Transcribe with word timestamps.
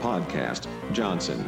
Podcast 0.00 0.66
Johnson. 0.92 1.44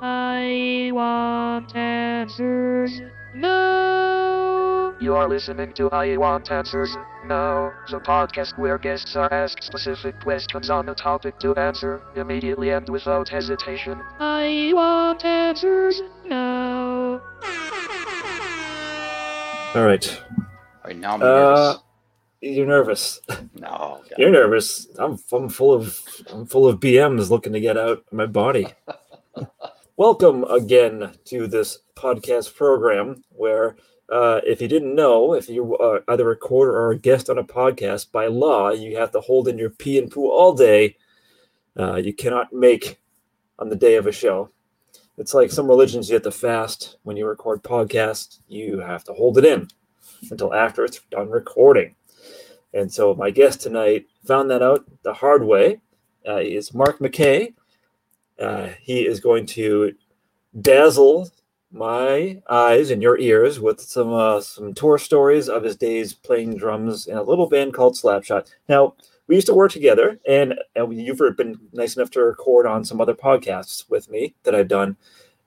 I 0.00 0.90
want 0.92 1.74
answers 1.76 3.00
now. 3.34 4.94
You 5.00 5.14
are 5.16 5.28
listening 5.28 5.72
to 5.74 5.88
I 5.90 6.16
Want 6.16 6.50
Answers 6.52 6.96
Now, 7.26 7.72
the 7.90 7.98
podcast 7.98 8.56
where 8.58 8.78
guests 8.78 9.16
are 9.16 9.32
asked 9.32 9.62
specific 9.64 10.20
questions 10.20 10.70
on 10.70 10.88
a 10.88 10.94
topic 10.94 11.38
to 11.40 11.54
answer 11.56 12.00
immediately 12.16 12.70
and 12.70 12.88
without 12.88 13.28
hesitation. 13.28 14.00
I 14.20 14.72
want 14.74 15.24
answers 15.24 16.00
now. 16.24 17.20
All 19.74 19.84
right. 19.86 20.22
All 20.38 20.44
right, 20.84 20.96
now 20.96 21.14
I'm 21.14 21.22
Uh, 21.22 21.26
nervous. 21.26 21.78
You're 22.42 22.66
nervous. 22.66 23.20
No, 23.28 23.40
God. 23.60 24.02
You're 24.18 24.30
nervous. 24.30 24.88
I'm, 24.98 25.18
I'm 25.32 25.48
full 25.48 25.72
of 25.72 25.98
I'm 26.30 26.44
full 26.44 26.66
of 26.68 26.80
BMs 26.80 27.30
looking 27.30 27.52
to 27.52 27.60
get 27.60 27.78
out 27.78 27.88
of 27.88 28.12
my 28.12 28.26
body. 28.26 28.66
Welcome 29.96 30.44
again 30.44 31.12
to 31.26 31.46
this 31.46 31.78
podcast 31.94 32.56
program 32.56 33.22
where, 33.30 33.76
uh, 34.08 34.40
if 34.44 34.60
you 34.60 34.66
didn't 34.66 34.96
know, 34.96 35.34
if 35.34 35.48
you 35.48 35.76
are 35.78 36.02
either 36.08 36.24
a 36.24 36.30
recorder 36.30 36.72
or 36.72 36.90
a 36.90 36.98
guest 36.98 37.30
on 37.30 37.38
a 37.38 37.44
podcast, 37.44 38.10
by 38.10 38.26
law 38.26 38.70
you 38.70 38.96
have 38.96 39.12
to 39.12 39.20
hold 39.20 39.46
in 39.46 39.56
your 39.56 39.70
pee 39.70 39.98
and 39.98 40.10
poo 40.10 40.28
all 40.28 40.52
day. 40.52 40.96
Uh, 41.78 41.96
you 41.96 42.12
cannot 42.12 42.52
make 42.52 43.00
on 43.58 43.68
the 43.68 43.76
day 43.76 43.94
of 43.94 44.06
a 44.06 44.12
show. 44.12 44.50
It's 45.16 45.32
like 45.32 45.52
some 45.52 45.68
religions 45.68 46.08
you 46.08 46.14
have 46.14 46.22
to 46.24 46.32
fast 46.32 46.96
when 47.04 47.16
you 47.16 47.26
record 47.26 47.62
podcasts. 47.62 48.40
You 48.48 48.80
have 48.80 49.04
to 49.04 49.12
hold 49.12 49.38
it 49.38 49.44
in 49.44 49.68
until 50.30 50.52
after 50.52 50.84
it's 50.84 51.00
done 51.10 51.30
recording. 51.30 51.94
And 52.74 52.92
so 52.92 53.14
my 53.14 53.30
guest 53.30 53.60
tonight 53.60 54.06
found 54.24 54.50
that 54.50 54.62
out 54.62 54.84
the 55.02 55.14
hard 55.14 55.44
way. 55.44 55.80
Uh, 56.26 56.36
is 56.36 56.72
Mark 56.72 57.00
McKay. 57.00 57.52
Uh, 58.38 58.68
he 58.80 59.06
is 59.06 59.18
going 59.18 59.44
to 59.44 59.92
dazzle 60.60 61.28
my 61.72 62.40
eyes 62.48 62.90
and 62.90 63.02
your 63.02 63.18
ears 63.18 63.58
with 63.58 63.80
some 63.80 64.12
uh, 64.12 64.40
some 64.40 64.74
tour 64.74 64.98
stories 64.98 65.48
of 65.48 65.64
his 65.64 65.76
days 65.76 66.12
playing 66.12 66.56
drums 66.56 67.06
in 67.06 67.16
a 67.16 67.22
little 67.22 67.48
band 67.48 67.74
called 67.74 67.94
Slapshot. 67.94 68.52
Now 68.68 68.94
we 69.26 69.34
used 69.34 69.46
to 69.46 69.54
work 69.54 69.72
together, 69.72 70.20
and, 70.28 70.54
and 70.74 70.94
you've 70.94 71.18
been 71.36 71.58
nice 71.72 71.96
enough 71.96 72.10
to 72.10 72.20
record 72.20 72.66
on 72.66 72.84
some 72.84 73.00
other 73.00 73.14
podcasts 73.14 73.88
with 73.88 74.10
me 74.10 74.34
that 74.42 74.54
I've 74.54 74.68
done. 74.68 74.96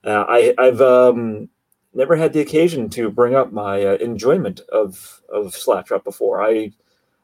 Uh, 0.04 0.24
I, 0.28 0.54
I've 0.58 0.80
um, 0.80 1.48
never 1.94 2.16
had 2.16 2.32
the 2.32 2.40
occasion 2.40 2.88
to 2.90 3.10
bring 3.10 3.34
up 3.34 3.52
my 3.52 3.84
uh, 3.84 3.94
enjoyment 3.94 4.60
of 4.72 5.22
of 5.28 5.54
Slapshot 5.54 6.04
before. 6.04 6.42
I 6.42 6.72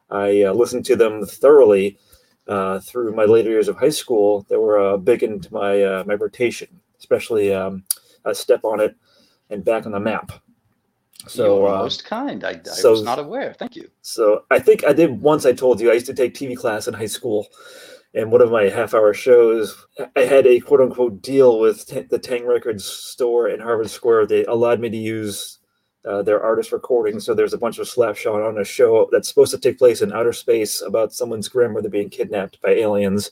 I 0.09 0.43
uh, 0.43 0.53
listened 0.53 0.85
to 0.85 0.95
them 0.95 1.25
thoroughly 1.25 1.97
uh, 2.47 2.79
through 2.79 3.15
my 3.15 3.25
later 3.25 3.49
years 3.49 3.67
of 3.67 3.77
high 3.77 3.89
school. 3.89 4.45
They 4.49 4.57
were 4.57 4.79
uh, 4.79 4.97
big 4.97 5.23
into 5.23 5.51
my 5.53 5.81
uh, 5.81 6.03
my 6.05 6.15
rotation, 6.15 6.67
especially 6.99 7.53
um, 7.53 7.83
a 8.25 8.35
step 8.35 8.63
on 8.63 8.79
it 8.79 8.95
and 9.49 9.63
back 9.65 9.85
on 9.85 9.91
the 9.91 9.99
map. 9.99 10.31
So 11.27 11.67
uh, 11.67 11.77
most 11.83 12.03
kind. 12.05 12.43
I, 12.43 12.51
I 12.51 12.61
so- 12.63 12.91
was 12.91 13.03
not 13.03 13.19
aware. 13.19 13.53
Thank 13.53 13.75
you. 13.75 13.89
so 14.01 14.43
I 14.51 14.59
think 14.59 14.83
I 14.85 14.93
did 14.93 15.21
once. 15.21 15.45
I 15.45 15.53
told 15.53 15.79
you 15.79 15.89
I 15.89 15.93
used 15.93 16.05
to 16.07 16.13
take 16.13 16.33
TV 16.33 16.55
class 16.57 16.87
in 16.87 16.93
high 16.93 17.05
school, 17.05 17.47
and 18.13 18.29
one 18.31 18.41
of 18.41 18.51
my 18.51 18.63
half-hour 18.63 19.13
shows, 19.13 19.75
I 20.17 20.21
had 20.21 20.45
a 20.45 20.59
quote-unquote 20.59 21.21
deal 21.21 21.59
with 21.59 21.85
t- 21.87 22.01
the 22.01 22.19
Tang 22.19 22.45
Records 22.45 22.83
store 22.83 23.47
in 23.47 23.61
Harvard 23.61 23.89
Square. 23.89 24.27
They 24.27 24.43
allowed 24.45 24.81
me 24.81 24.89
to 24.89 24.97
use 24.97 25.59
uh, 26.05 26.21
their 26.21 26.41
artist 26.41 26.71
recordings. 26.71 27.25
So 27.25 27.33
there's 27.33 27.53
a 27.53 27.57
bunch 27.57 27.79
of 27.79 27.87
slapshot 27.87 28.47
on 28.47 28.57
a 28.59 28.63
show 28.65 29.07
that's 29.11 29.27
supposed 29.27 29.51
to 29.51 29.57
take 29.59 29.77
place 29.77 30.01
in 30.01 30.11
outer 30.13 30.33
space 30.33 30.81
about 30.81 31.13
someone's 31.13 31.47
grandmother 31.47 31.89
being 31.89 32.09
kidnapped 32.09 32.61
by 32.61 32.71
aliens. 32.71 33.31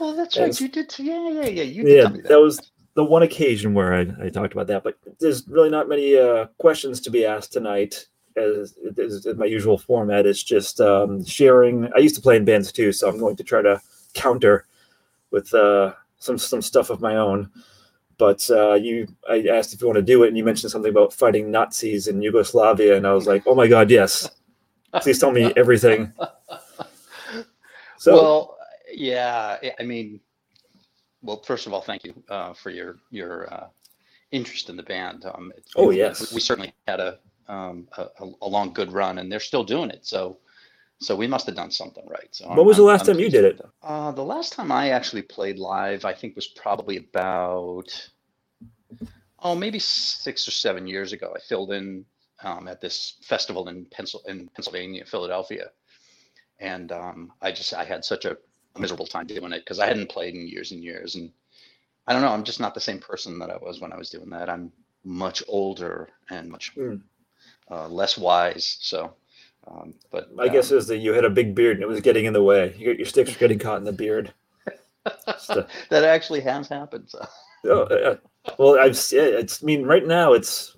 Oh, 0.00 0.14
that's 0.14 0.36
And- 0.36 0.46
right. 0.46 0.60
You 0.60 0.68
did. 0.68 0.88
Too. 0.88 1.04
Yeah, 1.04 1.28
yeah, 1.30 1.46
yeah. 1.46 1.62
You 1.62 1.82
did 1.84 1.96
Yeah, 1.96 2.08
that. 2.10 2.28
that 2.28 2.40
was 2.40 2.70
the 2.94 3.04
one 3.04 3.22
occasion 3.22 3.72
where 3.74 3.94
I, 3.94 4.00
I 4.24 4.28
talked 4.28 4.52
about 4.52 4.66
that. 4.66 4.82
But 4.84 4.96
there's 5.20 5.46
really 5.48 5.70
not 5.70 5.88
many 5.88 6.16
uh, 6.18 6.46
questions 6.58 7.00
to 7.02 7.10
be 7.10 7.24
asked 7.24 7.52
tonight. 7.52 8.06
As, 8.36 8.78
as, 8.96 9.26
as 9.26 9.36
my 9.36 9.44
usual 9.44 9.76
format 9.76 10.24
is 10.24 10.42
just 10.42 10.80
um, 10.80 11.24
sharing. 11.24 11.90
I 11.94 11.98
used 11.98 12.14
to 12.14 12.20
play 12.22 12.36
in 12.36 12.44
bands 12.44 12.70
too, 12.70 12.92
so 12.92 13.08
I'm 13.08 13.18
going 13.18 13.34
to 13.36 13.42
try 13.44 13.60
to 13.60 13.80
counter 14.14 14.66
with 15.32 15.52
uh, 15.52 15.94
some 16.18 16.38
some 16.38 16.62
stuff 16.62 16.90
of 16.90 17.00
my 17.00 17.16
own. 17.16 17.50
But 18.20 18.48
uh, 18.50 18.74
you, 18.74 19.08
I 19.28 19.46
asked 19.50 19.72
if 19.72 19.80
you 19.80 19.86
want 19.86 19.96
to 19.96 20.02
do 20.02 20.24
it, 20.24 20.28
and 20.28 20.36
you 20.36 20.44
mentioned 20.44 20.70
something 20.70 20.90
about 20.90 21.10
fighting 21.14 21.50
Nazis 21.50 22.06
in 22.06 22.20
Yugoslavia, 22.20 22.94
and 22.98 23.06
I 23.06 23.14
was 23.14 23.26
like, 23.26 23.44
"Oh 23.46 23.54
my 23.54 23.66
god, 23.66 23.90
yes! 23.90 24.28
Please 25.00 25.18
tell 25.18 25.32
me 25.32 25.50
everything." 25.56 26.12
So 27.96 28.14
well, 28.14 28.56
yeah. 28.92 29.56
I- 29.78 29.82
mean, 29.82 30.20
well, 31.22 31.42
first 31.46 31.66
of 31.66 31.72
all, 31.72 31.80
thank 31.80 32.04
you 32.04 32.12
uh, 32.28 32.52
for 32.52 32.68
your 32.68 32.96
your 33.10 33.52
uh, 33.52 33.68
interest 34.32 34.68
in 34.68 34.76
the 34.76 34.82
band. 34.82 35.24
Um, 35.24 35.50
it's- 35.56 35.72
Oh, 35.76 35.88
yes. 35.90 36.32
we 36.32 36.40
certainly 36.40 36.74
had 36.86 37.00
a, 37.00 37.18
um, 37.48 37.88
a- 37.96 38.08
a 38.42 38.48
long 38.48 38.72
good 38.74 38.92
run, 38.92 39.16
and 39.18 39.32
they're 39.32 39.40
still 39.40 39.64
doing 39.64 39.88
it. 39.90 40.04
So, 40.06 40.38
so 41.00 41.16
we 41.16 41.26
must 41.26 41.46
have 41.46 41.56
done 41.56 41.70
something 41.70 42.06
right. 42.08 42.28
So 42.32 42.48
when 42.48 42.66
was 42.66 42.76
the 42.76 42.82
last 42.82 43.06
time 43.06 43.18
you 43.18 43.30
did 43.30 43.44
it? 43.44 43.60
Uh, 43.82 44.12
the 44.12 44.24
last 44.24 44.52
time 44.52 44.70
I 44.72 44.90
actually 44.90 45.22
played 45.22 45.58
live, 45.58 46.04
I 46.04 46.12
think 46.14 46.36
was 46.36 46.48
probably 46.48 46.98
about, 46.98 48.10
oh, 49.40 49.54
maybe 49.54 49.78
six 49.78 50.46
or 50.46 50.50
seven 50.52 50.86
years 50.86 51.12
ago. 51.12 51.32
I 51.34 51.40
filled 51.40 51.72
in 51.72 52.04
um, 52.42 52.68
at 52.68 52.80
this 52.80 53.16
festival 53.22 53.68
in 53.68 53.86
Pencil 53.86 54.22
in 54.26 54.48
Pennsylvania, 54.54 55.04
Philadelphia, 55.06 55.70
and 56.58 56.92
um, 56.92 57.32
I 57.40 57.52
just 57.52 57.74
I 57.74 57.84
had 57.84 58.04
such 58.04 58.24
a 58.26 58.36
miserable 58.78 59.06
time 59.06 59.26
doing 59.26 59.52
it 59.52 59.60
because 59.60 59.78
I 59.78 59.86
hadn't 59.86 60.10
played 60.10 60.34
in 60.34 60.46
years 60.48 60.72
and 60.72 60.82
years, 60.82 61.14
and 61.16 61.30
I 62.06 62.12
don't 62.12 62.22
know. 62.22 62.32
I'm 62.32 62.44
just 62.44 62.60
not 62.60 62.74
the 62.74 62.80
same 62.80 62.98
person 62.98 63.38
that 63.38 63.50
I 63.50 63.56
was 63.56 63.80
when 63.80 63.92
I 63.92 63.96
was 63.98 64.10
doing 64.10 64.30
that. 64.30 64.50
I'm 64.50 64.72
much 65.04 65.42
older 65.48 66.10
and 66.30 66.50
much 66.50 66.72
Hmm. 66.74 66.96
uh, 67.70 67.88
less 67.88 68.18
wise. 68.18 68.78
So, 68.80 69.14
um, 69.68 69.94
but 70.10 70.34
My 70.34 70.48
guess 70.48 70.72
um, 70.72 70.78
is 70.78 70.86
that 70.88 70.98
you 70.98 71.12
had 71.12 71.24
a 71.24 71.30
big 71.30 71.54
beard 71.54 71.76
and 71.76 71.82
it 71.82 71.88
was 71.88 72.00
getting 72.00 72.24
in 72.24 72.32
the 72.32 72.42
way. 72.42 72.74
Your, 72.78 72.94
your 72.94 73.06
sticks 73.06 73.32
were 73.32 73.38
getting 73.38 73.58
caught 73.58 73.78
in 73.78 73.84
the 73.84 73.92
beard. 73.92 74.32
That 75.88 76.04
actually 76.04 76.40
has 76.42 76.68
happened. 76.68 77.08
So. 77.08 77.26
Oh, 77.64 77.82
uh, 77.82 78.16
well, 78.58 78.78
I've 78.78 78.98
it's. 79.12 79.62
I 79.62 79.66
mean, 79.66 79.84
right 79.84 80.06
now 80.06 80.34
it's 80.34 80.76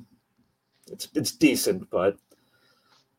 it's 0.91 1.09
it's 1.15 1.33
decent, 1.33 1.91
but 1.91 2.17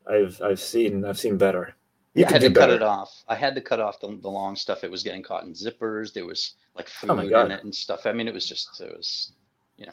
I've 0.10 0.42
I've 0.42 0.60
seen 0.60 1.06
I've 1.06 1.20
seen 1.20 1.38
better. 1.38 1.76
You 2.14 2.22
Yeah, 2.22 2.30
I 2.30 2.34
had 2.34 2.42
to 2.42 2.52
cut 2.52 2.70
it 2.70 2.82
off. 2.82 3.24
I 3.28 3.36
had 3.36 3.56
to 3.56 3.62
cut 3.62 3.80
off 3.80 4.00
the, 4.00 4.18
the 4.22 4.30
long 4.30 4.56
stuff. 4.56 4.84
It 4.84 4.92
was 4.92 5.04
getting 5.04 5.24
caught 5.24 5.44
in 5.44 5.54
zippers. 5.54 6.14
There 6.14 6.26
was 6.26 6.54
like 6.76 6.88
food 6.88 7.12
Oh 7.12 7.20
in 7.20 7.52
it 7.52 7.64
and 7.64 7.74
stuff. 7.74 8.06
I 8.06 8.14
mean, 8.14 8.28
it 8.28 8.34
was 8.34 8.48
just 8.48 8.80
it 8.82 8.96
was 8.96 9.34
yeah. 9.78 9.92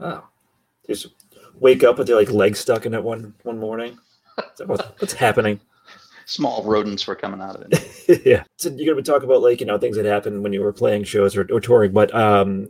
Oh, 0.00 0.24
just 0.86 1.08
wake 1.60 1.84
up 1.84 1.98
with 1.98 2.08
your 2.08 2.18
like 2.18 2.30
leg 2.30 2.56
stuck 2.56 2.86
in 2.86 2.94
it 2.94 3.02
one 3.02 3.34
one 3.42 3.58
morning. 3.58 3.98
What's 4.66 5.12
happening? 5.12 5.60
small 6.24 6.62
rodents 6.62 7.06
were 7.06 7.16
coming 7.16 7.40
out 7.40 7.56
of 7.56 7.66
it. 7.68 8.22
yeah. 8.24 8.44
So 8.56 8.70
you're 8.70 8.94
gonna 8.94 9.02
talk 9.02 9.22
about 9.22 9.42
like 9.42 9.60
you 9.60 9.66
know 9.66 9.76
things 9.76 9.96
that 9.96 10.06
happened 10.06 10.42
when 10.42 10.52
you 10.52 10.62
were 10.62 10.72
playing 10.72 11.04
shows 11.04 11.36
or, 11.36 11.46
or 11.52 11.60
touring, 11.60 11.92
but 11.92 12.14
um, 12.14 12.68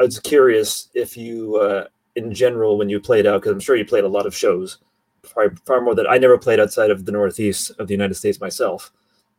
I 0.00 0.02
was 0.02 0.18
curious 0.18 0.88
if 0.94 1.14
you, 1.16 1.56
uh, 1.56 1.84
in 2.16 2.32
general, 2.32 2.78
when 2.78 2.88
you 2.88 3.00
played 3.00 3.26
out, 3.26 3.42
because 3.42 3.52
I'm 3.52 3.60
sure 3.60 3.76
you 3.76 3.84
played 3.84 4.04
a 4.04 4.08
lot 4.08 4.26
of 4.26 4.34
shows, 4.34 4.78
far, 5.22 5.54
far 5.66 5.82
more 5.82 5.94
than 5.94 6.06
I 6.06 6.16
never 6.16 6.38
played 6.38 6.58
outside 6.58 6.90
of 6.90 7.04
the 7.04 7.12
Northeast 7.12 7.72
of 7.78 7.86
the 7.86 7.92
United 7.94 8.14
States 8.14 8.40
myself, 8.40 8.92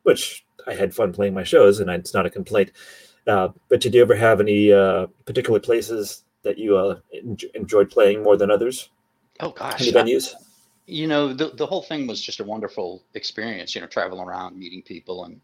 which 0.03 0.45
I 0.67 0.75
had 0.75 0.93
fun 0.93 1.13
playing 1.13 1.33
my 1.33 1.43
shows, 1.43 1.79
and 1.79 1.89
it's 1.89 2.13
not 2.13 2.27
a 2.27 2.29
complaint. 2.29 2.71
Uh, 3.27 3.49
but 3.69 3.81
did 3.81 3.95
you 3.95 4.01
ever 4.01 4.15
have 4.15 4.39
any 4.39 4.71
uh, 4.71 5.07
particular 5.25 5.59
places 5.59 6.23
that 6.43 6.59
you 6.59 6.77
uh, 6.77 6.99
en- 7.13 7.37
enjoyed 7.55 7.89
playing 7.89 8.23
more 8.23 8.37
than 8.37 8.51
others? 8.51 8.89
Oh 9.39 9.49
gosh, 9.49 9.81
Any 9.81 9.91
venues? 9.91 10.33
You 10.91 11.07
know 11.07 11.33
the 11.33 11.49
the 11.55 11.65
whole 11.65 11.81
thing 11.81 12.05
was 12.05 12.21
just 12.21 12.41
a 12.41 12.43
wonderful 12.43 13.01
experience. 13.13 13.73
You 13.73 13.81
know, 13.81 13.87
traveling 13.87 14.21
around, 14.21 14.57
meeting 14.57 14.81
people, 14.81 15.23
and 15.23 15.39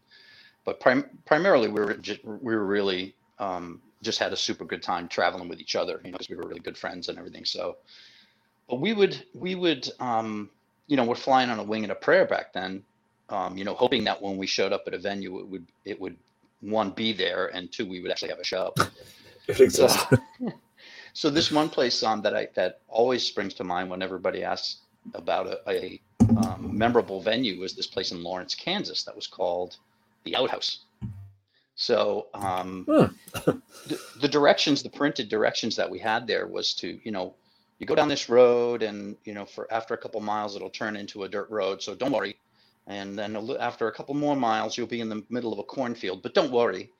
but 0.64 0.78
prim- 0.78 1.08
primarily 1.24 1.68
we 1.68 1.80
were 1.80 1.94
just, 1.94 2.22
we 2.24 2.54
were 2.54 2.66
really 2.66 3.14
um, 3.38 3.80
just 4.02 4.18
had 4.18 4.32
a 4.32 4.36
super 4.36 4.66
good 4.66 4.82
time 4.82 5.08
traveling 5.08 5.48
with 5.48 5.58
each 5.58 5.74
other. 5.74 6.00
You 6.04 6.10
know, 6.10 6.18
because 6.18 6.28
we 6.28 6.36
were 6.36 6.46
really 6.46 6.60
good 6.60 6.76
friends 6.76 7.08
and 7.08 7.18
everything. 7.18 7.46
So, 7.46 7.76
but 8.68 8.80
we 8.80 8.92
would 8.92 9.24
we 9.34 9.54
would 9.54 9.88
um, 10.00 10.50
you 10.86 10.96
know 10.98 11.04
we're 11.04 11.14
flying 11.14 11.48
on 11.48 11.58
a 11.58 11.64
wing 11.64 11.82
and 11.82 11.92
a 11.92 11.96
prayer 11.96 12.26
back 12.26 12.52
then. 12.52 12.84
Um, 13.30 13.56
you 13.56 13.64
know, 13.64 13.74
hoping 13.74 14.04
that 14.04 14.20
when 14.20 14.36
we 14.36 14.46
showed 14.46 14.72
up 14.74 14.84
at 14.86 14.92
a 14.92 14.98
venue, 14.98 15.38
it 15.40 15.48
would 15.48 15.66
it 15.86 15.98
would 15.98 16.16
one 16.60 16.90
be 16.90 17.14
there, 17.14 17.46
and 17.54 17.72
two 17.72 17.88
we 17.88 18.02
would 18.02 18.10
actually 18.10 18.30
have 18.30 18.40
a 18.40 18.44
show. 18.44 18.74
It 19.48 19.60
exists. 19.60 20.04
So, 20.10 20.18
so 21.14 21.30
this 21.30 21.50
one 21.50 21.70
place 21.70 22.02
um, 22.02 22.20
that 22.20 22.36
I 22.36 22.48
that 22.54 22.82
always 22.86 23.24
springs 23.24 23.54
to 23.54 23.64
mind 23.64 23.88
when 23.88 24.02
everybody 24.02 24.44
asks 24.44 24.82
about 25.14 25.46
a, 25.48 25.60
a 25.68 26.02
um, 26.36 26.70
memorable 26.72 27.22
venue 27.22 27.60
was 27.60 27.74
this 27.74 27.86
place 27.88 28.12
in 28.12 28.22
Lawrence, 28.22 28.54
Kansas, 28.54 29.04
that 29.04 29.16
was 29.16 29.26
called 29.26 29.76
the 30.24 30.36
Outhouse. 30.36 30.84
So 31.76 32.28
um, 32.34 32.88
Huh. 32.88 33.08
the, 33.86 34.00
the 34.20 34.28
directions, 34.28 34.82
the 34.82 34.90
printed 34.90 35.28
directions 35.28 35.76
that 35.76 35.90
we 35.90 35.98
had 35.98 36.26
there 36.26 36.46
was 36.46 36.74
to, 36.76 37.00
you 37.04 37.12
know, 37.12 37.36
you 37.78 37.86
go 37.86 37.96
down 37.96 38.08
this 38.08 38.28
road, 38.28 38.82
and 38.84 39.16
you 39.24 39.34
know, 39.34 39.46
for 39.46 39.72
after 39.72 39.94
a 39.94 39.98
couple 39.98 40.20
miles, 40.20 40.56
it'll 40.56 40.70
turn 40.70 40.96
into 40.96 41.24
a 41.24 41.28
dirt 41.28 41.50
road. 41.50 41.82
So 41.82 41.94
don't 41.96 42.12
worry. 42.12 42.36
And 42.86 43.18
then 43.18 43.36
a 43.36 43.40
after 43.58 43.88
a 43.88 43.92
couple 43.92 44.14
more 44.14 44.36
miles, 44.36 44.78
you'll 44.78 44.86
be 44.86 45.00
in 45.00 45.08
the 45.08 45.24
middle 45.30 45.52
of 45.52 45.58
a 45.58 45.64
cornfield. 45.64 46.22
But 46.22 46.34
don't 46.34 46.52
worry, 46.52 46.92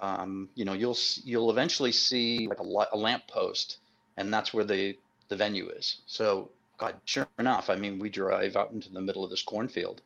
um, 0.00 0.48
you 0.54 0.64
know, 0.64 0.72
you'll 0.74 0.94
you'll 1.24 1.50
eventually 1.50 1.92
see 1.92 2.48
like 2.48 2.60
a, 2.60 2.64
a 2.92 2.98
lamp 2.98 3.24
post, 3.28 3.78
and 4.16 4.32
that's 4.32 4.54
where 4.54 4.64
the 4.64 4.96
the 5.28 5.36
venue 5.36 5.68
is. 5.70 6.02
So, 6.06 6.50
God, 6.78 6.94
sure 7.04 7.26
enough, 7.38 7.70
I 7.70 7.76
mean, 7.76 7.98
we 7.98 8.08
drive 8.08 8.56
out 8.56 8.72
into 8.72 8.92
the 8.92 9.00
middle 9.00 9.24
of 9.24 9.30
this 9.30 9.42
cornfield, 9.42 10.02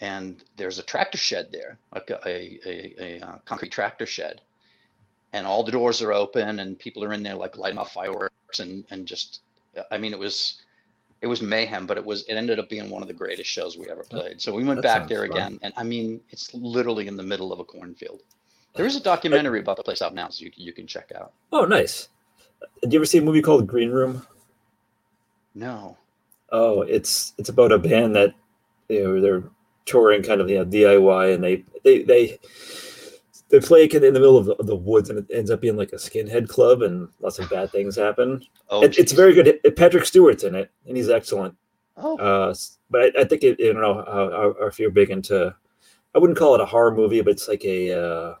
and 0.00 0.42
there's 0.56 0.78
a 0.78 0.82
tractor 0.82 1.18
shed 1.18 1.48
there, 1.52 1.78
like 1.94 2.10
a 2.10 2.20
a, 2.26 2.58
a, 2.66 2.94
a 2.98 3.26
uh, 3.26 3.38
concrete 3.44 3.72
tractor 3.72 4.06
shed, 4.06 4.40
and 5.32 5.46
all 5.46 5.62
the 5.62 5.72
doors 5.72 6.02
are 6.02 6.12
open, 6.12 6.60
and 6.60 6.78
people 6.78 7.04
are 7.04 7.12
in 7.12 7.22
there 7.22 7.34
like 7.34 7.56
lighting 7.56 7.78
off 7.78 7.92
fireworks, 7.92 8.58
and 8.58 8.84
and 8.90 9.06
just, 9.06 9.40
I 9.90 9.98
mean, 9.98 10.12
it 10.12 10.18
was. 10.18 10.62
It 11.22 11.28
was 11.28 11.40
mayhem, 11.40 11.86
but 11.86 11.96
it 11.96 12.04
was. 12.04 12.24
It 12.28 12.34
ended 12.34 12.58
up 12.58 12.68
being 12.68 12.90
one 12.90 13.00
of 13.00 13.08
the 13.08 13.14
greatest 13.14 13.48
shows 13.48 13.78
we 13.78 13.88
ever 13.88 14.04
played. 14.04 14.38
So 14.38 14.54
we 14.54 14.64
went 14.64 14.82
that 14.82 15.00
back 15.00 15.08
there 15.08 15.26
fun. 15.26 15.30
again, 15.30 15.58
and 15.62 15.72
I 15.74 15.82
mean, 15.82 16.20
it's 16.28 16.52
literally 16.52 17.08
in 17.08 17.16
the 17.16 17.22
middle 17.22 17.54
of 17.54 17.58
a 17.58 17.64
cornfield. 17.64 18.22
There 18.74 18.84
is 18.84 18.96
a 18.96 19.00
documentary 19.00 19.60
about 19.60 19.78
the 19.78 19.82
place 19.82 20.02
out 20.02 20.14
now, 20.14 20.28
so 20.28 20.44
you, 20.44 20.52
you 20.54 20.74
can 20.74 20.86
check 20.86 21.10
out. 21.16 21.32
Oh, 21.52 21.64
nice. 21.64 22.10
Did 22.82 22.92
you 22.92 22.98
ever 22.98 23.06
see 23.06 23.16
a 23.16 23.22
movie 23.22 23.40
called 23.40 23.66
Green 23.66 23.90
Room? 23.90 24.26
No. 25.56 25.96
Oh, 26.52 26.82
it's 26.82 27.32
it's 27.38 27.48
about 27.48 27.72
a 27.72 27.78
band 27.78 28.14
that 28.14 28.34
you 28.88 29.02
know 29.02 29.20
they're 29.20 29.42
touring 29.86 30.22
kind 30.22 30.40
of 30.40 30.48
you 30.50 30.58
know, 30.58 30.64
DIY 30.66 31.34
and 31.34 31.42
they 31.42 31.64
they 31.82 32.02
they 32.02 32.38
they 33.48 33.60
play 33.60 33.84
in 33.84 33.90
the 33.90 34.10
middle 34.12 34.36
of 34.36 34.44
the, 34.46 34.56
the 34.62 34.76
woods 34.76 35.08
and 35.08 35.18
it 35.20 35.26
ends 35.32 35.50
up 35.50 35.60
being 35.60 35.76
like 35.76 35.92
a 35.92 35.96
skinhead 35.96 36.48
club 36.48 36.82
and 36.82 37.08
lots 37.20 37.38
of 37.38 37.48
bad 37.48 37.70
things 37.70 37.96
happen. 37.96 38.44
Oh, 38.68 38.82
It, 38.84 38.98
it's 38.98 39.12
very 39.12 39.32
good. 39.32 39.46
It- 39.64 39.76
Patrick 39.76 40.04
Stewart's 40.04 40.44
in 40.44 40.54
it 40.54 40.70
and 40.86 40.96
he's 40.96 41.08
excellent. 41.08 41.56
Oh, 41.96 42.18
Uh, 42.18 42.54
but 42.90 43.16
I, 43.16 43.22
I 43.22 43.24
think 43.24 43.42
it, 43.42 43.58
you 43.58 43.72
know 43.72 44.00
uh, 44.00 44.54
uh, 44.60 44.66
if 44.66 44.78
you're 44.78 44.90
big 44.90 45.10
into, 45.10 45.54
I 46.14 46.18
wouldn't 46.18 46.38
call 46.38 46.54
it 46.54 46.60
a 46.60 46.66
horror 46.66 46.94
movie, 46.94 47.22
but 47.22 47.30
it's 47.30 47.48
like 47.48 47.64
a 47.64 47.92
uh, 47.92 48.34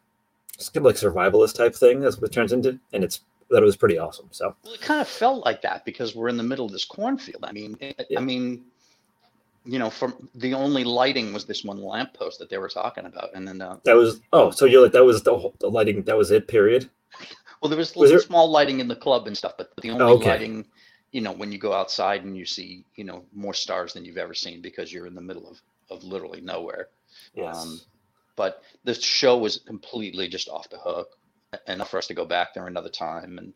it's 0.54 0.68
kind 0.68 0.84
of 0.86 0.90
like 0.92 0.96
survivalist 0.96 1.54
type 1.54 1.74
thing. 1.74 2.00
That's 2.00 2.18
what 2.18 2.30
it 2.30 2.34
turns 2.34 2.52
into, 2.52 2.78
and 2.92 3.02
it's 3.02 3.20
that 3.50 3.62
it 3.62 3.64
was 3.64 3.76
pretty 3.76 3.98
awesome. 3.98 4.28
So 4.30 4.54
well, 4.64 4.74
it 4.74 4.80
kind 4.80 5.00
of 5.00 5.08
felt 5.08 5.44
like 5.44 5.62
that 5.62 5.84
because 5.84 6.14
we're 6.14 6.28
in 6.28 6.36
the 6.36 6.42
middle 6.42 6.66
of 6.66 6.72
this 6.72 6.84
cornfield. 6.84 7.44
I 7.44 7.52
mean, 7.52 7.76
it, 7.80 8.06
Yeah. 8.10 8.18
I 8.18 8.22
mean, 8.22 8.64
you 9.64 9.78
know, 9.78 9.90
from 9.90 10.28
the 10.34 10.54
only 10.54 10.84
lighting 10.84 11.32
was 11.32 11.44
this 11.44 11.64
one 11.64 11.82
lamppost 11.82 12.38
that 12.38 12.48
they 12.50 12.58
were 12.58 12.68
talking 12.68 13.06
about, 13.06 13.30
and 13.34 13.46
then 13.46 13.60
uh, 13.60 13.78
that 13.84 13.96
was 13.96 14.20
oh, 14.32 14.50
so 14.50 14.64
you're 14.64 14.82
like 14.82 14.92
that 14.92 15.04
was 15.04 15.22
the, 15.22 15.36
whole, 15.36 15.54
the 15.58 15.68
lighting. 15.68 16.02
That 16.02 16.16
was 16.16 16.30
it. 16.30 16.46
Period. 16.48 16.88
well, 17.60 17.68
there 17.68 17.78
was, 17.78 17.90
Was 17.90 17.96
little 17.96 18.16
there- 18.18 18.20
small 18.26 18.50
lighting 18.50 18.80
in 18.80 18.88
the 18.88 18.96
club 18.96 19.26
and 19.26 19.36
stuff, 19.36 19.54
but 19.58 19.70
the 19.82 19.90
only 19.90 20.04
okay. 20.04 20.30
lighting, 20.30 20.64
you 21.12 21.20
know, 21.20 21.32
when 21.32 21.50
you 21.50 21.58
go 21.58 21.72
outside 21.72 22.24
and 22.24 22.36
you 22.36 22.44
see, 22.44 22.84
you 22.94 23.04
know, 23.04 23.24
more 23.34 23.54
stars 23.54 23.92
than 23.92 24.04
you've 24.04 24.18
ever 24.18 24.34
seen 24.34 24.60
because 24.60 24.92
you're 24.92 25.06
in 25.06 25.14
the 25.14 25.20
middle 25.20 25.48
of 25.48 25.60
of 25.90 26.04
literally 26.04 26.40
nowhere. 26.40 26.88
Yes. 27.34 27.56
Um, 27.56 27.80
but 28.36 28.62
the 28.84 28.94
show 28.94 29.38
was 29.38 29.58
completely 29.58 30.28
just 30.28 30.48
off 30.48 30.68
the 30.68 30.78
hook, 30.78 31.08
enough 31.68 31.90
for 31.90 31.98
us 31.98 32.06
to 32.08 32.14
go 32.14 32.24
back 32.24 32.54
there 32.54 32.66
another 32.66 32.88
time. 32.88 33.38
And 33.38 33.52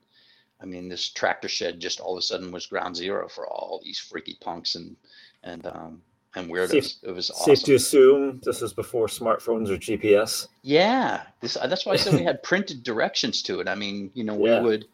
I 0.60 0.66
mean, 0.66 0.88
this 0.88 1.08
tractor 1.08 1.48
shed 1.48 1.80
just 1.80 2.00
all 2.00 2.14
of 2.14 2.18
a 2.18 2.22
sudden 2.22 2.52
was 2.52 2.66
ground 2.66 2.96
zero 2.96 3.28
for 3.28 3.46
all 3.46 3.80
these 3.82 3.98
freaky 3.98 4.36
punks 4.40 4.74
and 4.74 4.96
and 5.42 5.66
um, 5.66 6.02
and 6.34 6.50
weirdos. 6.50 6.70
Safe- 6.70 6.94
it 7.02 7.10
was 7.12 7.30
Safe 7.34 7.62
to 7.64 7.74
assume 7.74 8.40
this 8.44 8.62
is 8.62 8.72
before 8.72 9.06
smartphones 9.06 9.68
or 9.70 9.76
GPS. 9.76 10.48
Yeah, 10.62 11.22
this 11.40 11.56
uh, 11.56 11.66
that's 11.66 11.86
why 11.86 11.92
I 11.92 11.96
said 11.96 12.14
we 12.14 12.22
had 12.32 12.42
printed 12.42 12.82
directions 12.82 13.42
to 13.44 13.60
it. 13.60 13.68
I 13.68 13.74
mean, 13.74 14.10
you 14.14 14.24
know, 14.24 14.34
we 14.34 14.50
Yeah. 14.50 14.60
would 14.60 14.86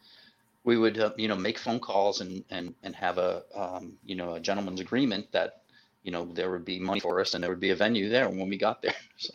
we 0.63 0.77
would 0.77 0.99
uh, 0.99 1.11
you 1.17 1.27
know 1.27 1.35
make 1.35 1.57
phone 1.57 1.79
calls 1.79 2.21
and 2.21 2.43
and 2.49 2.73
and 2.83 2.95
have 2.95 3.17
a 3.17 3.43
um, 3.55 3.93
you 4.05 4.15
know 4.15 4.35
a 4.35 4.39
gentleman's 4.39 4.79
agreement 4.79 5.31
that 5.31 5.61
you 6.03 6.11
know 6.11 6.25
there 6.25 6.49
would 6.51 6.65
be 6.65 6.79
money 6.79 6.99
for 7.01 7.19
us 7.19 7.33
and 7.33 7.43
there 7.43 7.51
would 7.51 7.59
be 7.59 7.71
a 7.71 7.75
venue 7.75 8.09
there 8.09 8.29
when 8.29 8.49
we 8.49 8.57
got 8.57 8.81
there. 8.81 8.95
So. 9.17 9.33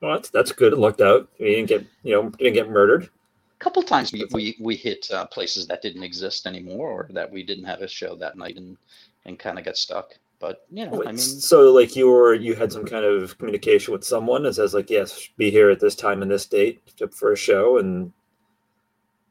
Well, 0.00 0.14
that's 0.14 0.30
that's 0.30 0.52
good. 0.52 0.72
It 0.72 0.78
lucked 0.78 1.00
out. 1.00 1.28
You 1.38 1.46
didn't 1.46 1.68
get 1.68 1.86
you 2.02 2.14
know 2.14 2.28
didn't 2.30 2.54
get 2.54 2.70
murdered. 2.70 3.04
A 3.04 3.62
couple 3.62 3.82
times 3.82 4.10
we, 4.10 4.26
we, 4.32 4.56
we 4.58 4.74
hit 4.74 5.06
uh, 5.12 5.26
places 5.26 5.66
that 5.66 5.82
didn't 5.82 6.02
exist 6.02 6.46
anymore 6.46 6.90
or 6.90 7.08
that 7.12 7.30
we 7.30 7.42
didn't 7.42 7.64
have 7.64 7.82
a 7.82 7.88
show 7.88 8.16
that 8.16 8.38
night 8.38 8.56
and, 8.56 8.78
and 9.26 9.38
kind 9.38 9.58
of 9.58 9.66
got 9.66 9.76
stuck. 9.76 10.14
But, 10.38 10.64
you 10.72 10.86
know, 10.86 11.02
I 11.04 11.08
mean, 11.08 11.18
so 11.18 11.70
like 11.70 11.94
you 11.94 12.08
were 12.10 12.32
you 12.32 12.54
had 12.54 12.72
some 12.72 12.86
kind 12.86 13.04
of 13.04 13.36
communication 13.36 13.92
with 13.92 14.02
someone 14.02 14.44
that 14.44 14.54
says 14.54 14.72
like 14.72 14.88
yes, 14.88 15.28
be 15.36 15.50
here 15.50 15.68
at 15.68 15.78
this 15.78 15.94
time 15.94 16.22
and 16.22 16.30
this 16.30 16.46
date 16.46 16.80
for 17.12 17.32
a 17.32 17.36
show 17.36 17.76
and 17.76 18.10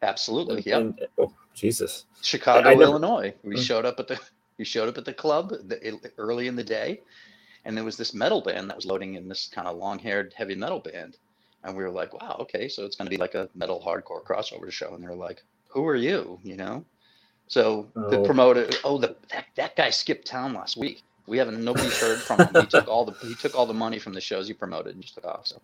absolutely. 0.04 0.58
and, 0.58 0.66
Yeah. 0.68 0.78
and- 0.78 1.08
oh 1.18 1.34
Jesus. 1.56 2.06
Chicago, 2.22 2.70
I 2.70 2.74
never- 2.74 2.84
Illinois. 2.84 3.34
We 3.44 3.56
Mm. 3.56 3.66
showed 3.66 3.86
up 3.86 4.00
at 4.00 4.08
the, 4.08 4.20
we 4.60 4.66
showed 4.66 4.88
up 4.90 4.98
at 5.00 5.06
the 5.06 5.14
club 5.14 5.50
the, 5.50 6.00
early 6.20 6.48
in 6.48 6.56
the 6.56 6.64
day 6.64 7.02
and 7.66 7.76
there 7.78 7.84
was 7.84 7.98
this 7.98 8.14
metal 8.14 8.42
band 8.42 8.70
that 8.70 8.76
was 8.76 8.86
loading 8.86 9.16
in 9.16 9.28
this 9.28 9.50
kind 9.54 9.68
of 9.68 9.78
long 9.78 10.00
haired 10.00 10.34
heavy 10.36 10.56
metal 10.56 10.80
band. 10.80 11.18
And 11.64 11.76
we 11.76 11.84
were 11.84 11.92
like, 11.92 12.14
wow, 12.14 12.38
okay. 12.42 12.70
So 12.70 12.86
it's 12.86 12.96
going 12.96 13.08
to 13.08 13.10
be 13.10 13.18
like 13.18 13.36
a 13.36 13.50
metal 13.56 13.84
hardcore 13.86 14.24
crossover 14.24 14.72
show. 14.72 14.94
And 14.96 15.04
they're 15.04 15.16
like, 15.16 15.44
who 15.70 15.86
are 15.88 15.96
you? 15.96 16.40
You 16.44 16.56
know? 16.58 16.86
So 17.48 17.92
the 18.08 18.18
Oh. 18.18 18.24
promoter, 18.24 18.70
oh, 18.84 18.98
the, 18.98 19.16
that, 19.32 19.46
that 19.56 19.76
guy 19.76 19.90
skipped 19.90 20.28
town 20.28 20.54
last 20.54 20.78
week. 20.78 21.04
We 21.28 21.38
haven't, 21.38 21.64
nobody's 21.64 21.98
heard 21.98 22.24
from 22.24 22.44
him. 22.44 22.56
He 22.58 22.66
took 22.68 22.88
all 22.88 23.06
the, 23.06 23.14
he 23.28 23.36
took 23.36 23.56
all 23.56 23.66
the 23.66 23.74
money 23.74 24.00
from 24.00 24.14
the 24.14 24.22
shows 24.22 24.48
he 24.48 24.54
promoted 24.54 24.94
and 24.94 25.04
just 25.04 25.16
took 25.16 25.26
off. 25.26 25.48
So, 25.48 25.62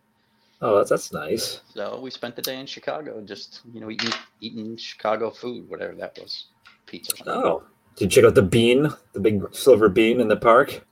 Oh, 0.61 0.77
that's 0.77 0.89
that's 0.89 1.11
nice. 1.13 1.61
so 1.73 1.99
we 1.99 2.09
spent 2.11 2.35
the 2.35 2.41
day 2.41 2.59
in 2.59 2.65
Chicago, 2.65 3.21
just, 3.21 3.61
you 3.73 3.81
know, 3.81 3.89
eating, 3.91 4.11
eating 4.41 4.77
Chicago 4.77 5.29
food, 5.31 5.69
whatever 5.69 5.93
that 5.95 6.17
was. 6.19 6.45
Pizza. 6.87 7.13
Oh, 7.27 7.63
did 7.97 8.05
you 8.15 8.21
check 8.21 8.27
out 8.27 8.35
the 8.35 8.41
bean, 8.41 8.89
the 9.13 9.19
big 9.19 9.41
silver 9.55 9.89
bean 9.89 10.21
in 10.21 10.27
the 10.27 10.37
park? 10.37 10.85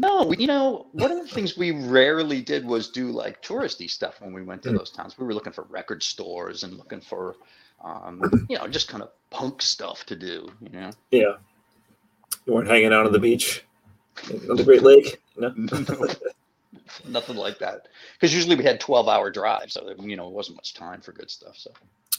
No, 0.00 0.32
you 0.32 0.46
know, 0.46 0.86
one 0.92 1.10
of 1.12 1.18
the 1.18 1.28
things 1.32 1.56
we 1.56 1.70
rarely 1.70 2.42
did 2.42 2.66
was 2.66 2.88
do 2.90 3.08
like 3.10 3.42
touristy 3.42 3.88
stuff 3.88 4.20
when 4.20 4.32
we 4.32 4.42
went 4.42 4.62
to 4.64 4.70
Mm. 4.70 4.78
those 4.78 4.90
towns. 4.90 5.16
We 5.18 5.24
were 5.24 5.34
looking 5.34 5.52
for 5.52 5.64
record 5.64 6.02
stores 6.02 6.62
and 6.64 6.76
looking 6.76 7.00
for, 7.00 7.36
um, 7.82 8.46
you 8.48 8.58
know, 8.58 8.66
just 8.66 8.88
kind 8.88 9.02
of 9.02 9.10
punk 9.30 9.62
stuff 9.62 10.04
to 10.06 10.16
do, 10.16 10.48
you 10.60 10.68
know. 10.70 10.90
Yeah. 11.10 11.36
You 12.46 12.54
weren't 12.54 12.68
hanging 12.68 12.92
out 12.92 13.06
on 13.06 13.12
the 13.12 13.18
beach 13.18 13.64
on 14.50 14.56
the 14.56 14.64
Great 14.64 14.82
Lake. 14.82 15.20
No. 15.36 15.54
No, 17.06 17.10
nothing 17.20 17.36
like 17.36 17.58
that. 17.60 17.88
Because 18.14 18.34
usually 18.34 18.56
we 18.56 18.64
had 18.64 18.80
12 18.80 19.08
hour 19.08 19.30
drives, 19.30 19.74
so, 19.74 19.94
you 20.00 20.16
know, 20.16 20.26
it 20.26 20.32
wasn't 20.32 20.56
much 20.56 20.74
time 20.74 21.00
for 21.00 21.12
good 21.12 21.30
stuff. 21.30 21.56
So, 21.56 21.70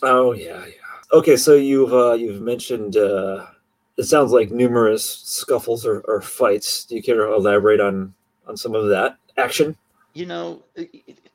Oh 0.01 0.31
yeah, 0.33 0.65
yeah. 0.65 0.73
Okay, 1.13 1.35
so 1.37 1.55
you've 1.55 1.93
uh, 1.93 2.13
you've 2.13 2.41
mentioned 2.41 2.97
uh, 2.97 3.45
it 3.97 4.03
sounds 4.03 4.31
like 4.31 4.51
numerous 4.51 5.05
scuffles 5.05 5.85
or, 5.85 6.01
or 6.01 6.21
fights. 6.21 6.85
Do 6.85 6.95
you 6.95 7.03
care 7.03 7.15
to 7.15 7.33
elaborate 7.33 7.79
on 7.79 8.13
on 8.47 8.57
some 8.57 8.75
of 8.75 8.89
that 8.89 9.17
action? 9.37 9.75
you 10.15 10.25
know, 10.25 10.63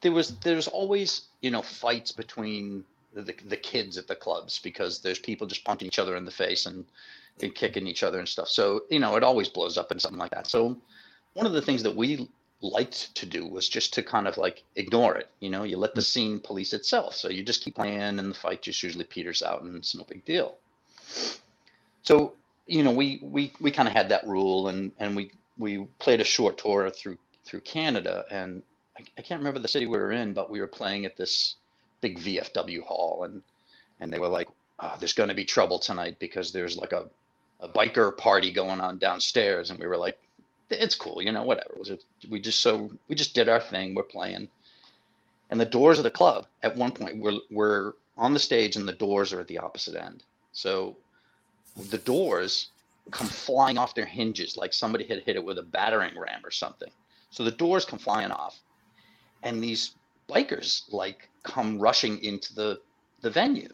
there 0.00 0.10
was, 0.10 0.36
there's 0.38 0.66
always, 0.66 1.26
you 1.42 1.50
know, 1.50 1.62
fights 1.62 2.10
between 2.10 2.82
the, 3.12 3.34
the 3.46 3.56
kids 3.56 3.98
at 3.98 4.08
the 4.08 4.16
clubs 4.16 4.58
because 4.58 5.00
there's 5.00 5.18
people 5.18 5.46
just 5.46 5.64
punching 5.64 5.86
each 5.86 5.98
other 5.98 6.16
in 6.16 6.24
the 6.24 6.30
face 6.30 6.64
and, 6.64 6.86
and 7.42 7.54
kicking 7.54 7.86
each 7.86 8.02
other 8.02 8.18
and 8.18 8.28
stuff. 8.28 8.48
So, 8.48 8.84
you 8.90 8.98
know, 8.98 9.16
it 9.16 9.22
always 9.22 9.48
blows 9.48 9.76
up 9.76 9.92
in 9.92 10.00
something 10.00 10.18
like 10.18 10.30
that. 10.30 10.46
So, 10.46 10.76
one 11.34 11.46
of 11.46 11.52
the 11.52 11.62
things 11.62 11.82
that 11.84 11.94
we 11.94 12.28
liked 12.62 13.14
to 13.14 13.26
do 13.26 13.46
was 13.46 13.68
just 13.68 13.92
to 13.94 14.02
kind 14.02 14.26
of 14.26 14.38
like 14.38 14.64
ignore 14.76 15.14
it. 15.16 15.28
You 15.40 15.50
know, 15.50 15.62
you 15.62 15.76
let 15.76 15.94
the 15.94 16.02
scene 16.02 16.40
police 16.40 16.72
itself. 16.72 17.14
So 17.14 17.28
you 17.28 17.42
just 17.42 17.62
keep 17.62 17.76
playing 17.76 18.00
and 18.00 18.30
the 18.30 18.34
fight 18.34 18.62
just 18.62 18.82
usually 18.82 19.04
peters 19.04 19.42
out 19.42 19.62
and 19.62 19.76
it's 19.76 19.94
no 19.94 20.04
big 20.04 20.24
deal. 20.24 20.56
So, 22.02 22.32
you 22.70 22.84
know, 22.84 22.92
we 22.92 23.18
we 23.20 23.52
we 23.60 23.72
kind 23.72 23.88
of 23.88 23.94
had 23.94 24.08
that 24.10 24.26
rule 24.26 24.68
and 24.68 24.92
and 25.00 25.16
we 25.16 25.32
we 25.58 25.86
played 25.98 26.20
a 26.20 26.24
short 26.24 26.56
tour 26.56 26.88
through 26.88 27.18
through 27.44 27.60
Canada 27.60 28.24
and 28.30 28.62
I, 28.96 29.02
I 29.18 29.22
can't 29.22 29.40
remember 29.40 29.58
the 29.58 29.68
city 29.68 29.86
we 29.86 29.98
were 29.98 30.12
in, 30.12 30.32
but 30.32 30.50
we 30.50 30.60
were 30.60 30.68
playing 30.68 31.04
at 31.04 31.16
this 31.16 31.56
big 32.00 32.20
VFW 32.20 32.82
hall 32.82 33.24
and 33.24 33.42
and 33.98 34.12
they 34.12 34.20
were 34.20 34.28
like, 34.28 34.48
oh, 34.78 34.94
there's 35.00 35.12
going 35.12 35.28
to 35.28 35.34
be 35.34 35.44
trouble 35.44 35.80
tonight 35.80 36.16
because 36.20 36.52
there's 36.52 36.76
like 36.76 36.92
a 36.92 37.06
a 37.58 37.68
biker 37.68 38.16
party 38.16 38.52
going 38.52 38.80
on 38.80 38.98
downstairs. 38.98 39.70
And 39.70 39.78
we 39.78 39.88
were 39.88 39.98
like 39.98 40.18
it's 40.70 40.94
cool 40.94 41.20
you 41.20 41.32
know 41.32 41.42
whatever. 41.42 41.74
Was 41.76 41.90
it 41.90 42.04
we 42.28 42.40
just 42.40 42.60
so 42.60 42.88
we 43.08 43.16
just 43.16 43.34
did 43.34 43.48
our 43.48 43.60
thing. 43.60 43.96
We're 43.96 44.04
playing. 44.04 44.48
And 45.50 45.60
the 45.60 45.64
doors 45.64 45.98
of 45.98 46.04
the 46.04 46.10
club 46.12 46.46
at 46.62 46.76
one 46.76 46.92
point 46.92 47.18
we're, 47.18 47.40
we're 47.50 47.94
on 48.16 48.32
the 48.32 48.38
stage 48.38 48.76
and 48.76 48.86
the 48.86 48.92
doors 48.92 49.32
are 49.32 49.40
at 49.40 49.48
the 49.48 49.58
opposite 49.58 49.96
end. 49.96 50.22
So 50.52 50.96
the 51.76 51.98
doors 51.98 52.70
come 53.10 53.26
flying 53.26 53.78
off 53.78 53.94
their 53.94 54.06
hinges 54.06 54.56
like 54.56 54.72
somebody 54.72 55.04
had 55.04 55.22
hit 55.24 55.36
it 55.36 55.44
with 55.44 55.58
a 55.58 55.62
battering 55.62 56.18
ram 56.18 56.40
or 56.44 56.50
something. 56.50 56.90
So 57.30 57.44
the 57.44 57.50
doors 57.50 57.84
come 57.84 57.98
flying 57.98 58.30
off 58.30 58.58
and 59.42 59.62
these 59.62 59.94
bikers 60.28 60.82
like 60.92 61.28
come 61.42 61.78
rushing 61.78 62.22
into 62.22 62.54
the 62.54 62.80
the 63.22 63.30
venue. 63.30 63.72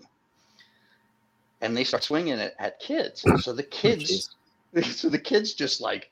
And 1.61 1.77
they 1.77 1.85
start 1.85 2.05
swinging 2.05 2.39
it 2.39 2.55
at 2.59 2.81
kids. 2.81 3.25
So 3.41 3.53
the 3.53 3.65
oh, 3.65 3.69
kids 3.71 4.35
so 4.83 5.09
the 5.09 5.19
kids 5.19 5.55
just 5.55 5.81
like 5.81 6.11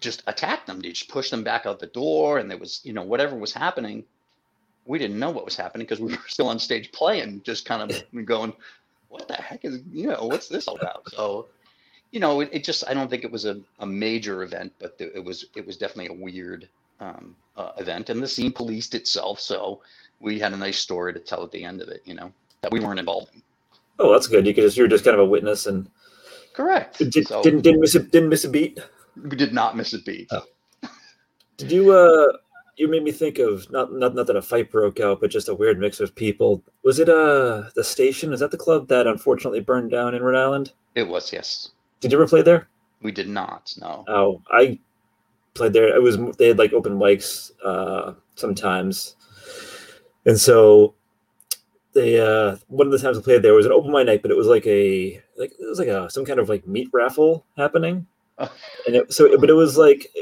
just 0.00 0.22
attacked 0.26 0.66
them. 0.66 0.80
They 0.80 0.90
just 0.90 1.08
pushed 1.08 1.30
them 1.30 1.44
back 1.44 1.66
out 1.66 1.78
the 1.78 1.86
door 1.86 2.38
and 2.38 2.50
there 2.50 2.58
was 2.58 2.80
you 2.84 2.92
know 2.92 3.02
whatever 3.02 3.36
was 3.36 3.52
happening. 3.52 4.04
We 4.86 4.98
didn't 4.98 5.18
know 5.18 5.30
what 5.30 5.46
was 5.46 5.56
happening 5.56 5.86
because 5.86 6.00
we 6.00 6.12
were 6.12 6.22
still 6.28 6.48
on 6.48 6.58
stage 6.58 6.92
playing 6.92 7.42
just 7.44 7.64
kind 7.64 7.90
of 7.90 8.02
going 8.26 8.52
what 9.14 9.28
the 9.28 9.34
heck 9.34 9.64
is 9.64 9.80
you 9.92 10.08
know 10.08 10.26
what's 10.26 10.48
this 10.48 10.68
all 10.68 10.76
about 10.76 11.08
so 11.10 11.46
you 12.10 12.20
know 12.20 12.40
it, 12.40 12.48
it 12.52 12.64
just 12.64 12.84
i 12.88 12.94
don't 12.94 13.08
think 13.08 13.24
it 13.24 13.30
was 13.30 13.44
a, 13.44 13.60
a 13.80 13.86
major 13.86 14.42
event 14.42 14.72
but 14.78 14.98
the, 14.98 15.14
it 15.16 15.24
was 15.24 15.46
it 15.54 15.66
was 15.66 15.76
definitely 15.76 16.14
a 16.14 16.20
weird 16.20 16.68
um, 17.00 17.34
uh, 17.56 17.72
event 17.78 18.10
and 18.10 18.22
the 18.22 18.28
scene 18.28 18.52
policed 18.52 18.94
itself 18.94 19.40
so 19.40 19.80
we 20.24 20.38
had 20.38 20.52
a 20.52 20.56
nice 20.56 20.78
story 20.78 21.12
to 21.12 21.20
tell 21.20 21.44
at 21.44 21.52
the 21.52 21.62
end 21.62 21.80
of 21.80 21.88
it. 21.88 22.02
You 22.04 22.14
know 22.14 22.32
that 22.62 22.72
we 22.72 22.80
weren't 22.80 22.98
involved 22.98 23.28
in. 23.34 23.42
Oh, 23.98 24.12
that's 24.12 24.26
good. 24.26 24.46
You 24.46 24.54
could 24.54 24.64
just 24.64 24.76
you're 24.76 24.88
just 24.88 25.04
kind 25.04 25.14
of 25.14 25.20
a 25.20 25.26
witness 25.26 25.66
and 25.66 25.88
Correct. 26.52 26.98
did, 26.98 27.26
so 27.28 27.42
didn't 27.42 27.62
didn't 27.62 27.80
miss 27.80 27.94
a 27.94 28.00
didn't 28.00 28.30
miss 28.30 28.44
a 28.44 28.48
beat. 28.48 28.80
we 29.22 29.36
did 29.36 29.52
not 29.52 29.76
miss 29.76 29.92
a 29.92 30.02
beat. 30.02 30.28
Oh. 30.32 30.42
Did 31.56 31.70
you 31.70 31.92
uh 31.92 32.32
you 32.76 32.88
made 32.88 33.02
me 33.02 33.12
think 33.12 33.38
of 33.38 33.70
not 33.70 33.92
not 33.92 34.14
not 34.14 34.26
that 34.26 34.36
a 34.36 34.42
fight 34.42 34.70
broke 34.70 35.00
out, 35.00 35.20
but 35.20 35.30
just 35.30 35.48
a 35.48 35.54
weird 35.54 35.78
mix 35.78 36.00
of 36.00 36.14
people. 36.14 36.62
Was 36.82 36.98
it 36.98 37.08
uh 37.08 37.64
the 37.74 37.84
station? 37.84 38.32
Is 38.32 38.40
that 38.40 38.50
the 38.50 38.56
club 38.56 38.88
that 38.88 39.06
unfortunately 39.06 39.60
burned 39.60 39.90
down 39.90 40.14
in 40.14 40.22
Rhode 40.22 40.38
Island? 40.38 40.72
It 40.94 41.08
was 41.08 41.32
yes. 41.32 41.70
Did 42.00 42.12
you 42.12 42.18
ever 42.18 42.28
play 42.28 42.42
there? 42.42 42.68
We 43.02 43.12
did 43.12 43.28
not. 43.28 43.74
No. 43.80 44.04
Oh, 44.08 44.42
I 44.50 44.78
played 45.54 45.72
there. 45.72 45.94
It 45.94 46.02
was 46.02 46.18
they 46.38 46.48
had 46.48 46.58
like 46.58 46.72
open 46.72 46.98
mics 46.98 47.52
uh 47.64 48.14
sometimes. 48.34 49.16
And 50.26 50.38
so 50.40 50.94
they 51.92 52.18
uh 52.18 52.56
one 52.68 52.86
of 52.86 52.92
the 52.92 52.98
times 52.98 53.18
I 53.18 53.22
played 53.22 53.42
there 53.42 53.54
was 53.54 53.66
an 53.66 53.72
open 53.72 53.92
mic 53.92 54.06
night, 54.06 54.22
but 54.22 54.30
it 54.30 54.36
was 54.36 54.48
like 54.48 54.66
a 54.66 55.22
like 55.36 55.52
it 55.52 55.68
was 55.68 55.78
like 55.78 55.88
a 55.88 56.10
some 56.10 56.24
kind 56.24 56.40
of 56.40 56.48
like 56.48 56.66
meat 56.66 56.88
raffle 56.92 57.46
happening. 57.56 58.06
and 58.38 58.96
it, 58.96 59.12
so 59.12 59.38
but 59.38 59.48
it 59.48 59.54
was 59.54 59.78
like 59.78 60.12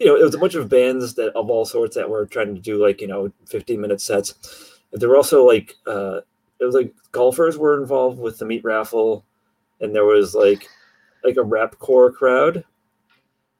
you 0.00 0.06
know 0.06 0.16
it 0.16 0.24
was 0.24 0.34
a 0.34 0.38
bunch 0.38 0.54
of 0.54 0.68
bands 0.68 1.14
that 1.14 1.32
of 1.34 1.50
all 1.50 1.64
sorts 1.64 1.94
that 1.94 2.08
were 2.08 2.26
trying 2.26 2.54
to 2.54 2.60
do 2.60 2.82
like 2.82 3.00
you 3.00 3.06
know 3.06 3.30
15 3.46 3.80
minute 3.80 4.00
sets. 4.00 4.80
There 4.92 5.08
were 5.08 5.16
also 5.16 5.46
like 5.46 5.76
uh 5.86 6.20
it 6.58 6.64
was 6.64 6.74
like 6.74 6.92
golfers 7.12 7.56
were 7.56 7.80
involved 7.80 8.18
with 8.18 8.38
the 8.38 8.46
meat 8.46 8.64
raffle 8.64 9.24
and 9.80 9.94
there 9.94 10.04
was 10.04 10.34
like 10.34 10.66
like 11.22 11.36
a 11.36 11.44
rap 11.44 11.78
core 11.78 12.10
crowd. 12.10 12.64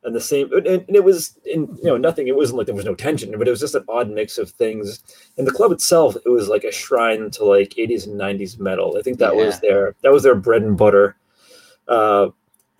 And 0.02 0.14
the 0.14 0.20
same 0.20 0.50
and, 0.54 0.66
and 0.66 0.96
it 0.96 1.04
was 1.04 1.38
in 1.44 1.76
you 1.76 1.84
know 1.84 1.98
nothing 1.98 2.26
it 2.26 2.34
wasn't 2.34 2.56
like 2.56 2.66
there 2.66 2.74
was 2.74 2.86
no 2.86 2.94
tension 2.94 3.36
but 3.36 3.46
it 3.46 3.50
was 3.50 3.60
just 3.60 3.74
an 3.74 3.84
odd 3.86 4.10
mix 4.10 4.38
of 4.38 4.50
things. 4.50 5.04
And 5.36 5.46
the 5.46 5.52
club 5.52 5.72
itself 5.72 6.16
it 6.24 6.30
was 6.30 6.48
like 6.48 6.64
a 6.64 6.72
shrine 6.72 7.30
to 7.32 7.44
like 7.44 7.74
80s 7.78 8.06
and 8.06 8.18
90s 8.18 8.58
metal. 8.58 8.96
I 8.98 9.02
think 9.02 9.18
that 9.18 9.36
was 9.36 9.60
their 9.60 9.94
that 10.02 10.12
was 10.12 10.22
their 10.22 10.34
bread 10.34 10.62
and 10.62 10.76
butter. 10.76 11.16
Uh 11.86 12.28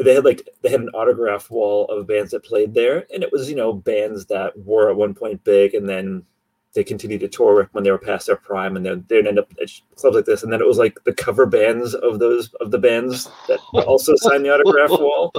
they 0.04 0.14
had 0.14 0.25
like 0.25 0.49
they 0.62 0.71
had 0.71 0.80
an 0.80 0.88
autograph 0.90 1.50
wall 1.50 1.87
of 1.87 2.07
bands 2.07 2.30
that 2.30 2.45
played 2.45 2.75
there 2.75 3.07
and 3.12 3.23
it 3.23 3.33
was 3.33 3.49
you 3.50 3.57
know 3.57 3.73
bands 3.73 4.26
that 4.26 4.57
were 4.64 4.90
at 4.90 4.97
one 4.97 5.14
point 5.14 5.42
big 5.45 5.75
and 5.75 5.88
then 5.88 6.25
they 6.73 6.85
continued 6.85 7.21
to 7.21 7.28
tour 7.28 7.69
when 7.73 7.83
they 7.83 7.90
were 7.90 7.99
past 7.99 8.26
their 8.26 8.37
prime 8.37 8.76
and 8.76 8.87
then 8.87 9.04
they'd 9.09 9.26
end 9.26 9.38
up 9.38 9.52
at 9.61 9.69
clubs 9.97 10.16
like 10.16 10.25
this 10.25 10.42
and 10.42 10.52
then 10.52 10.61
it 10.61 10.66
was 10.66 10.78
like 10.78 10.97
the 11.04 11.12
cover 11.12 11.45
bands 11.47 11.95
of 11.95 12.19
those 12.19 12.52
of 12.54 12.71
the 12.71 12.78
bands 12.78 13.28
that 13.49 13.59
also 13.87 14.14
signed 14.16 14.45
the 14.45 14.50
autograph 14.54 14.90
wall. 14.90 15.33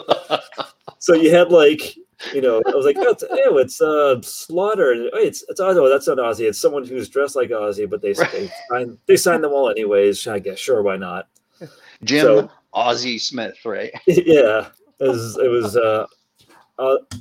So 1.00 1.14
you 1.16 1.34
had 1.34 1.52
like 1.52 1.96
you 2.36 2.42
know 2.42 2.62
i 2.68 2.76
was 2.76 2.86
like 2.86 2.98
oh 3.00 3.10
it's, 3.10 3.24
oh, 3.28 3.58
it's 3.58 3.82
uh 3.82 4.22
slaughter. 4.22 5.10
Oh, 5.14 5.18
it's 5.18 5.44
it's 5.50 5.60
oh, 5.60 5.90
that's 5.90 6.08
not 6.08 6.18
ozzy. 6.18 6.42
It's 6.48 6.60
someone 6.60 6.86
who's 6.86 7.10
dressed 7.10 7.36
like 7.36 7.50
ozzy 7.50 7.90
but 7.90 8.02
they 8.02 8.14
they 8.14 8.52
signed 8.70 8.98
they 9.08 9.18
signed 9.18 9.44
them 9.44 9.54
all 9.54 9.70
anyways. 9.70 10.28
I 10.28 10.40
guess 10.40 10.60
sure 10.60 10.84
why 10.84 10.98
not? 10.98 11.28
Jim 12.04 12.22
So- 12.22 12.52
Ozzy 12.74 13.20
Smith, 13.20 13.58
right? 13.66 13.92
yeah, 14.08 14.70
it 15.00 15.08
was 15.08 15.38
it 15.38 15.50
was 15.50 15.76
uh, 15.78 16.06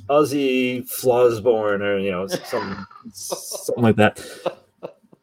Ozzy 0.09 0.83
Flosborn 0.83 1.81
or 1.81 1.99
you 1.99 2.11
know 2.11 2.27
some 2.27 2.87
something 3.13 3.83
like 3.83 3.95
that. 3.97 4.23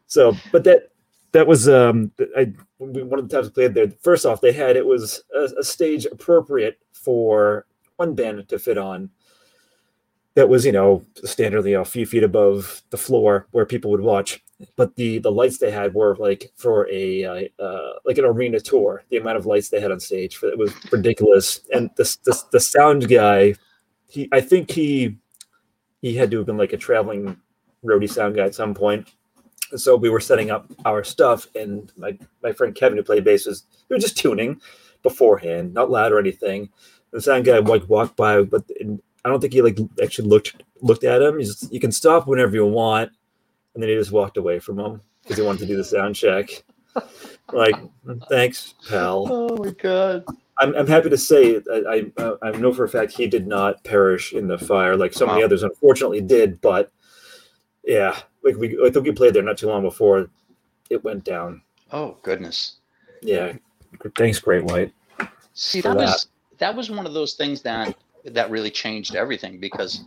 So, 0.07 0.35
but 0.51 0.63
that 0.63 0.91
that 1.31 1.47
was 1.47 1.69
um 1.69 2.11
I 2.37 2.53
one 2.77 3.19
of 3.19 3.29
the 3.29 3.35
times 3.35 3.47
I 3.47 3.51
played 3.51 3.73
there. 3.73 3.91
First 4.01 4.25
off, 4.25 4.41
they 4.41 4.51
had 4.51 4.75
it 4.75 4.85
was 4.85 5.21
a, 5.35 5.59
a 5.59 5.63
stage 5.63 6.05
appropriate 6.05 6.79
for 6.93 7.65
one 7.97 8.15
band 8.15 8.47
to 8.49 8.59
fit 8.59 8.77
on. 8.77 9.09
That 10.35 10.49
was 10.49 10.65
you 10.65 10.71
know 10.71 11.05
standardly 11.17 11.79
a 11.79 11.85
few 11.85 12.05
feet 12.05 12.23
above 12.23 12.81
the 12.91 12.97
floor 12.97 13.47
where 13.51 13.65
people 13.65 13.91
would 13.91 14.01
watch 14.01 14.41
but 14.75 14.95
the 14.95 15.19
the 15.19 15.31
lights 15.31 15.57
they 15.57 15.71
had 15.71 15.93
were 15.93 16.15
like 16.17 16.51
for 16.55 16.87
a 16.89 17.23
uh, 17.23 17.63
uh, 17.63 17.93
like 18.05 18.17
an 18.17 18.25
arena 18.25 18.59
tour. 18.59 19.03
The 19.09 19.17
amount 19.17 19.37
of 19.37 19.45
lights 19.45 19.69
they 19.69 19.79
had 19.79 19.91
on 19.91 19.99
stage 19.99 20.37
for 20.37 20.49
it 20.49 20.57
was 20.57 20.73
ridiculous. 20.91 21.61
And 21.73 21.89
the, 21.95 22.03
the 22.25 22.43
the 22.51 22.59
sound 22.59 23.07
guy, 23.07 23.55
he 24.07 24.27
I 24.31 24.41
think 24.41 24.71
he 24.71 25.17
he 26.01 26.15
had 26.15 26.31
to 26.31 26.37
have 26.37 26.45
been 26.45 26.57
like 26.57 26.73
a 26.73 26.77
traveling 26.77 27.37
roadie 27.83 28.09
sound 28.09 28.35
guy 28.35 28.45
at 28.45 28.55
some 28.55 28.73
point. 28.73 29.07
So 29.75 29.95
we 29.95 30.09
were 30.09 30.19
setting 30.19 30.51
up 30.51 30.69
our 30.85 31.03
stuff, 31.03 31.47
and 31.55 31.91
my 31.97 32.17
my 32.43 32.51
friend 32.51 32.75
Kevin 32.75 32.97
who 32.97 33.03
played 33.03 33.23
bass 33.23 33.45
was 33.45 33.63
we 33.87 33.95
were 33.95 34.01
just 34.01 34.17
tuning 34.17 34.59
beforehand, 35.03 35.73
not 35.73 35.89
loud 35.89 36.11
or 36.11 36.19
anything. 36.19 36.69
The 37.11 37.21
sound 37.21 37.45
guy 37.45 37.59
like 37.59 37.87
walked 37.87 38.17
by, 38.17 38.41
but 38.41 38.63
I 39.23 39.29
don't 39.29 39.39
think 39.39 39.53
he 39.53 39.61
like 39.61 39.79
actually 40.03 40.27
looked 40.27 40.63
looked 40.81 41.05
at 41.05 41.21
him. 41.21 41.39
He's 41.39 41.67
you 41.71 41.79
can 41.79 41.93
stop 41.93 42.27
whenever 42.27 42.55
you 42.55 42.65
want 42.65 43.11
and 43.73 43.81
then 43.83 43.89
he 43.89 43.95
just 43.95 44.11
walked 44.11 44.37
away 44.37 44.59
from 44.59 44.79
him 44.79 45.01
because 45.21 45.37
he 45.37 45.43
wanted 45.43 45.59
to 45.59 45.65
do 45.65 45.77
the 45.77 45.83
sound 45.83 46.15
check. 46.15 46.63
Like, 47.51 47.75
thanks, 48.29 48.75
pal. 48.87 49.27
Oh 49.29 49.63
my 49.63 49.71
god. 49.71 50.25
I'm, 50.61 50.75
I'm 50.75 50.87
happy 50.87 51.09
to 51.09 51.17
say 51.17 51.61
I, 51.71 52.11
I 52.17 52.33
I 52.43 52.51
know 52.51 52.73
for 52.73 52.83
a 52.83 52.89
fact 52.89 53.13
he 53.13 53.27
did 53.27 53.47
not 53.47 53.81
perish 53.85 54.33
in 54.33 54.47
the 54.47 54.57
fire 54.57 54.97
like 54.97 55.13
so 55.13 55.25
many 55.25 55.39
Wow. 55.39 55.45
others 55.45 55.63
unfortunately 55.63 56.19
did. 56.21 56.59
But 56.61 56.91
yeah, 57.85 58.19
like 58.43 58.57
we 58.57 58.77
I 58.85 58.89
think 58.89 59.05
we 59.05 59.11
played 59.13 59.33
there 59.33 59.43
not 59.43 59.57
too 59.57 59.67
long 59.67 59.83
before 59.83 60.29
it 60.89 61.03
went 61.03 61.23
down. 61.23 61.61
Oh 61.91 62.17
goodness. 62.23 62.77
Yeah, 63.21 63.53
thanks, 64.17 64.39
Great 64.39 64.63
White. 64.65 64.93
See, 65.53 65.81
for 65.81 65.89
that 65.89 65.97
was 65.97 66.27
that 66.57 66.75
was 66.75 66.91
one 66.91 67.05
of 67.05 67.13
those 67.13 67.35
things 67.35 67.61
that 67.61 67.95
that 68.25 68.49
really 68.51 68.71
changed 68.71 69.15
everything 69.15 69.59
because 69.59 70.03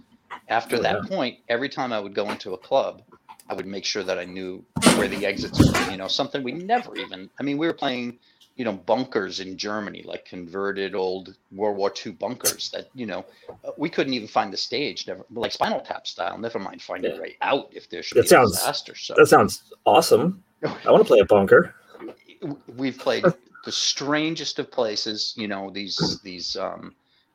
after 0.49 0.77
Oh, 0.77 0.83
that 0.83 1.05
point, 1.07 1.39
every 1.49 1.69
time 1.69 1.93
I 1.93 2.01
would 2.01 2.15
go 2.15 2.31
into 2.31 2.53
a 2.53 2.59
club, 2.59 3.03
I 3.49 3.55
would 3.55 3.67
make 3.67 3.85
sure 3.85 4.03
that 4.03 4.19
I 4.19 4.25
knew 4.25 4.65
where 4.97 5.09
the 5.09 5.27
exits 5.27 5.59
were. 5.59 5.91
You 5.91 5.97
know, 5.97 6.09
something 6.09 6.43
we 6.43 6.53
never 6.53 6.97
even. 6.97 7.29
I 7.39 7.43
mean, 7.43 7.59
we 7.59 7.67
were 7.67 7.73
playing, 7.75 8.19
you 8.57 8.65
know, 8.65 8.73
bunkers 8.73 9.41
in 9.41 9.57
Germany, 9.59 10.03
like 10.07 10.25
converted 10.25 10.95
old 10.95 11.35
World 11.51 11.77
War 11.77 11.93
II 12.05 12.13
bunkers 12.13 12.71
that 12.71 12.89
you 12.95 13.07
know 13.07 13.25
uh, 13.65 13.71
we 13.77 13.89
couldn't 13.91 14.15
even 14.15 14.29
find 14.29 14.53
the 14.53 14.57
stage, 14.57 15.07
never 15.07 15.25
like 15.35 15.53
Spinal 15.53 15.81
Tap 15.81 16.07
style. 16.07 16.39
Never 16.39 16.59
mind 16.59 16.81
finding 16.83 17.11
Yeah. 17.13 17.19
a 17.19 17.23
way 17.23 17.37
out 17.43 17.69
if 17.73 17.89
there 17.91 18.03
should 18.03 18.19
That 18.19 18.23
be 18.23 18.29
sounds- 18.29 18.53
a 18.53 18.61
disaster. 18.61 18.95
So 18.95 19.15
That 19.17 19.27
sounds 19.27 19.63
awesome. 19.85 20.43
I 20.65 20.91
want 20.91 21.03
to 21.03 21.09
play 21.09 21.19
a 21.21 21.25
bunker. 21.25 21.75
we've 22.77 22.99
played 22.99 23.25
the 23.65 23.71
strangest 23.73 24.59
of 24.59 24.69
places 24.73 25.33
you 25.37 25.47
know 25.47 25.71
these 25.71 26.19
these 26.25 26.57
um 26.57 26.93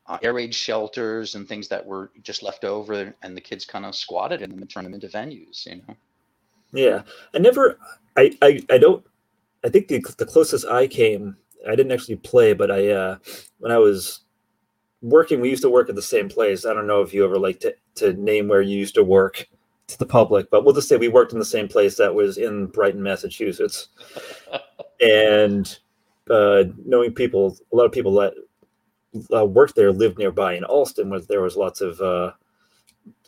uh, 0.08 0.18
air 0.22 0.34
raid 0.34 0.54
shelters 0.54 1.36
and 1.36 1.48
things 1.48 1.68
that 1.68 1.86
were 1.86 2.10
just 2.22 2.42
left 2.42 2.64
over 2.64 3.14
and 3.22 3.36
the 3.36 3.40
kids 3.40 3.64
kind 3.66 3.86
of 3.86 3.94
squatted 3.96 4.42
in 4.42 4.50
them 4.50 4.60
and 4.60 4.70
turned 4.70 4.86
them 4.86 4.94
into 4.94 5.08
venues 5.08 5.66
you 5.66 5.76
know 5.76 5.96
Yeah, 6.72 7.02
I 7.34 7.38
never. 7.38 7.78
I 8.16 8.36
I, 8.42 8.62
I 8.70 8.78
don't. 8.78 9.04
I 9.64 9.68
think 9.70 9.88
the 9.88 10.00
the 10.18 10.26
closest 10.26 10.66
I 10.66 10.86
came, 10.86 11.36
I 11.68 11.76
didn't 11.76 11.92
actually 11.92 12.16
play, 12.16 12.52
but 12.52 12.70
I 12.70 12.90
uh 12.90 13.18
when 13.58 13.72
I 13.72 13.78
was 13.78 14.20
working, 15.02 15.40
we 15.40 15.50
used 15.50 15.62
to 15.62 15.70
work 15.70 15.88
at 15.88 15.96
the 15.96 16.02
same 16.02 16.28
place. 16.28 16.66
I 16.66 16.74
don't 16.74 16.86
know 16.86 17.02
if 17.02 17.14
you 17.14 17.24
ever 17.24 17.38
like 17.38 17.60
to 17.60 17.74
to 17.96 18.12
name 18.14 18.48
where 18.48 18.62
you 18.62 18.78
used 18.78 18.96
to 18.96 19.04
work 19.04 19.48
to 19.88 19.98
the 19.98 20.06
public, 20.06 20.50
but 20.50 20.64
we'll 20.64 20.74
just 20.74 20.88
say 20.88 20.96
we 20.96 21.08
worked 21.08 21.32
in 21.32 21.38
the 21.38 21.44
same 21.44 21.68
place 21.68 21.96
that 21.96 22.14
was 22.14 22.38
in 22.38 22.66
Brighton, 22.66 23.02
Massachusetts, 23.02 23.88
and 25.00 25.78
uh, 26.30 26.64
knowing 26.84 27.12
people, 27.14 27.56
a 27.72 27.76
lot 27.76 27.86
of 27.86 27.92
people 27.92 28.12
that 28.14 28.34
uh, 29.34 29.44
worked 29.44 29.74
there 29.74 29.92
lived 29.92 30.18
nearby 30.18 30.54
in 30.54 30.64
Allston, 30.64 31.10
where 31.10 31.20
there 31.20 31.42
was 31.42 31.56
lots 31.56 31.80
of 31.80 32.00
uh, 32.00 32.32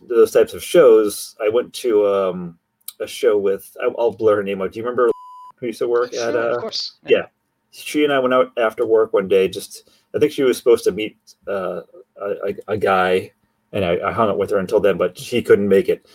those 0.03 0.31
types 0.33 0.55
of 0.55 0.63
shows. 0.63 1.37
I 1.43 1.49
went 1.49 1.73
to 1.75 2.07
um, 2.07 2.59
a 3.01 3.07
show 3.07 3.39
with 3.39 3.77
I'll, 3.83 3.95
I'll 3.99 4.13
blur 4.13 4.37
her 4.37 4.43
name 4.43 4.61
out. 4.63 4.73
Do 4.73 4.79
you 4.79 4.85
remember 4.85 5.11
who 5.57 5.67
used 5.67 5.79
to 5.79 5.89
work 5.89 6.13
at? 6.15 6.33
Sure, 6.33 6.53
Uh, 6.53 6.55
of 6.57 6.61
course 6.61 6.99
yeah. 7.07 7.27
she 7.71 8.05
and 8.05 8.13
I 8.13 8.19
went 8.19 8.35
out 8.35 8.53
after 8.59 8.87
work 8.87 9.13
one 9.13 9.29
day. 9.29 9.49
Just 9.49 9.91
I 10.15 10.19
think 10.19 10.33
she 10.33 10.43
was 10.43 10.57
supposed 10.59 10.85
to 10.85 10.93
meet 10.93 11.17
uh, 11.49 11.83
a, 12.21 12.31
a, 12.49 12.55
a 12.69 12.77
guy, 12.77 13.33
and 13.73 13.85
I, 13.85 13.99
I 14.09 14.13
hung 14.13 14.29
out 14.29 14.39
with 14.39 14.51
her 14.51 14.59
until 14.59 14.81
then, 14.81 14.99
but 14.99 15.17
she 15.17 15.43
couldn't 15.43 15.69
make 15.69 15.89
it. 15.89 16.07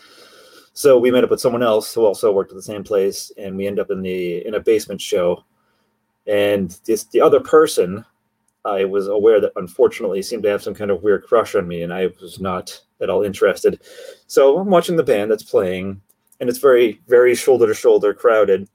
So 0.74 1.00
we 1.00 1.10
met 1.10 1.24
up 1.24 1.30
with 1.30 1.40
someone 1.40 1.64
else 1.64 1.94
who 1.94 2.06
also 2.06 2.34
worked 2.34 2.52
at 2.52 2.58
the 2.58 2.62
same 2.62 2.84
place, 2.84 3.32
and 3.38 3.56
we 3.56 3.66
end 3.66 3.80
up 3.80 3.90
in 3.92 4.02
the 4.02 4.46
in 4.46 4.56
a 4.56 4.60
basement 4.60 5.00
show. 5.02 5.44
And 6.28 6.78
this 6.86 7.06
the 7.06 7.22
other 7.22 7.40
person, 7.40 8.04
I 8.66 8.86
was 8.86 9.08
aware 9.08 9.40
that 9.40 9.54
unfortunately 9.56 10.22
seemed 10.22 10.44
to 10.44 10.50
have 10.50 10.64
some 10.64 10.74
kind 10.74 10.92
of 10.92 11.04
weird 11.04 11.24
crush 11.24 11.56
on 11.56 11.68
me, 11.68 11.84
and 11.84 11.94
I 11.94 12.08
was 12.22 12.40
not 12.40 12.82
at 13.02 13.10
all 13.10 13.24
interested. 13.24 13.80
So 14.28 14.58
I'm 14.58 14.70
watching 14.70 14.96
the 14.96 15.04
band 15.04 15.32
that's 15.32 15.44
playing, 15.44 16.02
and 16.40 16.50
it's 16.50 16.60
very 16.60 17.02
very 17.08 17.36
shoulder 17.36 17.68
to 17.68 17.74
shoulder 17.74 18.14
crowded, 18.14 18.68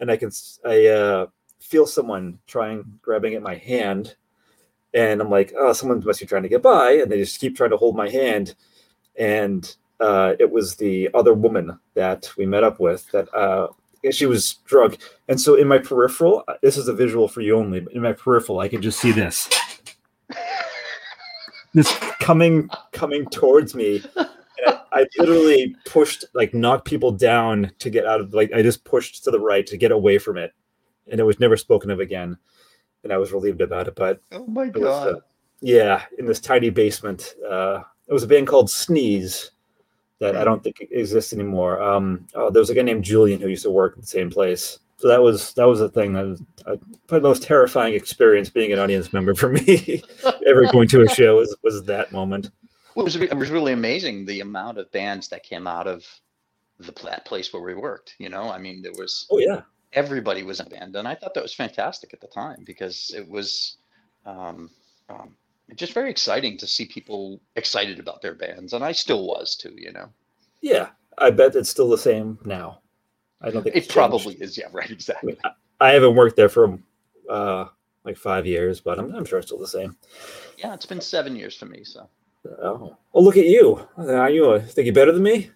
and 0.00 0.10
I 0.10 0.16
can 0.16 0.30
I 0.64 0.86
uh, 0.86 1.26
feel 1.64 1.86
someone 1.86 2.38
trying 2.46 2.84
grabbing 3.00 3.34
at 3.34 3.42
my 3.42 3.54
hand 3.54 4.16
and 4.92 5.20
i'm 5.20 5.30
like 5.30 5.52
oh 5.58 5.72
someone 5.72 6.02
must 6.04 6.20
be 6.20 6.26
trying 6.26 6.42
to 6.42 6.48
get 6.48 6.62
by 6.62 6.92
and 6.92 7.10
they 7.10 7.18
just 7.18 7.40
keep 7.40 7.56
trying 7.56 7.70
to 7.70 7.76
hold 7.76 7.96
my 7.96 8.08
hand 8.08 8.54
and 9.18 9.76
uh, 10.00 10.34
it 10.40 10.50
was 10.50 10.74
the 10.74 11.08
other 11.14 11.32
woman 11.32 11.78
that 11.94 12.30
we 12.36 12.44
met 12.44 12.64
up 12.64 12.80
with 12.80 13.10
that 13.12 13.32
uh, 13.32 13.68
she 14.12 14.26
was 14.26 14.54
drunk 14.66 14.98
and 15.28 15.40
so 15.40 15.54
in 15.54 15.66
my 15.68 15.78
peripheral 15.78 16.44
uh, 16.48 16.54
this 16.62 16.76
is 16.76 16.88
a 16.88 16.92
visual 16.92 17.28
for 17.28 17.40
you 17.40 17.56
only 17.56 17.80
but 17.80 17.92
in 17.92 18.02
my 18.02 18.12
peripheral 18.12 18.60
i 18.60 18.68
could 18.68 18.82
just 18.82 19.00
see 19.00 19.12
this 19.12 19.48
this 21.74 21.92
coming 22.20 22.68
coming 22.92 23.26
towards 23.26 23.74
me 23.74 24.02
and 24.16 24.28
I, 24.66 25.00
I 25.00 25.06
literally 25.18 25.74
pushed, 25.86 26.24
like, 26.34 26.54
knocked 26.54 26.84
people 26.86 27.10
down 27.10 27.72
to 27.80 27.90
get 27.90 28.06
out 28.06 28.20
of, 28.20 28.32
like, 28.32 28.52
I 28.52 28.62
just 28.62 28.84
pushed 28.84 29.24
to 29.24 29.30
the 29.30 29.40
right 29.40 29.66
to 29.66 29.76
get 29.76 29.90
away 29.90 30.18
from 30.18 30.36
it, 30.36 30.52
and 31.10 31.20
it 31.20 31.24
was 31.24 31.40
never 31.40 31.56
spoken 31.56 31.90
of 31.90 32.00
again. 32.00 32.38
And 33.02 33.12
I 33.12 33.18
was 33.18 33.32
relieved 33.32 33.60
about 33.60 33.88
it. 33.88 33.96
But 33.96 34.20
Oh 34.32 34.46
my 34.46 34.68
god. 34.68 34.80
was, 34.80 35.14
uh, 35.16 35.20
yeah, 35.60 36.02
in 36.18 36.26
this 36.26 36.40
tiny 36.40 36.70
basement. 36.70 37.34
Uh, 37.48 37.80
it 38.06 38.12
was 38.12 38.22
a 38.22 38.26
band 38.26 38.46
called 38.46 38.70
Sneeze 38.70 39.50
that 40.20 40.36
I 40.36 40.44
don't 40.44 40.62
think 40.62 40.80
exists 40.90 41.32
anymore. 41.32 41.82
Um, 41.82 42.26
oh, 42.34 42.50
there 42.50 42.60
was 42.60 42.70
a 42.70 42.74
guy 42.74 42.82
named 42.82 43.04
Julian 43.04 43.40
who 43.40 43.48
used 43.48 43.64
to 43.64 43.70
work 43.70 43.94
at 43.94 44.02
the 44.02 44.06
same 44.06 44.30
place. 44.30 44.78
So 44.96 45.08
that 45.08 45.22
was 45.22 45.52
that 45.54 45.64
was 45.64 45.80
a 45.80 45.88
thing 45.88 46.12
that 46.14 46.24
was 46.24 46.40
uh, 46.66 46.76
probably 47.06 47.22
the 47.22 47.28
most 47.28 47.42
terrifying 47.42 47.94
experience 47.94 48.48
being 48.48 48.72
an 48.72 48.78
audience 48.78 49.12
member 49.12 49.34
for 49.34 49.50
me. 49.50 50.02
Ever 50.46 50.66
going 50.70 50.88
to 50.88 51.02
a 51.02 51.08
show 51.08 51.36
was, 51.36 51.54
was 51.62 51.82
that 51.84 52.12
moment. 52.12 52.50
Well, 52.94 53.04
it 53.04 53.12
was 53.12 53.16
it 53.16 53.36
was 53.36 53.50
really 53.50 53.72
amazing 53.72 54.24
the 54.24 54.40
amount 54.40 54.78
of 54.78 54.90
bands 54.92 55.28
that 55.28 55.42
came 55.42 55.66
out 55.66 55.86
of 55.86 56.06
the 56.78 56.92
that 57.04 57.24
place 57.24 57.52
where 57.52 57.62
we 57.62 57.74
worked. 57.74 58.14
You 58.18 58.28
know, 58.28 58.50
I 58.50 58.58
mean, 58.58 58.82
there 58.82 58.92
was 58.92 59.26
Oh 59.30 59.38
yeah, 59.38 59.62
everybody 59.92 60.42
was 60.42 60.60
in 60.60 60.68
a 60.68 60.70
band, 60.70 60.94
and 60.94 61.08
I 61.08 61.14
thought 61.14 61.34
that 61.34 61.42
was 61.42 61.54
fantastic 61.54 62.14
at 62.14 62.20
the 62.20 62.28
time 62.28 62.62
because 62.64 63.12
it 63.16 63.28
was 63.28 63.76
um, 64.24 64.70
um, 65.08 65.36
just 65.76 65.92
very 65.92 66.10
exciting 66.10 66.56
to 66.58 66.66
see 66.66 66.86
people 66.86 67.40
excited 67.56 67.98
about 67.98 68.22
their 68.22 68.34
bands, 68.34 68.72
and 68.72 68.84
I 68.84 68.92
still 68.92 69.26
was 69.26 69.56
too. 69.56 69.74
You 69.76 69.92
know, 69.92 70.08
yeah. 70.60 70.88
I 71.16 71.30
bet 71.30 71.54
it's 71.54 71.70
still 71.70 71.88
the 71.88 71.98
same 71.98 72.38
now. 72.44 72.80
I 73.40 73.50
don't 73.50 73.62
think 73.62 73.76
it 73.76 73.78
it's 73.78 73.86
changed. 73.86 73.94
probably 73.94 74.34
is. 74.34 74.58
Yeah, 74.58 74.66
right. 74.72 74.90
Exactly. 74.90 75.38
I 75.80 75.92
haven't 75.92 76.16
worked 76.16 76.34
there 76.34 76.48
for 76.48 76.76
uh, 77.30 77.66
like 78.04 78.16
five 78.16 78.46
years, 78.46 78.80
but 78.80 78.98
I'm, 78.98 79.14
I'm 79.14 79.24
sure 79.24 79.38
it's 79.38 79.46
still 79.46 79.60
the 79.60 79.68
same. 79.68 79.96
Yeah, 80.58 80.74
it's 80.74 80.86
been 80.86 81.00
seven 81.00 81.36
years 81.36 81.54
for 81.54 81.66
me. 81.66 81.84
So 81.84 82.08
Oh, 82.62 82.96
well, 83.12 83.24
look 83.24 83.36
at 83.36 83.46
you. 83.46 83.86
Are 83.96 84.30
you 84.30 84.50
uh, 84.50 84.60
think 84.60 84.86
you 84.86 84.92
better 84.92 85.12
than 85.12 85.22
me? 85.22 85.50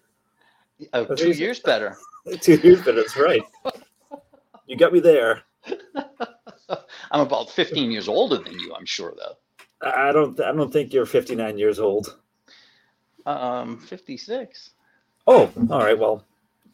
oh, 0.93 1.05
two 1.15 1.33
years 1.33 1.61
better. 1.61 1.97
Two 2.41 2.57
years, 2.57 2.81
better. 2.81 2.97
that's 2.97 3.17
right. 3.17 3.43
You 4.67 4.77
got 4.77 4.93
me 4.93 5.01
there. 5.01 5.45
I'm 7.11 7.21
about 7.23 7.49
15 7.49 7.91
years 7.91 8.07
older 8.07 8.37
than 8.37 8.53
you. 8.59 8.75
I'm 8.75 8.85
sure 8.85 9.15
though. 9.17 9.37
I 9.83 10.09
I 10.09 10.13
don't. 10.13 10.39
I 10.41 10.53
don't 10.53 10.73
think 10.73 10.93
you're 10.93 11.07
59 11.07 11.59
years 11.59 11.79
old. 11.79 12.19
Um, 13.27 13.79
56. 13.79 14.71
Oh, 15.27 15.51
all 15.71 15.81
right. 15.81 15.99
Well, 15.99 16.25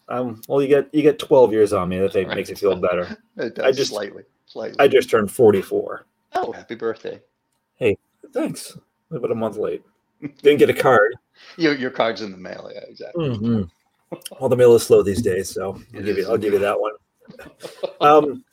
um, 0.08 0.40
well, 0.48 0.62
you 0.62 0.68
get 0.68 0.88
you 0.94 1.02
get 1.02 1.18
12 1.18 1.52
years 1.52 1.72
on 1.72 1.88
me. 1.88 1.98
That 1.98 2.28
makes 2.28 2.48
you 2.50 2.56
feel 2.56 2.76
better. 2.76 3.16
It 3.36 3.58
I 3.58 3.66
does 3.66 3.76
just- 3.76 3.90
slightly, 3.90 4.22
slightly. 4.46 4.76
I 4.78 4.86
just 4.86 5.10
turned 5.10 5.30
44. 5.30 6.06
oh, 6.34 6.52
happy 6.52 6.76
birthday! 6.76 7.20
Hey, 7.76 7.98
thanks. 8.32 8.78
About 9.10 9.32
a 9.32 9.34
month 9.34 9.56
late. 9.56 9.82
Didn't 10.42 10.58
get 10.58 10.70
a 10.70 10.74
card. 10.74 11.14
Your 11.56 11.74
your 11.74 11.90
card's 11.90 12.22
in 12.22 12.30
the 12.30 12.38
mail. 12.38 12.70
Yeah, 12.72 12.84
exactly. 12.88 13.28
Mhm. 13.30 13.68
All 14.38 14.48
the 14.48 14.56
mail 14.56 14.74
is 14.76 14.84
slow 14.84 15.02
these 15.02 15.20
days, 15.20 15.50
so 15.50 15.72
I'll 15.72 15.80
It 15.98 16.04
give 16.04 16.16
you. 16.16 16.28
I'll 16.28 16.38
give 16.38 16.52
you 16.52 16.60
that 16.60 16.80
one. 16.80 16.92
Um, 18.00 18.44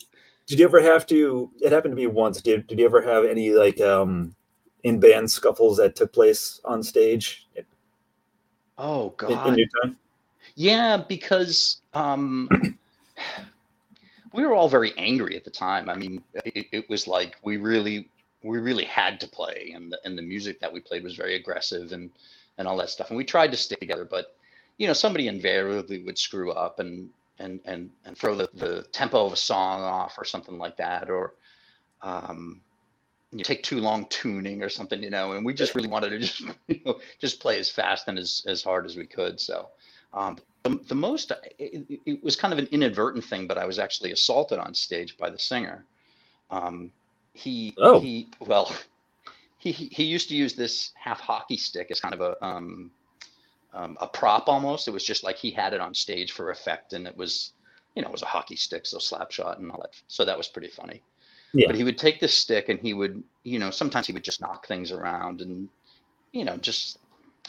did 0.48 0.60
you 0.60 0.66
ever 0.66 0.82
have 0.82 1.06
to? 1.08 1.52
It 1.62 1.72
happened 1.72 1.92
to 1.92 1.96
me 1.96 2.08
once. 2.08 2.42
Did 2.42 2.66
Did 2.68 2.80
you 2.80 2.86
ever 2.86 3.02
have 3.02 3.26
any 3.26 3.52
like 3.52 3.80
um 3.82 4.34
in 4.84 5.00
band 5.00 5.30
scuffles 5.30 5.78
that 5.78 5.96
took 5.96 6.12
place 6.12 6.60
on 6.66 6.84
stage 6.84 7.48
in, 7.56 7.66
Oh 8.78 9.10
in 9.10 9.16
God. 9.18 9.58
your 9.58 9.68
time? 9.84 9.98
Yeah, 10.56 10.98
because 10.98 11.82
um, 11.94 12.50
we 14.34 14.44
were 14.44 14.54
all 14.54 14.70
very 14.70 14.94
angry 14.98 15.36
at 15.36 15.44
the 15.44 15.52
time. 15.52 15.90
I 15.90 15.96
mean, 15.96 16.24
it, 16.46 16.68
it 16.72 16.90
was 16.90 17.08
like 17.08 17.38
we 17.44 17.58
really, 17.58 18.10
we 18.44 18.58
really 18.58 18.86
had 18.86 19.20
to 19.20 19.28
play, 19.28 19.72
and 19.76 19.92
the 19.92 20.00
and 20.04 20.18
the 20.18 20.22
music 20.22 20.60
that 20.60 20.72
we 20.74 20.80
played 20.80 21.04
was 21.04 21.16
very 21.16 21.36
aggressive 21.36 21.92
and 21.92 22.10
and 22.58 22.68
all 22.68 22.78
that 22.78 22.90
stuff. 22.90 23.10
And 23.10 23.18
we 23.18 23.24
tried 23.24 23.52
to 23.52 23.58
stick 23.58 23.80
together, 23.80 24.06
but 24.06 24.36
you 24.78 24.88
know, 24.88 24.94
somebody 24.94 25.28
invariably 25.28 26.04
would 26.04 26.18
screw 26.18 26.52
up 26.52 26.80
and 26.80 27.10
and 27.40 27.60
and 27.66 27.92
and 28.06 28.18
throw 28.18 28.36
the 28.36 28.50
the 28.56 28.84
tempo 28.92 29.26
of 29.26 29.34
a 29.34 29.38
song 29.38 29.82
off 29.82 30.18
or 30.18 30.26
something 30.26 30.58
like 30.58 30.78
that, 30.78 31.10
or 31.10 31.36
um, 32.02 32.62
you 33.32 33.44
take 33.44 33.64
too 33.64 33.80
long 33.80 34.06
tuning 34.10 34.62
or 34.64 34.70
something, 34.70 35.02
you 35.02 35.10
know. 35.10 35.34
And 35.34 35.46
we 35.46 35.54
just 35.54 35.76
really 35.76 35.88
wanted 35.88 36.10
to 36.10 36.20
just 36.20 36.42
you 36.68 36.80
know 36.86 37.00
just 37.20 37.40
play 37.40 37.60
as 37.60 37.70
fast 37.70 38.08
and 38.08 38.18
as 38.20 38.44
as 38.48 38.64
hard 38.64 38.86
as 38.86 38.96
we 38.96 39.06
could. 39.06 39.40
So. 39.40 39.70
Um, 40.14 40.38
the, 40.64 40.78
the 40.90 40.96
most 40.96 41.32
it, 41.58 41.86
it- 42.06 42.24
was 42.24 42.36
kind 42.36 42.52
of 42.54 42.60
an 42.60 42.68
inadvertent 42.72 43.24
thing, 43.24 43.48
but 43.48 43.58
I 43.58 43.66
was 43.66 43.80
actually 43.80 44.12
assaulted 44.12 44.60
on 44.60 44.74
stage 44.74 45.18
by 45.18 45.30
the 45.30 45.40
singer. 45.40 45.86
Um, 46.52 46.92
he 47.34 47.74
Oh. 47.78 48.00
he 48.02 48.28
well 48.42 48.76
he 49.58 49.72
he 49.72 49.86
he 49.86 50.04
used 50.04 50.28
to 50.30 50.36
use 50.36 50.54
this 50.54 50.92
half 50.96 51.20
hockey 51.22 51.56
stick 51.58 51.88
as 51.92 52.00
kind 52.02 52.14
of 52.14 52.20
a 52.22 52.46
um, 52.46 52.92
um, 53.74 53.98
a 54.02 54.08
prop 54.08 54.50
almost. 54.50 54.88
It 54.88 54.92
was 54.92 55.04
just 55.06 55.24
like 55.24 55.38
he 55.38 55.50
had 55.50 55.74
it 55.74 55.80
on 55.80 55.94
stage 55.94 56.34
for 56.34 56.52
effect, 56.52 56.92
and 56.94 57.08
it 57.08 57.16
was 57.16 57.54
you 57.96 58.02
know 58.02 58.10
it 58.10 58.12
was 58.12 58.22
a 58.22 58.26
hockey 58.28 58.58
stick, 58.58 58.86
so 58.86 59.00
slap 59.00 59.32
shot 59.32 59.60
and 59.60 59.72
all 59.72 59.80
that. 59.82 59.92
So 60.08 60.26
that 60.26 60.38
was 60.38 60.48
pretty 60.50 60.68
funny. 60.68 61.02
Yeah. 61.54 61.68
But 61.68 61.76
he 61.76 61.84
would 61.84 61.98
take 61.98 62.20
this 62.20 62.34
stick 62.34 62.70
and 62.70 62.80
he 62.80 62.94
would 62.94 63.24
you 63.44 63.60
know 63.60 63.72
sometimes 63.72 64.08
he 64.08 64.14
would 64.14 64.24
just 64.24 64.42
knock 64.42 64.68
things 64.68 64.92
around 64.92 65.42
and 65.42 65.68
you 66.32 66.46
know 66.46 66.58
just 66.58 67.00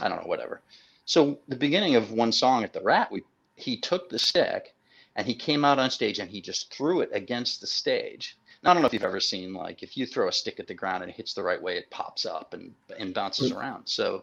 I 0.01 0.09
don't 0.09 0.23
know 0.23 0.29
whatever. 0.29 0.61
So 1.05 1.39
the 1.49 1.57
beginning 1.57 1.97
of 1.97 2.13
one 2.13 2.33
song 2.33 2.65
at 2.65 2.73
the 2.73 2.81
Rat, 2.81 3.11
we 3.11 3.23
he 3.57 3.77
took 3.77 4.09
the 4.09 4.19
stick 4.19 4.75
and 5.17 5.27
he 5.27 5.35
came 5.35 5.65
out 5.65 5.79
on 5.79 5.91
stage 5.91 6.19
and 6.19 6.31
he 6.31 6.41
just 6.41 6.73
threw 6.73 7.01
it 7.01 7.11
against 7.13 7.61
the 7.61 7.67
stage. 7.67 8.37
Now, 8.63 8.71
I 8.71 8.75
don't 8.75 8.83
know 8.83 8.87
if 8.87 8.93
you've 8.93 9.05
ever 9.05 9.21
seen 9.21 9.53
like 9.53 9.83
if 9.83 9.97
you 9.97 10.07
throw 10.07 10.29
a 10.29 10.33
stick 10.33 10.61
at 10.61 10.67
the 10.67 10.75
ground 10.75 11.03
and 11.03 11.11
it 11.11 11.17
hits 11.17 11.35
the 11.35 11.43
right 11.43 11.61
way, 11.61 11.77
it 11.77 11.91
pops 11.91 12.25
up 12.25 12.55
and 12.55 12.73
and 12.99 13.13
bounces 13.15 13.53
mm. 13.53 13.57
around. 13.57 13.87
So 13.87 14.23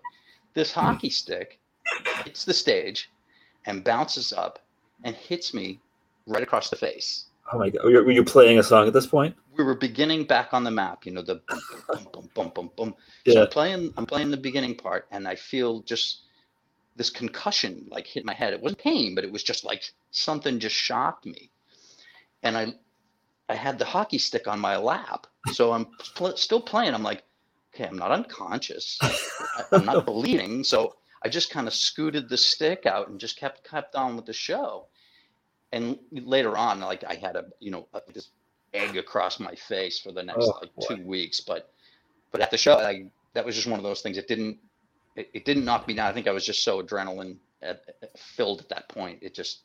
this 0.53 0.71
hockey 0.71 1.09
stick 1.09 1.59
hits 2.23 2.45
the 2.45 2.53
stage 2.53 3.09
and 3.65 3.83
bounces 3.83 4.33
up 4.33 4.59
and 5.03 5.15
hits 5.15 5.53
me 5.53 5.79
right 6.25 6.43
across 6.43 6.69
the 6.69 6.75
face. 6.75 7.25
Oh 7.51 7.57
my 7.57 7.69
god! 7.69 7.83
Were 7.83 8.11
you, 8.11 8.23
playing 8.23 8.59
a 8.59 8.63
song 8.63 8.87
at 8.87 8.93
this 8.93 9.07
point? 9.07 9.35
We 9.57 9.63
were 9.63 9.75
beginning 9.75 10.25
back 10.25 10.53
on 10.53 10.63
the 10.63 10.71
map, 10.71 11.05
you 11.05 11.11
know, 11.11 11.21
the 11.21 11.41
boom, 11.47 11.59
boom, 11.87 12.07
boom, 12.13 12.29
boom, 12.35 12.51
boom, 12.55 12.71
boom. 12.77 12.95
So 13.27 13.33
Yeah. 13.33 13.41
I'm 13.41 13.47
playing, 13.47 13.93
I'm 13.97 14.05
playing 14.05 14.31
the 14.31 14.37
beginning 14.37 14.75
part, 14.75 15.07
and 15.11 15.27
I 15.27 15.35
feel 15.35 15.81
just 15.81 16.21
this 16.95 17.09
concussion 17.09 17.87
like 17.89 18.05
hit 18.07 18.25
my 18.25 18.33
head. 18.33 18.53
It 18.53 18.61
wasn't 18.61 18.81
pain, 18.81 19.15
but 19.15 19.23
it 19.23 19.31
was 19.31 19.43
just 19.43 19.63
like 19.65 19.83
something 20.11 20.59
just 20.59 20.75
shocked 20.75 21.25
me, 21.25 21.49
and 22.43 22.55
I, 22.57 22.73
I 23.49 23.55
had 23.55 23.79
the 23.79 23.85
hockey 23.85 24.19
stick 24.19 24.47
on 24.47 24.59
my 24.59 24.77
lap, 24.77 25.25
so 25.51 25.71
I'm 25.73 25.87
pl- 26.15 26.37
still 26.37 26.61
playing. 26.61 26.93
I'm 26.93 27.03
like, 27.03 27.23
okay, 27.73 27.85
I'm 27.87 27.97
not 27.97 28.11
unconscious, 28.11 28.99
I'm 29.71 29.85
not 29.85 30.05
bleeding, 30.07 30.63
so 30.63 30.95
I 31.23 31.29
just 31.29 31.49
kind 31.49 31.67
of 31.67 31.73
scooted 31.73 32.29
the 32.29 32.37
stick 32.37 32.85
out 32.85 33.09
and 33.09 33.19
just 33.19 33.37
kept 33.37 33.67
kept 33.67 33.95
on 33.95 34.15
with 34.15 34.25
the 34.25 34.33
show. 34.33 34.87
And 35.71 35.99
later 36.11 36.57
on, 36.57 36.79
like 36.79 37.03
I 37.03 37.15
had 37.15 37.35
a 37.35 37.45
you 37.59 37.71
know 37.71 37.87
a, 37.93 38.01
this 38.13 38.29
egg 38.73 38.97
across 38.97 39.39
my 39.39 39.55
face 39.55 39.99
for 39.99 40.11
the 40.11 40.23
next 40.23 40.45
Oh, 40.45 40.59
like 40.61 40.73
boy. 40.75 40.95
two 40.95 41.05
weeks, 41.05 41.41
but 41.41 41.71
but 42.31 42.41
at 42.41 42.51
the 42.51 42.57
show, 42.57 42.77
I 42.79 43.09
that 43.33 43.45
was 43.45 43.55
just 43.55 43.67
one 43.67 43.79
of 43.79 43.83
those 43.83 44.01
things. 44.01 44.17
It 44.17 44.27
didn't 44.27 44.57
it, 45.15 45.29
it 45.33 45.45
didn't 45.45 45.65
knock 45.65 45.87
me 45.87 45.93
down. 45.93 46.07
I 46.09 46.13
think 46.13 46.27
I 46.27 46.31
was 46.31 46.45
just 46.45 46.63
so 46.63 46.81
adrenaline 46.81 47.37
at, 47.61 47.81
at- 48.01 48.17
filled 48.17 48.61
at 48.61 48.69
that 48.69 48.89
point. 48.89 49.19
It 49.21 49.33
just 49.35 49.59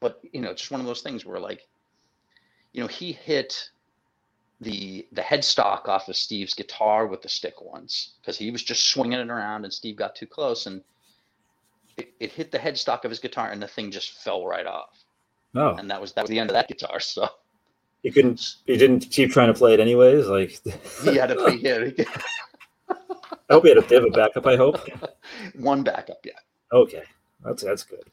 but 0.00 0.20
you 0.32 0.40
know 0.40 0.52
just 0.52 0.70
one 0.70 0.80
of 0.80 0.86
those 0.86 1.02
things 1.02 1.24
where 1.24 1.40
like 1.40 1.66
you 2.72 2.80
know 2.82 2.86
he 2.88 3.12
hit 3.12 3.70
the 4.60 5.06
the 5.12 5.22
headstock 5.22 5.88
off 5.88 6.08
of 6.08 6.16
Steve's 6.16 6.54
guitar 6.54 7.06
with 7.06 7.22
the 7.22 7.28
stick 7.28 7.60
once 7.62 8.14
because 8.20 8.38
he 8.38 8.50
was 8.50 8.62
just 8.62 8.84
swinging 8.90 9.18
it 9.18 9.30
around 9.30 9.64
and 9.64 9.72
Steve 9.72 9.96
got 9.96 10.14
too 10.16 10.26
close 10.26 10.66
and 10.66 10.82
it, 11.96 12.12
it 12.20 12.32
hit 12.32 12.50
the 12.50 12.58
headstock 12.58 13.04
of 13.04 13.10
his 13.10 13.18
guitar 13.20 13.50
and 13.50 13.62
the 13.62 13.68
thing 13.68 13.90
just 13.90 14.12
fell 14.22 14.46
right 14.46 14.66
off 14.66 15.04
No, 15.54 15.74
and 15.74 15.90
that 15.90 16.00
was 16.00 16.12
that 16.12 16.22
was 16.22 16.30
the 16.30 16.38
end 16.38 16.50
of 16.50 16.54
that 16.54 16.68
guitar 16.68 17.00
so 17.00 17.28
you 18.02 18.12
couldn't. 18.12 18.56
You 18.66 18.76
didn't 18.76 19.10
keep 19.10 19.30
trying 19.32 19.48
to 19.48 19.54
play 19.54 19.74
it 19.74 19.80
anyways. 19.80 20.26
Like, 20.26 20.60
he 21.02 21.16
had 21.16 21.28
to 21.30 21.36
pay 21.46 21.56
here. 21.56 21.92
I 22.88 23.52
hope 23.54 23.64
you 23.64 23.74
had 23.74 23.78
a, 23.84 23.86
they 23.86 23.94
have 23.96 24.04
a 24.04 24.10
backup. 24.10 24.46
I 24.46 24.56
hope. 24.56 24.78
one 25.58 25.82
backup 25.82 26.18
yeah 26.24 26.32
Okay, 26.72 27.02
that's 27.44 27.62
that's 27.62 27.82
good. 27.84 28.04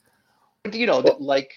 But, 0.64 0.74
you 0.74 0.86
know 0.88 1.02
that 1.02 1.22
like 1.22 1.54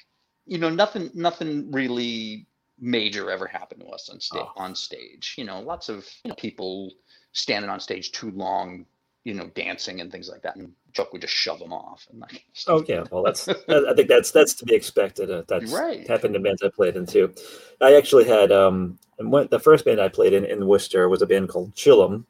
you 0.46 0.58
know 0.58 0.70
nothing 0.70 1.10
nothing 1.14 1.70
really 1.70 2.46
major 2.78 3.30
ever 3.30 3.46
happened 3.46 3.80
to 3.80 3.86
us 3.88 4.08
on 4.10 4.20
stage 4.20 4.42
Oh. 4.44 4.52
on 4.56 4.74
stage 4.74 5.34
you 5.38 5.44
know 5.44 5.60
lots 5.60 5.88
of 5.88 6.06
you 6.24 6.28
know, 6.30 6.34
people 6.34 6.92
standing 7.32 7.70
on 7.70 7.80
stage 7.80 8.12
too 8.12 8.30
long 8.32 8.84
you 9.24 9.32
know 9.34 9.46
dancing 9.54 10.00
and 10.00 10.12
things 10.12 10.28
like 10.28 10.42
that 10.42 10.56
and 10.56 10.72
chuck 10.96 11.12
would 11.12 11.20
just 11.22 11.34
shove 11.34 11.58
them 11.58 11.72
off 11.72 12.06
and 12.10 12.22
kind 12.22 12.36
of. 12.36 12.42
Oh 12.68 12.84
yeah, 12.88 13.04
well 13.10 13.22
that's 13.22 13.48
I 13.48 13.92
think 13.94 14.08
that's 14.08 14.30
that's 14.30 14.54
to 14.54 14.64
be 14.64 14.74
expected. 14.74 15.30
Uh, 15.30 15.42
that's 15.46 15.72
Right. 15.72 16.06
happened 16.08 16.34
to 16.34 16.40
bands 16.40 16.62
I 16.62 16.68
played 16.68 16.96
in 16.96 17.06
too. 17.06 17.32
I 17.80 17.94
actually 17.96 18.24
had 18.24 18.50
um 18.52 18.98
and 19.18 19.30
when, 19.32 19.48
the 19.50 19.60
first 19.60 19.84
band 19.84 20.00
I 20.00 20.08
played 20.08 20.32
in 20.32 20.44
in 20.44 20.66
Worcester 20.66 21.08
was 21.08 21.22
a 21.22 21.26
band 21.26 21.48
called 21.48 21.74
Chillum. 21.74 22.24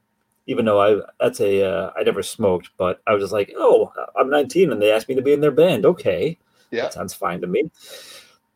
Even 0.48 0.64
though 0.64 0.80
I 0.80 1.00
that's 1.18 1.40
a 1.40 1.62
uh, 1.64 1.90
I 1.96 2.02
never 2.04 2.22
smoked, 2.22 2.70
but 2.76 3.00
I 3.06 3.12
was 3.14 3.22
just 3.22 3.32
like, 3.32 3.52
oh, 3.56 3.92
I'm 4.18 4.30
19 4.30 4.70
and 4.72 4.80
they 4.80 4.92
asked 4.92 5.08
me 5.08 5.14
to 5.16 5.22
be 5.22 5.32
in 5.32 5.40
their 5.40 5.50
band. 5.50 5.84
Okay, 5.86 6.38
yeah 6.70 6.82
that 6.82 6.92
sounds 6.92 7.14
fine 7.14 7.40
to 7.40 7.46
me. 7.46 7.70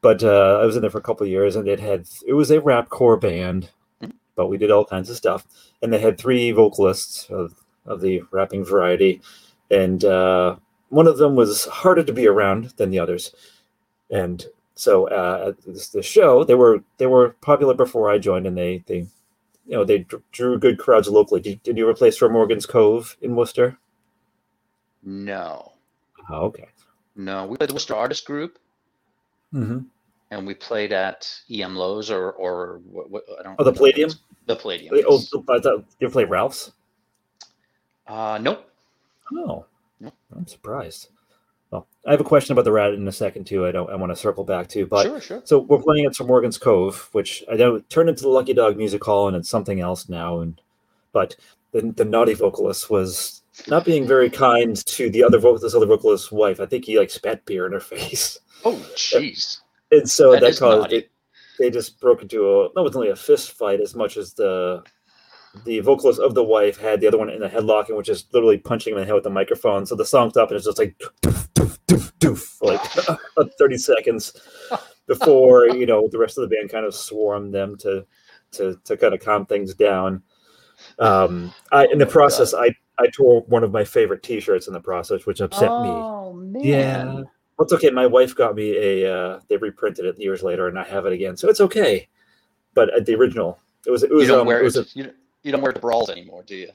But 0.03 0.23
uh, 0.25 0.59
I 0.63 0.65
was 0.67 0.77
in 0.77 0.83
there 0.83 0.91
for 0.91 0.99
a 0.99 1.03
couple 1.03 1.25
of 1.25 1.31
years, 1.31 1.57
and 1.57 1.69
it 1.69 1.81
had 1.81 2.07
it 2.27 2.33
was 2.35 2.51
a 2.51 2.61
rap 2.61 2.89
core 2.89 3.17
band, 3.19 3.71
Mhm. 4.03 4.13
but 4.37 4.47
we 4.47 4.57
did 4.57 4.71
all 4.71 4.85
kinds 4.85 5.11
of 5.11 5.17
stuff, 5.17 5.47
and 5.83 5.93
they 5.93 5.99
had 5.99 6.17
three 6.17 6.53
vocalists 6.53 7.29
of 7.29 7.55
of 7.87 8.01
the 8.01 8.23
rapping 8.31 8.65
variety, 8.65 9.21
and 9.71 10.05
uh, 10.05 10.57
one 10.89 11.07
of 11.07 11.19
them 11.19 11.35
was 11.37 11.65
harder 11.67 12.03
to 12.05 12.13
be 12.13 12.27
around 12.27 12.71
than 12.77 12.91
the 12.91 12.99
others, 12.99 13.35
and 14.11 14.45
so 14.75 15.09
uh, 15.09 15.53
this 15.67 15.93
show 16.07 16.45
they 16.45 16.55
were 16.55 16.83
they 16.99 17.07
were 17.07 17.37
popular 17.41 17.75
before 17.75 18.11
I 18.11 18.19
joined, 18.19 18.47
and 18.47 18.57
they 18.57 18.83
they 18.87 18.99
you 19.67 19.77
know 19.77 19.85
they 19.85 20.07
drew 20.33 20.59
good 20.59 20.79
crowds 20.79 21.09
locally. 21.09 21.41
Did, 21.41 21.63
did 21.63 21.77
you 21.77 21.85
ever 21.85 21.95
play 21.95 22.11
Sir 22.11 22.29
Morgan's 22.29 22.67
Cove 22.67 23.17
in 23.23 23.37
Worcester? 23.37 23.79
No, 25.03 25.73
Oh, 26.29 26.45
okay. 26.47 26.69
no. 27.17 27.47
We 27.47 27.57
played 27.57 27.71
the 27.71 27.75
Worcester 27.75 27.95
Artist 27.95 28.27
Group, 28.27 28.59
Mm-hmm. 29.55 29.79
and 30.31 30.47
we 30.47 30.55
played 30.55 30.93
at 30.93 31.29
EM 31.51 31.75
Loew's 31.77 32.11
or 32.11 32.33
or 32.33 32.81
what, 32.85 33.11
what 33.11 33.25
I 33.39 33.43
don't. 33.43 33.57
Oh, 33.59 33.65
the 33.65 33.71
I 33.71 33.75
don't 33.75 33.77
know 33.77 33.83
what 33.83 33.95
Palladium? 33.95 34.11
The 34.47 34.57
Palladium. 34.57 34.95
Oh. 35.09 35.21
I 35.49 35.59
thought 35.61 35.85
you 36.01 36.09
play 36.11 36.25
Ralph's? 36.25 36.73
Uh, 38.07 38.39
nope. 38.43 38.70
Oh, 39.33 39.65
I'm 40.35 40.47
surprised. 40.47 41.09
Well, 41.71 41.87
I 42.07 42.11
have 42.11 42.21
a 42.21 42.25
question 42.25 42.53
about 42.53 42.65
the 42.65 42.73
rat 42.73 42.95
in 42.95 43.07
a 43.07 43.13
second 43.13 43.45
too. 43.47 43.65
I 43.67 43.71
don't. 43.71 43.89
I 43.91 43.97
want 43.97 44.11
to 44.11 44.17
circle 44.17 44.43
back 44.45 44.69
to, 44.71 44.87
but 44.87 45.05
sure, 45.05 45.21
sure. 45.21 45.43
so 45.45 45.59
we're 45.61 45.83
playing 45.83 46.05
at 46.07 46.17
Sir 46.17 46.25
Morgan's 46.25 46.59
Cove, 46.59 47.09
which 47.13 47.45
I 47.51 47.55
know 47.55 47.79
turned 47.89 48.09
into 48.09 48.23
the 48.23 48.29
Lucky 48.29 48.55
Dog 48.55 48.77
Music 48.77 49.03
Hall, 49.05 49.29
and 49.29 49.37
it's 49.37 49.49
something 49.49 49.81
else 49.81 50.09
now. 50.09 50.41
And 50.41 50.61
but 51.13 51.37
the 51.73 51.93
the 51.97 52.05
naughty 52.05 52.35
vocalist 52.35 52.91
was 52.91 53.43
not 53.69 53.85
being 53.85 54.07
very 54.07 54.29
kind 54.31 54.75
to 54.87 55.11
the 55.11 55.23
other 55.23 55.39
vocalist, 55.39 55.63
this 55.63 55.75
other 55.75 55.87
vocalist's 55.87 56.33
wife. 56.33 56.59
I 56.61 56.67
think 56.67 56.85
he 56.87 56.99
like 56.99 57.11
spat 57.11 57.45
beer 57.45 57.67
in 57.67 57.73
her 57.73 57.81
face, 57.95 58.39
Oh, 58.65 58.75
jeez. 58.97 59.59
and 59.93 60.11
so 60.11 60.33
That 60.33 60.41
that, 60.41 60.59
caused 60.59 60.83
naughty. 60.83 60.97
it. 60.97 61.11
They 61.61 61.71
just 61.71 62.01
broke 62.01 62.23
into 62.23 62.43
a 62.49 62.65
it 62.67 62.73
wasn't 62.75 62.97
really 62.97 63.11
a 63.11 63.17
fist 63.17 63.53
fight 63.53 63.81
as 63.81 63.95
much 63.95 64.17
as 64.17 64.33
the 64.35 64.83
the 65.65 65.81
vocalist 65.81 66.21
of 66.21 66.35
the 66.35 66.45
wife 66.45 66.79
had 66.79 67.01
the 67.01 67.07
other 67.09 67.19
one 67.19 67.31
in 67.31 67.43
a 67.43 67.49
headlock 67.49 67.89
and 67.89 67.97
was 67.97 68.07
just 68.07 68.33
literally 68.33 68.59
punching 68.59 68.93
him 68.93 68.99
in 68.99 69.03
the 69.03 69.07
head 69.07 69.15
with 69.15 69.25
the 69.25 69.31
microphone. 69.31 69.85
So 69.87 69.95
the 69.97 70.05
song 70.05 70.31
stopped 70.31 70.53
and 70.53 70.57
it's 70.57 70.67
just 70.67 70.79
like 70.79 70.97
doof, 71.23 71.49
doof, 71.55 71.79
doof, 71.87 72.13
doof, 72.19 72.39
for 72.39 72.69
like 72.69 73.49
30 73.59 73.79
seconds 73.79 74.33
before 75.07 75.67
you 75.69 75.87
know 75.87 76.09
the 76.09 76.19
rest 76.19 76.39
of 76.39 76.49
the 76.49 76.55
band 76.55 76.71
kind 76.71 76.87
of 76.87 76.95
swarmed 76.95 77.53
them 77.53 77.77
to 77.79 78.07
to 78.53 78.79
to 78.85 78.97
kind 78.97 79.13
of 79.15 79.21
calm 79.21 79.45
things 79.47 79.75
down. 79.75 80.23
Um, 80.99 81.53
I 81.73 81.87
in 81.87 81.99
the 81.99 82.05
Oh 82.05 82.09
my 82.09 82.13
process, 82.13 82.55
I 82.55 82.75
I 82.99 83.07
tore 83.09 83.43
one 83.43 83.65
of 83.65 83.73
my 83.73 83.85
favorite 83.85 84.23
T-shirts 84.23 84.67
in 84.69 84.73
the 84.73 84.81
process, 84.81 85.27
which 85.27 85.41
upset 85.41 85.63
me. 85.71 85.89
Oh 85.91 86.33
man. 86.35 86.63
Yeah. 86.65 87.05
Well, 87.05 87.65
it's 87.65 87.73
okay. 87.75 87.91
My 87.91 88.07
wife 88.07 88.35
got 88.35 88.55
me 88.55 88.77
a. 88.77 89.15
Uh, 89.15 89.41
they 89.49 89.57
reprinted 89.57 90.05
it 90.07 90.19
years 90.19 90.43
later, 90.43 90.69
and 90.69 90.79
I 90.79 90.85
have 90.85 91.05
it 91.07 91.13
again, 91.13 91.37
so 91.37 91.49
it's 91.51 91.61
okay. 91.61 92.09
But 92.73 92.95
uh, 92.95 93.01
the 93.01 93.15
original, 93.15 93.59
it 93.87 93.91
was. 93.91 94.03
It 94.03 94.11
You 94.11 94.27
don't 94.27 94.41
Um, 94.41 94.47
wear 94.47 94.61
it 94.61 94.65
was 94.65 94.77
a, 94.79 94.87
you, 94.95 95.05
don't- 95.05 95.17
you 95.43 95.53
don't 95.53 95.61
wear 95.63 95.73
the 95.73 95.81
brawls 95.81 96.11
anymore, 96.11 96.43
do 96.47 96.57
you? 96.57 96.71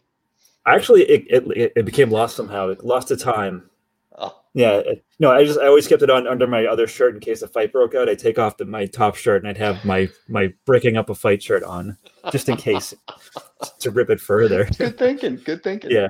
actually, 0.68 1.04
it, 1.04 1.26
it 1.30 1.74
it 1.76 1.86
became 1.86 2.10
lost 2.10 2.36
somehow. 2.36 2.70
It 2.70 2.84
lost 2.84 3.10
to 3.10 3.18
time. 3.18 3.70
Oh, 4.18 4.36
Yeah. 4.54 4.82
No, 5.20 5.32
I 5.32 5.44
just 5.46 5.60
I 5.60 5.68
always 5.68 5.88
kept 5.88 6.02
it 6.02 6.10
on 6.10 6.26
under 6.28 6.48
my 6.48 6.66
other 6.66 6.88
shirt 6.88 7.14
in 7.14 7.20
case 7.20 7.42
a 7.44 7.48
fight 7.48 7.72
broke 7.72 7.94
out. 7.94 8.10
I'd 8.10 8.18
take 8.18 8.40
off 8.40 8.58
the, 8.58 8.66
my 8.66 8.86
top 8.86 9.16
shirt 9.16 9.42
and 9.44 9.50
I'd 9.50 9.58
have 9.58 9.84
my 9.86 10.10
my 10.28 10.54
breaking 10.66 10.98
up 10.98 11.10
a 11.10 11.16
fight 11.16 11.44
shirt 11.44 11.64
on, 11.64 11.98
just 12.32 12.50
in 12.50 12.56
case 12.58 12.94
to 13.80 13.92
rip 13.92 14.10
it 14.10 14.20
further. 14.20 14.66
good 14.78 14.98
thinking. 14.98 15.36
Good 15.38 15.64
thinking. 15.64 15.92
Yeah. 15.92 16.08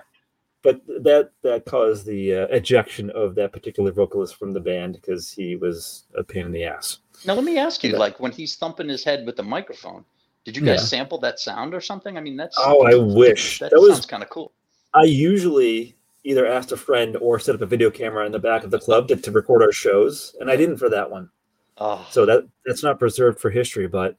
But 0.64 0.82
that 0.88 1.32
that 1.44 1.66
caused 1.66 2.06
the 2.06 2.34
uh, 2.36 2.48
ejection 2.48 3.10
of 3.12 3.36
that 3.36 3.52
particular 3.52 3.92
vocalist 3.92 4.36
from 4.36 4.52
the 4.54 4.60
band 4.62 4.94
because 4.94 5.30
he 5.32 5.56
was 5.58 6.06
a 6.18 6.24
pain 6.24 6.46
in 6.46 6.52
the 6.52 6.64
ass. 6.64 7.00
Now 7.26 7.34
let 7.34 7.44
me 7.44 7.58
ask 7.58 7.84
you, 7.84 7.92
Yeah. 7.92 7.98
like 7.98 8.20
when 8.20 8.32
he's 8.32 8.56
thumping 8.56 8.88
his 8.90 9.04
head 9.04 9.26
with 9.26 9.36
the 9.36 9.44
microphone, 9.44 10.06
did 10.46 10.56
you 10.56 10.64
guys 10.64 10.80
Yeah. 10.82 10.86
sample 10.86 11.18
that 11.20 11.40
sound 11.40 11.74
or 11.74 11.82
something? 11.82 12.18
I 12.18 12.22
mean, 12.22 12.38
that's 12.38 12.56
Oh, 12.58 12.84
I 12.84 12.96
wish 12.96 13.60
that, 13.60 13.72
that 13.72 13.80
was 13.80 13.94
sounds 13.96 14.06
kind 14.06 14.24
of 14.24 14.30
cool. 14.30 14.54
I 14.94 15.04
usually 15.04 15.96
either 16.24 16.46
asked 16.48 16.72
a 16.72 16.78
friend 16.78 17.18
or 17.18 17.38
set 17.40 17.54
up 17.56 17.62
a 17.62 17.66
video 17.66 17.92
camera 17.92 18.26
in 18.26 18.32
the 18.32 18.40
back 18.40 18.64
of 18.64 18.72
the 18.72 18.80
club 18.80 19.08
to, 19.10 19.16
to 19.18 19.32
record 19.32 19.62
our 19.62 19.72
shows, 19.74 20.36
and 20.40 20.50
I 20.50 20.56
didn't 20.56 20.78
for 20.78 20.90
that 20.90 21.12
one. 21.12 21.30
Oh, 21.78 22.08
So 22.10 22.26
that 22.26 22.48
that's 22.66 22.84
not 22.84 22.98
preserved 23.00 23.40
for 23.42 23.50
history, 23.50 23.88
but 23.88 24.16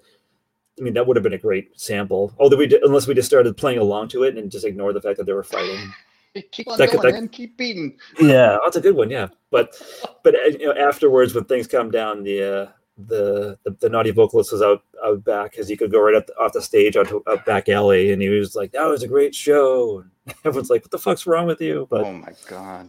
I 0.79 0.83
mean 0.83 0.93
that 0.95 1.07
would 1.07 1.17
have 1.17 1.23
been 1.23 1.33
a 1.33 1.39
great 1.39 1.81
sample. 1.81 2.35
Although 2.39 2.59
we 2.59 2.67
did, 2.67 2.83
unless 2.83 3.07
we 3.07 3.15
just 3.15 3.29
started 3.29 3.57
playing 3.57 3.79
along 3.79 4.09
to 4.09 4.25
it 4.25 4.37
and 4.37 4.51
just 4.51 4.67
ignore 4.67 4.93
the 4.93 5.01
fact 5.01 5.17
that 5.17 5.25
they 5.25 5.33
were 5.33 5.43
fighting. 5.43 5.91
keep 6.53 6.69
on 6.69 6.77
that 6.77 6.91
could- 6.91 7.01
going, 7.01 7.15
that- 7.15 7.21
man. 7.21 7.29
Keep 7.29 7.57
beating. 7.57 7.97
Yeah, 8.21 8.59
that's 8.63 8.77
a 8.77 8.81
good 8.83 8.95
one. 8.95 9.09
Yeah, 9.11 9.29
but 9.51 9.81
but 10.23 10.35
uh, 10.35 10.49
you 10.61 10.67
know 10.67 10.75
afterwards 10.75 11.35
when 11.35 11.45
things 11.45 11.67
calmed 11.67 11.93
down, 11.93 12.23
the 12.25 12.43
uh, 12.43 12.67
the, 12.99 13.59
the 13.65 13.77
the 13.81 13.89
naughty 13.89 14.11
vocalist 14.11 14.53
was 14.53 14.63
out 14.63 14.83
out 15.05 15.23
back 15.25 15.51
because 15.53 15.69
he 15.69 15.77
could 15.77 15.93
go 15.93 16.01
right 16.01 16.15
up 16.15 16.27
the, 16.27 16.37
off 16.39 16.53
the 16.53 16.63
stage 16.63 16.97
onto 16.97 17.23
a 17.27 17.37
back 17.37 17.69
alley, 17.69 18.13
and 18.13 18.23
he 18.23 18.29
was 18.29 18.55
like, 18.55 18.73
"That 18.73 18.87
was 18.87 19.03
a 19.03 19.09
great 19.09 19.35
show." 19.35 19.99
And 20.27 20.35
everyone's 20.45 20.71
like, 20.71 20.83
"What 20.83 20.91
the 20.91 20.99
fuck's 20.99 21.27
wrong 21.27 21.47
with 21.47 21.61
you?" 21.61 21.87
But 21.91 22.03
oh 22.05 22.13
my 22.13 22.33
god. 22.49 22.89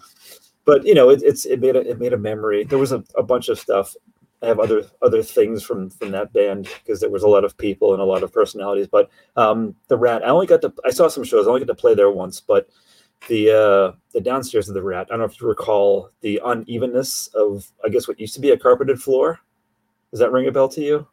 but 0.65 0.85
you 0.85 0.93
know 0.93 1.09
it, 1.09 1.21
it's 1.23 1.45
it 1.45 1.59
made 1.59 1.75
a, 1.75 1.81
it 1.89 1.99
made 1.99 2.13
a 2.13 2.17
memory 2.17 2.63
there 2.63 2.77
was 2.77 2.91
a, 2.91 3.03
a 3.17 3.23
bunch 3.23 3.47
of 3.49 3.59
stuff 3.59 3.95
i 4.43 4.45
have 4.47 4.59
other 4.59 4.83
other 5.01 5.23
things 5.23 5.63
from 5.63 5.89
from 5.89 6.11
that 6.11 6.31
band 6.33 6.67
because 6.83 6.99
there 6.99 7.09
was 7.09 7.23
a 7.23 7.27
lot 7.27 7.43
of 7.45 7.57
people 7.57 7.93
and 7.93 8.01
a 8.01 8.05
lot 8.05 8.21
of 8.23 8.31
personalities 8.31 8.87
but 8.87 9.09
um 9.35 9.73
the 9.87 9.97
rat 9.97 10.23
i 10.23 10.29
only 10.29 10.45
got 10.45 10.61
to 10.61 10.71
i 10.85 10.89
saw 10.91 11.07
some 11.07 11.23
shows 11.23 11.47
i 11.47 11.49
only 11.49 11.61
got 11.61 11.67
to 11.67 11.81
play 11.81 11.95
there 11.95 12.11
once 12.11 12.39
but 12.41 12.69
the 13.29 13.49
uh 13.49 13.91
the 14.13 14.21
downstairs 14.21 14.67
of 14.67 14.75
the 14.75 14.83
rat 14.83 15.07
i 15.07 15.11
don't 15.11 15.19
know 15.19 15.25
if 15.25 15.39
you 15.41 15.47
recall 15.47 16.11
the 16.21 16.39
unevenness 16.45 17.27
of 17.33 17.71
i 17.85 17.89
guess 17.89 18.07
what 18.07 18.19
used 18.19 18.35
to 18.35 18.41
be 18.41 18.51
a 18.51 18.57
carpeted 18.57 19.01
floor 19.01 19.39
does 20.11 20.19
that 20.19 20.31
ring 20.31 20.47
a 20.47 20.51
bell 20.51 20.69
to 20.69 20.81
you 20.81 21.07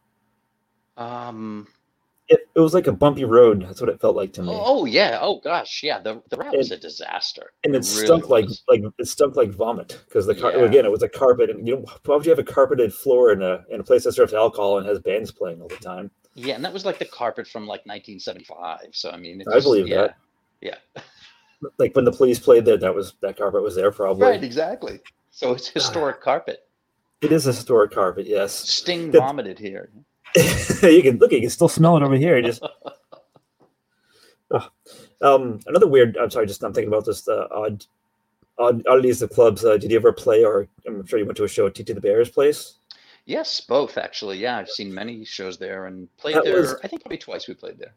Um. 0.97 1.67
it, 2.27 2.39
it 2.55 2.59
was 2.59 2.73
like 2.73 2.87
a 2.87 2.91
bumpy 2.91 3.23
road 3.25 3.61
that's 3.67 3.81
what 3.81 3.89
it 3.89 3.99
felt 4.01 4.15
like 4.15 4.33
to 4.33 4.41
me 4.41 4.49
Oh 4.51 4.85
yeah. 4.85 5.19
Oh 5.21 5.39
gosh. 5.43 5.83
Yeah. 5.83 5.99
The 5.99 6.21
the 6.29 6.37
rat 6.37 6.55
was 6.57 6.71
a 6.71 6.77
disaster. 6.77 7.51
and 7.63 7.75
it 7.75 7.79
really 7.79 8.05
stunk 8.05 8.29
like 8.29 8.45
was. 8.45 8.63
like 8.67 8.81
it 8.97 9.07
stunk 9.07 9.35
like 9.35 9.51
vomit 9.51 9.99
because 10.07 10.25
the 10.25 10.33
car- 10.35 10.51
Yeah. 10.57 10.63
again 10.65 10.85
it 10.85 10.91
was 10.91 11.03
a 11.03 11.09
carpet 11.09 11.49
and 11.49 11.67
you 11.67 11.75
know 11.75 11.85
why 12.05 12.15
would 12.15 12.25
you 12.25 12.31
have 12.31 12.39
a 12.39 12.43
carpeted 12.43 12.93
floor 12.93 13.31
in 13.31 13.41
a 13.41 13.63
in 13.69 13.79
a 13.79 13.83
place 13.83 14.03
that 14.05 14.13
serves 14.13 14.33
alcohol 14.33 14.77
and 14.77 14.87
has 14.87 14.99
bands 14.99 15.31
playing 15.31 15.61
all 15.61 15.67
the 15.67 15.75
time 15.77 16.09
Yeah, 16.33 16.55
and 16.55 16.63
that 16.65 16.73
was 16.73 16.85
like 16.85 16.97
the 16.99 17.05
carpet 17.05 17.47
from 17.47 17.63
like 17.67 17.85
1975. 17.85 18.89
So 18.93 19.11
I 19.11 19.17
mean, 19.17 19.43
I 19.53 19.59
believe 19.59 19.87
yeah. 19.87 20.01
that. 20.01 20.17
Yeah. 20.61 21.01
like 21.77 21.95
when 21.95 22.05
the 22.05 22.11
police 22.11 22.39
played 22.39 22.65
there 22.65 22.77
that 22.77 22.95
was 22.95 23.13
that 23.21 23.37
carpet 23.37 23.61
was 23.61 23.75
there 23.75 23.91
probably 23.91 24.23
Right. 24.27 24.43
Exactly. 24.43 24.99
So 25.31 25.51
it's 25.53 25.67
historic 25.67 26.21
carpet. 26.21 26.64
It 27.25 27.31
is 27.31 27.45
a 27.47 27.51
historic 27.53 27.91
carpet 27.91 28.25
yes 28.27 28.53
Sting 28.53 29.11
vomited 29.11 29.59
here. 29.59 29.89
you 30.35 31.01
can 31.01 31.17
look 31.17 31.31
you 31.31 31.41
can 31.41 31.49
still 31.49 31.67
smell 31.69 31.97
it 31.97 32.03
over 32.03 32.15
here 32.15 32.41
just 32.41 32.63
Ugh. 34.51 34.69
um 35.21 35.59
another 35.67 35.87
weird 35.87 36.17
i'm 36.17 36.29
sorry 36.29 36.45
just 36.45 36.63
i'm 36.63 36.73
thinking 36.73 36.89
about 36.93 37.05
this 37.05 37.27
uh, 37.27 37.47
odd 37.51 37.85
odd 38.59 38.85
oddities 38.87 39.21
of 39.21 39.29
clubs 39.31 39.65
uh, 39.65 39.77
did 39.77 39.91
you 39.91 39.97
ever 39.97 40.11
play 40.13 40.43
or 40.43 40.67
i'm 40.87 41.05
sure 41.05 41.17
you 41.19 41.25
went 41.25 41.37
to 41.37 41.43
a 41.43 41.47
show 41.47 41.65
at 41.67 41.73
tt 41.75 41.87
the 41.93 42.01
bears 42.01 42.29
place 42.29 42.77
Yes, 43.27 43.59
both 43.59 43.97
actually. 43.97 44.37
Yeah, 44.37 44.57
I've 44.57 44.69
seen 44.69 44.93
many 44.93 45.25
shows 45.25 45.57
there 45.57 45.87
and 45.87 46.07
played 46.17 46.35
That 46.35 46.43
there. 46.43 46.57
was- 46.57 46.75
I 46.83 46.87
think 46.87 47.01
probably 47.01 47.17
twice 47.17 47.47
we 47.47 47.55
played 47.55 47.79
there. 47.79 47.95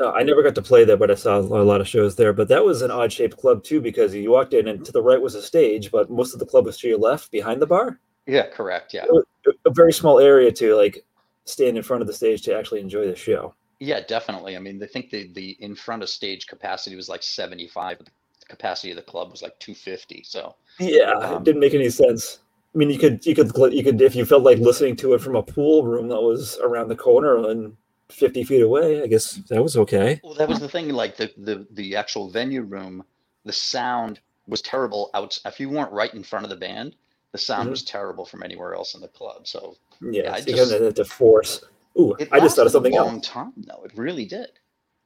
Uh, 0.00 0.12
I 0.12 0.22
never 0.22 0.42
got 0.42 0.54
to 0.54 0.62
play 0.62 0.84
there, 0.86 0.96
but 0.96 1.10
I 1.10 1.16
saw 1.16 1.36
a 1.36 1.42
lot 1.42 1.82
of 1.82 1.86
shows 1.86 2.16
there. 2.16 2.32
But 2.32 2.48
that 2.48 2.64
was 2.64 2.80
an 2.80 2.90
odd 2.90 3.12
shaped 3.12 3.36
club 3.36 3.62
too, 3.62 3.82
because 3.82 4.14
you 4.14 4.30
walked 4.30 4.54
in 4.54 4.68
and 4.68 4.82
to 4.86 4.90
the 4.90 5.02
right 5.02 5.20
was 5.20 5.34
a 5.34 5.42
stage, 5.42 5.90
but 5.90 6.08
most 6.08 6.32
of 6.32 6.38
the 6.40 6.46
club 6.46 6.64
was 6.64 6.78
to 6.78 6.88
your 6.88 6.96
left, 6.96 7.30
behind 7.30 7.60
the 7.60 7.66
bar. 7.66 8.00
Yeah, 8.30 8.46
correct. 8.48 8.94
Yeah, 8.94 9.04
A- 9.46 9.50
A 9.68 9.70
very 9.70 9.92
small 9.92 10.18
area 10.20 10.52
to 10.52 10.74
like 10.76 11.04
stand 11.44 11.76
in 11.76 11.82
front 11.82 12.00
of 12.02 12.06
the 12.06 12.14
stage 12.14 12.42
to 12.42 12.56
actually 12.56 12.80
enjoy 12.80 13.06
the 13.06 13.16
show. 13.16 13.54
yeah, 13.80 14.00
definitely. 14.06 14.56
I 14.56 14.60
mean, 14.60 14.82
I 14.82 14.86
think 14.86 15.10
the 15.10 15.28
the 15.32 15.56
in 15.60 15.74
front 15.74 16.02
of 16.02 16.08
stage 16.08 16.46
capacity 16.46 16.96
was 16.96 17.08
like 17.08 17.22
75. 17.22 17.98
but 17.98 18.06
The 18.40 18.46
capacity 18.46 18.90
of 18.90 18.96
the 18.96 19.02
club 19.02 19.30
was 19.30 19.42
like 19.42 19.58
250. 19.58 20.22
So 20.24 20.54
Yeah, 20.78 21.10
Um, 21.12 21.36
it 21.38 21.44
didn't 21.44 21.60
make 21.60 21.74
any 21.74 21.90
sense. 21.90 22.38
I 22.74 22.78
mean, 22.78 22.90
you 22.90 22.98
could 22.98 23.24
you 23.26 23.34
could 23.34 23.50
you 23.72 23.82
could 23.82 24.00
if 24.00 24.14
you 24.14 24.24
felt 24.24 24.42
like 24.44 24.58
listening 24.58 24.96
to 24.96 25.14
it 25.14 25.20
from 25.20 25.34
a 25.34 25.42
pool 25.42 25.84
room 25.84 26.08
that 26.08 26.20
was 26.20 26.58
around 26.62 26.88
the 26.88 26.96
corner 26.96 27.48
and 27.50 27.76
fifty 28.10 28.44
feet 28.44 28.62
away. 28.62 29.02
I 29.02 29.06
guess 29.08 29.32
that 29.48 29.62
was 29.62 29.76
okay. 29.76 30.20
well, 30.22 30.34
that 30.34 30.48
was 30.48 30.60
the 30.60 30.68
thing. 30.68 30.88
Like 30.90 31.16
the 31.16 31.32
the 31.36 31.66
the 31.72 31.96
actual 31.96 32.30
venue 32.30 32.62
room, 32.62 33.02
the 33.44 33.52
sound 33.52 34.20
was 34.46 34.62
terrible. 34.62 35.10
Out 35.14 35.36
if 35.44 35.58
you 35.58 35.68
weren't 35.68 35.92
right 35.92 36.12
in 36.14 36.22
front 36.22 36.44
of 36.44 36.50
the 36.50 36.56
band, 36.56 36.94
the 37.32 37.38
sound 37.38 37.68
Mhm. 37.68 37.70
was 37.72 37.82
terrible 37.84 38.24
from 38.24 38.42
anywhere 38.42 38.74
else 38.74 38.94
in 38.94 39.00
the 39.00 39.08
club. 39.08 39.46
So 39.46 39.76
Yeah, 40.00 40.32
I 40.34 40.40
so 40.40 40.50
you 40.50 40.56
just- 40.56 40.72
had 40.72 40.96
to 40.96 41.04
force. 41.04 41.62
Ooh, 41.98 42.16
I 42.32 42.40
just 42.40 42.56
thought 42.56 42.66
of 42.66 42.72
something 42.72 42.94
a 42.94 42.98
else. 42.98 43.06
long 43.06 43.20
time. 43.20 43.52
though. 43.56 43.82
it 43.84 43.92
really 43.96 44.24
did. 44.24 44.48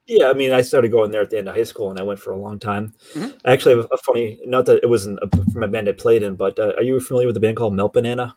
Yeah, 0.06 0.28
I 0.28 0.34
mean, 0.34 0.52
I 0.52 0.60
started 0.60 0.90
going 0.90 1.10
there 1.12 1.22
at 1.22 1.30
the 1.30 1.38
end 1.38 1.48
of 1.48 1.54
high 1.54 1.62
school, 1.64 1.88
and 1.90 1.98
I 1.98 2.02
went 2.02 2.20
for 2.20 2.30
a 2.32 2.36
long 2.36 2.58
time. 2.58 2.92
Mhm. 3.14 3.38
I 3.46 3.52
actually 3.52 3.76
have 3.76 3.88
a 3.90 3.96
funny, 3.96 4.38
not 4.44 4.66
that 4.66 4.82
it 4.82 4.88
wasn't 4.88 5.18
a, 5.22 5.28
from 5.50 5.62
a 5.62 5.68
band 5.68 5.88
I 5.88 5.92
played 5.92 6.22
in, 6.22 6.34
but 6.36 6.58
uh, 6.58 6.74
are 6.76 6.82
you 6.82 7.00
familiar 7.00 7.26
with 7.26 7.34
the 7.34 7.40
band 7.40 7.56
called 7.56 7.72
Melt 7.74 7.94
Banana? 7.94 8.36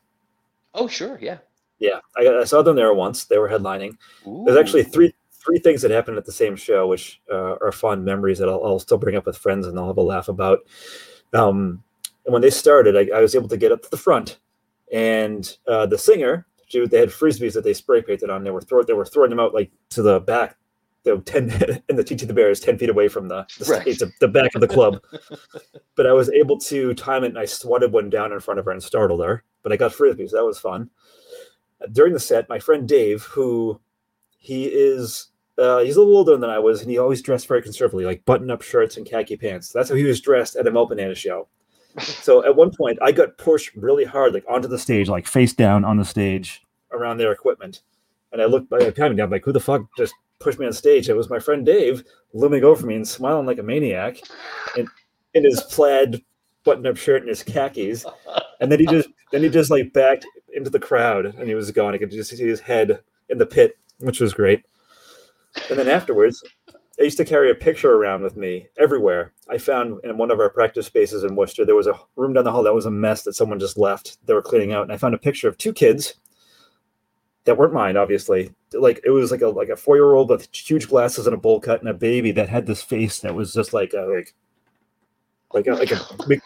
Oh 0.73 0.87
sure, 0.87 1.19
yeah. 1.21 1.39
Yeah, 1.79 1.99
I, 2.15 2.27
I 2.27 2.43
saw 2.45 2.61
them 2.61 2.75
there 2.77 2.93
once. 2.93 3.25
They 3.25 3.37
were 3.37 3.49
headlining. 3.49 3.97
There's 4.45 4.57
actually 4.57 4.83
three 4.83 5.13
three 5.31 5.59
things 5.59 5.81
that 5.81 5.91
happened 5.91 6.17
at 6.17 6.25
the 6.25 6.31
same 6.31 6.55
show, 6.57 6.87
which 6.87 7.21
uh, 7.31 7.55
are 7.61 7.71
fond 7.71 8.03
memories 8.03 8.37
that 8.39 8.49
I'll, 8.49 8.63
I'll 8.65 8.79
still 8.79 8.97
bring 8.97 9.15
up 9.15 9.25
with 9.25 9.37
friends 9.37 9.65
and 9.67 9.77
I'll 9.79 9.87
have 9.87 9.97
a 9.97 10.01
laugh 10.01 10.27
about. 10.29 10.59
Um, 11.33 11.83
and 12.27 12.33
when 12.33 12.41
they 12.41 12.49
started, 12.49 12.95
I, 12.95 13.17
I 13.17 13.21
was 13.21 13.33
able 13.33 13.47
to 13.47 13.57
get 13.57 13.71
up 13.71 13.81
to 13.83 13.89
the 13.89 13.97
front, 13.97 14.39
and 14.93 15.57
uh, 15.65 15.85
the 15.85 15.97
singer, 15.97 16.45
she, 16.67 16.85
they 16.85 16.99
had 16.99 17.09
frisbees 17.09 17.53
that 17.53 17.63
they 17.63 17.73
spray 17.73 18.01
painted 18.01 18.29
on. 18.29 18.43
They 18.43 18.51
were 18.51 18.61
throw, 18.61 18.83
they 18.83 18.93
were 18.93 19.05
throwing 19.05 19.29
them 19.29 19.39
out 19.39 19.53
like 19.53 19.71
to 19.91 20.01
the 20.01 20.19
back, 20.19 20.57
the 21.03 21.17
ten 21.19 21.49
and 21.89 21.97
the 21.97 22.03
TT 22.03 22.27
the 22.27 22.33
Bear 22.33 22.49
is 22.51 22.59
ten 22.59 22.77
feet 22.77 22.89
away 22.89 23.07
from 23.07 23.29
the 23.29 23.47
the, 23.57 23.71
Right. 23.71 23.81
stage, 23.83 23.99
the, 23.99 24.11
the 24.19 24.27
back 24.27 24.53
of 24.55 24.61
the 24.61 24.67
club. 24.67 24.99
but 25.95 26.05
I 26.05 26.11
was 26.11 26.29
able 26.31 26.59
to 26.59 26.93
time 26.93 27.23
it, 27.23 27.27
and 27.29 27.39
I 27.39 27.45
swatted 27.45 27.93
one 27.93 28.09
down 28.09 28.33
in 28.33 28.41
front 28.41 28.59
of 28.59 28.65
her 28.65 28.71
and 28.71 28.83
startled 28.83 29.23
her. 29.23 29.43
But 29.63 29.71
I 29.71 29.77
got 29.77 29.93
frisbees. 29.93 30.31
That 30.31 30.45
was 30.45 30.59
fun. 30.59 30.89
During 31.93 32.13
the 32.13 32.19
set, 32.19 32.49
my 32.49 32.59
friend 32.59 32.87
Dave, 32.87 33.23
who 33.23 33.79
he 34.37 34.65
is, 34.65 35.27
uh, 35.57 35.79
he's 35.79 35.95
a 35.95 35.99
little 36.01 36.17
older 36.17 36.35
than 36.35 36.49
I 36.49 36.59
was, 36.59 36.81
and 36.81 36.89
he 36.91 36.97
always 36.97 37.21
dressed 37.21 37.47
very 37.47 37.61
conservatively, 37.61 38.03
like 38.05 38.25
button-up 38.25 38.61
shirts 38.61 38.97
and 38.97 39.05
khaki 39.05 39.37
pants. 39.37 39.71
That's 39.71 39.89
how 39.89 39.95
he 39.95 40.03
was 40.03 40.19
dressed 40.19 40.55
at 40.55 40.67
a 40.67 40.71
Melt 40.71 40.89
Banana 40.89 41.15
show. 41.15 41.47
So 41.99 42.45
at 42.45 42.55
one 42.55 42.71
point, 42.75 42.99
I 43.01 43.11
got 43.11 43.37
pushed 43.37 43.75
really 43.75 44.05
hard, 44.05 44.33
like 44.33 44.45
onto 44.47 44.67
the 44.67 44.77
stage, 44.77 45.09
like 45.09 45.27
face 45.27 45.53
down 45.53 45.83
on 45.83 45.97
the 45.97 46.05
stage 46.05 46.63
around 46.91 47.17
their 47.17 47.31
equipment. 47.31 47.81
And 48.31 48.41
I 48.41 48.45
looked 48.45 48.69
by 48.69 48.79
the 48.79 48.91
down, 48.91 49.29
like, 49.29 49.45
who 49.45 49.51
the 49.51 49.59
fuck 49.59 49.83
just 49.97 50.13
pushed 50.39 50.59
me 50.59 50.65
on 50.65 50.73
stage? 50.73 51.09
It 51.09 51.15
was 51.15 51.29
my 51.29 51.39
friend 51.39 51.65
Dave 51.65 52.03
looming 52.33 52.63
over 52.63 52.85
me 52.85 52.95
and 52.95 53.07
smiling 53.07 53.45
like 53.45 53.57
a 53.57 53.63
maniac 53.63 54.17
in, 54.75 54.87
in 55.33 55.43
his 55.43 55.61
plaid 55.63 56.23
button-up 56.63 56.97
shirt 56.97 57.21
and 57.21 57.29
his 57.29 57.41
khakis. 57.41 58.05
And 58.59 58.71
then 58.71 58.79
he 58.79 58.85
just 58.85 59.09
then 59.31 59.43
he 59.43 59.49
just 59.49 59.71
like 59.71 59.93
backed 59.93 60.25
into 60.53 60.69
the 60.69 60.79
crowd 60.79 61.25
and 61.25 61.47
he 61.47 61.55
was 61.55 61.71
gone. 61.71 61.93
I 61.93 61.97
could 61.97 62.11
just 62.11 62.31
see 62.31 62.45
his 62.45 62.59
head 62.59 62.99
in 63.29 63.37
the 63.37 63.45
pit, 63.45 63.77
which 63.99 64.19
was 64.19 64.33
great. 64.33 64.63
And 65.69 65.79
then 65.79 65.87
afterwards, 65.87 66.43
I 66.99 67.03
used 67.03 67.17
to 67.17 67.25
carry 67.25 67.51
a 67.51 67.55
picture 67.55 67.93
around 67.93 68.23
with 68.23 68.35
me 68.35 68.67
everywhere. 68.77 69.31
I 69.49 69.59
found 69.59 69.99
in 70.03 70.17
one 70.17 70.31
of 70.31 70.39
our 70.39 70.49
practice 70.49 70.87
spaces 70.87 71.23
in 71.23 71.35
Worcester, 71.35 71.63
there 71.63 71.75
was 71.75 71.85
a 71.87 71.99
room 72.15 72.33
down 72.33 72.43
the 72.43 72.51
hall 72.51 72.63
that 72.63 72.73
was 72.73 72.87
a 72.87 72.91
mess 72.91 73.21
that 73.23 73.35
someone 73.35 73.59
just 73.59 73.77
left. 73.77 74.17
They 74.25 74.33
were 74.33 74.41
cleaning 74.41 74.73
out, 74.73 74.83
and 74.83 74.91
I 74.91 74.97
found 74.97 75.13
a 75.13 75.19
picture 75.19 75.47
of 75.47 75.57
two 75.57 75.73
kids 75.73 76.15
that 77.45 77.57
weren't 77.57 77.73
mine, 77.73 77.97
obviously. 77.97 78.51
Like 78.73 78.99
it 79.05 79.11
was 79.11 79.31
like 79.31 79.41
a 79.41 79.47
like 79.47 79.69
a 79.69 79.75
four 79.75 79.95
year 79.95 80.13
old 80.13 80.29
with 80.29 80.49
huge 80.53 80.89
glasses 80.89 81.27
and 81.27 81.35
a 81.35 81.39
bowl 81.39 81.59
cut, 81.59 81.81
and 81.81 81.89
a 81.89 81.93
baby 81.93 82.31
that 82.31 82.49
had 82.49 82.65
this 82.65 82.81
face 82.81 83.19
that 83.19 83.35
was 83.35 83.53
just 83.53 83.73
like 83.73 83.93
a 83.93 84.01
like 84.01 84.33
like 85.53 85.67
a, 85.67 85.73
like 85.73 85.91
a 85.91 85.99
big. 86.27 86.41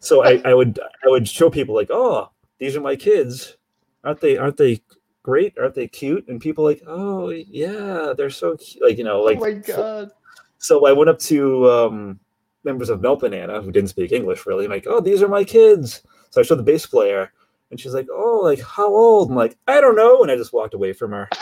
So 0.00 0.24
I, 0.24 0.40
I 0.44 0.54
would 0.54 0.78
I 1.04 1.08
would 1.08 1.28
show 1.28 1.50
people 1.50 1.74
like, 1.74 1.90
oh, 1.90 2.30
these 2.58 2.76
are 2.76 2.80
my 2.80 2.96
kids, 2.96 3.56
aren't 4.04 4.20
they? 4.20 4.38
Aren't 4.38 4.56
they 4.56 4.80
great? 5.26 5.58
Aren't 5.58 5.74
they 5.74 5.88
cute? 5.88 6.26
And 6.28 6.40
people 6.40 6.62
like, 6.62 6.82
oh 6.86 7.30
yeah, 7.30 8.14
they're 8.16 8.30
so 8.30 8.56
cute. 8.56 8.82
Like 8.82 8.96
you 8.96 9.04
know, 9.04 9.20
like 9.20 9.38
oh 9.38 9.40
my 9.40 9.52
god. 9.52 10.12
so 10.58 10.86
I 10.86 10.92
went 10.92 11.10
up 11.10 11.18
to 11.20 11.68
um, 11.68 12.20
members 12.62 12.90
of 12.90 13.00
Melt 13.00 13.20
Banana 13.20 13.60
who 13.60 13.72
didn't 13.72 13.90
speak 13.90 14.12
English 14.12 14.46
really. 14.46 14.64
I'm 14.64 14.70
like, 14.70 14.86
oh, 14.88 15.00
these 15.00 15.22
are 15.22 15.28
my 15.28 15.42
kids. 15.42 16.02
So 16.30 16.40
I 16.40 16.44
showed 16.44 16.60
the 16.60 16.62
bass 16.62 16.86
player, 16.86 17.32
and 17.70 17.80
she's 17.80 17.92
like, 17.92 18.06
oh, 18.10 18.40
like 18.44 18.60
how 18.60 18.86
old? 18.86 19.30
I'm 19.30 19.36
like, 19.36 19.58
I 19.66 19.80
don't 19.80 19.96
know, 19.96 20.22
and 20.22 20.30
I 20.30 20.36
just 20.36 20.52
walked 20.52 20.74
away 20.74 20.92
from 20.92 21.10
her. 21.10 21.28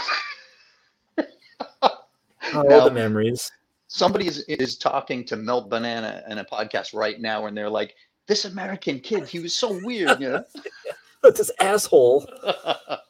Oh, 2.53 2.69
all 2.71 2.85
the 2.85 2.95
memories. 2.95 3.51
Somebody 3.89 4.29
is, 4.29 4.41
is 4.45 4.77
talking 4.77 5.25
to 5.25 5.35
Melt 5.35 5.71
Banana 5.71 6.23
in 6.29 6.39
a 6.39 6.45
podcast 6.45 6.95
right 6.95 7.21
now, 7.21 7.47
and 7.47 7.57
they're 7.57 7.71
like, 7.71 7.97
"This 8.29 8.45
American 8.45 9.01
kid, 9.01 9.27
he 9.27 9.41
was 9.41 9.57
so 9.57 9.81
weird." 9.83 10.21
You 10.21 10.31
know. 10.31 10.45
That's 11.25 11.39
this 11.39 11.51
asshole. 11.59 12.29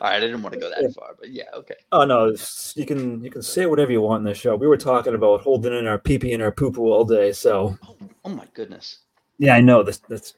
All 0.00 0.08
right, 0.08 0.16
I 0.16 0.20
didn't 0.20 0.42
want 0.42 0.54
to 0.54 0.60
go 0.60 0.68
that 0.70 0.92
far, 0.94 1.14
but 1.18 1.30
yeah, 1.30 1.44
okay. 1.54 1.74
Oh 1.92 2.04
no, 2.04 2.34
you 2.74 2.86
can 2.86 3.22
you 3.22 3.30
can 3.30 3.42
say 3.42 3.66
whatever 3.66 3.92
you 3.92 4.00
want 4.00 4.20
in 4.20 4.24
the 4.24 4.34
show. 4.34 4.56
We 4.56 4.66
were 4.66 4.76
talking 4.76 5.14
about 5.14 5.40
holding 5.42 5.72
in 5.72 5.86
our 5.86 5.98
pee 5.98 6.18
pee 6.18 6.32
and 6.32 6.42
our 6.42 6.52
poo 6.52 6.70
poo 6.70 6.92
all 6.92 7.04
day. 7.04 7.32
So 7.32 7.78
Oh, 7.88 7.96
oh 8.24 8.30
my 8.30 8.46
goodness. 8.54 8.98
yeah, 9.38 9.54
I 9.54 9.60
know 9.60 9.82
that's 9.82 9.98
That's 10.08 10.34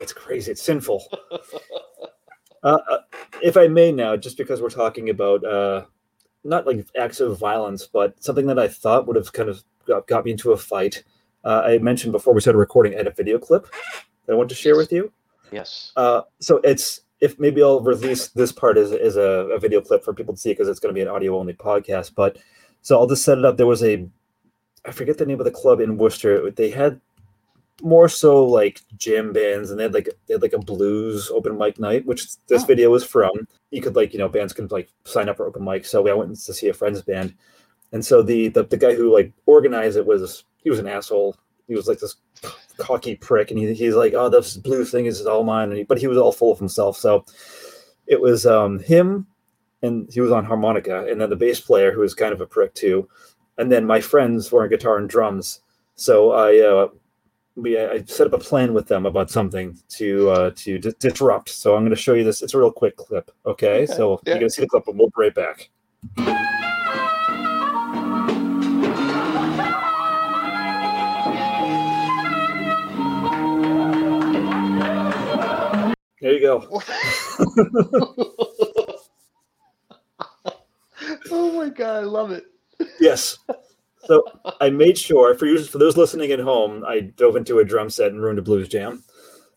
it's 0.00 0.12
crazy. 0.12 0.52
It's 0.52 0.62
sinful. 0.62 1.04
uh, 2.62 2.78
uh, 2.90 2.98
if 3.42 3.56
I 3.56 3.66
may 3.68 3.92
now, 3.92 4.16
just 4.16 4.36
because 4.36 4.60
we're 4.60 4.70
talking 4.70 5.10
about 5.10 5.44
uh, 5.44 5.84
not 6.44 6.66
like 6.66 6.86
acts 6.98 7.20
of 7.20 7.38
violence, 7.38 7.86
but 7.86 8.22
something 8.22 8.46
that 8.46 8.58
I 8.58 8.68
thought 8.68 9.06
would 9.06 9.16
have 9.16 9.32
kind 9.32 9.48
of 9.48 9.62
got, 9.86 10.06
got 10.06 10.24
me 10.24 10.32
into 10.32 10.52
a 10.52 10.56
fight. 10.56 11.02
Uh, 11.44 11.62
I 11.64 11.78
mentioned 11.78 12.12
before 12.12 12.34
we 12.34 12.40
started 12.40 12.58
recording, 12.58 12.94
I 12.94 12.98
had 12.98 13.06
a 13.06 13.12
video 13.12 13.38
clip 13.38 13.66
that 14.26 14.32
I 14.32 14.36
want 14.36 14.48
to 14.50 14.54
share 14.54 14.76
with 14.76 14.92
you. 14.92 15.12
Yes. 15.50 15.92
Uh, 15.96 16.22
so 16.40 16.58
it's 16.58 17.02
if 17.20 17.38
maybe 17.38 17.62
I'll 17.62 17.80
release 17.80 18.28
this 18.28 18.52
part 18.52 18.76
as, 18.78 18.92
as 18.92 19.16
a, 19.16 19.48
a 19.52 19.58
video 19.58 19.80
clip 19.80 20.04
for 20.04 20.14
people 20.14 20.34
to 20.34 20.40
see 20.40 20.50
because 20.50 20.68
it's 20.68 20.80
going 20.80 20.94
to 20.94 20.98
be 20.98 21.02
an 21.02 21.08
audio 21.08 21.38
only 21.38 21.52
podcast. 21.54 22.14
But 22.14 22.38
so 22.82 22.98
I'll 22.98 23.06
just 23.08 23.24
set 23.24 23.38
it 23.38 23.44
up. 23.44 23.56
There 23.56 23.66
was 23.66 23.82
a 23.82 24.08
I 24.86 24.92
forget 24.92 25.18
the 25.18 25.26
name 25.26 25.40
of 25.40 25.44
the 25.44 25.50
club 25.50 25.80
in 25.80 25.98
Worcester. 25.98 26.50
They 26.50 26.70
had 26.70 27.00
more 27.82 28.08
so 28.08 28.44
like 28.44 28.80
jam 28.96 29.32
bands, 29.32 29.70
and 29.70 29.78
they 29.78 29.84
had 29.84 29.94
like 29.94 30.08
they 30.26 30.34
had 30.34 30.42
like 30.42 30.52
a 30.52 30.58
blues 30.58 31.30
open 31.30 31.58
mic 31.58 31.78
night, 31.78 32.06
which 32.06 32.36
this 32.46 32.62
Oh. 32.62 32.66
video 32.66 32.90
was 32.90 33.04
from. 33.04 33.46
You 33.70 33.82
could 33.82 33.96
like 33.96 34.12
you 34.12 34.18
know 34.18 34.28
bands 34.28 34.52
could 34.52 34.70
like 34.72 34.88
sign 35.04 35.28
up 35.28 35.36
for 35.36 35.46
open 35.46 35.64
mic. 35.64 35.84
So 35.84 36.06
I 36.08 36.12
went 36.14 36.34
to 36.36 36.54
see 36.54 36.68
a 36.68 36.74
friend's 36.74 37.02
band, 37.02 37.34
and 37.92 38.04
so 38.04 38.22
the 38.22 38.48
the, 38.48 38.64
the 38.64 38.76
guy 38.76 38.94
who 38.94 39.12
like 39.12 39.32
organized 39.46 39.96
it 39.96 40.06
was 40.06 40.44
he 40.62 40.70
was 40.70 40.78
an 40.78 40.88
asshole. 40.88 41.36
He 41.66 41.74
was 41.74 41.86
like 41.88 41.98
this 41.98 42.16
cocky 42.78 43.16
prick, 43.16 43.50
and 43.50 43.58
he, 43.58 43.72
he's 43.74 43.94
like, 43.94 44.14
"Oh, 44.14 44.28
this 44.28 44.56
blue 44.56 44.84
thing 44.84 45.06
is 45.06 45.26
all 45.26 45.44
mine," 45.44 45.68
and 45.70 45.78
he, 45.78 45.84
but 45.84 45.98
he 45.98 46.06
was 46.06 46.18
all 46.18 46.32
full 46.32 46.52
of 46.52 46.58
himself. 46.58 46.96
So 46.96 47.24
it 48.06 48.20
was 48.20 48.46
um, 48.46 48.78
him, 48.78 49.26
and 49.82 50.08
he 50.12 50.20
was 50.20 50.32
on 50.32 50.44
harmonica, 50.44 51.06
and 51.06 51.20
then 51.20 51.30
the 51.30 51.36
bass 51.36 51.60
player 51.60 51.92
who 51.92 52.00
was 52.00 52.14
kind 52.14 52.32
of 52.32 52.40
a 52.40 52.46
prick 52.46 52.74
too, 52.74 53.08
and 53.58 53.70
then 53.70 53.84
my 53.86 54.00
friends 54.00 54.50
were 54.50 54.62
on 54.62 54.68
guitar 54.70 54.98
and 54.98 55.08
drums. 55.08 55.60
So 55.94 56.32
I 56.32 56.58
uh, 56.60 56.88
we 57.56 57.78
I 57.78 58.04
set 58.04 58.26
up 58.28 58.32
a 58.32 58.38
plan 58.38 58.72
with 58.72 58.86
them 58.86 59.04
about 59.04 59.30
something 59.30 59.76
to 59.90 60.30
uh, 60.30 60.50
to 60.56 60.78
di- 60.78 60.94
disrupt. 61.00 61.48
So 61.50 61.74
I'm 61.74 61.82
going 61.82 61.90
to 61.90 61.96
show 61.96 62.14
you 62.14 62.24
this. 62.24 62.42
It's 62.42 62.54
a 62.54 62.58
real 62.58 62.72
quick 62.72 62.96
clip. 62.96 63.30
Okay, 63.44 63.82
Okay, 63.82 63.86
so 63.86 64.20
yeah. 64.24 64.32
you're 64.32 64.38
going 64.40 64.48
to 64.48 64.54
see 64.54 64.62
the 64.62 64.68
clip, 64.68 64.86
and 64.86 64.98
we'll 64.98 65.08
be 65.08 65.12
right 65.16 65.34
back. 65.34 66.77
There 76.20 76.32
you 76.32 76.40
go. 76.40 76.82
oh 81.30 81.52
my 81.52 81.68
god, 81.68 82.02
I 82.02 82.06
love 82.06 82.32
it. 82.32 82.44
Yes. 83.00 83.38
So 84.04 84.24
I 84.60 84.70
made 84.70 84.96
sure 84.98 85.34
for 85.36 85.46
you 85.46 85.62
for 85.62 85.78
those 85.78 85.96
listening 85.96 86.32
at 86.32 86.40
home, 86.40 86.84
I 86.86 87.00
dove 87.00 87.36
into 87.36 87.58
a 87.58 87.64
drum 87.64 87.90
set 87.90 88.10
and 88.10 88.20
ruined 88.20 88.38
a 88.38 88.42
blues 88.42 88.68
jam. 88.68 89.04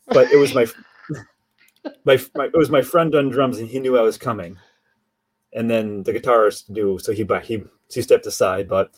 But 0.08 0.32
it 0.32 0.38
was 0.38 0.54
my 0.54 0.66
my, 2.06 2.20
my 2.36 2.46
it 2.46 2.58
was 2.58 2.70
my 2.70 2.82
friend 2.82 3.16
on 3.16 3.30
drums 3.30 3.58
and 3.58 3.68
he 3.68 3.80
knew 3.80 3.98
I 3.98 4.02
was 4.02 4.18
coming. 4.18 4.58
And 5.54 5.70
then 5.70 6.04
the 6.04 6.14
guitarist 6.14 6.70
knew, 6.70 7.00
so 7.00 7.12
he 7.12 7.28
he 7.44 7.64
he 7.92 8.02
stepped 8.02 8.26
aside. 8.26 8.68
But 8.70 8.92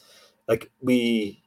like 0.47 0.71
we 0.81 1.43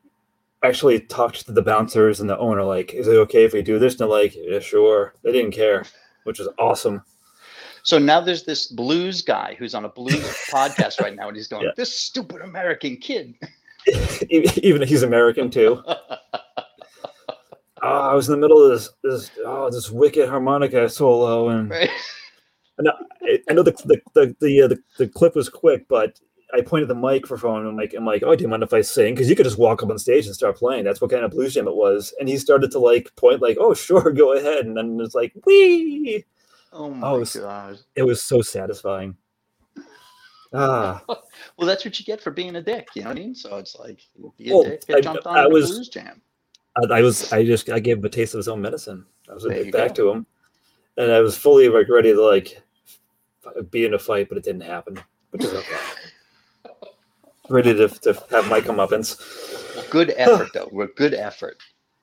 actually 0.63 1.01
talked 1.01 1.47
to 1.47 1.53
the 1.53 1.63
bouncers 1.63 2.21
and 2.21 2.29
the 2.29 2.39
owner, 2.39 2.65
like, 2.65 2.95
is 2.95 3.09
it 3.09 3.17
okay 3.17 3.45
if 3.45 3.53
we 3.53 3.63
do 3.63 3.79
this? 3.79 3.95
And 3.95 4.01
they're 4.01 4.09
like, 4.09 4.35
yeah, 4.37 4.59
sure. 4.59 5.15
They 5.23 5.33
didn't 5.33 5.53
care, 5.53 5.85
which 6.27 6.39
was 6.39 6.49
awesome. 6.59 7.03
So 7.83 7.99
now 7.99 8.21
there's 8.21 8.43
this 8.43 8.67
blues 8.67 9.23
guy 9.23 9.55
who's 9.59 9.75
on 9.75 9.85
a 9.85 9.89
blues 9.89 10.21
podcast 10.51 11.01
right 11.01 11.15
now, 11.15 11.29
and 11.29 11.37
he's 11.37 11.49
going, 11.49 11.65
Yeah. 11.65 11.71
"This 11.77 11.95
stupid 11.95 12.43
American 12.43 12.97
kid." 12.97 13.35
Even 14.31 14.87
he's 14.87 15.05
American 15.05 15.51
too. 15.51 15.83
Oh, 15.87 15.97
I 17.83 18.13
was 18.15 18.29
in 18.29 18.33
the 18.33 18.41
middle 18.41 18.63
of 18.65 18.73
this, 18.73 18.91
this 19.05 19.31
oh 19.45 19.71
this 19.71 19.91
wicked 19.91 20.29
harmonica 20.29 20.89
solo, 20.89 21.49
and 21.51 21.71
Right? 21.71 21.91
I, 22.81 23.39
I 23.49 23.53
know 23.53 23.63
the 23.63 23.73
the 23.85 24.01
the 24.15 24.37
the, 24.41 24.63
uh, 24.63 24.69
the 24.69 24.83
the 24.99 25.09
clip 25.09 25.37
was 25.37 25.49
quick, 25.49 25.87
but 25.89 26.19
I 26.55 26.61
pointed 26.61 26.89
the 26.89 26.95
microphone 26.95 27.61
and 27.61 27.69
I'm 27.69 27.77
like 27.77 27.95
I'm 27.95 28.05
like, 28.07 28.23
oh, 28.25 28.35
do 28.37 28.43
you 28.43 28.49
mind 28.49 28.63
if 28.63 28.73
I 28.73 28.81
sing? 28.81 29.15
Because 29.15 29.29
you 29.29 29.37
could 29.37 29.45
just 29.45 29.59
walk 29.59 29.83
up 29.83 29.91
on 29.91 29.99
stage 29.99 30.27
and 30.27 30.35
start 30.35 30.57
playing. 30.57 30.85
That's 30.85 31.01
what 31.01 31.11
kind 31.11 31.25
of 31.25 31.31
blues 31.33 31.55
jam 31.55 31.67
it 31.69 31.75
was. 31.75 32.15
And 32.21 32.29
he 32.29 32.39
started 32.39 32.71
to 32.73 32.79
like 32.79 33.15
point 33.17 33.43
like, 33.43 33.57
oh, 33.61 33.75
sure, 33.75 34.11
go 34.13 34.37
ahead. 34.37 34.65
And 34.67 34.77
then 34.77 34.99
it's 35.01 35.15
like, 35.15 35.33
wee. 35.45 36.25
Oh 36.73 36.91
my 36.91 37.07
Oh, 37.09 37.15
it's- 37.17 37.37
god. 37.37 37.79
It 37.95 38.03
was 38.05 38.23
so 38.23 38.43
satisfying. 38.43 39.17
Ah, 40.53 41.03
Well, 41.59 41.67
that's 41.67 41.85
what 41.85 41.99
you 41.99 42.05
get 42.05 42.21
for 42.21 42.31
being 42.31 42.57
a 42.57 42.63
dick. 42.63 42.89
You 42.95 43.03
know 43.03 43.09
what 43.11 43.17
I 43.19 43.21
mean? 43.21 43.35
So 43.35 43.57
it's 43.57 43.77
like, 43.77 44.01
be 44.39 44.51
a 44.51 44.55
Well, 44.55 44.65
dick. 44.65 44.85
I- 44.89 44.93
Get 44.95 45.05
jumped 45.05 45.27
on 45.27 45.37
I 45.37 45.41
at 45.41 45.47
a 45.47 45.49
was- 45.51 45.71
blues 45.71 45.89
jam. 45.89 46.23
I, 46.77 46.99
I 46.99 47.01
was 47.03 47.33
I 47.33 47.43
just 47.45 47.71
I 47.71 47.79
gave 47.81 47.99
him 47.99 48.05
a 48.05 48.09
taste 48.11 48.35
of 48.35 48.39
his 48.39 48.49
own 48.49 48.61
medicine. 48.61 49.07
I 49.31 49.35
was 49.35 49.45
There 49.45 49.65
like 49.65 49.73
back 49.73 49.95
go. 49.95 50.05
to 50.05 50.11
him, 50.11 50.27
and 50.99 51.11
I 51.11 51.21
was 51.21 51.35
fully 51.37 51.71
like 51.71 51.89
ready 51.89 52.13
to 52.13 52.21
like 52.23 52.63
be 53.71 53.87
in 53.87 53.95
a 53.95 53.99
fight, 53.99 54.29
but 54.29 54.37
it 54.37 54.45
didn't 54.45 54.61
happen, 54.61 55.01
which 55.31 55.43
is 55.45 55.55
okay. 55.55 55.77
Ready 57.49 57.75
to, 57.75 57.89
to 57.89 58.15
have 58.31 58.49
my 58.49 58.61
comeuppance. 58.61 59.19
Good 59.91 60.13
effort, 60.17 60.49
though. 60.55 60.69
We're 60.73 60.89
good 60.89 61.15
effort. 61.15 61.59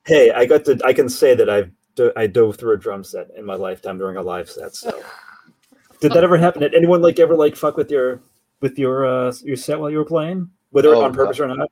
Hey, 0.06 0.30
I 0.30 0.44
got 0.46 0.64
to. 0.66 0.78
I 0.84 0.92
can 0.92 1.08
say 1.08 1.34
that 1.34 1.48
I've 1.48 1.70
I 2.16 2.26
dove 2.26 2.56
through 2.56 2.74
a 2.74 2.76
drum 2.76 3.04
set 3.04 3.28
in 3.36 3.44
my 3.44 3.54
lifetime 3.54 3.98
during 3.98 4.16
a 4.16 4.22
live 4.22 4.50
set. 4.50 4.74
So, 4.74 5.02
did 6.00 6.12
that 6.12 6.24
ever 6.24 6.36
happen? 6.36 6.62
Did 6.62 6.74
anyone 6.74 7.00
like 7.02 7.18
ever 7.20 7.34
like 7.34 7.56
fuck 7.56 7.76
with 7.76 7.90
your 7.90 8.20
with 8.60 8.78
your 8.78 9.06
uh 9.06 9.32
your 9.42 9.56
set 9.56 9.78
while 9.80 9.90
you 9.90 9.98
were 9.98 10.04
playing, 10.04 10.50
whether 10.70 10.94
Oh, 10.94 11.02
on 11.04 11.14
purpose 11.14 11.40
or 11.40 11.48
not? 11.48 11.70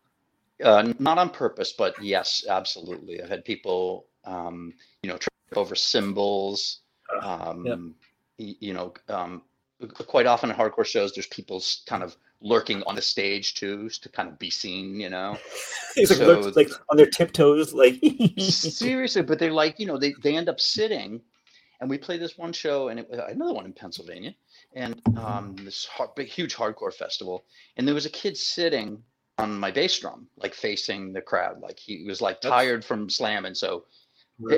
Uh, 0.63 0.93
not 1.01 1.19
on 1.19 1.29
purpose, 1.31 1.73
but 1.77 2.01
yes, 2.01 2.45
absolutely. 2.49 3.21
I've 3.21 3.29
had 3.29 3.45
people, 3.45 4.07
um, 4.25 4.73
you 5.03 5.11
know, 5.11 5.17
trip 5.17 5.33
over 5.57 5.75
cymbals. 5.75 6.81
Um, 7.21 7.67
Yep. 7.67 7.79
y- 8.39 8.57
You 8.61 8.75
know, 8.75 8.95
um, 9.09 9.43
quite 10.07 10.27
often 10.27 10.51
at 10.53 10.57
hardcore 10.57 10.87
shows, 10.87 11.13
there's 11.15 11.27
people's 11.27 11.83
kind 11.87 12.05
of 12.05 12.17
lurking 12.43 12.83
on 12.85 12.95
the 12.97 13.03
stage 13.03 13.55
too 13.55 13.89
to 13.89 14.09
kind 14.09 14.29
of 14.29 14.39
be 14.39 14.51
seen, 14.51 14.99
you 15.01 15.09
know. 15.11 15.39
He's 15.95 16.11
like, 16.11 16.19
So- 16.19 16.41
looks 16.41 16.57
like 16.57 16.71
on 16.91 16.97
their 16.97 17.07
tiptoes, 17.07 17.73
like 17.73 18.01
Seriously, 18.39 19.23
but 19.23 19.39
they're 19.39 19.53
like, 19.53 19.79
you 19.79 19.87
know, 19.87 19.97
they, 19.99 20.15
they 20.23 20.37
end 20.37 20.49
up 20.49 20.61
sitting, 20.61 21.21
and 21.81 21.89
we 21.91 21.99
play 21.99 22.17
this 22.19 22.37
one 22.39 22.53
show, 22.53 22.89
and 22.89 22.99
it 23.01 23.09
was 23.09 23.21
another 23.29 23.53
one 23.55 23.65
in 23.65 23.73
Pennsylvania, 23.73 24.35
and 24.75 25.01
um, 25.19 25.57
this 25.65 25.85
hard, 25.87 26.15
big, 26.15 26.29
huge 26.29 26.55
hardcore 26.55 26.93
festival, 26.93 27.45
and 27.77 27.87
there 27.87 27.95
was 27.95 28.07
a 28.07 28.11
kid 28.11 28.37
sitting 28.37 29.03
on 29.39 29.59
my 29.59 29.71
bass 29.71 29.99
drum, 29.99 30.27
like 30.37 30.55
facing 30.55 31.13
the 31.13 31.21
crowd, 31.21 31.61
like 31.61 31.79
he 31.79 32.05
was 32.07 32.21
like 32.21 32.41
tired 32.41 32.85
from 32.85 33.09
slamming, 33.09 33.55
so 33.55 33.85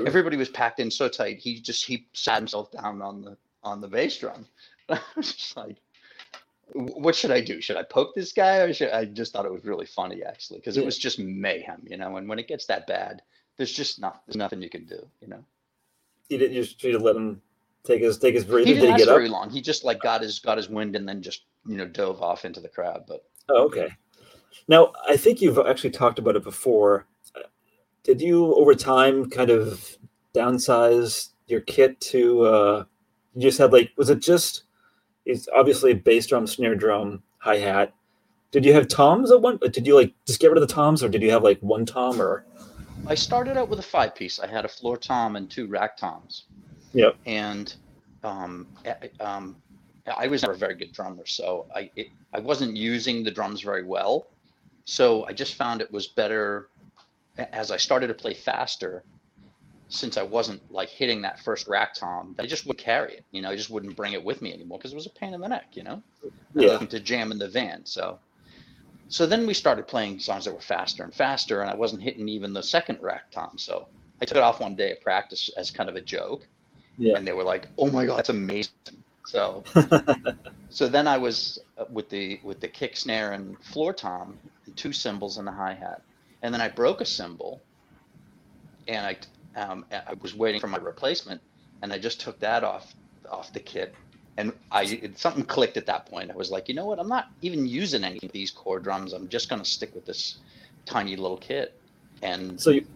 everybody 0.07 0.37
was 0.37 0.49
packed 0.49 0.81
in 0.81 0.91
so 0.91 1.09
tight, 1.09 1.39
he 1.39 1.61
just 1.61 1.85
he 1.85 2.07
sat 2.15 2.39
himself 2.39 2.71
down 2.73 3.03
on 3.03 3.21
the 3.23 3.37
on 3.63 3.81
the 3.81 3.89
bass 3.89 4.19
drum. 4.19 4.47
I 4.89 5.01
was 5.17 5.33
just 5.33 5.57
like, 5.57 5.77
"Wh- 5.77 5.84
what 6.73 7.15
should 7.15 7.31
I 7.31 7.41
do? 7.41 7.61
Should 7.61 7.77
I 7.77 7.83
poke 7.83 8.15
this 8.15 8.33
guy, 8.33 8.59
or 8.59 8.73
should 8.73 8.91
I 8.91 9.05
just 9.05 9.33
thought 9.33 9.45
it 9.47 9.53
was 9.53 9.65
really 9.65 9.87
funny 9.87 10.23
actually 10.23 10.59
because 10.61 10.77
Yeah. 10.77 10.83
it 10.83 10.87
was 10.87 10.99
just 10.99 11.19
mayhem, 11.19 11.83
you 11.89 11.97
know. 11.97 12.17
And 12.17 12.29
when 12.29 12.39
it 12.39 12.49
gets 12.49 12.67
that 12.67 12.87
bad, 12.87 13.23
there's 13.57 13.73
just 13.73 14.01
not 14.01 14.23
there's 14.27 14.37
nothing 14.37 14.63
you 14.63 14.71
can 14.71 14.85
do, 14.87 15.07
you 15.21 15.29
know. 15.29 15.45
you 16.29 16.39
didn't 16.39 16.57
you 16.57 16.63
just 16.63 16.83
you 16.83 16.99
let 16.99 17.17
him 17.17 17.41
take 17.85 18.01
his 18.03 18.19
take 18.19 18.35
his 18.35 18.45
breathing. 18.45 18.69
He 18.69 18.75
Did 18.75 18.81
didn't 18.81 18.87
he 18.87 18.93
last 18.93 18.99
get 19.01 19.09
up? 19.09 19.17
very 19.17 19.29
long. 19.29 19.51
He 19.51 19.61
just 19.61 19.85
like 19.85 20.01
got 20.01 20.23
his 20.23 20.39
got 20.39 20.57
his 20.57 20.69
wind 20.69 20.97
and 20.97 21.07
then 21.09 21.23
just 21.23 21.43
you 21.67 21.77
know 21.77 21.87
dove 21.87 22.23
off 22.23 22.45
into 22.45 22.61
the 22.61 22.69
crowd. 22.69 23.05
But 23.07 23.25
Oh, 23.49 23.65
okay. 23.67 23.89
Now, 24.69 24.93
I 25.07 25.17
think 25.19 25.43
you've 25.43 25.59
actually 25.59 25.91
talked 25.91 26.19
about 26.19 26.37
it 26.37 26.45
before. 26.45 27.07
Uh, 27.37 27.41
Did 28.05 28.23
you, 28.23 28.55
over 28.55 28.75
time, 28.75 29.29
kind 29.29 29.51
of 29.51 29.99
downsize 30.35 31.31
your 31.47 31.61
kit 31.61 32.01
to? 32.01 32.43
Uh, 32.43 32.85
you 33.35 33.43
just 33.43 33.59
had 33.59 33.73
like, 33.73 33.91
was 33.97 34.09
it 34.11 34.21
just? 34.21 34.63
It's 35.27 35.49
obviously 35.55 35.95
bass 35.95 36.27
drum, 36.27 36.47
snare 36.47 36.75
drum, 36.75 37.23
hi 37.39 37.59
hat. 37.59 37.93
Did 38.51 38.65
you 38.65 38.73
have 38.75 38.89
toms 38.89 39.31
at 39.31 39.41
one? 39.41 39.59
Did 39.59 39.87
you 39.87 39.97
like 39.97 40.15
just 40.27 40.41
get 40.41 40.49
rid 40.49 40.59
of 40.63 40.67
the 40.67 40.73
toms, 40.73 41.03
or 41.03 41.09
did 41.09 41.23
you 41.23 41.31
have 41.31 41.43
like 41.43 41.59
one 41.61 41.87
tom? 41.87 42.21
Or 42.21 42.45
I 43.07 43.15
started 43.15 43.57
out 43.57 43.69
with 43.69 43.79
a 43.79 43.83
five 43.83 44.15
piece. 44.15 44.39
I 44.39 44.47
had 44.47 44.65
a 44.65 44.69
floor 44.69 44.97
tom 44.97 45.37
and 45.37 45.51
two 45.51 45.67
rack 45.67 45.97
toms. 45.97 46.45
Yep. 46.93 47.17
And 47.27 47.75
um, 48.23 48.67
um, 49.21 49.57
I 50.17 50.29
was 50.29 50.43
never 50.43 50.55
a 50.55 50.57
very 50.57 50.75
good 50.75 50.93
drummer, 50.93 51.27
so 51.27 51.67
I 51.75 51.91
it, 51.97 52.09
I 52.33 52.39
wasn't 52.41 52.77
using 52.77 53.25
the 53.25 53.31
drums 53.31 53.61
very 53.61 53.83
well. 53.83 54.27
So 54.85 55.25
I 55.25 55.33
just 55.33 55.55
found 55.55 55.81
it 55.81 55.91
was 55.91 56.07
better 56.07 56.69
as 57.39 57.71
I 57.71 57.77
started 57.77 58.09
to 58.09 58.15
play 58.15 58.35
faster. 58.35 59.03
Since 59.95 60.17
I 60.17 60.23
wasn't 60.23 60.61
like 60.71 60.89
hitting 60.91 61.23
that 61.23 61.41
first 61.41 61.69
rack 61.69 61.95
tom, 61.95 62.35
I 62.39 62.47
just 62.47 62.67
would 62.67 62.79
carry 62.79 63.15
it. 63.15 63.25
You 63.31 63.43
know, 63.43 63.51
I 63.51 63.57
just 63.57 63.71
wouldn't 63.71 63.97
bring 63.97 64.13
it 64.13 64.25
with 64.25 64.43
me 64.43 64.53
anymore 64.53 64.79
because 64.79 64.93
it 64.93 64.97
was 64.97 65.07
a 65.07 65.11
pain 65.11 65.35
in 65.35 65.41
the 65.41 65.49
neck. 65.49 65.67
You 65.75 65.85
know, 65.85 66.03
Yeah. 66.55 66.79
to 66.79 67.01
jam 67.01 67.31
in 67.33 67.39
the 67.39 67.49
van. 67.49 67.87
So, 67.87 68.21
so 69.09 69.27
then 69.27 69.47
we 69.47 69.55
started 69.55 69.87
playing 69.87 70.19
songs 70.19 70.45
that 70.47 70.55
were 70.55 70.61
faster 70.61 71.05
and 71.05 71.15
faster, 71.15 71.61
and 71.61 71.71
I 71.71 71.77
wasn't 71.77 72.03
hitting 72.03 72.29
even 72.29 72.53
the 72.53 72.63
second 72.63 72.99
rack 73.03 73.31
tom. 73.33 73.57
So 73.59 73.87
I 74.21 74.25
took 74.25 74.37
it 74.37 74.43
off 74.43 74.61
one 74.61 74.77
day 74.77 74.93
of 74.93 75.01
practice 75.01 75.49
as 75.57 75.71
kind 75.71 75.89
of 75.89 75.97
a 75.97 76.01
joke, 76.01 76.49
Yeah. 76.99 77.17
and 77.17 77.27
they 77.27 77.33
were 77.33 77.45
like, 77.45 77.69
"Oh 77.79 77.91
my 77.91 78.07
god, 78.07 78.19
that's 78.19 78.31
amazing!" 78.31 78.73
So, 79.27 79.65
so 80.71 80.89
then 80.89 81.07
I 81.07 81.19
was 81.19 81.59
uh, 81.79 81.85
with 81.91 82.09
the 82.11 82.41
with 82.43 82.61
the 82.61 82.69
kick 82.69 82.97
snare 82.97 83.33
and 83.33 83.57
floor 83.63 83.93
tom, 83.93 84.41
and 84.67 84.77
two 84.77 84.93
cymbals 84.93 85.39
and 85.39 85.47
the 85.47 85.53
hi 85.53 85.75
hat, 85.75 86.03
and 86.43 86.53
then 86.53 86.61
I 86.61 86.69
broke 86.69 87.01
a 87.01 87.07
cymbal, 87.07 87.63
and 88.89 89.07
I 89.07 89.17
um, 89.57 89.85
I 89.91 90.15
was 90.21 90.35
waiting 90.35 90.61
for 90.61 90.69
my 90.69 90.79
replacement, 90.79 91.41
and 91.83 91.93
I 91.93 91.99
just 91.99 92.21
took 92.21 92.39
that 92.41 92.65
off 92.65 92.95
off 93.31 93.53
the 93.53 93.61
kit, 93.61 93.95
and 94.37 94.53
I 94.71 94.85
it, 94.85 95.19
something 95.19 95.45
clicked 95.45 95.77
at 95.77 95.87
that 95.87 96.07
point. 96.07 96.31
I 96.31 96.35
was 96.35 96.51
like, 96.51 96.69
you 96.69 96.75
know 96.75 96.87
what? 96.87 96.99
I'm 96.99 97.09
not 97.09 97.29
even 97.43 97.67
using 97.67 98.05
any 98.05 98.19
of 98.23 98.33
these 98.33 98.51
core 98.51 98.81
drums. 98.81 99.13
I'm 99.13 99.29
just 99.29 99.49
gonna 99.49 99.65
stick 99.65 99.95
with 99.95 100.05
this 100.05 100.39
tiny 100.87 101.17
little 101.17 101.39
kit, 101.39 101.79
and 102.23 102.61
so 102.61 102.71
you, 102.71 102.87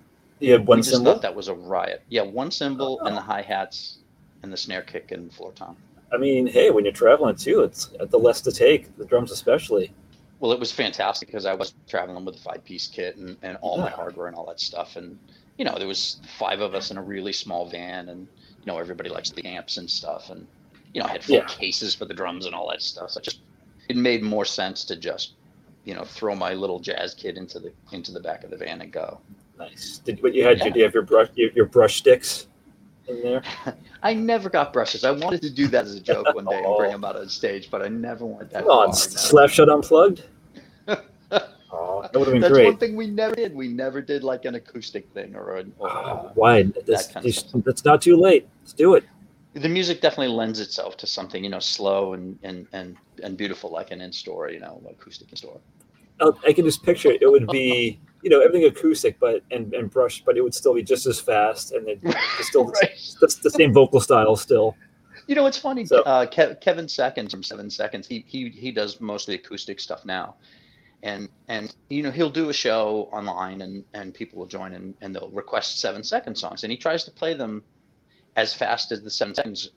you 0.40 0.52
had 0.52 0.66
one 0.66 0.78
we 0.78 0.82
just 0.82 0.94
cymbal. 0.94 1.14
thought 1.14 1.22
that 1.22 1.34
was 1.34 1.48
a 1.48 1.54
riot. 1.54 2.02
Yeah, 2.08 2.22
one 2.22 2.50
cymbal 2.50 3.00
and 3.00 3.16
the 3.16 3.20
hi 3.20 3.42
hats 3.42 3.98
and 4.42 4.52
the 4.52 4.56
snare 4.56 4.82
kick 4.82 5.12
and 5.12 5.32
floor 5.32 5.52
tom. 5.54 5.76
I 6.12 6.16
mean, 6.16 6.46
hey, 6.46 6.70
when 6.70 6.84
you're 6.84 6.92
traveling 6.92 7.36
too, 7.36 7.62
it's 7.62 7.90
at 8.00 8.10
the 8.10 8.18
less 8.18 8.40
to 8.42 8.52
take. 8.52 8.96
The 8.96 9.04
drums, 9.04 9.30
especially. 9.30 9.92
Well, 10.40 10.52
it 10.52 10.60
was 10.60 10.72
fantastic 10.72 11.28
because 11.28 11.44
I 11.44 11.54
was 11.54 11.74
traveling 11.88 12.24
with 12.24 12.36
a 12.36 12.38
five 12.38 12.64
piece 12.64 12.86
kit 12.86 13.16
and, 13.16 13.36
and 13.42 13.58
all 13.60 13.78
my 13.78 13.90
hardware 13.90 14.28
and 14.28 14.36
all 14.36 14.46
that 14.46 14.60
stuff. 14.60 14.96
And, 14.96 15.18
you 15.58 15.64
know, 15.64 15.74
there 15.76 15.88
was 15.88 16.20
five 16.38 16.60
of 16.60 16.74
us 16.74 16.90
in 16.90 16.96
a 16.96 17.02
really 17.02 17.32
small 17.32 17.68
van 17.68 18.08
and, 18.08 18.20
you 18.20 18.72
know, 18.72 18.78
everybody 18.78 19.10
likes 19.10 19.30
the 19.30 19.44
amps 19.44 19.76
and 19.76 19.90
stuff. 19.90 20.30
And, 20.30 20.46
you 20.94 21.00
know, 21.02 21.06
I 21.08 21.10
had 21.12 21.24
full 21.24 21.36
Yeah. 21.36 21.46
cases 21.46 21.94
for 21.94 22.04
the 22.04 22.14
drums 22.14 22.46
and 22.46 22.54
all 22.54 22.70
that 22.70 22.80
stuff. 22.80 23.10
So 23.10 23.18
it 23.18 23.24
just, 23.24 23.40
it 23.88 23.96
made 23.96 24.22
more 24.22 24.44
sense 24.44 24.84
to 24.84 24.96
just, 24.96 25.34
you 25.84 25.94
know, 25.94 26.04
throw 26.04 26.34
my 26.36 26.54
little 26.54 26.78
jazz 26.78 27.12
kit 27.14 27.36
into 27.36 27.58
the, 27.58 27.72
into 27.92 28.12
the 28.12 28.20
back 28.20 28.44
of 28.44 28.50
the 28.50 28.56
van 28.56 28.80
and 28.80 28.92
go. 28.92 29.20
Nice. 29.58 30.00
Did 30.04 30.22
what 30.22 30.32
you 30.34 30.44
had? 30.44 30.58
Yeah. 30.58 30.64
Did 30.64 30.76
you 30.76 30.82
have 30.84 30.94
your 30.94 31.02
brush 31.02 31.28
your, 31.34 31.50
your 31.50 31.66
brush 31.66 31.96
sticks 31.96 32.46
in 33.08 33.20
there? 33.22 33.42
I 34.04 34.14
never 34.14 34.48
got 34.48 34.72
brushes. 34.72 35.02
I 35.02 35.10
wanted 35.10 35.42
to 35.42 35.50
do 35.50 35.66
that 35.68 35.84
as 35.86 35.96
a 35.96 36.00
joke 36.00 36.32
one 36.34 36.44
day 36.44 36.62
and 36.62 36.76
bring 36.76 36.92
them 36.92 37.04
out 37.04 37.16
on 37.16 37.28
stage, 37.28 37.68
but 37.68 37.82
I 37.82 37.88
never 37.88 38.24
went 38.24 38.50
that 38.52 38.62
Come 38.62 38.70
on, 38.70 38.86
far. 38.86 38.94
Slap 38.94 39.50
Shot 39.50 39.68
unplugged. 39.68 40.22
oh, 42.08 42.12
that 42.12 42.18
would 42.18 42.28
have 42.28 42.32
been 42.34 42.40
That's 42.42 42.52
great. 42.52 42.64
one 42.66 42.76
thing 42.78 42.96
we 42.96 43.06
never 43.06 43.34
did. 43.34 43.54
We 43.54 43.68
never 43.68 44.00
did 44.00 44.24
like 44.24 44.44
an 44.44 44.54
acoustic 44.54 45.08
thing 45.12 45.34
or, 45.36 45.56
a, 45.58 45.64
or 45.78 45.90
Oh, 45.90 45.94
uh, 45.96 46.32
why? 46.34 46.62
That's, 46.86 47.14
of 47.54 47.64
that's 47.64 47.84
not 47.84 48.02
too 48.02 48.16
late. 48.16 48.48
Let's 48.62 48.72
do 48.72 48.94
it. 48.94 49.04
the 49.54 49.68
music 49.68 50.00
definitely 50.00 50.34
lends 50.34 50.60
itself 50.60 50.96
to 50.98 51.06
something 51.06 51.42
you 51.42 51.50
know 51.50 51.58
slow 51.58 52.12
and 52.14 52.38
and 52.42 52.66
and, 52.72 52.96
and 53.24 53.36
beautiful 53.36 53.70
like 53.70 53.90
an 53.90 54.00
in 54.00 54.12
store 54.12 54.50
you 54.50 54.60
know 54.60 54.80
acoustic 54.90 55.28
in 55.30 55.36
store 55.36 55.58
Uh, 56.20 56.32
I 56.46 56.52
can 56.52 56.64
just 56.64 56.82
picture 56.82 57.10
it. 57.12 57.22
It 57.22 57.30
would 57.30 57.46
be, 57.48 57.98
you 58.24 58.30
know, 58.30 58.40
everything 58.40 58.66
acoustic, 58.68 59.18
but 59.20 59.42
and, 59.50 59.72
and 59.72 59.88
brushed, 59.90 60.24
but 60.26 60.36
it 60.36 60.42
would 60.42 60.54
still 60.54 60.74
be 60.74 60.82
just 60.82 61.06
as 61.06 61.20
fast, 61.20 61.72
and 61.72 61.88
it, 61.88 61.98
it's 62.02 62.48
still 62.48 62.66
Right. 62.82 62.90
that's 63.20 63.36
the 63.36 63.50
same 63.50 63.72
vocal 63.72 64.00
style 64.00 64.36
still. 64.36 64.74
you 65.28 65.34
know 65.36 65.46
it's 65.46 65.58
funny 65.58 65.84
So- 65.86 66.02
uh, 66.12 66.24
Ke- 66.26 66.58
kevin 66.60 66.88
seconds 66.88 67.30
from 67.32 67.42
seven 67.42 67.68
seconds 67.70 68.06
he, 68.12 68.24
he 68.26 68.40
he 68.64 68.70
does 68.80 69.00
mostly 69.00 69.34
acoustic 69.40 69.78
stuff 69.86 70.04
now 70.04 70.26
and 71.02 71.28
and 71.48 71.74
you 71.88 72.02
know 72.02 72.10
he'll 72.10 72.30
do 72.30 72.48
a 72.48 72.52
show 72.52 73.08
online 73.12 73.60
and 73.62 73.84
and 73.94 74.12
people 74.14 74.38
will 74.38 74.46
join 74.46 74.72
and, 74.74 74.94
and 75.00 75.14
they'll 75.14 75.30
request 75.30 75.80
seven 75.80 76.02
second 76.02 76.36
songs. 76.36 76.62
And 76.64 76.70
he 76.72 76.76
tries 76.78 77.04
to 77.04 77.10
play 77.10 77.34
them 77.34 77.62
as 78.36 78.52
fast 78.54 78.92
as 78.92 79.02
the 79.02 79.10
seven 79.10 79.34
seconds 79.34 79.70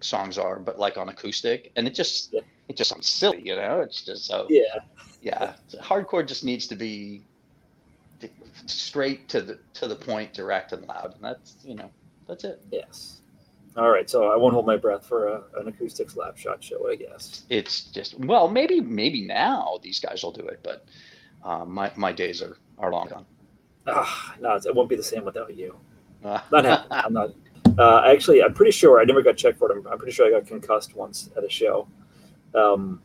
songs 0.00 0.38
are 0.38 0.58
but 0.58 0.78
like 0.78 0.96
on 0.96 1.08
acoustic. 1.08 1.72
And 1.76 1.86
it 1.86 1.94
just 1.94 2.32
Yeah. 2.32 2.40
it 2.68 2.76
just 2.76 2.90
sounds 2.90 3.08
silly 3.08 3.42
you 3.46 3.56
know? 3.56 3.80
It's 3.80 4.02
just 4.04 4.26
so 4.26 4.46
Yeah, 4.48 4.62
yeah. 5.20 5.54
Hardcore 5.82 6.26
just 6.26 6.44
needs 6.44 6.66
to 6.68 6.76
be 6.76 7.26
straight 8.66 9.28
to 9.28 9.42
the 9.42 9.58
to 9.74 9.86
the 9.88 9.96
point 9.96 10.32
direct 10.32 10.72
and 10.72 10.86
loud. 10.86 11.14
And 11.14 11.22
that's 11.24 11.56
you 11.62 11.74
know 11.74 11.90
that's 12.26 12.44
it. 12.44 12.62
Yes. 12.70 13.20
All 13.76 13.90
right, 13.90 14.08
so 14.08 14.28
I 14.30 14.36
won't 14.36 14.54
hold 14.54 14.66
my 14.66 14.76
breath 14.76 15.04
for 15.04 15.26
a, 15.28 15.42
an 15.58 15.66
acoustic 15.68 16.08
slap 16.10 16.36
shot 16.38 16.62
show, 16.62 16.88
I 16.88 16.94
guess. 16.96 17.42
it's 17.50 17.82
just 17.84 18.18
well 18.20 18.48
maybe 18.48 18.80
maybe 18.80 19.26
now 19.26 19.78
these 19.82 19.98
guys 19.98 20.22
will 20.22 20.30
do 20.32 20.46
it 20.46 20.60
but 20.62 20.84
uh, 21.44 21.64
my 21.64 21.90
my 21.96 22.12
days 22.12 22.40
are 22.42 22.56
are 22.78 22.92
long 22.92 23.08
gone 23.08 23.26
Ah, 23.86 24.34
no, 24.40 24.54
it 24.56 24.74
won't 24.74 24.88
be 24.88 24.96
the 24.96 25.02
same 25.02 25.24
without 25.26 25.54
you. 25.54 25.76
Uh, 26.24 26.40
Not 26.50 26.64
happening. 26.64 26.98
I'm 27.04 27.12
not. 27.12 27.30
Uh, 27.78 28.02
actually, 28.06 28.42
I'm 28.42 28.54
pretty 28.54 28.70
sure 28.72 28.98
I 28.98 29.04
never 29.04 29.20
got 29.20 29.36
checked 29.36 29.58
for 29.58 29.70
it. 29.70 29.76
I'm, 29.76 29.86
I'm 29.88 29.98
pretty 29.98 30.12
sure 30.12 30.26
I 30.26 30.30
got 30.30 30.46
concussed 30.46 30.96
once 30.96 31.28
at 31.36 31.44
a 31.44 31.50
show, 31.50 31.86
um, 32.54 33.02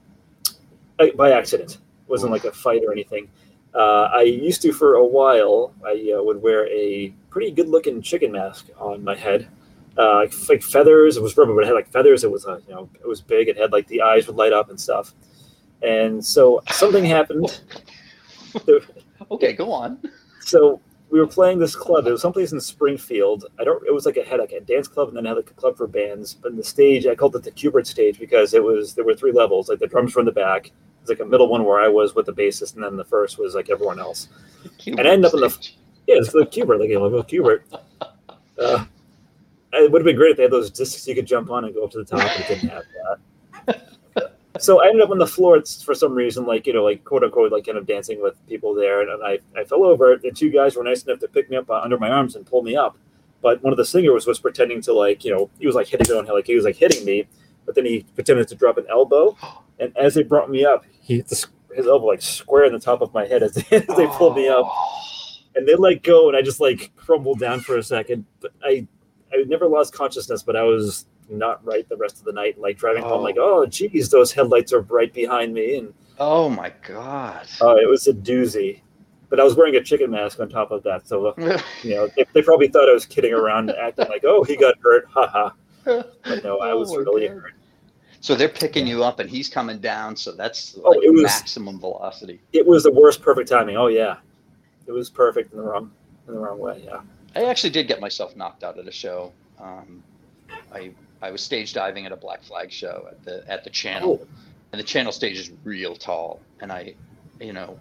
I- 1.00 1.12
by 1.12 1.32
accident. 1.34 1.72
It 1.74 2.10
wasn't 2.10 2.32
like 2.32 2.46
a 2.46 2.52
fight 2.54 2.82
or 2.88 2.94
anything. 2.94 3.28
Uh, 3.76 4.04
I 4.14 4.22
used 4.22 4.62
to 4.62 4.72
for 4.72 4.94
a 4.96 5.04
while. 5.06 5.74
I 5.86 6.14
uh, 6.18 6.24
would 6.24 6.42
wear 6.42 6.66
a 6.70 7.10
pretty 7.30 7.52
good-looking 7.52 8.02
chicken 8.02 8.32
mask 8.32 8.68
on 8.78 9.04
my 9.04 9.16
head, 9.16 9.50
uh, 10.00 10.26
like, 10.48 10.64
feathers. 10.64 11.18
It 11.18 11.22
was 11.24 11.38
rubber, 11.38 11.54
but 11.54 11.64
it 11.64 11.68
had 11.68 11.74
like 11.74 11.92
feathers. 11.92 12.24
It 12.24 12.32
was, 12.32 12.46
uh, 12.46 12.60
you 12.68 12.74
know, 12.74 12.90
it 13.00 13.08
was 13.08 13.22
big. 13.22 13.50
It 13.50 13.58
had 13.58 13.72
like 13.72 13.86
the 13.88 14.02
eyes 14.02 14.26
would 14.28 14.36
light 14.38 14.54
up 14.54 14.70
and 14.70 14.80
stuff. 14.80 15.14
And 15.84 16.26
so 16.26 16.62
something 16.72 17.06
happened. 17.06 17.62
Okay 19.30 19.54
go 19.54 19.72
on 19.72 20.00
so 20.40 20.82
we 21.10 21.20
were 21.20 21.28
playing 21.28 21.60
this 21.60 21.76
club. 21.76 22.06
It 22.08 22.12
was 22.12 22.22
someplace 22.22 22.52
in 22.52 22.60
Springfield. 22.60 23.46
I 23.60 23.63
don't. 23.63 23.86
It 23.86 23.94
was 23.94 24.06
like 24.06 24.17
a 24.17 24.23
had 24.23 24.40
like 24.40 24.52
a 24.52 24.62
dance 24.62 24.88
club, 24.88 25.08
and 25.08 25.17
then 25.17 25.26
it 25.26 25.30
had 25.30 25.38
like 25.38 25.50
a 25.50 25.54
club 25.54 25.76
for 25.76 25.88
bands. 25.88 26.36
But 26.36 26.52
in 26.52 26.58
the 26.58 26.63
stage, 26.63 27.08
I 27.08 27.15
called 27.15 27.36
it 27.36 27.44
the 27.44 27.52
Q*bert 27.52 27.88
stage 27.88 28.19
because 28.19 28.54
it 28.54 28.63
was 28.63 28.94
there 28.94 29.06
were 29.06 29.15
three 29.15 29.32
levels. 29.32 29.69
Like 29.69 29.80
the 29.80 29.88
drums 29.88 30.15
were 30.15 30.19
in 30.21 30.26
the 30.26 30.32
back. 30.32 30.67
It 30.67 30.73
was 31.02 31.10
like 31.10 31.19
a 31.19 31.26
middle 31.26 31.48
one 31.48 31.63
where 31.63 31.80
I 31.80 31.88
was 31.88 32.13
with 32.15 32.26
the 32.28 32.34
bassist, 32.34 32.76
and 32.76 32.84
then 32.84 32.96
the 32.96 33.06
first 33.06 33.40
was 33.40 33.56
like 33.56 33.69
everyone 33.69 34.00
else. 34.00 34.30
And 34.86 35.00
I 35.02 35.12
ended 35.12 35.26
up 35.26 35.34
in 35.34 35.40
the- 35.42 35.69
Yeah, 36.08 36.15
it's 36.17 36.32
the 36.32 36.46
Q*bert, 36.46 36.80
like 36.80 36.90
a 36.92 37.00
little 37.00 37.23
Q*bert. 37.23 37.65
Uh, 38.60 38.84
it 39.74 39.92
would 39.92 40.02
have 40.02 40.06
been 40.06 40.15
great 40.15 40.32
if 40.32 40.38
they 40.38 40.44
had 40.44 40.52
those 40.52 40.72
discs 40.72 41.08
you 41.08 41.15
could 41.15 41.28
jump 41.28 41.50
on 41.52 41.65
and 41.65 41.74
go 41.74 41.84
up 41.84 41.92
to 41.92 42.00
the 42.00 42.06
top. 42.06 42.20
But 42.20 42.40
it 42.40 42.48
didn't 42.48 42.70
have 42.70 42.84
that. 43.65 43.86
So 44.60 44.84
I 44.84 44.88
ended 44.88 45.02
up 45.04 45.12
on 45.12 45.20
the 45.20 45.28
floor 45.28 45.56
it's- 45.58 45.82
for 45.82 45.94
some 45.94 46.13
reason, 46.13 46.46
like 46.46 46.67
you 46.67 46.74
know, 46.74 46.84
like 46.84 47.04
quote 47.06 47.24
unquote, 47.24 47.52
like 47.52 47.65
kind 47.65 47.78
of 47.78 47.86
dancing 47.86 48.22
with 48.22 48.36
people 48.48 48.74
there, 48.74 49.02
and, 49.02 49.24
I, 49.24 49.40
I 49.58 49.63
fell 49.63 49.86
over. 49.86 50.17
The 50.17 50.32
two 50.32 50.50
guys 50.50 50.76
were 50.76 50.84
nice 50.84 51.04
enough 51.04 51.20
to 51.20 51.28
pick 51.28 51.50
me 51.50 51.58
up 51.58 51.70
uh, 51.70 51.80
under 51.82 51.98
my 51.98 52.10
arms 52.10 52.36
and 52.36 52.46
pull 52.46 52.62
me 52.62 52.76
up, 52.76 52.98
but 53.42 53.63
one 53.63 53.72
of 53.72 53.78
the 53.78 53.86
singers 53.86 54.26
was 54.26 54.40
pretending 54.40 54.82
to 54.82 54.94
like 54.94 55.24
you 55.24 55.34
know 55.34 55.50
he 55.60 55.65
was 55.65 55.76
like 55.76 55.88
hitting 55.88 56.12
on 56.15 56.26
like 56.26 56.48
he 56.48 56.56
was 56.56 56.65
like 56.65 56.76
hitting 56.76 57.06
me, 57.06 57.28
but 57.65 57.76
then 57.76 57.86
he 57.86 58.06
pretended 58.15 58.48
to 58.50 58.56
drop 58.56 58.78
an 58.78 58.86
elbow, 58.90 59.38
and 59.80 59.96
as 59.96 60.15
they 60.15 60.24
brought 60.24 60.50
me 60.50 60.65
up, 60.65 60.84
he 61.00 61.17
hit 61.17 61.28
the, 61.28 61.48
his 61.76 61.88
elbow 61.88 62.08
like 62.08 62.22
square 62.22 62.65
in 62.65 62.74
the 62.74 62.80
top 62.80 63.02
of 63.02 63.13
my 63.13 63.26
head 63.26 63.44
as 63.44 63.54
they, 63.54 63.78
as 63.78 63.86
they 63.98 64.08
pulled 64.08 64.36
me 64.36 64.50
up, 64.50 64.70
and 65.56 65.67
they 65.67 65.76
let 65.76 66.04
go, 66.04 66.28
and 66.28 66.36
I 66.36 66.42
just 66.42 66.60
like 66.60 66.92
crumbled 66.98 67.40
down 67.40 67.62
for 67.62 67.78
a 67.78 67.84
second. 67.84 68.26
But 68.42 68.52
I 68.63 68.88
I 69.34 69.44
never 69.48 69.67
lost 69.67 69.94
consciousness, 69.94 70.44
but 70.44 70.56
I 70.56 70.63
was 70.63 71.06
not 71.30 71.63
right 71.65 71.88
the 71.90 71.98
rest 71.98 72.17
of 72.19 72.25
the 72.25 72.32
night. 72.34 72.60
Like 72.60 72.77
driving 72.77 73.04
home, 73.04 73.19
Oh. 73.21 73.23
like 73.23 73.38
oh 73.38 73.65
geez, 73.65 74.10
those 74.10 74.32
headlights 74.32 74.73
are 74.73 74.82
right 74.82 75.13
behind 75.13 75.54
me, 75.54 75.77
and 75.77 75.94
Oh 76.19 76.50
my 76.50 76.73
god. 76.88 77.48
uh, 77.62 77.75
it 77.75 77.88
was 77.90 78.08
a 78.08 78.13
doozy. 78.13 78.82
But 79.30 79.40
I 79.40 79.44
was 79.44 79.56
wearing 79.56 79.75
a 79.75 79.84
chicken 79.84 80.10
mask 80.10 80.40
on 80.40 80.50
top 80.50 80.71
of 80.71 80.82
that, 80.84 81.08
so 81.08 81.27
uh, 81.27 81.62
you 81.84 81.96
know 81.96 82.08
they, 82.15 82.25
they 82.34 82.42
probably 82.42 82.67
thought 82.67 82.90
I 82.90 82.94
was 82.94 83.06
kidding 83.06 83.34
around, 83.34 83.69
acting 83.80 84.08
like 84.10 84.23
oh 84.25 84.44
he 84.44 84.56
got 84.56 84.75
hurt, 84.82 85.06
haha. 85.10 85.52
But 85.86 86.44
no, 86.44 86.58
I 86.60 86.71
Oh 86.71 86.80
was 86.80 86.90
my 86.92 86.98
really 86.98 87.27
God. 87.27 87.38
hurt. 87.38 87.54
So 88.21 88.36
they're 88.36 88.50
picking 88.50 88.86
you 88.86 89.02
up 89.04 89.19
and 89.19 89.30
he's 89.30 89.48
coming 89.48 89.80
down, 89.80 90.15
so 90.15 90.34
that's 90.34 90.77
Oh, 90.84 90.90
like 90.90 91.00
it 91.04 91.12
was- 91.13 91.23
maximum 91.23 91.80
velocity. 91.80 92.42
It 92.54 92.65
was 92.67 92.84
the 92.84 92.92
worst 92.92 93.21
perfect 93.21 93.48
timing. 93.50 93.77
Oh 93.77 93.88
yeah, 93.88 94.17
it 94.88 94.92
was 94.92 95.10
perfect 95.10 95.52
in 95.54 95.58
the 95.60 95.63
wrong 95.63 95.92
in 96.27 96.34
the 96.34 96.40
wrong 96.40 96.58
way. 96.60 96.82
Yeah. 96.84 97.02
I 97.40 97.50
actually 97.50 97.69
did 97.71 97.87
get 97.87 98.00
myself 98.02 98.35
knocked 98.35 98.63
out 98.63 98.77
at 98.77 98.87
a 98.87 98.92
show. 98.92 99.31
Um, 99.60 100.04
I 100.73 100.92
I 101.21 101.31
was 101.31 101.42
stage 101.42 101.73
diving 101.73 102.06
at 102.06 102.12
a 102.12 102.15
Black 102.15 102.44
Flag 102.44 102.71
show 102.71 103.08
at 103.10 103.23
the 103.23 103.44
at 103.50 103.63
the 103.63 103.69
channel, 103.69 104.19
Oh, 104.21 104.27
and 104.71 104.79
the 104.79 104.83
channel 104.83 105.12
stage 105.12 105.37
is 105.37 105.52
real 105.63 105.96
tall. 105.96 106.40
And 106.62 106.71
I, 106.71 106.94
you 107.40 107.54
know, 107.54 107.79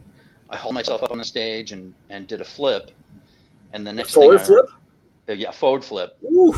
I 0.50 0.56
hauled 0.56 0.74
myself 0.74 1.02
up 1.02 1.10
on 1.10 1.18
the 1.18 1.24
stage 1.24 1.72
and 1.72 1.94
and 2.10 2.26
did 2.26 2.40
a 2.40 2.44
flip, 2.44 2.90
and 3.72 3.86
the 3.86 3.92
next 3.92 4.12
forward 4.14 4.38
thing 4.38 4.44
I 4.44 4.46
flip. 4.46 4.66
heard- 4.70 4.74
uh, 5.30 5.32
yeah, 5.34 5.50
forward 5.50 5.84
flip, 5.84 6.16
Ooh. 6.24 6.54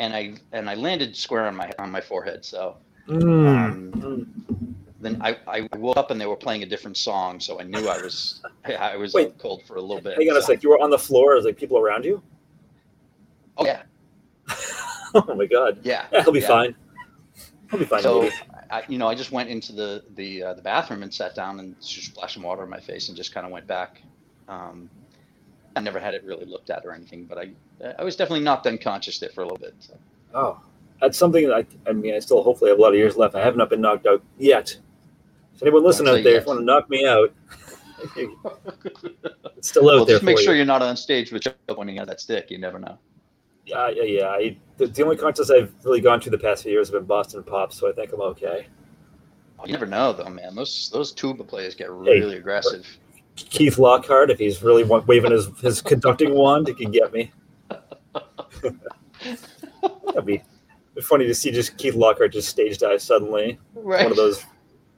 and 0.00 0.14
I 0.14 0.34
and 0.52 0.68
I 0.68 0.74
landed 0.74 1.14
square 1.16 1.46
on 1.46 1.54
my 1.56 1.70
on 1.78 1.90
my 1.90 2.00
forehead. 2.00 2.44
So 2.44 2.76
Mm. 3.08 3.48
um, 4.04 4.44
then 5.00 5.16
I, 5.22 5.38
I 5.46 5.66
woke 5.78 5.96
up 5.96 6.10
and 6.10 6.20
they 6.20 6.26
were 6.26 6.36
playing 6.36 6.62
a 6.62 6.66
different 6.66 6.96
song, 6.98 7.40
so 7.40 7.58
I 7.58 7.62
knew 7.62 7.88
I 7.88 7.96
was 8.02 8.42
I 8.66 8.96
was 8.96 9.14
Wait. 9.14 9.38
cold 9.38 9.62
for 9.66 9.76
a 9.76 9.80
little 9.80 10.02
bit. 10.02 10.18
Hang 10.18 10.28
on 10.30 10.36
a 10.36 10.42
so- 10.42 10.48
sec. 10.48 10.62
You 10.62 10.70
were 10.70 10.80
on 10.82 10.90
the 10.90 10.98
floor. 10.98 11.32
There's 11.34 11.44
like 11.46 11.56
people 11.56 11.78
around 11.78 12.04
you. 12.04 12.20
Oh 13.58 13.66
yeah, 13.66 13.82
oh 15.14 15.34
my 15.34 15.46
god. 15.46 15.80
yeah. 15.82 16.06
Yeah, 16.12 16.22
he'll 16.22 16.32
be 16.32 16.40
yeah. 16.40 16.48
fine. 16.48 16.74
He'll 17.70 17.80
be 17.80 17.86
fine. 17.86 18.02
So. 18.02 18.30
I, 18.70 18.84
you 18.86 18.98
know, 18.98 19.08
I 19.08 19.14
just 19.14 19.32
went 19.32 19.48
into 19.48 19.72
the 19.72 20.04
the 20.14 20.42
uh, 20.42 20.54
the 20.54 20.62
bathroom 20.62 21.02
and 21.02 21.12
sat 21.12 21.34
down 21.34 21.58
and 21.58 21.74
just 21.80 22.08
splashed 22.08 22.34
some 22.34 22.42
water 22.42 22.62
in 22.62 22.68
my 22.68 22.80
face 22.80 23.08
and 23.08 23.16
just 23.16 23.32
kind 23.32 23.46
of 23.46 23.52
went 23.52 23.66
back. 23.66 24.02
Um, 24.46 24.90
I 25.74 25.80
never 25.80 25.98
had 25.98 26.14
it 26.14 26.22
really 26.24 26.44
looked 26.44 26.70
at 26.70 26.84
or 26.84 26.92
anything, 26.92 27.24
but 27.24 27.38
I 27.38 27.50
I 27.98 28.04
was 28.04 28.16
definitely 28.16 28.44
knocked 28.44 28.66
unconscious 28.66 29.18
there 29.18 29.30
for 29.30 29.42
a 29.42 29.44
little 29.44 29.58
bit. 29.58 29.74
So. 29.78 29.96
Oh, 30.34 30.60
that's 31.00 31.16
something 31.16 31.48
that 31.48 31.54
I, 31.54 31.66
I 31.88 31.92
mean, 31.92 32.14
I 32.14 32.18
still 32.18 32.42
hopefully 32.42 32.70
have 32.70 32.78
a 32.78 32.82
lot 32.82 32.90
of 32.90 32.96
years 32.96 33.16
left. 33.16 33.34
I 33.34 33.42
have 33.42 33.56
not 33.56 33.70
been 33.70 33.80
knocked 33.80 34.06
out 34.06 34.22
yet. 34.38 34.76
If 35.54 35.62
anyone 35.62 35.84
listening 35.84 36.08
out 36.08 36.22
there, 36.22 36.34
yet. 36.34 36.42
if 36.42 36.42
you 36.44 36.48
want 36.48 36.60
to 36.60 36.64
knock 36.64 36.90
me 36.90 37.06
out, 37.06 37.32
it's 39.56 39.68
still 39.68 39.88
out 39.90 39.94
well, 39.96 40.04
there 40.04 40.16
just 40.16 40.24
make 40.24 40.38
sure 40.38 40.52
you. 40.52 40.58
you're 40.58 40.66
not 40.66 40.82
on 40.82 40.96
stage 40.96 41.32
with 41.32 41.42
Joe 41.42 41.52
pointing 41.68 41.98
out 41.98 42.06
that 42.08 42.20
stick. 42.20 42.50
You 42.50 42.58
never 42.58 42.78
know. 42.78 42.98
Yeah, 43.68 43.90
yeah, 43.90 44.02
yeah. 44.02 44.28
I, 44.28 44.56
the, 44.78 44.86
the 44.86 45.02
only 45.02 45.16
contest 45.16 45.50
I've 45.50 45.72
really 45.84 46.00
gone 46.00 46.20
to 46.20 46.30
the 46.30 46.38
past 46.38 46.62
few 46.62 46.72
years 46.72 46.88
have 46.88 46.94
been 46.94 47.04
Boston 47.04 47.42
Pops, 47.42 47.76
so 47.78 47.88
I 47.88 47.92
think 47.92 48.12
I'm 48.12 48.20
okay. 48.22 48.66
Oh, 49.58 49.66
You 49.66 49.72
never 49.72 49.86
know, 49.86 50.12
though, 50.12 50.30
man. 50.30 50.54
Those 50.54 50.88
those 50.90 51.12
tuba 51.12 51.44
players 51.44 51.74
get 51.74 51.90
really 51.90 52.36
aggressive. 52.36 52.86
Keith 53.36 53.78
Lockhart, 53.78 54.30
if 54.30 54.38
he's 54.38 54.62
really 54.62 54.84
waving 54.84 55.32
his, 55.32 55.48
his 55.60 55.82
conducting 55.82 56.34
wand, 56.34 56.66
he 56.66 56.74
can 56.74 56.90
get 56.90 57.12
me. 57.12 57.30
That'd 60.06 60.24
be 60.24 60.42
funny 61.02 61.26
to 61.26 61.34
see 61.34 61.50
just 61.52 61.76
Keith 61.76 61.94
Lockhart 61.94 62.32
just 62.32 62.48
stage 62.48 62.78
dive 62.78 63.02
suddenly. 63.02 63.58
Right. 63.74 64.02
One 64.02 64.10
of 64.10 64.16
those, 64.16 64.44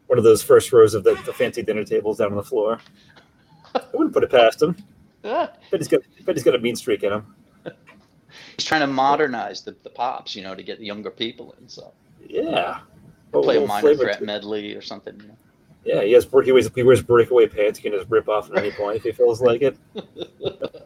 one 0.06 0.16
of 0.18 0.24
those 0.24 0.42
first 0.42 0.72
rows 0.72 0.94
of 0.94 1.04
the, 1.04 1.14
the 1.26 1.32
fancy 1.32 1.62
dinner 1.62 1.84
tables 1.84 2.18
down 2.18 2.30
on 2.30 2.36
the 2.36 2.42
floor. 2.42 2.80
I 3.74 3.82
wouldn't 3.92 4.14
put 4.14 4.24
it 4.24 4.30
past 4.30 4.62
him. 4.62 4.76
Bet 5.22 5.58
he's 5.72 5.88
got, 5.88 6.00
bet 6.24 6.34
he's 6.34 6.44
got 6.44 6.54
a 6.54 6.58
mean 6.58 6.76
streak 6.76 7.02
in 7.02 7.12
him. 7.12 7.34
He's 8.56 8.64
trying 8.64 8.82
to 8.82 8.86
modernize 8.86 9.62
the, 9.62 9.76
the 9.82 9.90
pops, 9.90 10.34
you 10.34 10.42
know, 10.42 10.54
to 10.54 10.62
get 10.62 10.78
the 10.78 10.86
younger 10.86 11.10
people 11.10 11.54
in. 11.60 11.68
So 11.68 11.92
Yeah. 12.26 12.80
play 13.32 13.62
a 13.62 13.66
minor 13.66 13.94
threat 13.94 14.18
to- 14.18 14.24
medley 14.24 14.74
or 14.74 14.82
something. 14.82 15.18
You 15.20 15.28
know? 15.28 15.36
Yeah, 15.84 16.02
he 16.02 16.12
has. 16.12 16.24
He 16.44 16.52
wears, 16.52 16.70
he 16.74 16.82
wears 16.82 17.02
breakaway 17.02 17.46
pants. 17.46 17.78
He 17.78 17.88
can 17.88 17.98
just 17.98 18.10
rip 18.10 18.28
off 18.28 18.50
at 18.50 18.58
any 18.58 18.70
point 18.70 18.96
if 18.98 19.02
he 19.02 19.12
feels 19.12 19.40
like 19.40 19.62
it. 19.62 19.78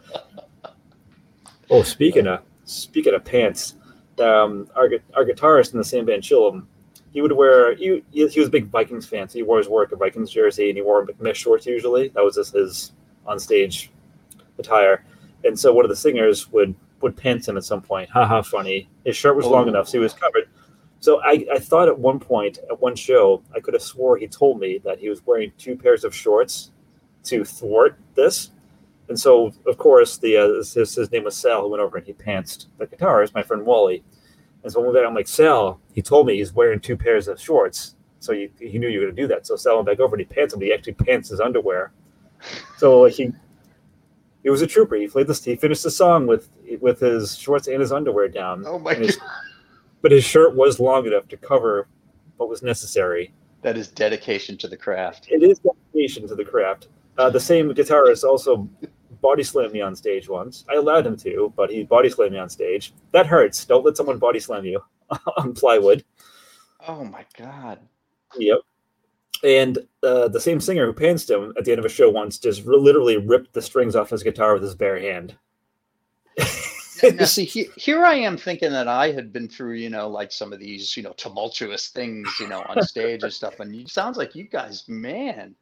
oh, 1.71 1.83
speaking 1.83 2.27
of 2.29 2.43
speaking 2.65 3.13
of 3.15 3.25
pants, 3.25 3.75
um, 4.21 4.69
our 4.77 4.89
our 5.17 5.25
guitarist 5.25 5.73
in 5.73 5.79
the 5.79 5.85
same 5.85 6.05
band, 6.05 6.23
Chillum, 6.23 6.67
he 7.13 7.23
would 7.23 7.33
wear. 7.33 7.75
He, 7.75 8.05
he 8.13 8.29
he 8.29 8.39
was 8.39 8.49
a 8.49 8.53
big 8.53 8.67
Vikings 8.67 9.05
fan, 9.07 9.29
so 9.29 9.39
he 9.39 9.43
wore 9.43 9.59
his 9.59 9.69
work 9.69 9.91
a 9.91 9.97
Vikings 9.97 10.31
jersey, 10.31 10.69
and 10.69 10.77
he 10.77 10.83
wore 10.83 11.09
mesh 11.19 11.39
shorts 11.39 11.67
usually. 11.67 12.09
That 12.09 12.23
was 12.23 12.37
just 12.37 12.55
his 12.55 12.93
on 13.27 13.41
stage 13.41 13.91
attire. 14.59 15.05
And 15.45 15.59
so 15.59 15.73
one 15.73 15.85
of 15.85 15.89
the 15.89 15.97
singers 15.97 16.51
would 16.53 16.75
would 17.05 17.17
pants 17.17 17.47
him 17.47 17.57
at 17.57 17.63
some 17.65 17.81
point. 17.81 18.11
Haha, 18.11 18.43
funny. 18.43 18.89
His 19.05 19.15
shirt 19.17 19.37
was 19.37 19.47
long 19.47 19.67
Oh. 19.67 19.69
enough, 19.69 19.87
so 19.89 19.99
he 19.99 20.03
was 20.03 20.13
covered. 20.15 20.49
So 21.01 21.21
I, 21.23 21.47
I 21.53 21.59
thought 21.59 21.87
at 21.87 21.97
one 21.99 22.19
point 22.19 22.59
at 22.71 22.81
one 22.81 22.97
show 22.97 23.43
I 23.55 23.61
could 23.61 23.75
have 23.75 23.83
swore 23.83 24.17
he 24.17 24.27
told 24.27 24.59
me 24.59 24.79
that 24.79 24.99
he 24.99 25.09
was 25.11 25.25
wearing 25.27 25.53
two 25.59 25.77
pairs 25.77 26.03
of 26.03 26.15
shorts 26.15 26.73
to 27.25 27.45
thwart 27.45 27.99
this, 28.15 28.51
and 29.09 29.19
so 29.21 29.53
of 29.67 29.77
course 29.79 30.17
the 30.17 30.37
uh, 30.39 30.49
his, 30.57 30.95
his 30.95 31.13
name 31.13 31.25
was 31.25 31.37
Sal 31.37 31.63
who 31.63 31.69
went 31.69 31.83
over 31.83 31.99
and 31.99 32.07
he 32.07 32.15
pantsed 32.15 32.67
the 32.79 32.87
guitarist, 32.87 33.35
my 33.35 33.43
friend 33.43 33.65
Wally, 33.67 34.03
and 34.63 34.73
so 34.73 34.81
when 34.81 34.95
we 34.95 35.01
I'm 35.05 35.15
like 35.15 35.29
Sal, 35.29 35.79
he 35.93 36.01
told 36.03 36.27
me 36.27 36.37
he's 36.37 36.55
wearing 36.55 36.81
two 36.81 36.97
pairs 36.97 37.29
of 37.29 37.39
shorts, 37.39 37.97
so 38.21 38.33
he, 38.33 38.49
he 38.59 38.79
knew 38.79 38.89
you 38.89 39.01
were 39.01 39.07
going 39.07 39.17
to 39.17 39.23
do 39.23 39.29
that. 39.29 39.47
So 39.47 39.57
Sal 39.57 39.77
went 39.77 39.87
back 39.87 40.01
over 40.01 40.17
and 40.17 40.21
he 40.27 40.35
pants 40.35 40.55
him. 40.55 40.61
But 40.61 40.67
he 40.69 40.73
actually 40.73 40.95
pants 40.95 41.29
his 41.29 41.39
underwear. 41.41 41.93
So 42.79 43.01
like 43.03 43.13
he 43.13 43.31
he 44.45 44.51
was 44.51 44.63
a 44.63 44.67
trooper. 44.69 44.95
He 44.95 45.09
played 45.09 45.27
this. 45.27 45.43
He 45.43 45.57
finished 45.57 45.83
the 45.83 45.91
song 45.91 46.27
with 46.29 46.49
with 46.81 47.01
his 47.01 47.37
shorts 47.37 47.67
and 47.67 47.81
his 47.81 47.91
underwear 47.91 48.29
down. 48.29 48.63
Oh 48.67 48.79
my 48.79 48.95
his- 48.95 49.19
but 50.03 50.13
his 50.13 50.23
shirt 50.23 50.55
was 50.55 50.79
long 50.79 51.07
enough 51.07 51.27
to 51.29 51.37
cover 51.37 51.89
what 52.37 52.49
was 52.49 52.63
necessary. 52.63 53.33
That 53.63 53.77
is 53.79 53.89
dedication 53.89 54.59
to 54.59 54.69
the 54.69 54.77
craft. 54.77 55.29
It 55.31 55.43
is 55.43 55.59
dedication 55.61 56.29
to 56.29 56.35
the 56.35 56.45
craft. 56.45 56.89
Uh, 57.17 57.31
the 57.31 57.41
same 57.41 57.71
guitarist 57.73 58.23
also 58.23 58.69
body 59.23 59.43
slammed 59.43 59.73
me 59.73 59.81
on 59.81 59.97
stage 59.97 60.29
once. 60.29 60.65
I 60.71 60.75
allowed 60.75 61.07
him 61.07 61.17
to, 61.19 61.53
but 61.57 61.71
he 61.71 61.83
body 61.85 62.11
slammed 62.11 62.33
me 62.33 62.39
on 62.39 62.51
stage. 62.51 62.93
That 63.13 63.27
hurts. 63.27 63.65
Don't 63.65 63.85
let 63.85 63.97
someone 63.97 64.19
body 64.19 64.41
slam 64.41 64.67
you 64.67 64.83
on 65.39 65.55
plywood. 65.55 66.05
Oh 66.87 67.05
my 67.05 67.25
god. 67.39 67.79
Yep. 68.37 68.59
And 69.43 69.79
uh, 70.03 70.29
the 70.29 70.41
same 70.41 70.61
singer 70.61 70.87
who 70.87 70.93
pantsed 70.93 71.31
him 71.31 71.53
at 71.59 71.65
the 71.65 71.73
end 71.73 71.79
of 71.79 71.85
a 71.85 71.91
show 71.91 72.09
once 72.09 72.39
just 72.39 72.65
literally 72.65 73.17
ripped 73.17 73.53
the 73.53 73.63
strings 73.63 73.97
off 73.97 74.11
his 74.11 74.23
guitar 74.23 74.55
with 74.55 74.63
his 74.63 74.75
bare 74.75 74.99
hand. 74.99 75.37
now 77.13 77.25
see 77.25 77.45
he, 77.45 77.69
here 77.77 78.05
i 78.05 78.15
am 78.15 78.37
thinking 78.37 78.71
that 78.71 78.89
i 78.89 79.11
had 79.11 79.33
been 79.33 79.49
through 79.49 79.75
you 79.75 79.91
know 79.91 80.09
like 80.09 80.33
some 80.33 80.53
of 80.53 80.59
these 80.59 80.97
you 80.97 81.03
know 81.03 81.13
tumultuous 81.13 81.89
things 81.89 82.29
you 82.41 82.49
know 82.49 82.65
on 82.69 82.83
stage 82.83 83.23
and 83.23 83.33
stuff 83.33 83.61
and 83.61 83.75
it 83.75 83.89
sounds 83.89 84.17
like 84.17 84.35
you 84.35 84.45
guys 84.45 84.89
man 84.89 85.55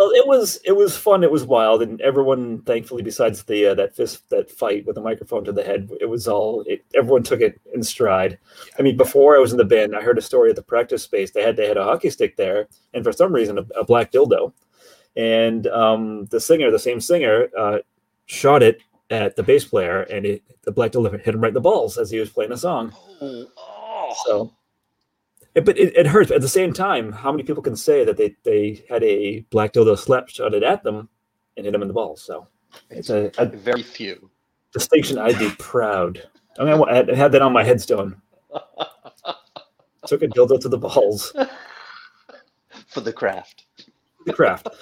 Well, 0.00 0.12
it 0.12 0.26
was 0.26 0.58
it 0.64 0.72
was 0.72 0.96
fun. 0.96 1.22
It 1.22 1.30
was 1.30 1.44
wild, 1.44 1.82
and 1.82 2.00
everyone, 2.00 2.62
thankfully, 2.62 3.02
besides 3.02 3.42
the 3.42 3.66
uh, 3.66 3.74
that 3.74 3.94
fist 3.94 4.30
that 4.30 4.50
fight 4.50 4.86
with 4.86 4.94
the 4.94 5.02
microphone 5.02 5.44
to 5.44 5.52
the 5.52 5.62
head, 5.62 5.90
it 6.00 6.06
was 6.06 6.26
all. 6.26 6.64
It, 6.66 6.86
everyone 6.94 7.22
took 7.22 7.42
it 7.42 7.60
in 7.74 7.82
stride. 7.82 8.38
I 8.78 8.82
mean, 8.82 8.96
before 8.96 9.36
I 9.36 9.40
was 9.40 9.52
in 9.52 9.58
the 9.58 9.64
band, 9.66 9.94
I 9.94 10.00
heard 10.00 10.16
a 10.16 10.22
story 10.22 10.48
at 10.48 10.56
the 10.56 10.62
practice 10.62 11.02
space. 11.02 11.32
They 11.32 11.42
had 11.42 11.54
they 11.56 11.68
had 11.68 11.76
a 11.76 11.84
hockey 11.84 12.08
stick 12.08 12.38
there, 12.38 12.66
and 12.94 13.04
for 13.04 13.12
some 13.12 13.30
reason, 13.30 13.58
a, 13.58 13.66
a 13.78 13.84
black 13.84 14.10
dildo. 14.10 14.54
And 15.16 15.66
um, 15.66 16.24
the 16.30 16.40
singer, 16.40 16.70
the 16.70 16.78
same 16.78 17.02
singer, 17.02 17.50
uh, 17.54 17.80
shot 18.24 18.62
it 18.62 18.80
at 19.10 19.36
the 19.36 19.42
bass 19.42 19.66
player, 19.66 20.04
and 20.04 20.24
it, 20.24 20.42
the 20.62 20.72
black 20.72 20.92
dildo 20.92 21.22
hit 21.22 21.34
him 21.34 21.42
right 21.42 21.48
in 21.48 21.54
the 21.54 21.60
balls 21.60 21.98
as 21.98 22.10
he 22.10 22.18
was 22.18 22.30
playing 22.30 22.52
a 22.52 22.56
song. 22.56 22.90
oh, 23.20 23.46
oh. 23.54 24.14
So, 24.24 24.54
it, 25.54 25.64
but 25.64 25.78
it, 25.78 25.96
it 25.96 26.06
hurts. 26.06 26.30
At 26.30 26.40
the 26.40 26.48
same 26.48 26.72
time, 26.72 27.12
how 27.12 27.30
many 27.32 27.42
people 27.42 27.62
can 27.62 27.76
say 27.76 28.04
that 28.04 28.16
they, 28.16 28.36
they 28.44 28.84
had 28.88 29.02
a 29.02 29.40
black 29.50 29.72
dildo 29.72 29.98
slap 29.98 30.28
shot 30.28 30.54
it 30.54 30.62
at 30.62 30.82
them 30.82 31.08
and 31.56 31.64
hit 31.66 31.72
them 31.72 31.82
in 31.82 31.88
the 31.88 31.94
balls? 31.94 32.22
So 32.22 32.46
it's 32.90 33.10
a, 33.10 33.30
a 33.38 33.46
very 33.46 33.82
few 33.82 34.30
distinction 34.72 35.18
I'd 35.18 35.38
be 35.38 35.50
proud. 35.58 36.22
I 36.58 36.64
mean, 36.64 36.82
I 36.88 36.94
had- 36.94 37.10
I 37.10 37.14
had 37.14 37.32
that 37.32 37.42
on 37.42 37.52
my 37.52 37.64
headstone. 37.64 38.20
Took 40.06 40.22
a 40.22 40.28
dildo 40.28 40.60
to 40.60 40.68
the 40.68 40.78
balls. 40.78 41.32
for 42.88 43.00
the 43.00 43.12
craft 43.12 43.66
The 44.26 44.32
craft. 44.32 44.68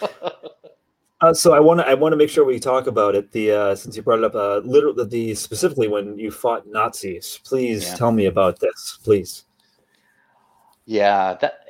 Uh, 1.21 1.35
so 1.35 1.53
I 1.53 1.59
want 1.59 1.81
to 1.81 1.89
I 1.89 1.95
want 1.95 2.13
to 2.13 2.17
make 2.17 2.31
sure 2.31 2.45
we 2.45 2.61
talk 2.61 2.87
about 2.87 3.17
it. 3.17 3.33
The 3.33 3.51
uh, 3.51 3.75
since 3.75 3.97
you 3.97 4.03
brought 4.03 4.21
it 4.21 4.25
up, 4.27 4.37
uh, 4.37 4.59
literally 4.59 5.05
the 5.05 5.35
specifically 5.35 5.89
when 5.89 6.17
you 6.17 6.31
fought 6.31 6.69
Nazis. 6.69 7.41
Please 7.43 7.89
Yeah. 7.89 7.97
tell 7.97 8.13
me 8.13 8.27
about 8.27 8.61
this, 8.61 9.01
please. 9.03 9.45
Yeah 10.89 11.35
that 11.35 11.61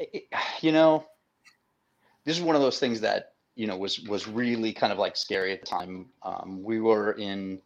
you 0.60 0.72
know 0.72 1.04
this 2.24 2.36
is 2.36 2.42
one 2.42 2.54
of 2.56 2.62
those 2.62 2.78
things 2.78 3.00
that 3.00 3.32
you 3.56 3.66
know 3.66 3.76
was 3.76 4.00
was 4.00 4.28
really 4.28 4.72
kind 4.72 4.92
of 4.92 4.98
like 4.98 5.16
scary 5.16 5.52
at 5.52 5.60
the 5.60 5.66
time 5.66 6.06
um, 6.22 6.62
we 6.62 6.80
were 6.80 7.12
in 7.12 7.60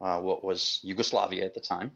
uh, 0.00 0.18
what 0.18 0.42
was 0.42 0.80
yugoslavia 0.82 1.44
at 1.44 1.54
the 1.54 1.60
time 1.60 1.92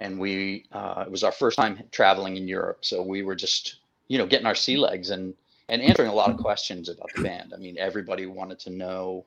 and 0.00 0.18
we 0.18 0.64
uh, 0.72 1.04
it 1.06 1.10
was 1.10 1.22
our 1.22 1.30
first 1.30 1.56
time 1.56 1.78
traveling 1.92 2.36
in 2.36 2.48
Europe, 2.48 2.78
so 2.84 3.02
we 3.02 3.22
were 3.22 3.36
just 3.36 3.76
you 4.08 4.18
know 4.18 4.26
getting 4.26 4.46
our 4.46 4.54
sea 4.54 4.76
legs 4.76 5.10
and 5.10 5.34
and 5.68 5.80
answering 5.82 6.08
a 6.08 6.14
lot 6.14 6.30
of 6.30 6.36
questions 6.38 6.88
about 6.88 7.10
the 7.14 7.22
band. 7.22 7.52
I 7.54 7.58
mean, 7.58 7.78
everybody 7.78 8.26
wanted 8.26 8.58
to 8.60 8.70
know, 8.70 9.24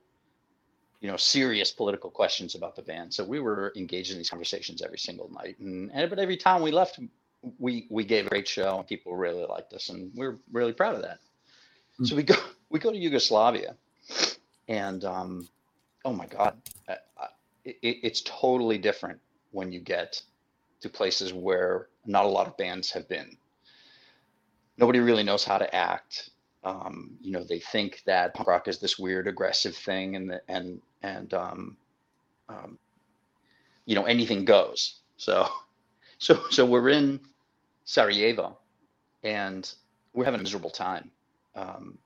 you 0.99 1.09
know, 1.09 1.15
serious 1.15 1.71
political 1.71 2.09
questions 2.09 2.55
about 2.55 2.75
the 2.75 2.81
band. 2.81 3.13
So 3.13 3.23
we 3.23 3.39
were 3.39 3.71
engaged 3.77 4.11
in 4.11 4.17
these 4.17 4.29
conversations 4.29 4.81
every 4.81 4.97
single 4.97 5.31
night, 5.31 5.57
and, 5.59 5.91
and 5.93 6.09
but 6.09 6.19
every 6.19 6.37
time 6.37 6.61
we 6.61 6.71
left, 6.71 6.99
we 7.59 7.87
we 7.89 8.05
gave 8.05 8.27
a 8.27 8.29
great 8.29 8.47
show, 8.47 8.77
and 8.77 8.87
people 8.87 9.15
really 9.15 9.45
liked 9.45 9.73
us, 9.73 9.89
and 9.89 10.11
we 10.15 10.25
are 10.25 10.37
really 10.51 10.73
proud 10.73 10.95
of 10.95 11.01
that. 11.01 11.19
Hmm. 11.97 12.05
So 12.05 12.15
we 12.15 12.23
go 12.23 12.35
we 12.69 12.79
go 12.79 12.91
to 12.91 12.97
Yugoslavia, 12.97 13.75
and 14.67 15.03
um, 15.05 15.47
oh 16.05 16.13
my 16.13 16.25
God, 16.25 16.57
it, 17.65 17.77
it's 17.81 18.21
totally 18.21 18.77
different 18.77 19.19
when 19.51 19.71
you 19.71 19.79
get 19.79 20.21
to 20.81 20.89
places 20.89 21.33
where 21.33 21.87
not 22.05 22.25
a 22.25 22.29
lot 22.29 22.47
of 22.47 22.57
bands 22.57 22.91
have 22.91 23.07
been. 23.07 23.37
Nobody 24.77 24.99
really 24.99 25.23
knows 25.23 25.43
how 25.43 25.57
to 25.57 25.73
act. 25.75 26.29
Um, 26.63 27.11
you 27.21 27.31
know, 27.31 27.43
they 27.43 27.59
think 27.59 28.01
that 28.05 28.33
punk 28.33 28.47
rock 28.47 28.67
is 28.67 28.79
this 28.79 28.97
weird, 28.97 29.27
aggressive 29.27 29.75
thing, 29.75 30.15
and 30.15 30.29
the, 30.29 30.41
and 30.47 30.81
and 31.01 31.33
um, 31.33 31.77
um, 32.49 32.77
you 33.85 33.95
know 33.95 34.05
anything 34.05 34.45
goes. 34.45 34.99
So, 35.17 35.47
so 36.17 36.39
so 36.49 36.65
we're 36.65 36.89
in 36.89 37.19
Sarajevo, 37.85 38.57
and 39.23 39.71
we're 40.13 40.25
having 40.25 40.39
a 40.39 40.43
miserable 40.43 40.69
time. 40.69 41.11
Um, 41.55 41.97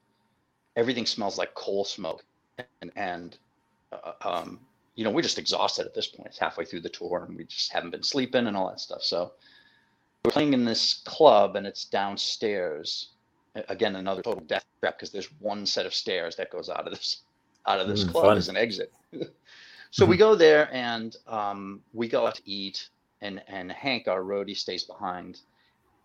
everything 0.75 1.05
smells 1.05 1.37
like 1.37 1.53
coal 1.55 1.83
smoke, 1.85 2.23
and 2.81 2.91
and 2.95 3.37
uh, 3.91 4.13
um, 4.21 4.59
you 4.95 5.03
know 5.03 5.11
we're 5.11 5.21
just 5.21 5.37
exhausted 5.39 5.85
at 5.85 5.93
this 5.93 6.07
point. 6.07 6.27
It's 6.27 6.39
halfway 6.39 6.65
through 6.65 6.81
the 6.81 6.89
tour, 6.89 7.25
and 7.27 7.37
we 7.37 7.43
just 7.45 7.71
haven't 7.71 7.91
been 7.91 8.03
sleeping 8.03 8.47
and 8.47 8.55
all 8.57 8.69
that 8.69 8.79
stuff. 8.79 9.03
So 9.03 9.33
we're 10.25 10.31
playing 10.31 10.53
in 10.53 10.65
this 10.65 11.01
club, 11.05 11.55
and 11.55 11.65
it's 11.67 11.85
downstairs. 11.85 13.09
Again, 13.69 13.95
another 13.95 14.21
total 14.21 14.43
death 14.45 14.65
trap 14.81 14.97
because 14.97 15.11
there's 15.11 15.31
one 15.39 15.65
set 15.65 15.85
of 15.87 15.93
stairs 15.93 16.35
that 16.35 16.51
goes 16.51 16.69
out 16.69 16.85
of 16.87 16.93
this 16.93 17.23
out 17.65 17.79
of 17.79 17.87
this 17.87 18.03
Mm, 18.03 18.11
club 18.11 18.25
fun. 18.25 18.37
as 18.37 18.49
an 18.49 18.55
exit. 18.57 18.93
so 19.91 20.05
we 20.05 20.15
go 20.17 20.35
there, 20.35 20.69
and 20.71 21.15
um, 21.27 21.81
we 21.93 22.07
go 22.07 22.27
out 22.27 22.35
to 22.35 22.49
eat, 22.49 22.89
and 23.21 23.41
and 23.47 23.71
Hank, 23.71 24.07
our 24.07 24.21
roadie, 24.21 24.55
stays 24.55 24.83
behind, 24.83 25.39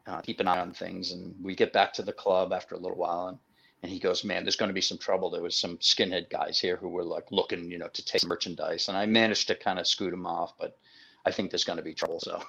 uh, 0.07 0.20
keep 0.20 0.40
an 0.40 0.48
eye 0.48 0.59
on 0.61 0.72
things, 0.72 1.12
and 1.12 1.34
we 1.42 1.55
get 1.55 1.72
back 1.72 1.92
to 1.94 2.03
the 2.03 2.12
club 2.12 2.53
after 2.53 2.74
a 2.74 2.78
little 2.78 2.96
while, 2.96 3.28
and 3.28 3.38
and 3.82 3.90
he 3.90 3.98
goes, 3.98 4.24
"Man, 4.24 4.44
there's 4.44 4.57
going 4.57 4.68
to 4.68 4.74
be 4.74 4.80
some 4.80 4.98
trouble. 4.98 5.30
There 5.30 5.42
was 5.42 5.57
some 5.57 5.78
skinhead 5.78 6.30
guys 6.30 6.61
here 6.61 6.76
who 6.76 6.88
were 6.88 7.05
like 7.05 7.30
looking, 7.30 7.70
you 7.70 7.78
know, 7.78 7.88
to 7.88 8.05
take 8.05 8.24
merchandise, 8.24 8.88
and 8.88 8.96
I 8.96 9.07
managed 9.07 9.48
to 9.48 9.55
kind 9.55 9.78
of 9.78 9.86
scoot 9.86 10.11
them 10.11 10.26
off, 10.26 10.55
but 10.59 10.76
I 11.24 11.30
think 11.32 11.50
there's 11.50 11.64
going 11.64 11.78
to 11.78 11.82
be 11.82 11.94
trouble." 11.94 12.20
So, 12.20 12.42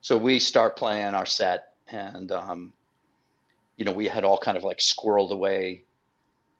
so 0.00 0.16
we 0.16 0.38
start 0.38 0.76
playing 0.76 1.14
our 1.14 1.26
set, 1.26 1.74
and 1.88 2.30
um, 2.32 2.72
you 3.76 3.84
know, 3.84 3.92
we 3.92 4.08
had 4.08 4.24
all 4.24 4.38
kind 4.38 4.56
of 4.56 4.64
like 4.64 4.78
squirreled 4.78 5.30
away 5.30 5.84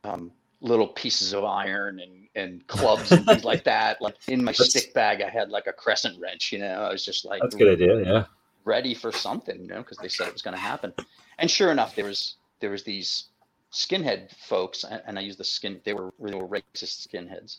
um, 0.05 0.31
little 0.61 0.89
pieces 0.89 1.33
of 1.33 1.45
iron 1.45 2.01
and 2.01 2.29
and 2.35 2.67
clubs 2.67 3.13
and 3.13 3.25
things 3.25 3.45
like 3.45 3.65
that. 3.65 4.01
Like 4.01 4.17
in 4.29 4.45
my 4.45 4.53
That's- 4.59 4.71
stick 4.71 4.95
bag, 4.95 5.23
I 5.23 5.29
had 5.29 5.51
like 5.51 5.67
a 5.67 5.73
crescent 5.73 6.21
wrench. 6.21 6.53
You 6.53 6.59
know, 6.59 6.83
I 6.83 6.91
was 6.91 7.05
just 7.05 7.25
like, 7.25 7.41
That's 7.43 7.55
a 7.55 7.59
good 7.59 7.73
idea. 7.73 8.05
Yeah. 8.05 8.25
Ready 8.67 8.95
for 8.95 9.13
something, 9.13 9.61
you 9.63 9.69
know, 9.69 9.79
because 9.79 9.97
they 9.99 10.09
said 10.09 10.27
it 10.27 10.33
was 10.33 10.43
going 10.43 10.57
to 10.57 10.61
happen. 10.61 10.93
And 11.39 11.49
sure 11.51 11.71
enough, 11.71 11.95
there 11.95 12.05
was 12.05 12.35
there 12.61 12.71
was 12.71 12.83
these 12.83 13.27
skinhead 13.73 14.31
folks, 14.49 14.85
and, 14.85 15.01
and 15.07 15.19
I 15.19 15.23
use 15.23 15.37
the 15.37 15.45
skin. 15.45 15.81
They 15.85 15.95
were 15.95 16.13
they 16.21 16.35
were 16.35 16.49
racist 16.49 17.07
skinheads, 17.07 17.59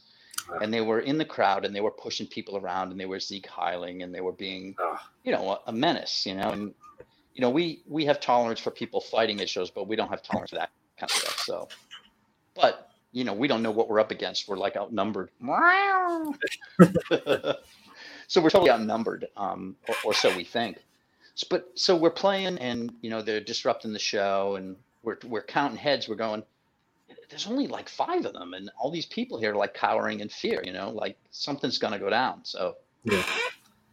Wow. 0.49 0.59
and 0.61 0.73
they 0.73 0.81
were 0.81 0.99
in 0.99 1.17
the 1.17 1.25
crowd, 1.25 1.63
and 1.65 1.73
they 1.75 1.81
were 1.81 1.91
pushing 1.91 2.27
people 2.27 2.57
around, 2.57 2.91
and 2.91 2.99
they 2.99 3.05
were 3.05 3.19
Sieg 3.19 3.47
Heiling, 3.47 4.03
and 4.03 4.13
they 4.13 4.21
were 4.21 4.33
being, 4.33 4.75
Ah. 4.79 5.09
you 5.23 5.31
know, 5.31 5.49
a, 5.51 5.59
a 5.67 5.71
menace, 5.71 6.25
you 6.25 6.35
know, 6.35 6.51
and 6.51 6.73
you 7.33 7.41
know 7.41 7.49
we 7.49 7.83
we 7.87 8.03
have 8.05 8.19
tolerance 8.19 8.59
for 8.59 8.71
people 8.71 8.99
fighting 8.99 9.39
at 9.39 9.47
shows, 9.49 9.71
but 9.71 9.87
we 9.87 9.95
don't 9.95 10.09
have 10.09 10.21
tolerance 10.21 10.49
for 10.49 10.57
that 10.57 10.71
kind 10.99 11.09
of 11.09 11.17
stuff. 11.17 11.39
So, 11.39 11.67
but 12.53 12.89
you 13.13 13.23
know, 13.23 13.33
we 13.33 13.47
don't 13.47 13.63
know 13.63 13.71
what 13.71 13.87
we're 13.89 14.01
up 14.01 14.11
against. 14.11 14.47
We're 14.49 14.57
like 14.57 14.75
outnumbered. 14.75 15.29
Wow. 15.41 16.33
so 18.27 18.41
we're 18.41 18.49
totally 18.49 18.71
outnumbered, 18.71 19.27
um, 19.37 19.75
or, 19.87 19.95
or 20.05 20.13
so 20.13 20.35
we 20.35 20.43
think. 20.43 20.77
But 21.43 21.71
so 21.75 21.95
we're 21.95 22.09
playing, 22.09 22.57
and 22.57 22.93
you 23.01 23.09
know 23.09 23.21
they're 23.21 23.41
disrupting 23.41 23.93
the 23.93 23.99
show, 23.99 24.55
and 24.55 24.75
we're 25.03 25.17
we're 25.25 25.43
counting 25.43 25.77
heads. 25.77 26.07
We're 26.07 26.15
going. 26.15 26.43
There's 27.29 27.47
only 27.47 27.67
like 27.67 27.89
five 27.89 28.25
of 28.25 28.33
them, 28.33 28.53
and 28.53 28.71
all 28.79 28.91
these 28.91 29.05
people 29.05 29.39
here 29.39 29.51
are 29.51 29.55
like 29.55 29.73
cowering 29.73 30.21
in 30.21 30.29
fear. 30.29 30.61
You 30.63 30.73
know, 30.73 30.89
like 30.89 31.17
something's 31.31 31.77
gonna 31.77 31.99
go 31.99 32.09
down. 32.09 32.43
So, 32.43 32.75
Yeah. 33.03 33.23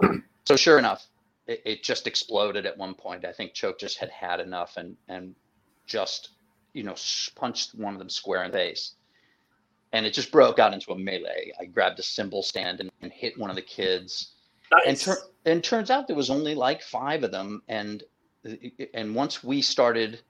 so 0.46 0.56
sure 0.56 0.78
enough, 0.78 1.06
it, 1.46 1.62
it 1.64 1.82
just 1.82 2.06
exploded 2.06 2.66
at 2.66 2.78
one 2.78 2.94
point. 2.94 3.24
I 3.24 3.32
think 3.32 3.54
Choke 3.54 3.78
just 3.78 3.98
had 3.98 4.10
had 4.10 4.40
enough, 4.40 4.76
and 4.76 4.96
and 5.08 5.34
just 5.86 6.30
you 6.72 6.82
know 6.82 6.94
punched 7.34 7.74
one 7.74 7.94
of 7.94 7.98
them 7.98 8.10
square 8.10 8.44
in 8.44 8.50
the 8.50 8.58
face 8.58 8.94
and 9.94 10.04
it 10.04 10.12
just 10.12 10.32
broke 10.32 10.58
out 10.58 10.74
into 10.74 10.90
a 10.90 10.98
melee. 10.98 11.52
I 11.60 11.66
grabbed 11.66 12.00
a 12.00 12.02
cymbal 12.02 12.42
stand 12.42 12.80
and, 12.80 12.90
and 13.00 13.12
hit 13.12 13.38
one 13.38 13.48
of 13.48 13.54
the 13.54 13.62
kids, 13.62 14.33
and 14.86 14.96
Nice. 14.96 15.04
tur- 15.04 15.22
and 15.44 15.62
turns 15.62 15.90
out 15.90 16.06
there 16.06 16.16
was 16.16 16.30
only 16.30 16.54
like 16.54 16.82
five 16.82 17.22
of 17.22 17.30
them, 17.30 17.62
and 17.68 18.02
and 18.92 19.14
once 19.14 19.42
we 19.42 19.62
started, 19.62 20.20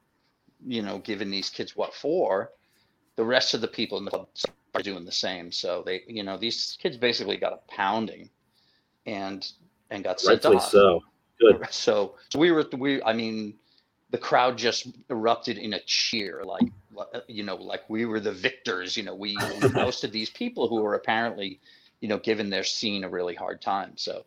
you 0.64 0.82
know, 0.82 0.98
giving 0.98 1.30
these 1.30 1.50
kids 1.50 1.76
what 1.76 1.94
for, 1.94 2.50
the 3.16 3.24
rest 3.24 3.54
of 3.54 3.60
the 3.60 3.68
people 3.68 3.98
in 3.98 4.04
the 4.04 4.10
club 4.10 4.28
are 4.74 4.82
doing 4.82 5.04
the 5.04 5.12
same. 5.12 5.52
So 5.52 5.82
they, 5.84 6.02
you 6.06 6.22
know, 6.22 6.36
these 6.36 6.76
kids 6.80 6.96
basically 6.96 7.36
got 7.36 7.52
a 7.52 7.60
pounding, 7.68 8.30
and 9.06 9.46
and 9.90 10.04
got 10.04 10.20
sent 10.20 10.36
Rightfully 10.36 10.56
off. 10.56 10.70
so. 10.70 11.00
Good. 11.40 11.66
So, 11.70 12.14
so 12.30 12.38
we 12.38 12.52
were, 12.52 12.64
we, 12.76 13.02
I 13.02 13.12
mean, 13.12 13.54
the 14.10 14.18
crowd 14.18 14.56
just 14.56 14.86
erupted 15.10 15.58
in 15.58 15.74
a 15.74 15.80
cheer, 15.86 16.44
like, 16.44 16.70
you 17.26 17.42
know, 17.42 17.56
like 17.56 17.82
we 17.88 18.06
were 18.06 18.20
the 18.20 18.32
victors. 18.32 18.96
You 18.96 19.02
know, 19.02 19.14
we 19.14 19.36
we 19.60 19.74
ousted 19.76 20.12
these 20.12 20.30
people 20.30 20.68
who 20.68 20.76
were 20.76 20.94
apparently, 20.94 21.60
you 22.00 22.08
know, 22.08 22.18
giving 22.18 22.50
their 22.50 22.62
scene 22.62 23.02
a 23.02 23.08
really 23.08 23.34
hard 23.34 23.60
time. 23.60 23.94
So, 23.96 24.24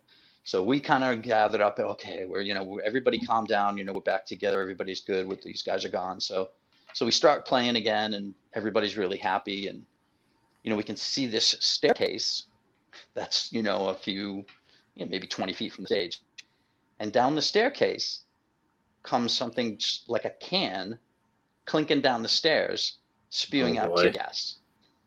so 0.48 0.64
we 0.64 0.80
kind 0.80 1.04
of 1.04 1.22
gathered 1.22 1.60
up. 1.60 1.78
Okay, 1.78 2.26
we're, 2.26 2.39
you 2.39 2.54
know, 2.54 2.80
everybody 2.86 3.20
calm 3.20 3.43
down. 3.43 3.78
You 3.78 3.84
know, 3.84 3.91
we're 3.91 4.00
back 4.00 4.26
together. 4.26 4.62
Everybody's 4.62 5.02
good. 5.02 5.28
With 5.28 5.41
these 5.43 5.62
guys 5.62 5.84
are 5.84 5.89
gone. 5.89 6.22
So, 6.22 6.52
so 6.93 7.06
we 7.06 7.12
start 7.12 7.45
playing 7.45 7.76
again, 7.76 8.14
and 8.14 8.34
everybody's 8.54 8.95
really 8.95 9.18
happy. 9.18 9.68
And, 9.68 9.84
you 10.64 10.72
know, 10.72 10.78
we 10.78 10.84
can 10.84 10.95
see 10.95 11.28
this 11.28 11.56
staircase 11.60 12.43
that's, 13.14 13.52
you 13.52 13.62
know, 13.62 13.89
a 13.89 13.93
few, 13.93 14.45
you 14.95 15.06
know, 15.06 15.08
maybe 15.12 15.28
20 15.28 15.52
feet 15.52 15.74
from 15.74 15.84
the 15.84 15.88
stage 15.88 16.22
and 17.00 17.12
down 17.12 17.36
the 17.36 17.41
staircase 17.41 18.22
comes 19.04 19.34
something 19.34 19.80
like 20.08 20.26
a 20.26 20.32
can 20.39 20.98
clinking 21.66 22.02
down 22.02 22.24
the 22.24 22.30
stairs 22.30 22.98
spewing 23.30 23.78
Oh, 23.80 23.84
out 23.84 23.98
tear 23.98 24.12
gas 24.12 24.56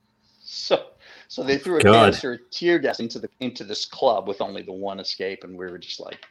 so 0.41 0.91
so 1.31 1.45
they 1.45 1.57
threw 1.57 1.79
a 1.79 1.83
God. 1.83 1.93
canister 1.93 2.33
of 2.35 2.41
tear 2.51 2.79
gas 2.81 2.99
into 2.99 3.21
the 3.21 3.31
into 3.39 3.63
this 3.65 3.87
club 3.87 4.27
with 4.27 4.41
only 4.41 4.63
the 4.63 4.73
one 4.73 4.99
escape 5.01 5.45
and 5.45 5.57
we 5.57 5.71
were 5.71 5.79
just 5.79 6.01
like 6.01 6.27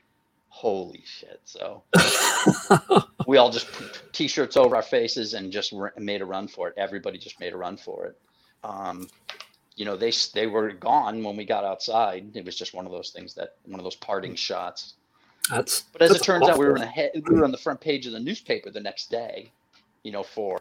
holy 0.50 1.02
shit 1.06 1.40
so 1.46 1.82
we 3.28 3.38
all 3.38 3.50
just 3.50 3.72
put 3.72 4.04
t-shirts 4.14 4.58
over 4.58 4.76
our 4.76 4.82
faces 4.82 5.34
and 5.34 5.52
just 5.52 5.74
r- 5.74 5.94
made 5.98 6.22
a 6.22 6.26
run 6.26 6.48
for 6.48 6.68
it 6.68 6.74
everybody 6.78 7.18
just 7.18 7.40
made 7.40 7.54
a 7.54 7.58
run 7.58 7.78
for 7.78 8.08
it 8.08 8.20
um, 8.64 9.08
you 9.78 9.86
know 9.86 9.96
they 9.96 10.12
they 10.34 10.48
were 10.48 10.72
gone 10.74 11.24
when 11.24 11.38
we 11.38 11.46
got 11.46 11.64
outside 11.64 12.26
it 12.36 12.44
was 12.44 12.58
just 12.58 12.74
one 12.74 12.86
of 12.86 12.92
those 12.92 13.12
things 13.12 13.34
that 13.34 13.56
one 13.66 13.80
of 13.80 13.86
those 13.86 13.96
parting 13.96 14.36
shots 14.36 14.96
That's. 15.50 15.84
but 15.94 16.02
as 16.02 16.12
it 16.12 16.24
turns 16.24 16.50
out, 16.50 16.58
we 16.58 16.66
were 16.66 16.76
in 16.76 16.84
awful. 16.84 17.10
a 17.16 17.22
we 17.30 17.40
were 17.40 17.46
on 17.46 17.52
the 17.52 17.58
front 17.58 17.80
page 17.80 18.06
of 18.06 18.12
the 18.12 18.20
newspaper 18.20 18.70
the 18.70 18.82
next 18.82 19.10
day, 19.10 19.54
you 20.04 20.12
know, 20.12 20.24
for 20.24 20.60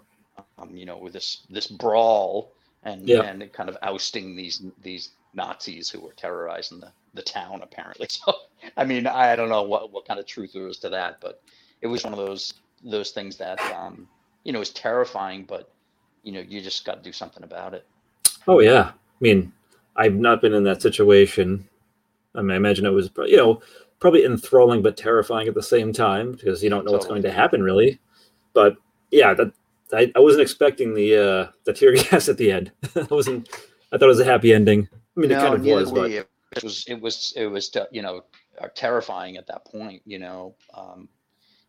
um, 0.59 0.77
you 0.77 0.87
know, 0.87 0.97
with 0.97 1.13
this 1.13 1.45
this 1.51 1.67
brawl 1.67 2.53
and 2.85 3.09
Yeah. 3.09 3.23
and 3.23 3.53
kind 3.53 3.69
of 3.69 3.77
ousting 3.83 4.37
these 4.37 4.63
these 4.83 5.11
Nazis 5.35 5.91
who 5.91 6.01
were 6.01 6.13
terrorizing 6.15 6.81
the 6.81 6.93
the 7.15 7.23
town 7.23 7.63
apparently. 7.63 8.09
So 8.27 8.33
I 8.77 8.85
mean, 8.85 9.07
I 9.07 9.37
don't 9.37 9.49
know 9.49 9.63
what 9.63 9.93
what 9.93 10.07
kind 10.07 10.21
of 10.21 10.27
truth 10.27 10.53
there 10.55 10.69
is 10.69 10.79
to 10.81 10.91
that, 10.91 11.21
but 11.21 11.43
it 11.83 11.87
was 11.87 12.05
one 12.05 12.13
of 12.13 12.19
those 12.19 12.55
those 12.85 13.11
things 13.11 13.37
that 13.39 13.61
um, 13.73 14.09
you 14.45 14.53
know 14.53 14.61
is 14.61 14.71
terrifying, 14.71 15.45
but 15.45 15.71
you 16.23 16.33
know, 16.33 16.41
you 16.41 16.61
just 16.61 16.85
got 16.85 16.97
to 16.97 17.03
do 17.03 17.13
something 17.13 17.43
about 17.45 17.75
it. 17.75 17.87
Oh 18.47 18.61
yeah. 18.61 18.91
I 18.93 19.21
mean, 19.21 19.53
I've 19.97 20.15
not 20.15 20.41
been 20.41 20.55
in 20.55 20.65
that 20.65 20.83
situation. 20.83 21.69
I 22.35 22.43
mean, 22.43 22.53
I 22.53 22.57
imagine 22.57 22.87
it 22.87 22.91
was, 22.91 23.11
you 23.27 23.37
know, 23.37 23.63
probably 24.01 24.25
enthralling 24.25 24.83
but 24.83 24.97
terrifying 24.97 25.49
at 25.49 25.55
the 25.55 25.63
same 25.63 25.93
time 25.93 26.33
because 26.33 26.63
you 26.63 26.71
don't 26.71 26.85
know 26.85 26.93
what's 26.93 27.07
going 27.07 27.23
to 27.23 27.33
happen 27.33 27.63
really. 27.63 27.99
But 28.55 28.77
yeah, 29.11 29.35
that 29.35 29.53
I, 29.93 30.13
I 30.15 30.21
wasn't 30.21 30.43
expecting 30.43 30.95
the 30.95 31.17
uh 31.17 31.53
the 31.65 31.73
tear 31.73 31.95
gas 32.11 32.29
at 32.29 32.37
the 32.37 32.51
end. 32.53 32.73
I 32.97 33.07
wasn't. 33.11 33.49
I 33.93 33.97
thought 33.97 34.07
it 34.07 34.09
was 34.09 34.21
a 34.21 34.25
happy 34.25 34.53
ending. 34.53 34.89
I 34.93 35.21
mean, 35.21 35.31
it 35.31 35.39
kind 35.39 35.55
of 35.55 35.65
was, 35.65 35.93
but. 35.93 36.11
It 36.57 36.63
was 36.63 36.87
it 36.89 37.01
was 37.01 37.35
it 37.37 37.47
was 37.47 37.77
you 37.91 38.01
know 38.01 38.23
uh, 38.61 38.69
terrifying 38.75 39.37
at 39.37 39.47
that 39.49 39.67
point. 39.67 40.01
You 40.07 40.19
know, 40.19 40.55
um, 40.75 41.09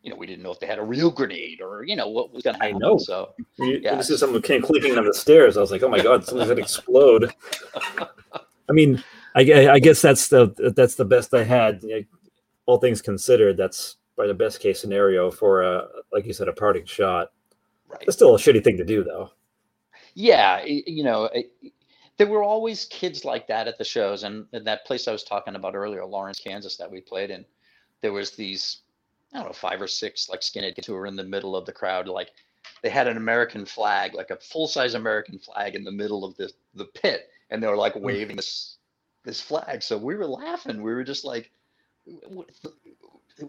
you 0.01 0.09
know 0.09 0.15
we 0.15 0.25
didn't 0.25 0.43
know 0.43 0.51
if 0.51 0.59
they 0.59 0.67
had 0.67 0.79
a 0.79 0.83
real 0.83 1.11
grenade 1.11 1.61
or 1.61 1.83
you 1.83 1.95
know 1.95 2.07
what 2.07 2.33
was 2.33 2.43
going 2.43 2.55
to 2.55 2.63
I 2.63 2.67
happen. 2.67 2.79
know. 2.79 2.97
So 2.97 3.33
You, 3.57 3.79
Yeah. 3.83 3.95
This 3.95 4.09
is 4.09 4.19
someone 4.19 4.41
came 4.41 4.61
clicking 4.61 4.95
down 4.95 5.05
the 5.05 5.13
stairs. 5.13 5.57
I 5.57 5.61
was 5.61 5.71
like, 5.71 5.83
"Oh 5.83 5.89
my 5.89 6.01
god, 6.01 6.25
something's 6.25 6.49
gonna 6.49 6.61
explode." 6.61 7.33
I 8.69 8.71
mean, 8.71 9.03
I, 9.35 9.69
I 9.69 9.79
guess 9.79 10.01
that's 10.01 10.27
the 10.27 10.73
that's 10.75 10.95
the 10.95 11.05
best 11.05 11.33
I 11.33 11.43
had. 11.43 11.83
All 12.65 12.77
things 12.77 13.01
considered, 13.01 13.57
that's 13.57 13.97
probably 14.15 14.31
the 14.31 14.37
best 14.37 14.59
case 14.59 14.79
scenario 14.79 15.31
for 15.31 15.63
a, 15.63 15.87
like 16.13 16.25
you 16.25 16.33
said, 16.33 16.47
a 16.47 16.53
parting 16.53 16.85
shot. 16.85 17.31
Right. 17.89 18.03
It's 18.07 18.15
still 18.15 18.35
a 18.35 18.37
shitty 18.37 18.63
thing 18.63 18.77
to 18.77 18.85
do, 18.85 19.03
though. 19.03 19.31
Yeah, 20.13 20.63
you 20.63 21.03
know, 21.03 21.25
it- 21.25 21.51
there 22.17 22.27
were 22.27 22.43
always 22.43 22.85
kids 22.85 23.23
like 23.23 23.47
that 23.47 23.67
at 23.69 23.77
the 23.77 23.85
shows, 23.85 24.23
and 24.23 24.45
in 24.51 24.65
that 24.65 24.85
place 24.85 25.07
I 25.07 25.13
was 25.13 25.23
talking 25.23 25.55
about 25.55 25.73
earlier, 25.73 26.05
Lawrence, 26.05 26.39
Kansas, 26.39 26.75
that 26.77 26.91
we 26.91 26.99
played 26.99 27.31
in, 27.31 27.45
there 28.01 28.11
was 28.11 28.31
these, 28.31 28.81
I 29.33 29.37
don't 29.37 29.47
know, 29.47 29.53
five 29.53 29.81
or 29.81 29.87
six 29.87 30.27
like 30.27 30.41
skinhead 30.41 30.75
kids 30.75 30.85
who 30.85 30.93
were 30.93 31.07
in 31.07 31.15
the 31.15 31.23
middle 31.23 31.55
of 31.55 31.65
the 31.65 31.71
crowd, 31.71 32.09
like 32.09 32.31
they 32.81 32.89
had 32.89 33.07
an 33.07 33.15
American 33.15 33.65
flag, 33.65 34.13
like 34.13 34.31
a 34.31 34.37
full 34.37 34.67
size 34.67 34.95
American 34.95 35.39
flag 35.39 35.75
in 35.75 35.85
the 35.85 35.91
middle 35.91 36.25
of 36.25 36.35
the 36.35 36.51
the 36.75 36.85
pit, 36.85 37.29
and 37.49 37.63
they 37.63 37.67
were 37.67 37.77
like 37.77 37.93
hmm. 37.93 38.03
waving 38.03 38.35
this 38.35 38.77
this 39.23 39.41
flag. 39.41 39.81
So 39.81 39.97
we 39.97 40.15
were 40.15 40.27
laughing. 40.27 40.81
We 40.83 40.93
were 40.93 41.05
just 41.05 41.23
like, 41.23 41.51
"What 42.05 42.49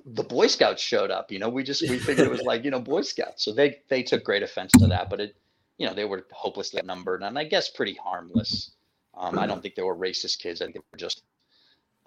the- 0.06 0.22
Boy 0.24 0.46
Scouts 0.46 0.82
showed 0.82 1.10
up. 1.10 1.30
You 1.32 1.38
know, 1.38 1.48
we 1.48 1.62
just 1.62 1.82
we 1.82 1.98
figured 2.06 2.26
it 2.26 2.30
was 2.30 2.42
like 2.42 2.64
you 2.64 2.70
know 2.70 2.80
Boy 2.80 3.02
Scouts. 3.02 3.44
So 3.44 3.52
they 3.52 3.80
they 3.88 4.02
took 4.02 4.24
great 4.24 4.42
offense 4.42 4.72
to 4.72 4.86
that, 4.88 5.10
but 5.10 5.20
it 5.20 5.36
you 5.80 5.86
know, 5.86 5.94
they 5.94 6.04
were 6.04 6.26
hopelessly 6.30 6.78
outnumbered 6.78 7.22
and 7.22 7.38
I 7.38 7.44
guess 7.44 7.70
pretty 7.70 7.94
harmless. 7.94 8.72
Um, 9.16 9.38
I 9.38 9.46
don't 9.46 9.62
think 9.62 9.74
they 9.74 9.82
were 9.82 9.96
racist 9.96 10.38
kids. 10.38 10.60
I 10.60 10.66
think 10.66 10.74
they 10.74 10.82
were 10.92 10.98
just, 10.98 11.22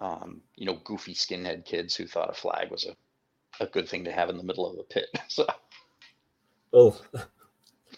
um, 0.00 0.42
you 0.54 0.64
know, 0.64 0.78
goofy 0.84 1.12
skinhead 1.12 1.64
kids 1.64 1.96
who 1.96 2.06
thought 2.06 2.30
a 2.30 2.34
flag 2.34 2.70
was 2.70 2.86
a, 2.86 2.94
a 3.64 3.66
good 3.66 3.88
thing 3.88 4.04
to 4.04 4.12
have 4.12 4.30
in 4.30 4.36
the 4.36 4.44
middle 4.44 4.70
of 4.70 4.78
a 4.78 4.84
pit. 4.84 5.06
So, 5.28 5.44
Well, 6.70 7.00
like 7.12 7.24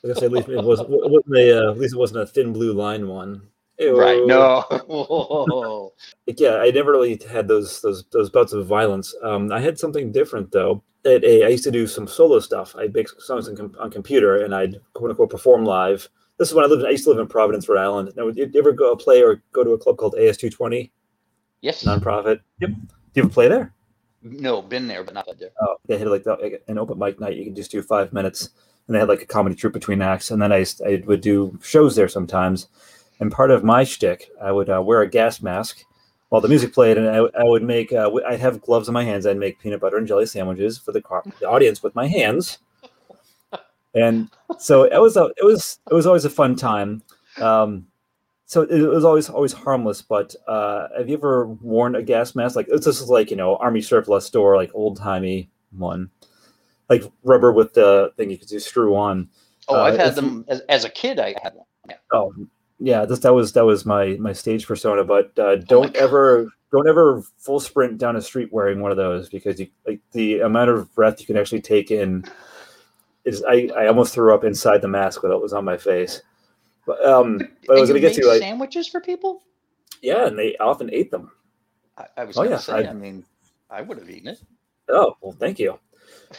I 0.16 0.20
said, 0.20 0.24
at 0.24 0.32
least 0.32 0.48
it 0.48 0.64
wasn't, 0.64 0.88
it 0.90 1.10
wasn't 1.10 1.36
a, 1.36 1.58
uh, 1.58 1.70
at 1.72 1.78
least 1.78 1.94
it 1.94 1.98
wasn't 1.98 2.22
a 2.22 2.26
thin 2.26 2.54
blue 2.54 2.72
line 2.72 3.06
one. 3.06 3.42
Right. 3.80 4.22
No. 4.24 5.92
Yeah, 6.36 6.56
I 6.56 6.70
never 6.70 6.90
really 6.90 7.20
had 7.30 7.46
those 7.46 7.80
those 7.80 8.04
those 8.12 8.30
bouts 8.30 8.52
of 8.52 8.66
violence. 8.66 9.14
Um, 9.22 9.52
I 9.52 9.60
had 9.60 9.78
something 9.78 10.10
different 10.12 10.50
though. 10.50 10.82
At 11.04 11.22
a, 11.24 11.44
I 11.44 11.48
used 11.48 11.62
to 11.64 11.70
do 11.70 11.86
some 11.86 12.08
solo 12.08 12.40
stuff. 12.40 12.74
I 12.76 12.88
make 12.88 13.08
songs 13.08 13.48
on, 13.48 13.56
com- 13.56 13.76
on 13.78 13.90
computer, 13.90 14.42
and 14.44 14.54
I'd 14.54 14.80
quote 14.94 15.10
unquote 15.10 15.30
perform 15.30 15.64
live. 15.64 16.08
This 16.38 16.48
is 16.48 16.54
when 16.54 16.64
I 16.64 16.68
lived. 16.68 16.84
I 16.84 16.90
used 16.90 17.04
to 17.04 17.10
live 17.10 17.20
in 17.20 17.28
Providence, 17.28 17.68
Rhode 17.68 17.80
Island. 17.80 18.12
Now, 18.16 18.30
did 18.30 18.52
you 18.52 18.60
ever 18.60 18.72
go 18.72 18.96
play 18.96 19.22
or 19.22 19.42
go 19.52 19.62
to 19.62 19.70
a 19.70 19.78
club 19.78 19.96
called 19.96 20.14
AS220 20.18 20.90
yes. 21.62 21.84
nonprofit? 21.84 22.40
Yep. 22.60 22.70
Do 22.70 22.76
you 23.14 23.22
ever 23.22 23.28
play 23.28 23.48
there? 23.48 23.72
No, 24.22 24.60
been 24.60 24.88
there, 24.88 25.04
but 25.04 25.14
not 25.14 25.26
there. 25.38 25.50
Oh, 25.60 25.76
they 25.86 25.98
had 25.98 26.08
like 26.08 26.24
the, 26.24 26.34
like 26.34 26.62
an 26.66 26.78
open 26.78 26.98
mic 26.98 27.20
night. 27.20 27.36
You 27.36 27.44
can 27.44 27.54
just 27.54 27.70
do 27.70 27.80
five 27.80 28.12
minutes, 28.12 28.50
and 28.86 28.94
they 28.94 28.98
had 28.98 29.08
like 29.08 29.22
a 29.22 29.26
comedy 29.26 29.54
troupe 29.54 29.72
between 29.72 30.02
acts. 30.02 30.30
And 30.30 30.42
then 30.42 30.52
I, 30.52 30.66
I 30.84 31.02
would 31.06 31.20
do 31.20 31.56
shows 31.62 31.94
there 31.94 32.08
sometimes. 32.08 32.68
And 33.20 33.32
part 33.32 33.50
of 33.50 33.64
my 33.64 33.84
shtick, 33.84 34.28
I 34.42 34.52
would 34.52 34.68
uh, 34.68 34.82
wear 34.82 35.00
a 35.02 35.08
gas 35.08 35.40
mask 35.40 35.84
while 36.28 36.40
the 36.40 36.48
music 36.48 36.74
played, 36.74 36.98
and 36.98 37.08
I, 37.08 37.18
I 37.38 37.44
would 37.44 37.62
make. 37.62 37.92
Uh, 37.92 38.10
I'd 38.26 38.40
have 38.40 38.60
gloves 38.60 38.88
on 38.88 38.94
my 38.94 39.04
hands. 39.04 39.26
I'd 39.26 39.38
make 39.38 39.58
peanut 39.58 39.80
butter 39.80 39.96
and 39.96 40.06
jelly 40.06 40.26
sandwiches 40.26 40.76
for 40.76 40.92
the, 40.92 41.00
car- 41.00 41.22
the 41.40 41.48
audience 41.48 41.82
with 41.82 41.94
my 41.94 42.06
hands. 42.06 42.58
And 43.94 44.28
so 44.58 44.82
it 44.82 45.00
was 45.00 45.16
a, 45.16 45.30
it 45.38 45.44
was 45.44 45.78
it 45.90 45.94
was 45.94 46.06
always 46.06 46.26
a 46.26 46.30
fun 46.30 46.54
time. 46.56 47.02
Um, 47.40 47.86
so 48.44 48.62
it 48.62 48.80
was 48.82 49.04
always 49.04 49.30
always 49.30 49.54
harmless. 49.54 50.02
But 50.02 50.34
uh, 50.46 50.88
have 50.98 51.08
you 51.08 51.16
ever 51.16 51.46
worn 51.46 51.94
a 51.94 52.02
gas 52.02 52.34
mask? 52.34 52.56
Like 52.56 52.66
this 52.66 52.86
is 52.86 53.08
like 53.08 53.30
you 53.30 53.36
know 53.38 53.56
army 53.56 53.80
surplus 53.80 54.26
store, 54.26 54.56
like 54.56 54.70
old 54.74 54.98
timey 54.98 55.48
one, 55.70 56.10
like 56.90 57.04
rubber 57.24 57.52
with 57.52 57.72
the 57.72 58.12
thing 58.18 58.30
you 58.30 58.36
could 58.36 58.48
just 58.48 58.68
screw 58.68 58.94
on. 58.94 59.30
Oh, 59.68 59.76
Uh, 59.76 59.84
I've 59.84 59.96
had 59.96 60.14
them 60.14 60.44
as, 60.48 60.60
as 60.68 60.84
a 60.84 60.90
kid. 60.90 61.18
I 61.18 61.34
had 61.42 61.54
one. 61.54 61.66
Yeah. 61.88 61.96
Oh 62.12 62.34
yeah, 62.78 63.04
that 63.04 63.32
was 63.34 63.52
that 63.52 63.64
was 63.64 63.86
my 63.86 64.16
my 64.20 64.32
stage 64.32 64.66
persona. 64.66 65.04
But 65.04 65.38
uh, 65.38 65.56
don't 65.56 65.94
God. 65.94 65.96
ever 65.96 66.48
don't 66.72 66.88
ever 66.88 67.22
full 67.38 67.60
sprint 67.60 67.98
down 67.98 68.16
a 68.16 68.22
street 68.22 68.52
wearing 68.52 68.80
one 68.80 68.90
of 68.90 68.96
those 68.96 69.28
because 69.28 69.58
you 69.60 69.68
like 69.86 70.00
the 70.12 70.40
amount 70.40 70.70
of 70.70 70.92
breath 70.94 71.20
you 71.20 71.26
can 71.26 71.36
actually 71.36 71.60
take 71.62 71.90
in 71.90 72.24
is 73.24 73.42
I, 73.48 73.68
I 73.76 73.86
almost 73.86 74.14
threw 74.14 74.34
up 74.34 74.44
inside 74.44 74.82
the 74.82 74.88
mask 74.88 75.22
when 75.22 75.32
it 75.32 75.40
was 75.40 75.52
on 75.52 75.64
my 75.64 75.76
face. 75.76 76.22
But 76.86 77.04
um, 77.04 77.38
but 77.66 77.76
I 77.76 77.80
was 77.80 77.90
gonna 77.90 78.00
get 78.00 78.14
to 78.14 78.26
like 78.26 78.40
sandwiches 78.40 78.86
for 78.88 79.00
people. 79.00 79.42
yeah, 80.02 80.26
and 80.26 80.38
they 80.38 80.56
often 80.58 80.90
ate 80.92 81.10
them. 81.10 81.32
I, 81.98 82.06
I 82.18 82.24
was 82.24 82.36
Oh, 82.36 82.40
going 82.44 82.50
to 82.50 82.56
yeah, 82.56 82.60
say. 82.60 82.86
I- 82.86 82.90
I 82.90 82.92
mean, 82.92 83.24
I 83.70 83.80
would 83.82 83.98
have 83.98 84.08
eaten 84.10 84.28
it. 84.28 84.40
Oh 84.88 85.16
well, 85.20 85.32
thank 85.40 85.58
you. 85.58 85.78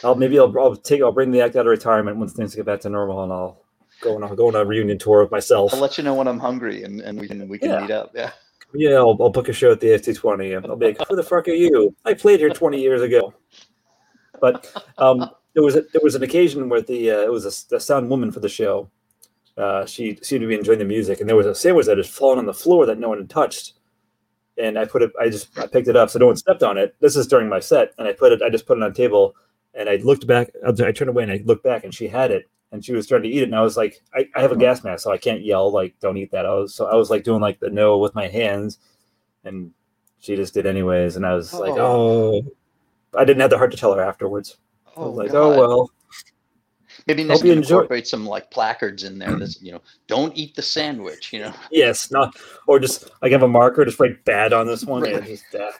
I'll 0.02 0.14
maybe 0.14 0.38
I'll, 0.38 0.56
I'll 0.58 0.76
take 0.76 1.02
I'll 1.02 1.12
bring 1.12 1.30
the 1.30 1.42
act 1.42 1.56
out 1.56 1.66
of 1.66 1.70
retirement 1.70 2.16
once 2.16 2.32
things 2.32 2.54
get 2.54 2.64
back 2.64 2.80
to 2.82 2.88
normal, 2.88 3.22
and 3.24 3.32
I'll 3.32 3.62
go 4.00 4.14
on 4.16 4.22
I'll 4.24 4.40
on 4.46 4.54
a 4.56 4.64
reunion 4.64 4.98
tour 4.98 5.22
with 5.22 5.30
myself. 5.30 5.74
I'll 5.74 5.80
let 5.80 5.98
you 5.98 6.04
know 6.04 6.14
when 6.14 6.28
I'm 6.28 6.38
hungry, 6.38 6.84
and, 6.84 7.00
and 7.00 7.18
we 7.20 7.28
can 7.28 7.48
we 7.48 7.58
can 7.58 7.70
Yeah. 7.70 7.80
meet 7.80 7.90
up. 7.90 8.12
Yeah. 8.14 8.30
Yeah, 8.74 8.96
I'll, 8.96 9.16
I'll 9.20 9.30
book 9.30 9.48
a 9.48 9.52
show 9.54 9.72
at 9.72 9.80
the 9.80 9.86
AS220 9.88 10.56
and 10.58 10.66
I'll 10.66 10.76
be 10.76 10.88
like, 10.88 10.98
"Who 11.08 11.16
the 11.16 11.22
fuck 11.22 11.48
are 11.48 11.52
you? 11.52 11.94
I 12.04 12.12
played 12.12 12.40
here 12.40 12.50
20 12.50 12.78
years 12.80 13.00
ago." 13.00 13.32
But 14.40 14.70
um, 14.98 15.30
there 15.54 15.62
was 15.62 15.74
a, 15.76 15.82
there 15.92 16.02
was 16.02 16.14
an 16.14 16.22
occasion 16.22 16.68
where 16.68 16.82
the 16.82 17.10
uh, 17.10 17.20
it 17.22 17.32
was 17.32 17.44
a, 17.46 17.68
the 17.70 17.80
sound 17.80 18.10
woman 18.10 18.30
for 18.30 18.40
the 18.40 18.48
show. 18.48 18.90
Uh, 19.56 19.84
she 19.86 20.18
seemed 20.22 20.42
to 20.42 20.46
be 20.46 20.54
enjoying 20.54 20.78
the 20.78 20.84
music, 20.84 21.20
and 21.20 21.28
there 21.28 21.34
was 21.36 21.46
a 21.46 21.54
sandwich 21.54 21.86
that 21.86 21.96
had 21.96 22.06
fallen 22.06 22.38
on 22.38 22.46
the 22.46 22.54
floor 22.54 22.86
that 22.86 22.98
no 22.98 23.08
one 23.08 23.18
had 23.18 23.30
touched. 23.30 23.72
And 24.56 24.78
I 24.78 24.84
put 24.84 25.02
it, 25.02 25.12
I 25.20 25.28
just 25.28 25.56
I 25.58 25.66
picked 25.66 25.88
it 25.88 25.96
up 25.96 26.10
so 26.10 26.18
no 26.18 26.26
one 26.26 26.36
stepped 26.36 26.62
on 26.62 26.76
it. 26.78 26.94
This 27.00 27.16
is 27.16 27.26
during 27.26 27.48
my 27.48 27.60
set, 27.60 27.92
and 27.98 28.06
I 28.06 28.12
put 28.12 28.32
it, 28.32 28.42
I 28.42 28.50
just 28.50 28.66
put 28.66 28.76
it 28.78 28.82
on 28.84 28.90
the 28.90 28.96
table, 28.96 29.34
and 29.78 29.88
I 29.88 29.96
looked 29.96 30.26
back. 30.26 30.50
I 30.66 30.72
turned 30.72 31.08
away 31.08 31.22
and 31.22 31.32
I 31.32 31.42
looked 31.44 31.64
back, 31.64 31.84
and 31.84 31.94
she 31.94 32.08
had 32.08 32.30
it, 32.30 32.48
and 32.72 32.84
she 32.84 32.92
was 32.92 33.06
trying 33.06 33.22
to 33.22 33.28
eat 33.28 33.42
it, 33.42 33.44
and 33.44 33.56
I 33.56 33.62
was 33.62 33.76
like, 33.76 34.02
I, 34.14 34.28
I 34.34 34.42
have 34.42 34.52
a 34.52 34.56
gas 34.56 34.84
mask, 34.84 35.04
so 35.04 35.12
I 35.12 35.18
can't 35.18 35.44
yell 35.44 35.70
like, 35.70 35.94
"Don't 36.00 36.16
eat 36.16 36.32
that." 36.32 36.44
I 36.44 36.54
was 36.54 36.74
so 36.74 36.86
I 36.86 36.94
was 36.94 37.10
like 37.10 37.24
doing 37.24 37.40
like 37.40 37.60
the 37.60 37.70
no 37.70 37.98
with 37.98 38.14
my 38.14 38.28
hands, 38.28 38.78
and 39.44 39.72
she 40.18 40.36
just 40.36 40.52
did 40.52 40.66
anyways, 40.66 41.16
and 41.16 41.24
I 41.24 41.34
was 41.34 41.54
like, 41.54 41.72
Oh. 41.72 42.42
oh, 42.42 42.46
I 43.18 43.24
didn't 43.24 43.40
have 43.40 43.50
the 43.50 43.58
heart 43.58 43.70
to 43.70 43.76
tell 43.76 43.94
her 43.94 44.02
afterwards. 44.02 44.56
I 44.96 45.00
was 45.00 45.16
like, 45.16 45.32
oh 45.32 45.56
well, 45.56 45.90
Maybe 47.08 47.22
Hope 47.22 47.28
next 47.28 47.44
you 47.44 47.54
time 47.54 47.62
incorporate 47.62 48.06
some 48.06 48.26
like 48.26 48.50
placards 48.50 49.04
in 49.04 49.18
there. 49.18 49.34
That's 49.34 49.62
you 49.62 49.72
know, 49.72 49.80
don't 50.08 50.36
eat 50.36 50.54
the 50.54 50.60
sandwich. 50.60 51.32
You 51.32 51.40
know. 51.40 51.54
yes, 51.70 52.10
not 52.10 52.36
or 52.66 52.78
just 52.78 53.10
like 53.22 53.32
have 53.32 53.42
a 53.42 53.48
marker, 53.48 53.84
just 53.86 53.98
write 53.98 54.22
bad 54.26 54.52
on 54.52 54.66
this 54.66 54.84
one 54.84 55.06
and 55.06 55.24
just 55.24 55.54
uh, 55.54 55.70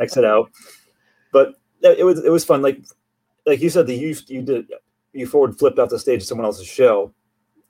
exit 0.00 0.24
out. 0.24 0.50
But 1.32 1.48
yeah, 1.50 1.59
it 1.82 2.04
was 2.04 2.24
it 2.24 2.30
was 2.30 2.44
fun. 2.44 2.62
Like 2.62 2.84
like 3.46 3.60
you 3.60 3.70
said, 3.70 3.86
the 3.86 3.94
you 3.94 4.16
you 4.28 4.42
did 4.42 4.66
you 5.12 5.26
forward 5.26 5.58
flipped 5.58 5.78
off 5.78 5.90
the 5.90 5.98
stage 5.98 6.20
to 6.20 6.26
someone 6.26 6.44
else's 6.44 6.66
show. 6.66 7.12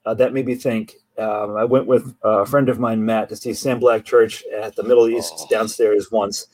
Uh, 0.05 0.15
that 0.15 0.33
made 0.33 0.47
me 0.47 0.55
think. 0.55 0.95
Um, 1.19 1.57
I 1.57 1.65
went 1.65 1.87
with 1.87 2.15
a 2.23 2.47
friend 2.47 2.69
of 2.71 2.79
mine, 2.79 3.05
Matt, 3.05 3.29
to 3.29 3.37
see 3.37 3.53
Sam 3.53 3.79
Black 3.79 4.05
Church 4.05 4.43
at 4.59 4.75
the 4.75 4.83
Middle 4.83 5.09
East 5.09 5.35
Oh. 5.37 5.47
downstairs 5.51 6.11
once, 6.11 6.47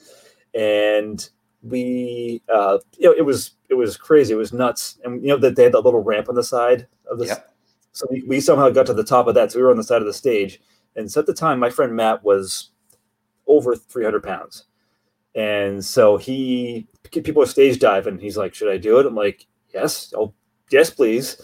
and 0.54 1.28
we, 1.62 2.42
uh, 2.52 2.78
you 2.98 3.08
know, 3.08 3.14
it 3.16 3.24
was 3.24 3.52
it 3.68 3.74
was 3.74 3.96
crazy. 3.96 4.34
It 4.34 4.36
was 4.36 4.52
nuts, 4.52 4.98
and 5.04 5.22
you 5.22 5.28
know 5.28 5.36
that 5.38 5.54
they 5.56 5.64
had 5.64 5.72
that 5.72 5.80
little 5.80 6.02
ramp 6.02 6.28
on 6.28 6.34
the 6.34 6.42
side 6.44 6.86
of 7.10 7.18
the. 7.18 7.26
Yep. 7.26 7.52
So 7.92 8.06
we, 8.10 8.22
we 8.26 8.40
somehow 8.40 8.68
got 8.70 8.86
to 8.86 8.94
the 8.94 9.04
top 9.04 9.26
of 9.26 9.34
that. 9.36 9.52
So 9.52 9.58
we 9.58 9.64
were 9.64 9.70
on 9.70 9.76
the 9.76 9.84
side 9.84 10.02
of 10.02 10.06
the 10.06 10.12
stage, 10.12 10.60
and 10.96 11.10
so 11.10 11.20
at 11.20 11.26
the 11.26 11.34
time, 11.34 11.60
my 11.60 11.70
friend 11.70 11.94
Matt 11.94 12.24
was 12.24 12.70
over 13.46 13.76
300 13.76 14.22
pounds, 14.22 14.64
and 15.34 15.84
so 15.84 16.16
he 16.16 16.88
people 17.10 17.40
were 17.40 17.46
stage 17.46 17.78
diving. 17.78 18.18
He's 18.18 18.36
like, 18.36 18.54
"Should 18.54 18.70
I 18.72 18.76
do 18.76 18.98
it?" 18.98 19.06
I'm 19.06 19.14
like, 19.14 19.46
"Yes, 19.72 20.12
oh 20.16 20.34
yes, 20.70 20.90
please." 20.90 21.40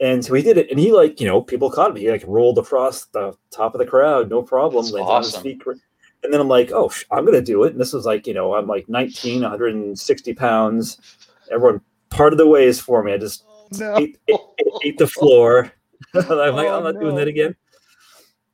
And 0.00 0.24
so 0.24 0.32
he 0.34 0.42
did 0.42 0.56
it, 0.56 0.70
and 0.70 0.80
he 0.80 0.92
like 0.92 1.20
you 1.20 1.26
know 1.26 1.42
people 1.42 1.70
caught 1.70 1.90
him. 1.90 1.96
He 1.96 2.10
like 2.10 2.24
rolled 2.26 2.58
across 2.58 3.04
the 3.06 3.34
top 3.50 3.74
of 3.74 3.78
the 3.80 3.86
crowd, 3.86 4.30
no 4.30 4.42
problem. 4.42 4.84
That's 4.84 4.94
landed 4.94 5.10
on 5.12 5.22
his 5.22 5.34
awesome. 5.34 5.42
feet. 5.42 5.62
And 6.22 6.32
then 6.32 6.40
I'm 6.40 6.48
like, 6.48 6.70
"Oh, 6.72 6.88
sh- 6.88 7.04
I'm 7.10 7.24
gonna 7.24 7.42
do 7.42 7.64
it." 7.64 7.72
And 7.72 7.80
this 7.80 7.92
was 7.92 8.04
like 8.06 8.26
you 8.26 8.34
know 8.34 8.54
I'm 8.54 8.66
like 8.66 8.88
19, 8.88 9.42
160 9.42 10.34
pounds. 10.34 10.98
Everyone 11.50 11.80
part 12.10 12.32
of 12.32 12.38
the 12.38 12.46
way 12.46 12.66
is 12.66 12.80
for 12.80 13.02
me. 13.02 13.12
I 13.12 13.18
just 13.18 13.44
No. 13.78 13.96
ate, 13.96 14.18
ate, 14.28 14.36
ate 14.84 14.98
the 14.98 15.06
floor. 15.06 15.72
I'm 16.14 16.26
like, 16.28 16.66
Oh, 16.66 16.76
I'm 16.78 16.84
not 16.84 17.00
doing 17.00 17.14
that 17.16 17.28
again. 17.28 17.54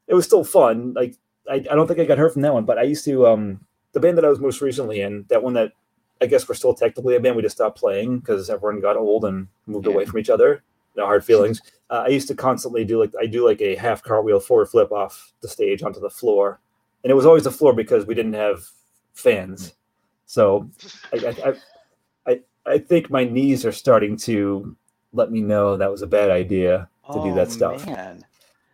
It 0.09 0.15
was 0.15 0.25
still 0.25 0.45
fun. 0.45 0.93
Like 0.95 1.17
I, 1.51 1.55
I 1.55 1.59
don't 1.75 1.87
think 1.87 2.01
I 2.01 2.05
got 2.05 2.19
hurt 2.19 2.33
from 2.33 2.43
that 2.43 2.55
one, 2.55 2.65
but 2.65 2.79
I 2.79 2.83
used 2.83 3.05
to 3.07 3.27
um 3.27 3.61
the 3.93 4.01
band 4.01 4.19
that 4.19 4.25
I 4.25 4.29
was 4.29 4.41
most 4.41 4.61
recently 4.61 5.01
in, 5.01 5.25
that 5.29 5.43
one 5.43 5.55
that 5.55 5.73
I 6.21 6.27
guess 6.27 6.49
we're 6.49 6.55
still 6.55 6.75
technically 6.75 7.17
a 7.17 7.21
band, 7.21 7.37
we 7.37 7.43
just 7.43 7.57
stopped 7.57 7.79
playing 7.79 8.21
because 8.21 8.49
everyone 8.49 8.81
got 8.81 8.97
old 8.97 9.25
and 9.25 9.49
moved 9.67 9.87
Yeah. 9.87 9.93
away 9.93 10.05
from 10.07 10.19
each 10.19 10.31
other. 10.31 10.63
No 10.97 11.05
hard 11.05 11.25
feelings. 11.31 11.61
Uh, 11.91 12.05
I 12.07 12.09
used 12.09 12.29
to 12.29 12.35
constantly 12.35 12.85
do 12.85 12.99
like 12.99 13.13
I 13.21 13.27
do 13.27 13.45
like 13.47 13.61
a 13.61 13.77
half 13.77 14.03
cartwheel 14.03 14.41
forward 14.41 14.67
flip 14.69 14.91
off 14.93 15.33
the 15.43 15.49
stage 15.49 15.83
onto 15.83 16.01
the 16.01 16.11
floor, 16.11 16.59
and 17.05 17.11
it 17.11 17.15
was 17.15 17.27
always 17.27 17.45
the 17.45 17.51
floor 17.51 17.73
because 17.75 18.07
we 18.07 18.15
didn't 18.15 18.33
have 18.33 18.67
fans. 19.15 19.75
So 20.27 20.69
I, 21.13 21.35
I, 21.47 21.55
I, 22.33 22.41
I, 22.67 22.79
think 22.79 23.11
my 23.11 23.23
knees 23.23 23.65
are 23.65 23.71
starting 23.71 24.17
to 24.19 24.75
let 25.13 25.31
me 25.31 25.41
know 25.41 25.77
that 25.77 25.91
was 25.91 26.03
a 26.03 26.07
bad 26.07 26.31
idea 26.31 26.89
to 27.13 27.23
do 27.23 27.33
that 27.35 27.47
Oh, 27.47 27.51
stuff. 27.51 27.87
Man. 27.87 28.25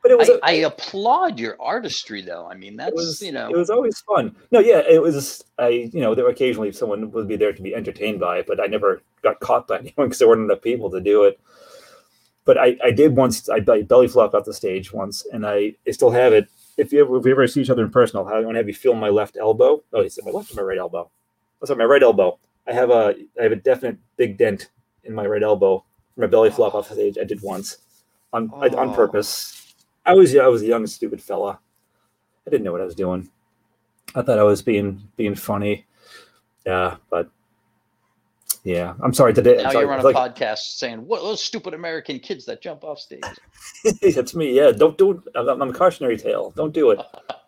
But 0.02 0.10
it 0.10 0.18
was 0.18 0.28
I, 0.30 0.32
a- 0.32 0.38
I 0.42 0.52
applaud 0.66 1.38
your 1.38 1.56
artistry, 1.60 2.22
though. 2.22 2.48
I 2.50 2.54
mean, 2.54 2.76
that's 2.76 2.92
was 2.92 3.22
you 3.22 3.30
know, 3.32 3.48
it 3.48 3.56
was 3.56 3.70
always 3.70 4.00
fun. 4.00 4.34
No, 4.50 4.58
yeah, 4.58 4.82
it 4.88 5.00
was. 5.00 5.44
I 5.58 5.68
you 5.92 6.00
know 6.00 6.14
there 6.14 6.28
occasionally 6.28 6.72
someone 6.72 7.10
would 7.12 7.28
be 7.28 7.36
there 7.36 7.52
to 7.52 7.62
be 7.62 7.74
entertained 7.74 8.18
by 8.18 8.38
it, 8.38 8.46
but 8.48 8.60
I 8.60 8.66
never 8.66 9.00
got 9.22 9.38
caught 9.40 9.68
by 9.68 9.78
anyone 9.78 10.08
because 10.08 10.18
there 10.18 10.28
weren't 10.28 10.42
enough 10.42 10.62
people 10.62 10.90
to 10.90 11.00
do 11.00 11.24
it. 11.24 11.38
But 12.44 12.58
I, 12.58 12.76
I 12.82 12.90
did 12.90 13.16
once. 13.16 13.48
I 13.48 13.60
be- 13.60 13.82
belly 13.82 14.08
flopped 14.08 14.34
off 14.34 14.44
the 14.44 14.52
stage 14.52 14.92
once, 14.92 15.24
and 15.32 15.46
I, 15.46 15.74
I 15.86 15.92
still 15.92 16.10
have 16.10 16.32
it. 16.32 16.48
If 16.76 16.92
you 16.92 17.02
ever, 17.02 17.18
if 17.18 17.24
we 17.24 17.30
ever 17.30 17.46
see 17.46 17.60
each 17.60 17.70
other 17.70 17.84
in 17.84 17.90
person, 17.90 18.16
I'll 18.18 18.24
have, 18.26 18.38
I 18.38 18.40
want 18.40 18.54
to 18.54 18.58
have 18.58 18.66
you 18.66 18.74
feel 18.74 18.94
my 18.94 19.10
left 19.10 19.36
elbow. 19.40 19.84
Oh, 19.92 20.00
you 20.00 20.08
said 20.08 20.24
my 20.24 20.32
left 20.32 20.50
or 20.52 20.56
my 20.56 20.62
right 20.62 20.78
elbow? 20.78 21.08
Oh, 21.60 21.66
sorry, 21.66 21.78
my 21.78 21.84
right 21.84 22.02
elbow. 22.02 22.38
I 22.66 22.72
have 22.72 22.90
a 22.90 23.14
I 23.38 23.42
have 23.44 23.52
a 23.52 23.56
definite 23.56 23.98
big 24.16 24.38
dent 24.38 24.70
in 25.04 25.14
my 25.14 25.26
right 25.26 25.42
elbow 25.42 25.84
from 26.16 26.24
a 26.24 26.28
belly 26.28 26.50
flop 26.50 26.74
off 26.74 26.88
the 26.88 26.94
stage. 26.94 27.18
I 27.20 27.24
did 27.24 27.40
once 27.42 27.76
on 28.32 28.50
I, 28.56 28.66
on 28.68 28.88
Oh. 28.88 28.94
purpose. 28.94 29.61
I 30.04 30.14
was 30.14 30.36
I 30.36 30.46
was 30.48 30.62
a 30.62 30.66
young 30.66 30.86
stupid 30.86 31.22
fella. 31.22 31.58
I 32.46 32.50
didn't 32.50 32.64
know 32.64 32.72
what 32.72 32.80
I 32.80 32.84
was 32.84 32.94
doing. 32.94 33.30
I 34.14 34.22
thought 34.22 34.38
I 34.38 34.42
was 34.42 34.62
being 34.62 35.02
being 35.16 35.34
funny. 35.34 35.86
Yeah, 36.66 36.96
but 37.10 37.30
yeah, 38.64 38.94
I'm 39.02 39.12
sorry. 39.12 39.34
Today, 39.34 39.56
Now 39.56 39.70
sorry, 39.70 39.84
you're 39.84 39.92
on 39.92 40.00
a 40.00 40.02
like, 40.02 40.16
podcast 40.16 40.76
saying, 40.76 41.06
"What 41.06 41.22
those 41.22 41.42
stupid 41.42 41.74
American 41.74 42.18
kids 42.18 42.44
that 42.46 42.60
jump 42.60 42.84
off 42.84 42.98
stage?" 42.98 43.22
it's 43.84 44.34
me. 44.34 44.52
Yeah, 44.52 44.72
don't 44.72 44.96
do 44.98 45.12
it. 45.12 45.18
I'm, 45.34 45.62
I'm 45.62 45.70
a 45.70 45.72
cautionary 45.72 46.16
tale. 46.16 46.52
Don't 46.56 46.72
do 46.72 46.90
it. 46.90 47.00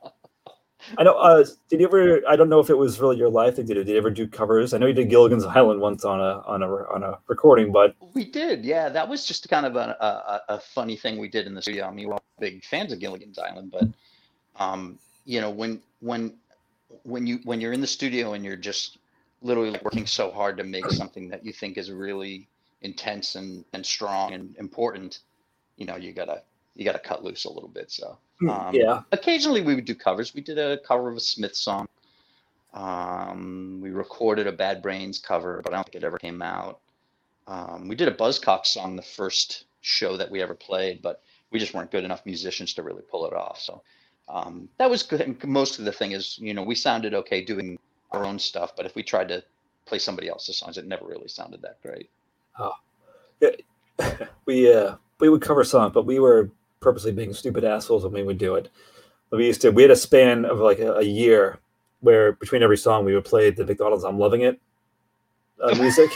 I 0.98 1.02
know. 1.04 1.14
Uh, 1.14 1.44
did 1.68 1.80
you 1.80 1.86
ever? 1.86 2.22
I 2.28 2.36
don't 2.36 2.48
know 2.48 2.60
if 2.60 2.70
it 2.70 2.76
was 2.78 3.00
really 3.00 3.16
your 3.16 3.30
life 3.30 3.56
did 3.56 3.70
it. 3.70 3.74
Did 3.74 3.88
you 3.88 3.96
ever 3.98 4.10
do 4.10 4.26
covers? 4.28 4.74
I 4.74 4.78
know 4.78 4.86
you 4.86 4.92
did 4.94 5.10
Gilligan's 5.10 5.44
Island 5.44 5.80
once 5.80 6.04
on 6.04 6.20
a 6.20 6.42
on 6.46 6.62
a 6.62 6.68
on 6.68 7.02
a 7.02 7.18
recording, 7.28 7.72
but 7.72 7.96
We 8.14 8.24
did, 8.24 8.64
yeah. 8.64 8.88
That 8.88 9.08
was 9.08 9.26
just 9.26 9.48
kind 9.48 9.66
of 9.66 9.76
a, 9.76 9.96
a, 10.00 10.54
a- 10.54 10.60
funny 10.60 10.96
thing 10.96 11.18
we 11.18 11.28
did 11.28 11.46
in 11.46 11.54
the 11.54 11.62
studio. 11.62 11.86
I 11.86 11.90
mean, 11.90 12.08
we're 12.08 12.14
all 12.14 12.24
big 12.40 12.64
fans 12.64 12.92
of 12.92 13.00
Gilligan's 13.00 13.38
Island, 13.38 13.72
but 13.72 13.88
um, 14.62 14.98
you 15.24 15.40
know, 15.40 15.50
when 15.50 15.80
when 16.00 16.34
when 17.04 17.26
you 17.26 17.40
when 17.44 17.60
you're 17.60 17.72
in 17.72 17.80
the 17.80 17.86
studio 17.86 18.34
and 18.34 18.44
you're 18.44 18.56
just 18.56 18.98
literally 19.42 19.78
working 19.82 20.06
so 20.06 20.30
hard 20.30 20.56
to 20.58 20.64
make 20.64 20.90
something 20.90 21.28
that 21.28 21.44
you 21.44 21.52
think 21.52 21.76
is 21.78 21.90
really 21.90 22.48
intense 22.82 23.34
and, 23.34 23.64
and 23.72 23.84
strong 23.84 24.32
and 24.32 24.56
important, 24.58 25.20
you 25.76 25.86
know, 25.86 25.96
you 25.96 26.12
gotta 26.12 26.42
you 26.74 26.84
gotta 26.84 26.98
cut 26.98 27.24
loose 27.24 27.44
a 27.44 27.52
little 27.52 27.68
bit. 27.68 27.90
So 27.90 28.18
um, 28.42 28.74
yeah, 28.74 29.02
occasionally 29.12 29.62
we 29.62 29.74
would 29.74 29.84
do 29.84 29.94
covers. 29.94 30.34
We 30.34 30.40
did 30.40 30.58
a 30.58 30.78
cover 30.78 31.10
of 31.10 31.16
a 31.16 31.20
Smith 31.20 31.54
song. 31.54 31.86
Um, 32.72 33.80
we 33.80 33.90
recorded 33.90 34.46
a 34.46 34.52
Bad 34.52 34.82
Brains 34.82 35.18
cover, 35.18 35.60
but 35.62 35.72
I 35.72 35.76
don't 35.76 35.84
think 35.84 35.96
it 35.96 36.04
ever 36.04 36.18
came 36.18 36.42
out. 36.42 36.80
Um, 37.46 37.88
we 37.88 37.94
did 37.94 38.08
a 38.08 38.14
Buzzcocks 38.14 38.66
song 38.66 38.96
the 38.96 39.02
first 39.02 39.64
show 39.80 40.16
that 40.16 40.30
we 40.30 40.42
ever 40.42 40.54
played, 40.54 41.00
but 41.02 41.22
we 41.50 41.60
just 41.60 41.74
weren't 41.74 41.90
good 41.90 42.04
enough 42.04 42.26
musicians 42.26 42.74
to 42.74 42.82
really 42.82 43.02
pull 43.02 43.26
it 43.26 43.32
off. 43.32 43.60
So 43.60 43.82
um, 44.28 44.68
that 44.78 44.90
was 44.90 45.02
good. 45.02 45.20
And 45.20 45.42
Most 45.44 45.78
of 45.78 45.84
the 45.84 45.92
thing 45.92 46.12
is, 46.12 46.38
you 46.38 46.54
know, 46.54 46.62
we 46.62 46.74
sounded 46.74 47.14
okay 47.14 47.44
doing 47.44 47.78
our 48.10 48.24
own 48.24 48.38
stuff, 48.38 48.74
but 48.76 48.86
if 48.86 48.94
we 48.94 49.02
tried 49.02 49.28
to 49.28 49.44
play 49.84 49.98
somebody 49.98 50.28
else's 50.28 50.58
songs, 50.58 50.78
it 50.78 50.86
never 50.86 51.06
really 51.06 51.28
sounded 51.28 51.62
that 51.62 51.80
great. 51.82 52.10
Oh. 52.58 52.72
Yeah. 53.40 53.50
We 54.46 54.70
uh 54.70 54.96
we 55.20 55.30
would 55.30 55.40
cover 55.40 55.64
songs, 55.64 55.92
but 55.94 56.04
we 56.04 56.18
were 56.18 56.50
purposely 56.84 57.10
being 57.12 57.32
stupid 57.32 57.64
assholes 57.64 58.04
when 58.04 58.12
we 58.12 58.22
would 58.22 58.38
do 58.38 58.54
it. 58.54 58.68
But 59.30 59.38
We 59.38 59.46
used 59.46 59.60
to. 59.62 59.70
We 59.70 59.82
had 59.82 59.90
a 59.90 59.96
span 59.96 60.44
of 60.44 60.58
like 60.60 60.78
a, 60.78 60.92
a 60.94 61.02
year 61.02 61.58
where 62.00 62.32
between 62.32 62.62
every 62.62 62.76
song 62.76 63.04
we 63.04 63.14
would 63.14 63.24
play 63.24 63.50
the 63.50 63.64
McDonald's 63.64 64.04
"I'm 64.04 64.18
Loving 64.18 64.42
It" 64.42 64.60
uh, 65.62 65.74
music. 65.80 66.10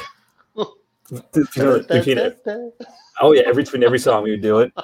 If 1.11 1.57
you 1.57 1.65
know- 1.65 1.83
if 1.89 2.07
you 2.07 2.15
know- 2.15 2.73
oh 3.23 3.33
yeah, 3.33 3.43
every 3.47 3.65
between 3.65 3.83
every 3.83 3.99
song 3.99 4.23
we 4.23 4.31
would 4.31 4.43
do 4.43 4.61
it. 4.61 4.73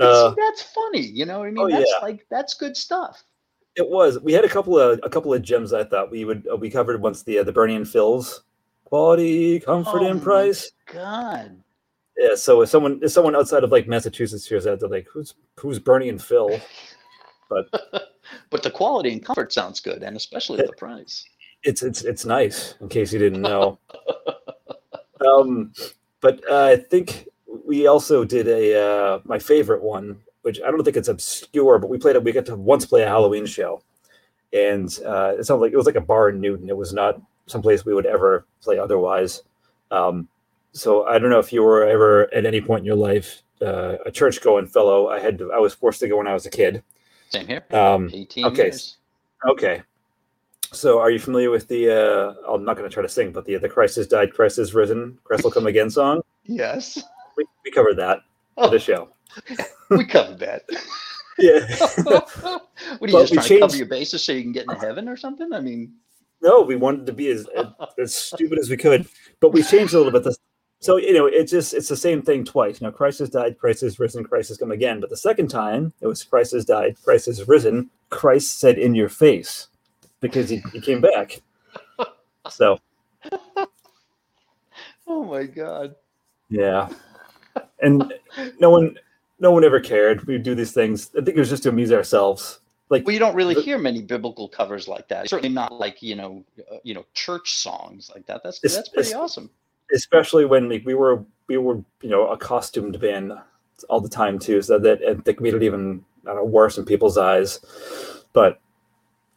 Uh, 0.00 0.30
See, 0.30 0.36
that's 0.44 0.62
funny, 0.72 1.02
you 1.02 1.24
know 1.24 1.38
what 1.38 1.46
I 1.46 1.50
mean? 1.52 1.64
oh, 1.66 1.70
that's 1.70 1.88
yeah. 1.88 2.04
like 2.04 2.26
that's 2.28 2.54
good 2.54 2.76
stuff. 2.76 3.22
It 3.76 3.88
was. 3.88 4.18
We 4.18 4.32
had 4.32 4.44
a 4.44 4.48
couple 4.48 4.76
of 4.76 4.98
a 5.04 5.08
couple 5.08 5.32
of 5.32 5.40
gems. 5.42 5.72
I 5.72 5.84
thought 5.84 6.10
we 6.10 6.24
would. 6.24 6.48
Uh, 6.52 6.56
we 6.56 6.68
covered 6.68 7.00
once 7.00 7.22
the 7.22 7.38
uh, 7.38 7.44
the 7.44 7.52
Bernie 7.52 7.76
and 7.76 7.88
Phil's 7.88 8.42
quality, 8.86 9.60
comfort, 9.60 10.02
Oh 10.02 10.06
and 10.08 10.20
price. 10.20 10.72
God. 10.86 11.62
Yeah. 12.16 12.34
So 12.34 12.62
if 12.62 12.68
someone 12.68 13.00
if 13.02 13.10
someone 13.12 13.34
outside 13.36 13.64
of 13.64 13.72
like 13.72 13.88
Massachusetts 13.88 14.46
hears 14.46 14.64
that, 14.64 14.80
they're 14.80 14.88
like, 14.88 15.06
"Who's 15.12 15.34
who's 15.58 15.78
Bernie 15.78 16.08
and 16.08 16.22
Phil?" 16.22 16.60
But 17.48 17.68
but 18.50 18.62
the 18.62 18.70
quality 18.70 19.12
and 19.12 19.24
comfort 19.24 19.52
sounds 19.52 19.80
good, 19.80 20.02
and 20.02 20.16
especially 20.16 20.58
Yeah. 20.60 20.66
the 20.66 20.72
price. 20.74 21.24
It's 21.62 21.82
it's 21.82 22.02
it's 22.02 22.24
nice. 22.24 22.74
In 22.80 22.88
case 22.88 23.12
you 23.12 23.18
didn't 23.18 23.42
know. 23.42 23.78
um, 25.26 25.72
but 26.20 26.40
uh, 26.50 26.64
I 26.64 26.76
think 26.76 27.28
we 27.64 27.86
also 27.86 28.24
did 28.24 28.48
a 28.48 28.80
uh, 28.80 29.20
my 29.24 29.38
favorite 29.38 29.82
one, 29.82 30.18
which 30.42 30.60
I 30.60 30.70
don't 30.70 30.82
think 30.84 30.96
it's 30.96 31.08
obscure, 31.08 31.78
but 31.78 31.88
we 31.88 31.98
played 31.98 32.16
it. 32.16 32.24
We 32.24 32.32
got 32.32 32.46
to 32.46 32.56
once 32.56 32.86
play 32.86 33.02
a 33.02 33.08
Halloween 33.08 33.46
show, 33.46 33.82
and 34.52 34.88
uh, 35.04 35.34
it 35.38 35.44
sounded 35.44 35.62
like 35.62 35.72
it 35.72 35.76
was 35.76 35.86
like 35.86 35.96
a 35.96 36.00
bar 36.00 36.28
in 36.28 36.40
Newton. 36.40 36.68
It 36.68 36.76
was 36.76 36.92
not 36.92 37.20
someplace 37.46 37.84
we 37.84 37.94
would 37.94 38.06
ever 38.06 38.46
play 38.62 38.78
otherwise. 38.78 39.42
Um, 39.90 40.28
so 40.74 41.06
I 41.06 41.18
don't 41.18 41.30
know 41.30 41.38
if 41.38 41.52
you 41.52 41.62
were 41.62 41.84
ever 41.84 42.32
at 42.34 42.44
any 42.44 42.60
point 42.60 42.80
in 42.80 42.86
your 42.86 42.96
life 42.96 43.42
uh, 43.62 43.96
a 44.04 44.10
church 44.10 44.40
going 44.42 44.66
fellow. 44.66 45.08
I 45.08 45.20
had 45.20 45.38
to, 45.38 45.52
I 45.52 45.58
was 45.58 45.74
forced 45.74 46.00
to 46.00 46.08
go 46.08 46.18
when 46.18 46.26
I 46.26 46.34
was 46.34 46.46
a 46.46 46.50
kid. 46.50 46.82
Same 47.30 47.46
here. 47.46 47.64
Um, 47.70 48.10
18 48.12 48.44
okay. 48.46 48.62
years. 48.64 48.98
Okay. 49.48 49.82
So, 50.72 50.98
are 50.98 51.10
you 51.10 51.20
familiar 51.20 51.50
with 51.50 51.68
the? 51.68 51.88
Uh, 51.90 52.52
I'm 52.52 52.64
not 52.64 52.76
going 52.76 52.88
to 52.88 52.92
try 52.92 53.02
to 53.02 53.08
sing, 53.08 53.30
but 53.30 53.44
the 53.44 53.56
"The 53.56 53.68
Christ 53.68 53.94
has 53.96 54.08
died, 54.08 54.32
Christ 54.32 54.58
is 54.58 54.74
risen, 54.74 55.18
Christ 55.22 55.44
will 55.44 55.52
come 55.52 55.68
again" 55.68 55.88
song. 55.88 56.22
Yes. 56.44 57.00
We, 57.36 57.44
we 57.64 57.70
covered 57.70 57.96
that 57.98 58.20
for 58.56 58.64
Oh, 58.64 58.70
the 58.70 58.80
show. 58.80 59.10
we 59.90 60.04
covered 60.04 60.40
that. 60.40 60.64
Yeah. 61.38 61.60
what 62.02 62.28
are 62.46 62.60
But 63.00 63.10
you 63.10 63.18
just 63.18 63.30
we 63.30 63.36
trying 63.36 63.48
to 63.48 63.60
cover 63.60 63.76
your 63.76 63.86
bases 63.86 64.24
so 64.24 64.32
you 64.32 64.42
can 64.42 64.52
get 64.52 64.64
into 64.64 64.80
heaven 64.80 65.08
or 65.08 65.16
something? 65.16 65.52
I 65.52 65.60
mean, 65.60 65.92
no, 66.42 66.62
we 66.62 66.74
wanted 66.76 67.06
to 67.06 67.12
be 67.12 67.28
as 67.28 67.46
as 67.98 68.14
stupid 68.14 68.58
as 68.58 68.68
we 68.68 68.76
could, 68.76 69.06
but 69.40 69.52
we 69.52 69.62
changed 69.62 69.94
a 69.94 69.98
little 69.98 70.12
bit. 70.12 70.24
This, 70.24 70.38
so 70.84 70.96
you 70.98 71.14
know, 71.14 71.26
it's 71.26 71.50
just 71.50 71.72
it's 71.72 71.88
the 71.88 71.96
same 71.96 72.20
thing 72.22 72.44
twice. 72.44 72.80
You 72.80 72.86
know, 72.86 72.92
Christ 72.92 73.18
has 73.20 73.30
died, 73.30 73.58
Christ 73.58 73.82
is 73.82 73.98
risen, 73.98 74.22
Christ 74.24 74.48
has 74.48 74.58
come 74.58 74.70
again. 74.70 75.00
But 75.00 75.08
the 75.10 75.16
second 75.16 75.48
time, 75.48 75.92
it 76.00 76.06
was 76.06 76.22
Christ 76.22 76.52
has 76.52 76.64
died, 76.64 76.96
Christ 77.02 77.26
is 77.28 77.48
risen. 77.48 77.90
Christ 78.10 78.58
said 78.60 78.78
in 78.78 78.94
your 78.94 79.08
face 79.08 79.68
because 80.20 80.48
he, 80.50 80.58
he 80.72 80.80
came 80.80 81.00
back. 81.00 81.40
So 82.50 82.78
oh 85.06 85.24
my 85.24 85.44
God. 85.44 85.94
Yeah. 86.50 86.90
And 87.80 88.12
no 88.60 88.68
one 88.68 88.98
no 89.38 89.50
one 89.50 89.64
ever 89.64 89.80
cared. 89.80 90.26
We'd 90.26 90.42
do 90.42 90.54
these 90.54 90.72
things. 90.72 91.10
I 91.18 91.24
think 91.24 91.36
it 91.36 91.40
was 91.40 91.48
just 91.48 91.62
to 91.62 91.70
amuse 91.70 91.90
ourselves. 91.90 92.60
Like 92.90 93.06
Well, 93.06 93.14
you 93.14 93.18
don't 93.18 93.34
really 93.34 93.54
The- 93.54 93.62
hear 93.62 93.78
many 93.78 94.02
biblical 94.02 94.46
covers 94.46 94.88
like 94.88 95.08
that. 95.08 95.30
Certainly 95.30 95.54
not 95.54 95.72
like 95.72 96.02
you 96.02 96.16
know, 96.16 96.44
uh, 96.70 96.76
you 96.82 96.92
know, 96.92 97.06
church 97.14 97.54
songs 97.54 98.10
like 98.14 98.26
that. 98.26 98.42
That's 98.42 98.60
that's 98.60 98.90
pretty 98.90 99.14
awesome. 99.14 99.48
Especially 99.92 100.44
when 100.44 100.68
like 100.68 100.84
we 100.84 100.94
were 100.94 101.24
we 101.48 101.56
were, 101.56 101.82
you 102.02 102.10
know, 102.10 102.28
a 102.28 102.36
costumed 102.36 103.00
band 103.00 103.32
all 103.88 104.00
the 104.00 104.08
time 104.08 104.38
too. 104.38 104.62
So 104.62 104.78
that 104.78 105.02
it, 105.02 105.24
think 105.24 105.40
made 105.40 105.54
it 105.54 105.62
even 105.62 106.04
I 106.24 106.28
don't 106.28 106.36
know, 106.36 106.44
worse 106.44 106.78
in 106.78 106.84
people's 106.84 107.18
eyes. 107.18 107.60
But 108.32 108.60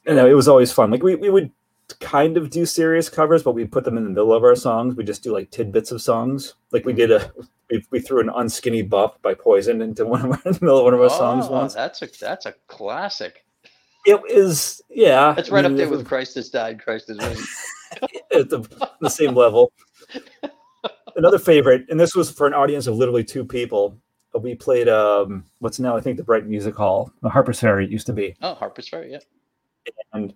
you 0.06 0.16
know, 0.16 0.28
it 0.28 0.34
was 0.34 0.48
always 0.48 0.72
fun. 0.72 0.92
Like 0.92 1.04
we, 1.04 1.16
we 1.16 1.30
would 1.30 1.52
kind 2.00 2.38
of 2.38 2.50
do 2.50 2.66
serious 2.66 3.10
covers, 3.10 3.44
but 3.44 3.54
we 3.54 3.66
put 3.66 3.84
them 3.84 3.98
in 3.98 4.04
the 4.04 4.10
middle 4.10 4.34
of 4.34 4.44
our 4.44 4.56
songs. 4.56 4.96
We 4.96 5.04
just 5.04 5.24
do 5.24 5.34
like 5.34 5.52
tidbits 5.52 5.92
of 5.92 6.02
songs. 6.02 6.56
Like 6.72 6.86
we 6.86 6.94
did 6.94 7.12
a 7.12 7.32
we, 7.70 7.84
we 7.92 8.00
threw 8.00 8.22
an 8.22 8.30
unskinny 8.30 8.88
bop 8.88 9.22
by 9.22 9.34
Poison 9.34 9.82
into 9.82 10.06
one 10.06 10.26
of 10.26 10.32
our, 10.32 10.42
in 10.46 10.54
the 10.54 10.60
middle 10.62 10.78
of 10.78 10.86
one 10.86 10.94
of 10.94 11.02
our 11.02 11.10
songs 11.10 11.46
Oh, 11.48 11.52
once. 11.52 11.74
that's 11.74 12.02
a 12.02 12.08
that's 12.20 12.46
a 12.46 12.54
classic. 12.68 13.46
It 14.06 14.22
is 14.30 14.82
yeah. 14.90 15.34
That's 15.36 15.50
I 15.52 15.56
right 15.56 15.66
up 15.66 15.76
there 15.76 15.90
with 15.90 16.08
Christ 16.08 16.36
has 16.36 16.50
died, 16.50 16.82
Christ 16.82 17.10
has 17.10 17.18
risen. 17.18 17.46
at 18.34 18.50
the, 18.50 18.90
the 19.02 19.10
same 19.10 19.36
level. 19.36 19.72
Another 21.16 21.40
favorite, 21.40 21.86
and 21.90 22.00
this 22.00 22.16
was 22.16 22.30
for 22.30 22.46
an 22.48 22.54
audience 22.54 22.88
of 22.88 22.96
literally 22.96 23.24
two 23.24 23.44
people. 23.44 23.98
We 24.40 24.54
played 24.54 24.88
um, 24.88 25.46
what's 25.60 25.80
now 25.80 25.98
I 25.98 26.02
think 26.02 26.18
the 26.18 26.24
Brighton 26.24 26.50
Music 26.50 26.76
Hall, 26.76 27.12
the 27.24 27.30
Harper's 27.30 27.60
Ferry 27.60 27.86
it 27.86 27.92
used 27.92 28.06
to 28.06 28.14
be, 28.14 28.36
Oh, 28.42 28.54
Harper's 28.54 28.88
Ferry, 28.88 29.12
yeah. 29.12 29.20
and 30.14 30.34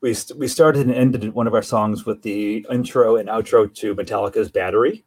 we 0.00 0.14
st- 0.14 0.38
we 0.38 0.46
started 0.46 0.86
and 0.86 0.94
ended 0.94 1.34
one 1.34 1.48
of 1.48 1.54
our 1.54 1.62
songs 1.62 2.06
with 2.06 2.22
the 2.22 2.64
intro 2.70 3.16
and 3.16 3.28
outro 3.28 3.72
to 3.74 3.94
Metallica's 3.96 4.50
Battery, 4.52 5.04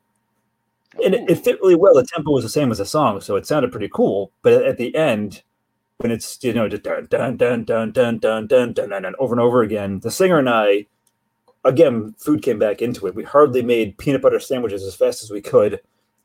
and 1.04 1.16
it, 1.16 1.30
it 1.30 1.36
fit 1.36 1.62
really 1.62 1.76
well. 1.76 1.94
The 1.94 2.06
tempo 2.06 2.32
was 2.32 2.44
the 2.44 2.50
same 2.50 2.70
as 2.70 2.80
the 2.80 2.86
song, 2.86 3.22
so 3.22 3.38
it 3.38 3.48
sounded 3.48 3.72
pretty 3.72 3.90
cool. 3.94 4.34
But 4.42 4.64
at 4.66 4.78
the 4.78 4.94
end, 4.94 5.44
when 5.98 6.12
it's 6.12 6.44
you 6.44 6.52
know 6.54 6.68
just 6.68 6.84
dun 6.84 7.06
dun 7.10 7.38
dun 7.38 7.64
dun 7.64 7.92
dun 7.92 8.18
dun 8.18 8.48
dun 8.48 8.74
dun 8.74 8.74
dun, 8.74 9.02
dun 9.04 9.16
over 9.20 9.34
and 9.34 9.42
over 9.42 9.62
again, 9.62 10.00
the 10.00 10.12
singer 10.12 10.40
and 10.40 10.50
I, 10.50 10.88
again, 11.64 12.14
food 12.18 12.42
came 12.42 12.60
back 12.60 12.82
into 12.82 13.08
it. 13.08 13.16
We 13.16 13.24
hardly 13.24 13.62
made 13.62 13.98
peanut 13.98 14.22
butter 14.22 14.40
sandwiches 14.40 14.84
as 14.84 14.96
fast 14.96 15.24
as 15.24 15.32
we 15.32 15.42
could, 15.42 15.82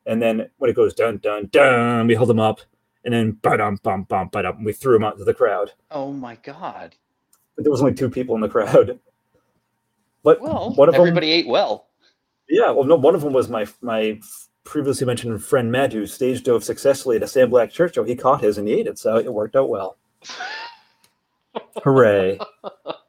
and 0.07 0.21
then 0.21 0.49
when 0.59 0.71
it 0.71 0.77
goes 0.77 0.95
dun 0.95 1.19
dun 1.19 1.49
dun, 1.51 2.07
we 2.07 2.15
held 2.15 2.29
them 2.29 2.41
up, 2.41 2.61
and 3.05 3.15
then 3.15 3.39
ba 3.43 3.57
dum 3.57 3.79
bum 3.83 4.05
bum 4.05 4.29
ba 4.33 4.43
dum, 4.43 4.65
we 4.65 4.73
threw 4.73 4.95
them 4.95 5.05
out 5.05 5.19
to 5.19 5.25
the 5.25 5.35
crowd. 5.35 5.73
Oh 5.91 6.13
my 6.13 6.37
God. 6.37 6.95
But 7.57 7.65
there 7.65 7.71
was 7.71 7.81
only 7.81 7.95
two 7.95 8.11
people 8.11 8.35
in 8.35 8.41
the 8.41 8.49
crowd. 8.49 8.99
But 10.23 10.41
Well, 10.41 10.73
one 10.75 10.89
of 10.89 10.95
them, 10.95 11.03
everybody 11.03 11.31
ate 11.31 11.47
well. 11.47 11.89
yeah, 12.49 12.71
well, 12.71 12.85
no, 12.85 12.97
one 12.97 13.15
of 13.15 13.21
them 13.21 13.33
was 13.33 13.49
my 13.49 13.67
my 13.83 14.19
previously 14.65 15.07
mentioned 15.07 15.45
friend 15.45 15.71
Matt, 15.71 15.93
who 15.93 16.07
stage 16.07 16.43
dove 16.43 16.65
successfully 16.65 17.17
at 17.17 17.23
a 17.23 17.29
Sam 17.29 17.51
Black 17.51 17.71
church 17.71 17.95
show. 17.95 18.05
He 18.05 18.17
caught 18.17 18.41
his 18.41 18.57
and 18.59 18.67
he 18.67 18.75
ate 18.75 18.87
it, 18.87 18.99
so 18.99 19.17
it 19.19 19.33
worked 19.33 19.55
out 19.55 19.69
well. 19.69 19.99
Hooray! 21.85 22.39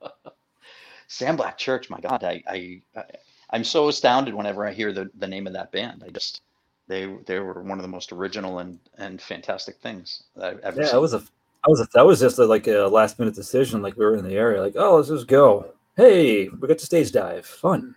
Sam 1.07 1.35
Black 1.35 1.57
Church, 1.57 1.89
my 1.89 1.99
God, 1.99 2.23
I, 2.23 2.43
I, 2.47 2.81
I 2.95 3.03
I'm 3.51 3.63
so 3.63 3.87
astounded 3.87 4.33
whenever 4.33 4.65
I 4.65 4.73
hear 4.73 4.91
the, 4.91 5.09
the 5.17 5.27
name 5.27 5.47
of 5.47 5.53
that 5.53 5.71
band. 5.71 6.03
I 6.05 6.09
just 6.09 6.41
they 6.87 7.15
they 7.25 7.39
were 7.39 7.61
one 7.63 7.77
of 7.77 7.83
the 7.83 7.87
most 7.87 8.11
original 8.11 8.59
and 8.59 8.79
and 8.97 9.21
fantastic 9.21 9.77
things 9.77 10.23
that 10.35 10.45
I've 10.45 10.59
ever 10.59 10.81
Yeah, 10.81 10.87
seen. 10.87 10.95
that 10.95 11.01
was 11.01 11.13
a, 11.13 11.19
that 11.19 11.67
was 11.67 11.81
a, 11.81 11.87
that 11.93 12.05
was 12.05 12.19
just 12.19 12.39
a, 12.39 12.45
like 12.45 12.67
a 12.67 12.87
last 12.87 13.19
minute 13.19 13.35
decision. 13.35 13.81
Like 13.81 13.97
we 13.97 14.05
were 14.05 14.15
in 14.15 14.25
the 14.25 14.35
area, 14.35 14.61
like 14.61 14.75
oh, 14.75 14.97
let's 14.97 15.09
just 15.09 15.27
go. 15.27 15.73
Hey, 15.95 16.49
we 16.49 16.67
got 16.67 16.77
to 16.79 16.85
stage 16.85 17.11
dive. 17.11 17.45
Fun. 17.45 17.95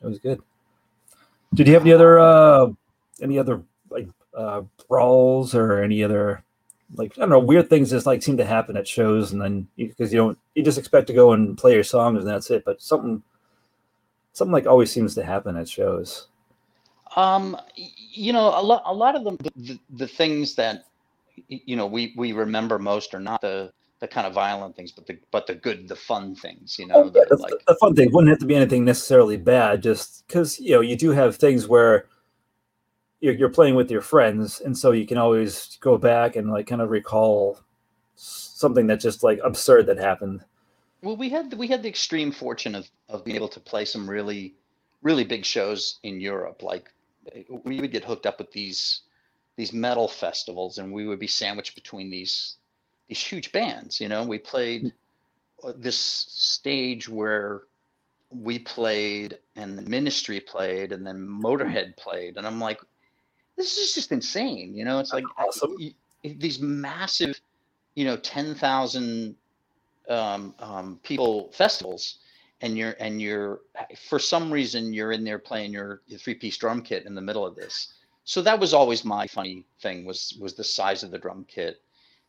That 0.00 0.08
was 0.08 0.18
good. 0.18 0.40
Did 1.54 1.66
you 1.66 1.74
have 1.74 1.82
any 1.82 1.92
other 1.92 2.18
uh 2.18 2.68
any 3.20 3.38
other 3.38 3.62
like 3.90 4.08
uh 4.34 4.62
brawls 4.88 5.54
or 5.54 5.82
any 5.82 6.04
other 6.04 6.42
like 6.94 7.12
I 7.18 7.20
don't 7.20 7.30
know 7.30 7.38
weird 7.38 7.68
things 7.68 7.90
just 7.90 8.06
like 8.06 8.22
seem 8.22 8.36
to 8.38 8.44
happen 8.44 8.76
at 8.76 8.88
shows 8.88 9.32
and 9.32 9.40
then 9.40 9.68
because 9.76 10.12
you, 10.12 10.18
don't 10.18 10.38
you 10.54 10.62
just 10.62 10.78
expect 10.78 11.06
to 11.08 11.12
go 11.12 11.32
and 11.32 11.56
play 11.58 11.74
your 11.74 11.84
songs 11.84 12.20
and 12.20 12.28
that's 12.28 12.50
it 12.50 12.64
but 12.64 12.80
something 12.80 13.22
something 14.38 14.52
like 14.52 14.66
always 14.66 14.90
seems 14.90 15.14
to 15.16 15.24
happen 15.24 15.56
at 15.56 15.68
shows. 15.68 16.28
Um, 17.16 17.56
you 17.74 18.32
know, 18.32 18.48
a 18.48 18.62
lot, 18.62 18.82
a 18.86 18.94
lot 18.94 19.16
of 19.16 19.24
the, 19.24 19.50
the, 19.56 19.78
the 19.90 20.06
things 20.06 20.54
that, 20.54 20.84
you 21.48 21.76
know, 21.76 21.86
we, 21.86 22.14
we 22.16 22.32
remember 22.32 22.78
most 22.78 23.12
are 23.14 23.20
not 23.20 23.40
the, 23.40 23.72
the 24.00 24.06
kind 24.06 24.26
of 24.26 24.32
violent 24.32 24.76
things, 24.76 24.92
but 24.92 25.06
the, 25.06 25.18
but 25.32 25.46
the 25.46 25.56
good, 25.56 25.88
the 25.88 25.96
fun 25.96 26.34
things, 26.36 26.78
you 26.78 26.86
know, 26.86 26.94
Oh, 26.94 27.12
yeah, 27.14 27.24
the, 27.28 27.36
like, 27.36 27.54
the 27.66 27.74
fun 27.80 27.94
thing 27.96 28.12
wouldn't 28.12 28.30
have 28.30 28.38
to 28.38 28.46
be 28.46 28.54
anything 28.54 28.84
necessarily 28.84 29.36
bad, 29.36 29.82
just 29.82 30.24
because 30.26 30.60
you 30.60 30.72
know 30.72 30.80
you 30.80 30.94
do 30.94 31.10
have 31.10 31.36
things 31.36 31.66
where 31.66 32.06
you're, 33.20 33.34
you're 33.34 33.48
playing 33.48 33.74
with 33.74 33.90
your 33.90 34.00
friends, 34.00 34.60
and 34.60 34.76
so 34.76 34.92
you 34.92 35.06
can 35.06 35.18
always 35.18 35.76
go 35.80 35.98
back 35.98 36.36
and 36.36 36.50
like 36.50 36.66
kind 36.66 36.82
of 36.82 36.90
recall 36.90 37.60
something 38.14 38.86
that's 38.86 39.02
just 39.02 39.22
like 39.22 39.40
absurd 39.44 39.86
that 39.86 39.98
happened. 39.98 40.44
well, 41.02 41.16
we 41.16 41.28
had, 41.28 41.54
we 41.54 41.68
had 41.68 41.82
the 41.82 41.88
extreme 41.88 42.32
fortune 42.32 42.74
of, 42.74 42.90
of 43.08 43.24
being 43.24 43.36
able 43.36 43.48
to 43.48 43.60
play 43.60 43.84
some 43.84 44.08
really, 44.08 44.54
really 45.02 45.24
big 45.24 45.44
shows 45.44 45.98
in 46.02 46.20
Europe. 46.20 46.62
Like 46.62 46.90
we 47.64 47.80
would 47.80 47.92
get 47.92 48.04
hooked 48.04 48.26
up 48.26 48.38
with 48.38 48.50
these, 48.52 49.02
these 49.56 49.72
metal 49.72 50.08
festivals 50.08 50.78
and 50.78 50.92
we 50.92 51.06
would 51.06 51.20
be 51.20 51.26
sandwiched 51.28 51.74
between 51.74 52.10
these, 52.10 52.56
these 53.08 53.20
huge 53.20 53.52
bands, 53.52 54.00
you 54.00 54.08
know, 54.08 54.24
we 54.24 54.38
played 54.38 54.92
uh, 55.62 55.72
this 55.76 55.98
stage 55.98 57.08
where 57.08 57.62
we 58.30 58.58
played 58.58 59.38
and 59.56 59.78
the 59.78 59.82
ministry 59.82 60.40
played 60.40 60.92
and 60.92 61.06
then 61.06 61.26
motorhead 61.26 61.96
played 61.96 62.36
and 62.36 62.46
i'm 62.46 62.60
like 62.60 62.78
this 63.58 63.76
is 63.78 63.94
just 63.94 64.12
insane 64.12 64.74
you 64.74 64.84
know? 64.84 64.98
It's 65.00 65.12
like 65.12 65.24
Awesome. 65.36 65.76
y- 65.78 65.94
y- 66.24 66.36
these 66.38 66.60
massive 66.60 67.40
you 67.94 68.04
know 68.04 68.16
10,000 68.16 69.36
um, 70.08 70.54
um, 70.60 71.00
people 71.02 71.50
festivals 71.52 72.18
and 72.60 72.76
you're 72.78 72.96
and 72.98 73.20
you're 73.20 73.60
for 74.08 74.18
some 74.18 74.50
reason 74.52 74.92
you're 74.92 75.12
in 75.12 75.24
there 75.24 75.38
playing 75.38 75.72
your, 75.72 76.00
your 76.06 76.18
three 76.18 76.34
piece 76.34 76.56
drum 76.56 76.82
kit 76.82 77.06
in 77.06 77.14
the 77.14 77.20
middle 77.20 77.46
of 77.46 77.54
this. 77.54 77.94
So 78.24 78.42
that 78.42 78.58
was 78.58 78.74
always 78.74 79.04
my 79.04 79.26
funny 79.26 79.64
thing 79.80 80.04
was 80.04 80.36
was 80.40 80.54
the 80.54 80.64
size 80.64 81.02
of 81.02 81.10
the 81.10 81.18
drum 81.18 81.44
kit 81.48 81.80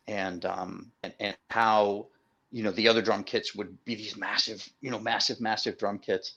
and 0.08 0.44
um 0.44 0.90
and, 1.02 1.14
and 1.20 1.36
how 1.50 2.06
you 2.52 2.62
know 2.62 2.70
the 2.72 2.88
other 2.88 3.02
drum 3.02 3.24
kits 3.24 3.54
would 3.54 3.82
be 3.84 3.94
these 3.94 4.16
massive 4.16 4.68
you 4.80 4.90
know 4.90 4.98
massive 4.98 5.40
massive 5.40 5.78
drum 5.78 5.98
kits. 5.98 6.34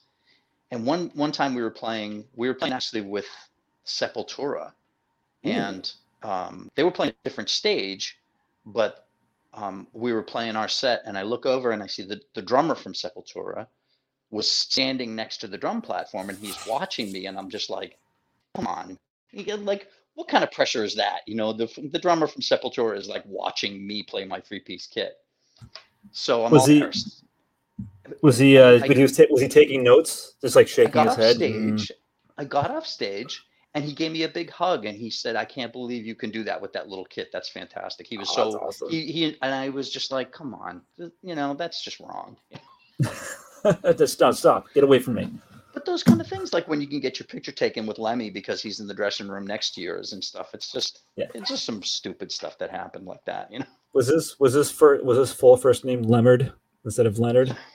And 0.70 0.86
one 0.86 1.10
one 1.14 1.32
time 1.32 1.54
we 1.54 1.62
were 1.62 1.70
playing 1.70 2.24
we 2.36 2.48
were 2.48 2.54
playing 2.54 2.74
actually 2.74 3.02
with 3.02 3.26
sepultura 3.86 4.72
Ooh. 5.46 5.50
and 5.50 5.92
um, 6.22 6.70
they 6.74 6.82
were 6.84 6.90
playing 6.90 7.12
a 7.12 7.28
different 7.28 7.50
stage 7.50 8.18
but 8.66 9.06
um, 9.52 9.86
we 9.92 10.12
were 10.12 10.22
playing 10.22 10.56
our 10.56 10.68
set 10.68 11.02
and 11.06 11.16
i 11.18 11.22
look 11.22 11.46
over 11.46 11.70
and 11.72 11.82
i 11.82 11.86
see 11.86 12.02
the, 12.02 12.20
the 12.34 12.42
drummer 12.42 12.74
from 12.74 12.92
sepultura 12.92 13.66
was 14.30 14.50
standing 14.50 15.14
next 15.14 15.36
to 15.38 15.46
the 15.46 15.58
drum 15.58 15.80
platform 15.82 16.28
and 16.28 16.38
he's 16.38 16.58
watching 16.66 17.12
me 17.12 17.26
and 17.26 17.38
i'm 17.38 17.50
just 17.50 17.70
like 17.70 17.98
come 18.54 18.66
on 18.66 18.98
like 19.64 19.88
what 20.14 20.28
kind 20.28 20.44
of 20.44 20.50
pressure 20.50 20.84
is 20.84 20.94
that 20.94 21.20
you 21.26 21.34
know 21.34 21.52
the, 21.52 21.68
the 21.92 21.98
drummer 21.98 22.26
from 22.26 22.40
sepultura 22.42 22.96
is 22.96 23.08
like 23.08 23.22
watching 23.26 23.86
me 23.86 24.02
play 24.02 24.24
my 24.24 24.40
three 24.40 24.60
piece 24.60 24.86
kit 24.86 25.18
so 26.12 26.44
i'm 26.44 26.52
Was 26.52 26.62
all 26.62 26.68
he- 26.68 26.80
nervous. 26.80 27.20
Was 28.20 28.36
he? 28.36 28.58
Uh, 28.58 28.84
I- 28.84 28.86
he 28.86 29.00
was 29.00 29.16
ta- 29.16 29.24
was 29.30 29.40
he 29.40 29.48
taking 29.48 29.82
notes, 29.82 30.34
just 30.42 30.56
like 30.56 30.68
shaking 30.68 31.04
his 31.04 31.16
head? 31.16 31.36
stage. 31.36 31.88
Mm. 31.88 31.90
I 32.36 32.44
got 32.44 32.70
off 32.70 32.86
stage 32.86 33.44
and 33.74 33.84
he 33.84 33.92
gave 33.92 34.12
me 34.12 34.22
a 34.22 34.28
big 34.28 34.50
hug 34.50 34.84
and 34.86 34.96
he 34.96 35.10
said, 35.10 35.36
I 35.36 35.44
can't 35.44 35.72
believe 35.72 36.06
you 36.06 36.14
can 36.14 36.30
do 36.30 36.44
that 36.44 36.60
with 36.60 36.72
that 36.74 36.88
little 36.88 37.04
kit. 37.06 37.30
That's 37.32 37.48
fantastic. 37.48 38.06
He 38.06 38.18
was 38.18 38.28
Oh, 38.36 38.52
so 38.52 38.58
awesome. 38.58 38.88
he, 38.90 39.10
he 39.10 39.24
and 39.42 39.54
I 39.54 39.68
was 39.68 39.90
just 39.90 40.12
like, 40.12 40.30
come 40.32 40.54
on, 40.54 40.82
you 41.22 41.34
know, 41.34 41.54
that's 41.54 41.82
just 41.82 42.00
wrong. 42.00 42.36
just 43.96 44.14
stop, 44.14 44.34
stop, 44.34 44.66
get 44.74 44.84
away 44.84 44.98
from 44.98 45.14
me. 45.14 45.30
But 45.72 45.84
those 45.84 46.04
kind 46.04 46.20
of 46.20 46.28
things, 46.28 46.52
like 46.52 46.68
when 46.68 46.80
you 46.80 46.86
can 46.86 47.00
get 47.00 47.18
your 47.18 47.26
picture 47.26 47.50
taken 47.50 47.84
with 47.86 47.98
Lemmy 47.98 48.30
because 48.30 48.62
he's 48.62 48.78
in 48.78 48.86
the 48.86 48.94
dressing 48.94 49.26
room 49.26 49.44
next 49.46 49.74
to 49.74 49.80
yours 49.80 50.12
and 50.12 50.22
stuff. 50.22 50.50
It's 50.54 50.70
just 50.70 51.00
Yeah. 51.16 51.26
it's 51.34 51.48
just 51.48 51.64
some 51.64 51.82
stupid 51.82 52.30
stuff 52.30 52.58
that 52.58 52.70
happened 52.70 53.06
like 53.06 53.24
that, 53.24 53.50
you 53.52 53.58
know. 53.58 53.66
Was 53.92 54.06
this 54.06 54.38
was 54.38 54.54
this 54.54 54.70
for 54.70 55.02
was 55.02 55.18
this 55.18 55.32
full 55.32 55.56
first 55.56 55.84
name 55.84 56.02
Leonard 56.02 56.52
instead 56.84 57.06
of 57.06 57.18
Leonard? 57.18 57.56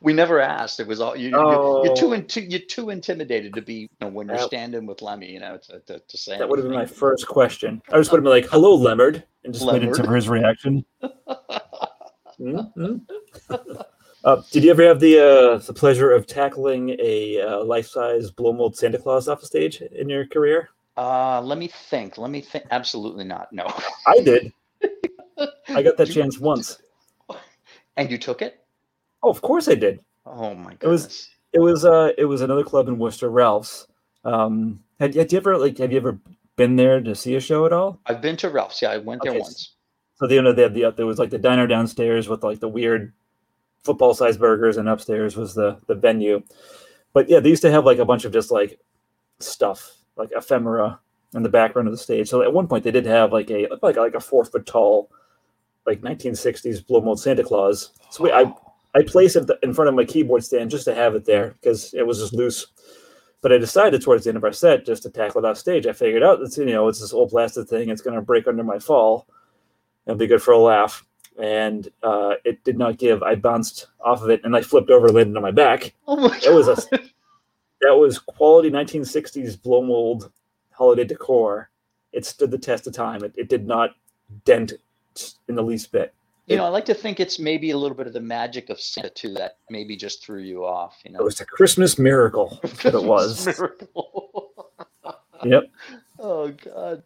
We 0.00 0.12
never 0.12 0.38
asked. 0.40 0.78
It 0.78 0.86
was 0.86 1.00
all 1.00 1.16
you, 1.16 1.30
you 1.30 1.36
you're 1.84 1.94
too 1.96 2.08
Oh. 2.08 2.12
in, 2.12 2.26
too 2.26 2.42
you're 2.42 2.60
too 2.60 2.90
intimidated 2.90 3.54
to 3.54 3.62
be 3.62 3.74
you 3.74 3.88
know 4.00 4.08
when 4.08 4.28
you're 4.28 4.38
standing 4.38 4.86
with 4.86 5.02
Lemmy, 5.02 5.30
you 5.32 5.40
know, 5.40 5.58
to, 5.68 5.80
to, 5.80 5.98
to 5.98 6.16
say 6.16 6.38
That 6.38 6.48
would 6.48 6.58
have 6.60 6.68
been 6.68 6.76
my 6.76 6.86
first 6.86 7.26
question. 7.26 7.82
I 7.92 7.96
just 7.98 8.12
would 8.12 8.18
have 8.18 8.24
been 8.24 8.32
like, 8.32 8.46
"Hello, 8.50 8.74
Leonard," 8.76 9.24
and 9.44 9.52
just 9.52 9.66
waited 9.66 9.94
for 9.96 10.14
his 10.14 10.28
reaction. 10.28 10.84
Mhm. 12.40 13.00
Uh, 14.24 14.42
did 14.52 14.62
you 14.62 14.70
ever 14.70 14.84
have 14.84 15.00
the 15.00 15.18
uh, 15.18 15.58
the 15.58 15.72
pleasure 15.72 16.12
of 16.12 16.26
tackling 16.26 16.90
a 17.00 17.40
uh, 17.40 17.64
life 17.64 17.88
size 17.88 18.30
blow 18.30 18.52
mold 18.52 18.76
Santa 18.76 18.98
Claus 18.98 19.26
off 19.28 19.40
the 19.40 19.46
stage 19.46 19.80
in 19.80 20.08
your 20.08 20.26
career? 20.26 20.68
Uh, 20.96 21.40
let 21.40 21.58
me 21.58 21.66
think. 21.68 22.16
Let 22.18 22.30
me 22.30 22.40
think. 22.40 22.64
Absolutely 22.70 23.24
not. 23.24 23.52
No. 23.52 23.66
I 24.06 24.20
did. 24.20 24.52
I 25.68 25.82
got 25.82 25.96
that 25.96 26.08
You- 26.08 26.14
chance 26.14 26.38
once. 26.38 26.80
And 27.96 28.08
you 28.10 28.18
took 28.18 28.42
it? 28.42 28.60
Oh, 29.28 29.30
of 29.30 29.42
course 29.42 29.68
I 29.68 29.74
did. 29.74 30.00
Oh 30.24 30.54
my 30.54 30.70
god. 30.74 30.82
It 30.82 30.88
was- 30.88 31.28
It 31.52 31.60
was 31.60 31.84
uh, 31.84 32.12
it 32.18 32.24
was 32.26 32.40
another 32.42 32.62
club 32.64 32.88
in 32.88 32.98
Worcester, 32.98 33.30
Ralph's. 33.30 33.86
Um, 34.24 34.80
had, 35.00 35.14
had 35.14 35.32
you 35.32 35.38
ever 35.38 35.56
like 35.58 35.78
have 35.78 35.90
you 35.92 35.98
ever 35.98 36.18
been 36.56 36.76
there 36.76 37.00
to 37.00 37.14
see 37.14 37.36
a 37.36 37.40
show 37.40 37.64
at 37.66 37.72
all? 37.72 37.98
I've 38.06 38.20
been 38.20 38.36
to 38.38 38.50
Ralph's. 38.50 38.82
Yeah, 38.82 38.90
I 38.90 38.98
went 38.98 39.22
there 39.22 39.32
Okay, 39.32 39.40
once. 39.40 39.72
So 40.16 40.26
the, 40.26 40.34
you 40.34 40.42
know, 40.42 40.52
they 40.52 40.62
had 40.62 40.74
the 40.74 40.90
there 40.96 41.06
was 41.06 41.18
like 41.18 41.30
the 41.30 41.38
diner 41.38 41.66
downstairs 41.66 42.28
with 42.28 42.42
like 42.44 42.60
the 42.60 42.68
weird 42.68 43.12
football 43.84 44.12
sized 44.12 44.38
burgers, 44.40 44.76
and 44.76 44.88
upstairs 44.90 45.36
was 45.36 45.54
the 45.54 45.78
the 45.86 45.94
venue. 45.94 46.42
But 47.14 47.28
yeah, 47.30 47.40
they 47.40 47.48
used 47.50 47.62
to 47.62 47.70
have 47.70 47.86
like 47.86 47.98
a 47.98 48.04
bunch 48.04 48.24
of 48.26 48.32
just 48.32 48.50
like 48.50 48.78
stuff, 49.40 49.94
like 50.16 50.30
ephemera 50.36 51.00
in 51.34 51.42
the 51.42 51.48
background 51.48 51.88
of 51.88 51.92
the 51.92 51.98
stage. 51.98 52.28
So 52.28 52.42
at 52.42 52.52
one 52.52 52.66
point 52.68 52.84
they 52.84 52.90
did 52.90 53.06
have 53.06 53.32
like 53.32 53.50
a 53.50 53.68
like 53.82 53.96
like 53.96 54.14
a 54.14 54.20
four 54.20 54.44
foot 54.44 54.66
tall, 54.66 55.10
like 55.86 56.02
1960s 56.02 56.86
blow 56.86 57.00
mold 57.00 57.20
Santa 57.20 57.42
Claus. 57.42 57.92
So 58.10 58.24
we, 58.24 58.32
I 58.32 58.52
I 58.94 59.02
place 59.02 59.36
it 59.36 59.48
in 59.62 59.74
front 59.74 59.88
of 59.88 59.94
my 59.94 60.04
keyboard 60.04 60.44
stand 60.44 60.70
just 60.70 60.84
to 60.86 60.94
have 60.94 61.14
it 61.14 61.24
there 61.24 61.54
because 61.60 61.92
it 61.94 62.06
was 62.06 62.18
just 62.18 62.32
loose. 62.32 62.66
But 63.40 63.52
I 63.52 63.58
decided 63.58 64.02
towards 64.02 64.24
the 64.24 64.30
end 64.30 64.36
of 64.36 64.44
our 64.44 64.52
set 64.52 64.84
just 64.86 65.04
to 65.04 65.10
tackle 65.10 65.44
it 65.44 65.48
off 65.48 65.58
stage. 65.58 65.86
I 65.86 65.92
figured 65.92 66.22
out 66.22 66.40
it's 66.40 66.58
you 66.58 66.66
know 66.66 66.88
it's 66.88 67.00
this 67.00 67.12
old 67.12 67.30
plastic 67.30 67.68
thing. 67.68 67.88
It's 67.88 68.02
going 68.02 68.16
to 68.16 68.22
break 68.22 68.48
under 68.48 68.64
my 68.64 68.78
fall. 68.78 69.26
It'll 70.06 70.18
be 70.18 70.26
good 70.26 70.42
for 70.42 70.52
a 70.52 70.58
laugh. 70.58 71.04
And 71.40 71.86
uh, 72.02 72.34
it 72.44 72.64
did 72.64 72.76
not 72.78 72.98
give. 72.98 73.22
I 73.22 73.36
bounced 73.36 73.86
off 74.00 74.22
of 74.22 74.30
it 74.30 74.40
and 74.42 74.56
I 74.56 74.62
flipped 74.62 74.90
over 74.90 75.06
and 75.06 75.14
landed 75.14 75.36
on 75.36 75.42
my 75.42 75.52
back. 75.52 75.94
Oh 76.08 76.16
my 76.16 76.36
It 76.44 76.52
was 76.52 76.66
a- 76.68 76.74
God. 76.96 77.10
That 77.80 77.94
was 77.94 78.18
quality 78.18 78.72
1960s 78.72 79.62
blow 79.62 79.82
mold 79.82 80.32
holiday 80.72 81.04
decor. 81.04 81.70
It 82.12 82.26
stood 82.26 82.50
the 82.50 82.58
test 82.58 82.88
of 82.88 82.92
time. 82.92 83.22
It, 83.22 83.34
it 83.36 83.48
did 83.48 83.68
not 83.68 83.90
dent 84.44 84.72
in 85.46 85.54
the 85.54 85.62
least 85.62 85.92
bit. 85.92 86.12
You 86.48 86.56
know, 86.56 86.64
I 86.64 86.68
like 86.68 86.86
to 86.86 86.94
think 86.94 87.20
it's 87.20 87.38
maybe 87.38 87.70
a 87.70 87.76
little 87.76 87.96
bit 87.96 88.06
of 88.06 88.14
the 88.14 88.20
magic 88.20 88.70
of 88.70 88.80
Santa 88.80 89.10
too 89.10 89.34
that 89.34 89.58
maybe 89.68 89.96
just 89.96 90.24
threw 90.24 90.40
you 90.40 90.64
off. 90.64 90.98
You 91.04 91.12
know, 91.12 91.20
It 91.20 91.24
was 91.24 91.40
a 91.40 91.44
Christmas 91.44 91.98
miracle. 91.98 92.58
What 92.82 92.94
it 92.94 93.04
was. 93.04 93.46
Miracle. 93.46 94.52
Yep. 95.44 95.64
Oh 96.20 96.50
God. 96.50 97.04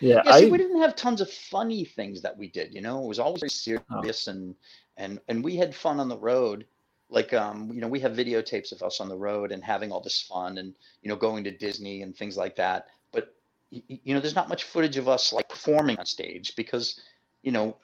Yeah, 0.00 0.20
Yeah, 0.26 0.36
see, 0.36 0.50
we 0.50 0.58
didn't 0.58 0.82
have 0.82 0.94
tons 0.94 1.22
of 1.22 1.30
funny 1.30 1.82
things 1.84 2.20
that 2.20 2.36
we 2.36 2.46
did. 2.46 2.74
You 2.74 2.82
know, 2.82 3.02
it 3.02 3.06
was 3.06 3.18
always 3.18 3.40
very 3.40 3.48
serious 3.48 4.26
and 4.26 4.54
and 4.98 5.18
and 5.28 5.42
we 5.42 5.56
had 5.56 5.74
fun 5.74 5.98
on 5.98 6.08
the 6.08 6.18
road. 6.18 6.66
Like 7.08 7.32
um, 7.32 7.70
you 7.72 7.80
know, 7.80 7.88
we 7.88 8.00
have 8.00 8.12
videotapes 8.12 8.72
of 8.72 8.82
us 8.82 9.00
on 9.00 9.08
the 9.08 9.16
road 9.16 9.50
and 9.50 9.64
having 9.64 9.92
all 9.92 10.00
this 10.00 10.20
fun 10.20 10.58
and 10.58 10.74
you 11.02 11.08
know 11.08 11.16
going 11.16 11.42
to 11.44 11.50
Disney 11.50 12.02
and 12.02 12.14
things 12.14 12.36
like 12.36 12.56
that. 12.56 12.88
But 13.12 13.34
you 13.70 14.14
know, 14.14 14.20
there's 14.20 14.34
not 14.34 14.50
much 14.50 14.64
footage 14.64 14.98
of 14.98 15.08
us 15.08 15.32
like 15.32 15.48
performing 15.48 15.98
on 15.98 16.04
stage 16.06 16.54
because 16.56 17.00
you 17.42 17.52
know 17.52 17.76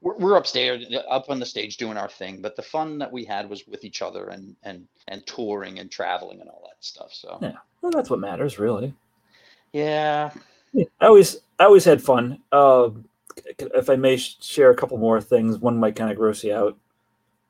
we're, 0.00 0.16
we're 0.16 0.36
upstairs 0.36 0.84
up 1.08 1.30
on 1.30 1.38
the 1.40 1.46
stage 1.46 1.76
doing 1.76 1.96
our 1.96 2.08
thing. 2.08 2.40
But 2.42 2.56
the 2.56 2.62
fun 2.62 2.98
that 2.98 3.10
we 3.10 3.24
had 3.24 3.48
was 3.48 3.66
with 3.66 3.84
each 3.84 4.02
other 4.02 4.28
and 4.28 4.54
and 4.62 4.86
and 5.08 5.26
touring 5.26 5.78
and 5.78 5.90
traveling 5.90 6.40
and 6.40 6.48
all 6.50 6.62
that 6.68 6.84
stuff. 6.84 7.12
So 7.12 7.38
Yeah. 7.42 7.52
well, 7.82 7.92
that's 7.92 8.10
what 8.10 8.20
matters, 8.20 8.58
really. 8.58 8.94
yeah, 9.72 10.30
Yeah, 10.72 10.84
I 11.00 11.06
always 11.06 11.38
I 11.58 11.64
always 11.64 11.84
had 11.84 12.02
fun. 12.02 12.38
Uh, 12.52 12.90
if 13.58 13.90
I 13.90 13.96
may 13.96 14.16
share 14.16 14.70
a 14.70 14.76
couple 14.76 14.96
more 14.98 15.20
things, 15.20 15.58
one 15.58 15.78
might 15.78 15.96
kind 15.96 16.10
of 16.10 16.16
gross 16.16 16.42
you 16.44 16.54
out. 16.54 16.76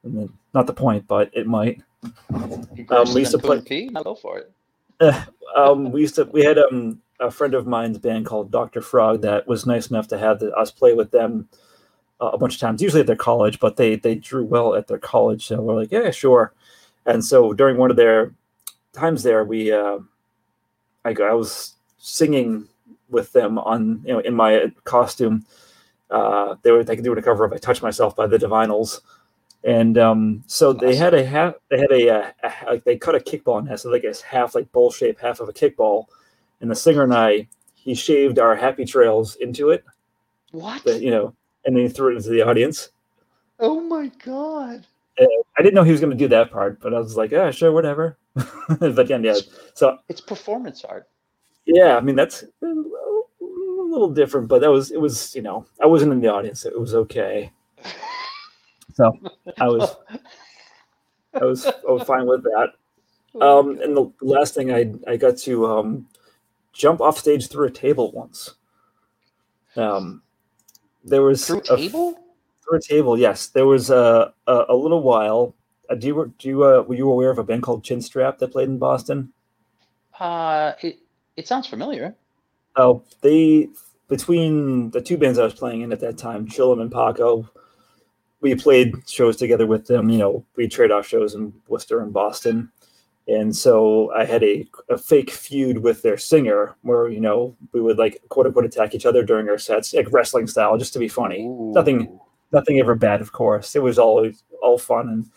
And 0.03 0.17
then, 0.19 0.33
not 0.55 0.67
the 0.67 0.73
point, 0.75 1.07
but 1.09 1.31
it 1.33 1.47
might. 1.47 1.83
grosser 2.87 3.15
we 3.15 3.21
used 3.21 3.33
to 3.33 3.39
play- 3.39 3.89
go 3.89 4.15
for 4.15 4.39
it. 4.39 4.53
um, 5.57 5.91
we 5.91 6.01
used 6.01 6.15
to 6.15 6.25
we 6.27 6.45
had 6.45 6.59
um, 6.59 7.01
a 7.21 7.31
friend 7.31 7.55
of 7.55 7.67
mine's 7.67 7.99
band 7.99 8.25
called 8.27 8.51
Doctor 8.51 8.81
Frog 8.81 9.23
that 9.23 9.47
was 9.49 9.67
nice 9.67 9.89
enough 9.89 10.09
to 10.09 10.19
have 10.19 10.39
the, 10.39 10.53
us 10.55 10.71
play 10.71 10.95
with 10.95 11.11
them 11.11 11.49
a 12.21 12.39
bunch 12.39 12.55
of 12.55 12.61
times, 12.61 12.81
usually 12.83 13.01
at 13.01 13.07
their 13.07 13.17
college, 13.17 13.61
but 13.61 13.77
they 13.77 13.97
they 13.97 14.15
drew 14.15 14.45
well 14.45 14.75
at 14.75 14.87
their 14.87 14.99
college, 14.99 15.47
so 15.47 15.61
we're 15.61 15.75
like, 15.75 15.93
yeah, 15.93 16.11
sure. 16.11 16.53
And 17.05 17.25
so 17.25 17.53
during 17.53 17.77
one 17.77 17.91
of 17.91 17.97
their 17.97 18.33
times 18.93 19.23
there, 19.23 19.45
we 19.45 19.73
uh, 19.73 19.99
I, 21.05 21.15
I 21.23 21.35
was 21.35 21.75
singing 21.99 22.69
with 23.09 23.33
them 23.33 23.59
on 23.59 24.03
you 24.05 24.13
know 24.15 24.19
in 24.21 24.35
my 24.35 24.73
costume. 24.85 25.45
Uh, 26.11 26.55
they 26.63 26.71
were 26.71 26.85
they 26.85 26.97
could 26.97 27.05
do 27.05 27.13
a 27.13 27.23
cover 27.23 27.45
of 27.45 27.53
"I 27.53 27.59
Touch 27.59 27.83
Myself" 27.83 28.17
by 28.17 28.27
the 28.27 28.39
Divinyls, 28.39 29.01
and 29.65 29.99
um, 29.99 30.45
so 30.47 30.73
they 30.73 30.97
had 30.97 31.15
a 31.15 31.25
half. 31.25 31.55
They 31.69 31.79
had 31.79 31.93
a, 31.93 32.09
a, 32.09 32.35
a 32.43 32.71
like 32.71 32.85
they 32.85 32.97
cut 32.97 33.15
a 33.15 33.21
kickball 33.21 33.59
in 33.61 33.67
half, 33.67 33.81
so 33.81 33.91
like 33.91 34.05
a 34.05 34.15
half 34.25 34.55
like 34.55 34.71
bowl 34.73 34.91
shape, 34.91 35.19
half 35.21 35.41
of 35.41 35.49
a 35.49 35.53
kickball, 35.53 36.07
and 36.61 36.71
the 36.71 36.75
singer 36.75 37.03
and 37.03 37.15
I 37.15 37.49
he 37.87 37.95
shaved 37.95 38.41
our 38.41 38.57
happy 38.57 38.85
trails 38.85 39.37
into 39.37 39.71
it, 39.71 39.85
What? 40.51 40.83
but, 40.85 41.01
you 41.01 41.13
know, 41.13 41.33
and 41.67 41.77
then 41.77 41.83
he 41.83 41.89
threw 41.89 42.13
it 42.13 42.17
into 42.17 42.31
the 42.31 42.43
audience. 42.43 42.91
Oh 43.61 43.81
my 43.81 44.11
god. 44.25 44.87
I 45.19 45.63
didn't 45.63 45.75
know 45.75 45.83
he 45.83 45.93
was 45.93 46.01
going 46.01 46.11
to 46.11 46.17
do 46.17 46.29
that 46.29 46.51
part, 46.51 46.79
but 46.81 46.93
I 46.93 46.99
was 46.99 47.17
like, 47.17 47.31
yeah, 47.31 47.51
sure, 47.51 47.73
whatever. 47.73 48.19
but 48.79 49.09
yeah, 49.09 49.17
yeah. 49.19 49.35
So 49.75 49.99
It's 50.09 50.21
performance 50.21 50.85
art. 50.85 51.09
yeah, 51.65 51.97
I 51.97 52.01
mean 52.01 52.17
that's 52.17 52.43
a 52.63 52.67
little 52.67 54.11
different, 54.11 54.49
but 54.49 54.61
that 54.61 54.71
was 54.71 54.91
it 54.91 55.01
was 55.01 55.35
you 55.35 55.41
know 55.43 55.65
I 55.83 55.87
wasn't 55.87 56.13
in 56.13 56.21
the 56.21 56.29
audience, 56.33 56.67
it 56.67 56.79
was 56.79 56.95
okay. 56.95 57.51
So 58.95 59.11
I 59.59 59.69
was 59.69 59.97
I 61.35 61.45
was 61.45 61.67
I 61.67 61.91
was 61.91 62.03
fine 62.03 62.27
with 62.27 62.43
that. 62.45 62.73
Um, 63.39 63.79
and 63.83 63.95
the 63.95 64.11
last 64.23 64.55
thing 64.55 64.73
I 64.73 64.95
I 65.07 65.19
got 65.19 65.37
to 65.39 65.67
um, 65.67 66.09
jump 66.73 67.03
off 67.03 67.19
stage 67.19 67.49
through 67.51 67.67
a 67.67 67.71
table 67.71 68.11
once. 68.13 68.55
Um, 69.77 70.23
there 71.07 71.23
was 71.23 71.47
Through 71.47 71.61
a- 71.71 71.77
table? 71.77 72.19
through 72.63 72.79
a 72.79 72.83
table. 72.83 73.19
Yes, 73.19 73.47
there 73.47 73.67
was 73.67 73.91
a 73.91 74.33
a, 74.47 74.65
a 74.71 74.75
little 74.77 75.03
while. 75.03 75.55
Uh, 75.89 75.95
do 75.95 76.07
you 76.09 76.35
do 76.39 76.49
you 76.49 76.65
uh, 76.65 76.83
were 76.83 76.97
you 76.97 77.09
aware 77.11 77.31
of 77.31 77.39
a 77.39 77.45
band 77.45 77.63
called 77.63 77.85
Chinstrap 77.85 78.39
that 78.39 78.53
played 78.53 78.69
in 78.69 78.79
Boston? 78.79 79.33
Uh, 80.19 80.73
it 80.83 80.99
it 81.37 81.47
sounds 81.47 81.67
familiar. 81.67 82.15
Oh, 82.75 83.03
they 83.23 83.69
between 84.09 84.91
the 84.91 85.01
two 85.01 85.17
bands 85.17 85.39
I 85.39 85.45
was 85.45 85.55
playing 85.55 85.81
in 85.83 85.93
at 85.93 86.01
that 86.01 86.19
time, 86.19 86.47
Chillum 86.47 86.81
and 86.81 86.91
Paco, 86.93 87.49
we 88.41 88.55
played 88.55 88.95
shows 89.09 89.37
together 89.37 89.67
with 89.67 89.87
them. 89.87 90.11
You 90.11 90.19
know, 90.19 90.45
we 90.57 90.69
trade 90.69 90.91
off 90.91 91.07
shows 91.07 91.35
in 91.35 91.53
Worcester 91.69 92.01
and 92.01 92.13
Boston, 92.13 92.71
and 93.29 93.55
so 93.57 94.13
I 94.13 94.25
had 94.25 94.45
a, 94.45 94.69
a 94.89 94.97
fake 94.97 95.31
feud 95.31 95.79
with 95.79 96.03
their 96.03 96.17
singer, 96.17 96.77
where 96.83 97.09
you 97.09 97.21
know 97.21 97.57
we 97.73 97.81
would 97.81 97.99
like 97.99 98.23
quote 98.29 98.47
unquote 98.47 98.65
attack 98.65 98.95
each 98.95 99.07
other 99.07 99.23
during 99.25 99.49
our 99.49 99.59
sets, 99.59 99.93
like 99.95 100.13
wrestling 100.13 100.47
style, 100.47 100.79
just 100.79 100.93
to 100.93 100.99
be 100.99 101.09
funny. 101.09 101.49
Nothing, 101.49 102.03
Ooh. 102.03 102.21
nothing 102.53 102.79
ever 102.79 102.95
bad, 102.95 103.21
of 103.21 103.33
course. 103.33 103.75
It 103.75 103.83
was 103.83 103.99
always 103.99 104.45
all 104.63 104.79
fun. 104.79 105.09
And 105.09 105.31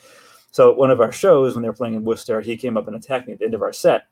so 0.52 0.72
at 0.72 0.78
one 0.78 0.92
of 0.92 1.02
our 1.02 1.12
shows, 1.12 1.56
when 1.56 1.64
they 1.64 1.70
were 1.70 1.74
playing 1.76 1.96
in 1.96 2.04
Worcester, 2.04 2.42
he 2.42 2.58
came 2.58 2.78
up 2.78 2.88
and 2.88 2.96
attacked 2.96 3.28
me 3.28 3.34
at 3.34 3.40
the 3.40 3.46
end 3.46 3.56
of 3.56 3.64
our 3.64 3.74
set. 3.74 4.06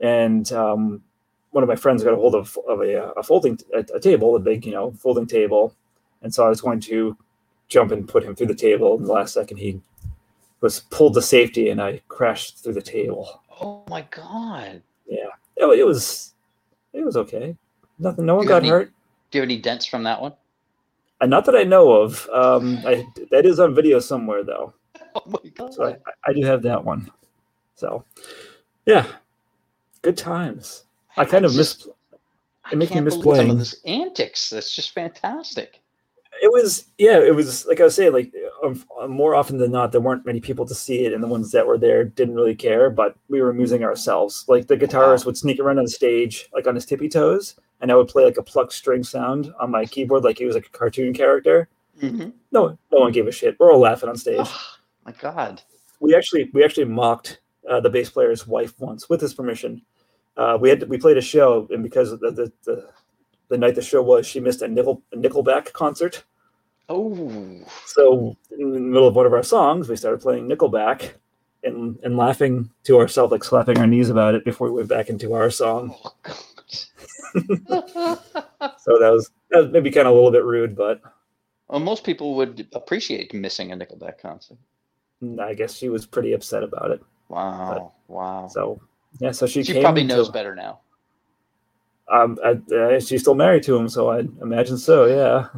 And 0.00 0.50
um, 0.52 1.02
one 1.50 1.62
of 1.62 1.68
my 1.68 1.76
friends 1.76 2.02
got 2.02 2.12
a 2.12 2.16
hold 2.16 2.34
of, 2.34 2.58
of 2.68 2.80
a, 2.80 3.12
a 3.12 3.22
folding 3.22 3.58
a, 3.74 3.84
a 3.94 4.00
table, 4.00 4.36
a 4.36 4.40
big, 4.40 4.64
you 4.64 4.72
know, 4.72 4.92
folding 4.92 5.26
table. 5.26 5.74
And 6.22 6.32
so 6.32 6.46
I 6.46 6.48
was 6.48 6.60
going 6.62 6.80
to 6.80 7.16
jump 7.68 7.92
and 7.92 8.08
put 8.08 8.24
him 8.24 8.34
through 8.34 8.48
the 8.48 8.54
table. 8.54 8.96
And 8.96 9.06
the 9.06 9.12
last 9.12 9.34
second, 9.34 9.58
he 9.58 9.80
was 10.60 10.80
pulled 10.80 11.14
to 11.14 11.22
safety, 11.22 11.68
and 11.70 11.80
I 11.80 12.00
crashed 12.08 12.58
through 12.62 12.74
the 12.74 12.82
table. 12.82 13.40
Oh 13.60 13.84
my 13.88 14.02
god. 14.10 14.82
It, 15.58 15.64
it 15.64 15.86
was, 15.86 16.34
it 16.92 17.02
was 17.04 17.16
okay. 17.16 17.56
Nothing. 17.98 18.26
No 18.26 18.34
one 18.36 18.44
Do 18.44 18.48
you 18.48 18.54
have 18.54 18.62
got 18.62 18.66
any- 18.66 18.70
hurt. 18.70 18.92
Do 19.30 19.38
you 19.38 19.42
have 19.42 19.48
any 19.48 19.58
dents 19.58 19.86
from 19.86 20.02
that 20.04 20.20
one? 20.20 20.34
And 21.20 21.30
not 21.30 21.46
that 21.46 21.56
I 21.56 21.64
know 21.64 21.92
of. 21.92 22.28
Um, 22.30 22.78
I, 22.84 23.06
that 23.30 23.46
is 23.46 23.58
on 23.58 23.74
video 23.74 23.98
somewhere, 23.98 24.44
though. 24.44 24.74
Oh 25.14 25.22
my 25.26 25.50
god. 25.54 25.72
So 25.72 25.84
I, 25.84 25.96
I 26.28 26.32
do 26.34 26.42
have 26.44 26.60
that 26.64 26.84
one. 26.84 27.10
So, 27.74 28.04
yeah, 28.84 29.06
good 30.02 30.18
times. 30.18 30.84
I 31.16 31.24
kind 31.24 31.46
of 31.46 31.52
just- 31.52 31.86
miss. 31.86 31.94
I 32.66 32.72
it 32.72 32.76
makes 32.78 32.92
me 32.92 33.00
miss 33.00 33.14
some 33.14 33.50
of 33.50 33.58
this 33.58 33.80
antics. 33.86 34.50
That's 34.50 34.74
just 34.74 34.90
fantastic. 34.90 35.80
It 36.46 36.52
was 36.52 36.86
yeah. 36.98 37.18
It 37.18 37.34
was 37.34 37.66
like 37.66 37.80
I 37.80 37.84
was 37.84 37.94
saying. 37.96 38.12
Like 38.12 38.32
um, 38.64 38.84
more 39.08 39.34
often 39.34 39.58
than 39.58 39.72
not, 39.72 39.90
there 39.92 40.00
weren't 40.00 40.24
many 40.24 40.40
people 40.40 40.64
to 40.66 40.74
see 40.74 41.04
it, 41.04 41.12
and 41.12 41.22
the 41.22 41.26
ones 41.28 41.50
that 41.52 41.66
were 41.66 41.76
there 41.78 42.04
didn't 42.04 42.34
really 42.36 42.54
care. 42.54 42.88
But 42.88 43.16
we 43.28 43.40
were 43.40 43.50
amusing 43.50 43.82
ourselves. 43.84 44.44
Like 44.48 44.68
the 44.68 44.76
guitarist 44.76 45.20
Wow. 45.20 45.26
would 45.26 45.36
sneak 45.36 45.58
around 45.60 45.78
on 45.78 45.86
stage, 45.88 46.48
like 46.52 46.66
on 46.66 46.74
his 46.76 46.86
tippy 46.86 47.08
toes, 47.08 47.56
and 47.80 47.90
I 47.90 47.96
would 47.96 48.08
play 48.08 48.24
like 48.24 48.38
a 48.38 48.42
plucked 48.42 48.72
string 48.74 49.02
sound 49.02 49.52
on 49.58 49.70
my 49.72 49.84
keyboard, 49.86 50.22
like 50.24 50.38
he 50.38 50.44
was 50.46 50.54
like 50.54 50.66
a 50.66 50.78
cartoon 50.78 51.12
character. 51.12 51.68
Mhm. 52.00 52.32
No, 52.52 52.78
no 52.92 52.98
one 53.00 53.12
gave 53.12 53.26
a 53.26 53.32
shit. 53.32 53.56
We're 53.58 53.72
all 53.72 53.80
laughing 53.80 54.08
on 54.08 54.16
stage. 54.16 54.38
Oh, 54.40 54.76
my 55.04 55.12
god. 55.12 55.62
we 56.00 56.14
actually 56.14 56.50
we 56.54 56.62
actually 56.64 56.84
mocked 56.84 57.40
uh, 57.68 57.80
the 57.80 57.90
bass 57.90 58.10
player's 58.10 58.46
wife 58.46 58.74
once 58.78 59.08
with 59.08 59.20
his 59.20 59.34
permission. 59.34 59.82
Uh, 60.36 60.56
we 60.60 60.68
had 60.68 60.88
we 60.88 60.98
played 60.98 61.16
a 61.16 61.22
show, 61.22 61.66
and 61.70 61.82
because 61.82 62.12
of 62.12 62.20
the, 62.20 62.30
the 62.30 62.52
the 62.64 62.88
the 63.48 63.56
night 63.58 63.74
the 63.76 63.82
show 63.82 64.02
was, 64.02 64.26
she 64.26 64.40
missed 64.40 64.60
a 64.62 64.68
nickel 64.68 65.02
a 65.12 65.16
Nickelback 65.16 65.72
concert. 65.72 66.24
Oh. 66.88 67.60
So 67.86 68.36
in 68.58 68.72
the 68.72 68.78
middle 68.80 69.08
of 69.08 69.16
one 69.16 69.26
of 69.26 69.32
our 69.32 69.42
songs, 69.42 69.88
we 69.88 69.96
started 69.96 70.20
playing 70.20 70.48
Nickelback, 70.48 71.12
and 71.64 71.98
and 72.02 72.16
laughing 72.16 72.70
to 72.84 72.98
ourselves, 73.00 73.32
like 73.32 73.42
slapping 73.44 73.78
our 73.78 73.86
knees 73.86 74.08
about 74.10 74.34
it 74.34 74.44
before 74.44 74.68
we 74.68 74.76
went 74.76 74.88
back 74.88 75.08
into 75.08 75.34
our 75.34 75.50
song. 75.50 75.94
Oh. 76.24 76.62
So 78.78 78.98
that 79.00 79.10
was 79.10 79.30
that 79.50 79.62
was 79.64 79.72
maybe 79.72 79.90
kind 79.90 80.06
of 80.06 80.12
a 80.12 80.14
little 80.14 80.30
bit 80.30 80.44
rude, 80.44 80.76
but 80.76 81.00
well, 81.68 81.80
most 81.80 82.04
people 82.04 82.36
would 82.36 82.66
appreciate 82.72 83.34
missing 83.34 83.72
a 83.72 83.76
Nickelback 83.76 84.18
concert. 84.18 84.58
I 85.40 85.54
guess 85.54 85.74
she 85.76 85.88
was 85.88 86.06
pretty 86.06 86.32
upset 86.32 86.62
about 86.62 86.92
it. 86.92 87.02
Wow. 87.28 87.92
Wow. 88.08 88.48
So 88.48 88.80
yeah, 89.18 89.32
so 89.32 89.46
she, 89.46 89.64
She 89.64 89.80
probably 89.80 90.02
to- 90.02 90.08
knows 90.08 90.28
better 90.30 90.54
now. 90.54 90.80
Um, 92.08 92.38
I, 92.44 92.74
uh, 92.74 93.00
she's 93.00 93.22
still 93.22 93.34
married 93.34 93.64
to 93.64 93.76
him, 93.76 93.88
so 93.88 94.08
I 94.10 94.20
imagine 94.40 94.78
so. 94.78 95.06
Yeah. 95.06 95.48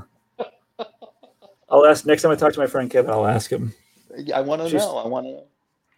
I'll 1.70 1.86
ask 1.86 2.06
next 2.06 2.22
time 2.22 2.32
I 2.32 2.36
talk 2.36 2.52
to 2.54 2.58
my 2.60 2.66
friend 2.66 2.90
Kevin. 2.90 3.10
I'll 3.10 3.26
ask 3.26 3.50
him. 3.50 3.74
I 4.34 4.40
want 4.40 4.66
to 4.66 4.76
know. 4.76 4.96
I 4.96 5.06
want 5.06 5.26
to. 5.26 5.42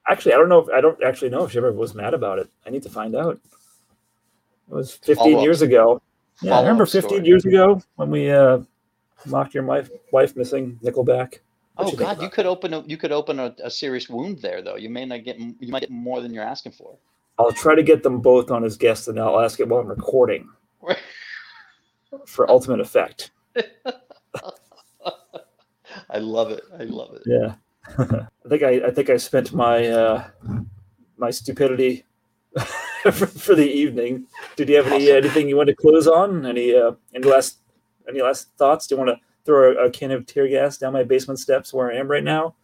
Actually, 0.08 0.34
I 0.34 0.36
don't 0.38 0.48
know. 0.48 0.58
If, 0.60 0.68
I 0.70 0.80
don't 0.80 1.02
actually 1.04 1.30
know 1.30 1.44
if 1.44 1.52
she 1.52 1.58
ever 1.58 1.72
was 1.72 1.94
mad 1.94 2.14
about 2.14 2.38
it. 2.38 2.48
I 2.66 2.70
need 2.70 2.82
to 2.82 2.90
find 2.90 3.14
out. 3.14 3.34
It 3.34 4.74
was 4.74 4.92
15 4.94 5.16
Follow-up- 5.16 5.42
years 5.44 5.62
ago. 5.62 6.02
Yeah, 6.42 6.56
I 6.56 6.60
remember 6.60 6.86
15 6.86 7.02
story. 7.08 7.26
years 7.26 7.44
ago 7.44 7.82
when 7.96 8.10
we 8.10 8.30
uh, 8.30 8.60
mocked 9.26 9.52
your 9.52 9.62
wife, 9.64 9.90
wife 10.10 10.36
missing 10.36 10.78
Nickelback. 10.82 11.38
What 11.74 11.86
Oh 11.88 11.90
you 11.90 11.96
God, 11.98 12.22
you 12.22 12.30
could 12.30 12.46
open 12.46 12.72
a 12.74 12.80
you 12.80 12.96
could 12.96 13.12
open 13.12 13.38
a, 13.38 13.54
a 13.62 13.70
serious 13.70 14.08
wound 14.08 14.38
there 14.38 14.62
though. 14.62 14.76
You 14.76 14.88
may 14.88 15.04
not 15.04 15.22
get 15.24 15.38
you 15.38 15.54
might 15.68 15.80
get 15.80 15.90
more 15.90 16.20
than 16.22 16.32
you're 16.32 16.44
asking 16.44 16.72
for. 16.72 16.96
I'll 17.38 17.52
try 17.52 17.74
to 17.74 17.82
get 17.82 18.02
them 18.02 18.20
both 18.20 18.50
on 18.50 18.64
as 18.64 18.76
guests, 18.76 19.08
and 19.08 19.18
I'll 19.20 19.40
ask 19.40 19.60
it 19.60 19.68
while 19.68 19.80
I'm 19.80 19.86
recording 19.88 20.48
for 22.26 22.50
ultimate 22.50 22.80
effect. 22.80 23.30
I 26.12 26.18
love 26.18 26.50
it. 26.50 26.64
I 26.78 26.84
love 26.84 27.14
it. 27.14 27.22
Yeah, 27.26 27.54
I 27.98 28.48
think 28.48 28.62
I, 28.62 28.86
I 28.86 28.90
think 28.90 29.10
I 29.10 29.16
spent 29.16 29.52
my 29.52 29.86
uh, 29.86 30.28
my 31.16 31.30
stupidity 31.30 32.04
for, 33.02 33.26
for 33.26 33.54
the 33.54 33.70
evening. 33.70 34.26
Did 34.56 34.68
you 34.68 34.76
have 34.76 34.88
any 34.88 35.10
anything 35.10 35.48
you 35.48 35.56
want 35.56 35.68
to 35.68 35.76
close 35.76 36.06
on? 36.06 36.46
Any 36.46 36.74
uh, 36.74 36.92
any 37.14 37.26
last 37.26 37.58
any 38.08 38.22
last 38.22 38.48
thoughts? 38.58 38.86
Do 38.86 38.94
you 38.94 38.98
want 38.98 39.10
to 39.10 39.20
throw 39.44 39.72
a, 39.72 39.86
a 39.86 39.90
can 39.90 40.10
of 40.10 40.26
tear 40.26 40.48
gas 40.48 40.78
down 40.78 40.92
my 40.92 41.04
basement 41.04 41.38
steps 41.38 41.72
where 41.72 41.92
I 41.92 41.96
am 41.96 42.08
right 42.08 42.24
now? 42.24 42.54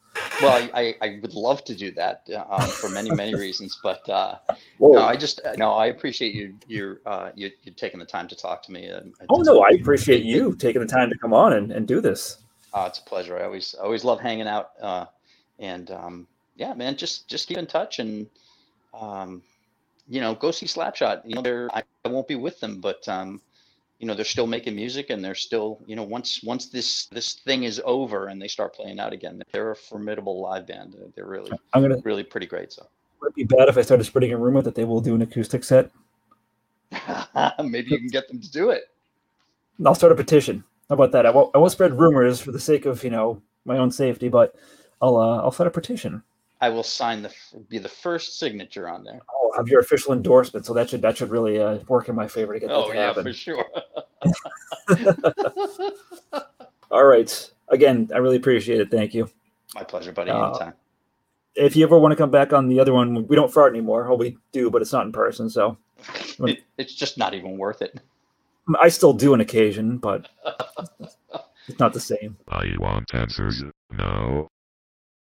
Well, 0.41 0.53
I, 0.53 0.71
I, 0.81 1.07
I 1.07 1.19
would 1.21 1.35
love 1.35 1.65
to 1.65 1.75
do 1.75 1.91
that 1.93 2.27
uh, 2.35 2.67
for 2.67 2.89
many 2.89 3.11
many 3.11 3.35
reasons, 3.47 3.79
but 3.83 4.09
uh, 4.09 4.37
no, 4.81 4.99
I 4.99 5.17
just 5.17 5.41
uh, 5.45 5.55
no, 5.57 5.73
I 5.73 5.87
appreciate 5.87 6.35
you 6.35 6.55
you 6.67 6.99
uh, 7.07 7.31
you 7.35 7.51
you 7.63 7.73
taking 7.73 8.01
the 8.01 8.07
time 8.07 8.29
to 8.29 8.37
talk 8.37 8.63
to 8.65 8.73
me. 8.73 8.87
And 8.87 9.15
oh 9.29 9.43
no, 9.43 9.63
I 9.63 9.71
appreciate 9.81 10.25
you 10.25 10.55
taking 10.57 10.81
the 10.81 10.89
time 10.89 11.11
to 11.11 11.19
come 11.19 11.33
on 11.33 11.53
and, 11.53 11.73
and 11.73 11.87
do 11.87 12.01
this. 12.01 12.39
Uh, 12.77 12.85
it's 12.89 12.99
a 12.99 13.03
pleasure. 13.03 13.39
I 13.39 13.45
always 13.45 13.74
always 13.74 14.05
love 14.05 14.20
hanging 14.20 14.47
out. 14.47 14.72
Uh, 14.83 15.07
and 15.59 15.91
um, 15.91 16.27
yeah, 16.57 16.74
man, 16.74 16.95
just 16.95 17.27
just 17.27 17.49
keep 17.49 17.57
in 17.57 17.66
touch 17.66 18.01
and 18.01 18.27
um, 18.93 19.43
you 20.11 20.20
know 20.20 20.35
go 20.35 20.51
see 20.51 20.66
Slap 20.66 20.95
Shot. 20.95 21.22
You 21.24 21.37
know, 21.37 21.41
they're 21.41 21.70
I, 21.74 21.83
I 22.05 22.09
won't 22.09 22.29
be 22.29 22.35
with 22.35 22.61
them, 22.61 22.83
but 22.83 23.09
um, 23.09 23.41
you 23.99 24.07
know 24.07 24.12
they're 24.12 24.27
still 24.27 24.47
making 24.47 24.77
music 24.77 25.09
and 25.09 25.24
they're 25.24 25.35
still 25.35 25.81
you 25.87 25.97
know 25.97 26.03
once 26.03 26.43
once 26.43 26.66
this 26.66 27.07
this 27.07 27.33
thing 27.33 27.64
is 27.64 27.81
over 27.83 28.27
and 28.27 28.43
they 28.43 28.49
start 28.49 28.74
playing 28.74 29.01
out 29.01 29.14
again, 29.14 29.43
they're 29.53 29.70
a 29.70 29.77
formidable 29.77 30.43
live 30.43 30.66
band. 30.66 30.95
They're- 31.14 31.24
really 31.24 31.53
I'm 31.72 31.81
gonna. 31.81 31.97
really 32.05 32.24
pretty 32.24 32.47
great. 32.47 32.74
So 32.74 32.87
Would 33.22 33.29
it 33.31 33.35
be 33.37 33.45
bad 33.45 33.70
if 33.70 33.79
I 33.79 33.83
started 33.83 34.05
spreading 34.05 34.35
a 34.35 34.37
rumor 34.37 34.61
that 34.61 34.74
they 34.74 34.85
will 34.85 35.01
do 35.01 35.14
an 35.14 35.22
acoustic 35.22 35.64
set? 35.64 35.91
maybe 37.64 37.91
you 37.91 37.99
can 37.99 38.09
get 38.09 38.29
them 38.29 38.39
to 38.39 38.51
do 38.51 38.68
it. 38.68 38.91
I'll 39.83 39.95
start 39.95 40.12
a 40.12 40.14
petition 40.14 40.62
about 40.91 41.12
that. 41.12 41.26
I 41.26 41.30
won't, 41.30 41.55
I 41.55 41.59
won't 41.59 41.72
spread 41.72 41.99
rumors 41.99 42.41
for 42.41 42.53
the 42.53 42.61
sake 42.61 42.87
of 42.87 43.03
you 43.05 43.11
know 43.11 43.43
my 43.64 43.78
own 43.78 43.91
safety, 43.91 44.28
but 44.28 44.55
I'll 45.01 45.16
uh, 45.16 45.39
I'll 45.39 45.51
set 45.51 45.66
a 45.66 45.70
petition. 45.70 46.22
I 46.61 46.70
will 46.70 46.82
sign 46.82 47.22
the 47.22 47.32
be 47.68 47.78
the 47.78 47.89
first 47.89 48.39
signature 48.39 48.89
on 48.89 49.05
there. 49.05 49.20
I'll 49.30 49.53
have 49.57 49.68
your 49.68 49.80
official 49.80 50.12
endorsement, 50.12 50.64
so 50.64 50.72
that 50.74 50.91
should 50.91 51.03
that 51.03 51.18
should 51.18 51.30
really 51.30 51.61
uh, 51.61 51.78
work 51.89 52.09
in 52.09 52.14
my 52.14 52.28
favor 52.28 52.55
to 52.55 52.61
get 52.61 52.70
oh, 52.70 52.89
to 52.89 52.95
yeah, 52.95 53.07
happen. 53.07 53.24
for 53.24 53.32
sure. 53.32 53.64
All 56.91 57.05
right. 57.05 57.51
Again, 57.68 58.11
I 58.14 58.18
really 58.18 58.37
appreciate 58.37 58.80
it. 58.80 58.91
Thank 58.91 59.12
you. 59.12 59.28
My 59.74 59.82
pleasure, 59.82 60.12
buddy. 60.12 60.30
Uh, 60.30 60.49
Anytime. 60.49 60.74
If 61.57 61.74
you 61.74 61.84
ever 61.84 61.99
want 61.99 62.12
to 62.12 62.16
come 62.16 62.30
back 62.30 62.53
on 62.53 62.68
the 62.68 62.80
other 62.80 62.93
one, 62.93 63.26
we 63.26 63.34
don't 63.34 63.53
fart 63.53 63.72
anymore. 63.72 64.09
Oh, 64.09 64.14
we 64.14 64.37
do, 64.53 64.70
but 64.70 64.82
it's 64.82 64.93
not 64.93 65.07
in 65.07 65.12
person, 65.12 65.51
so 65.51 65.76
it, 66.41 66.62
it's 66.78 66.95
just 66.95 67.18
not 67.18 67.34
even 67.34 67.59
worth 67.59 67.82
it. 67.82 68.01
I 68.81 68.89
still 68.89 69.12
do 69.12 69.35
an 69.35 69.41
occasion, 69.41 69.99
but 69.99 70.29
it's 71.69 71.79
not 71.79 71.93
the 71.93 72.01
same. 72.01 72.37
I 72.49 72.75
want 72.79 73.14
answers 73.14 73.62
now. 73.91 74.49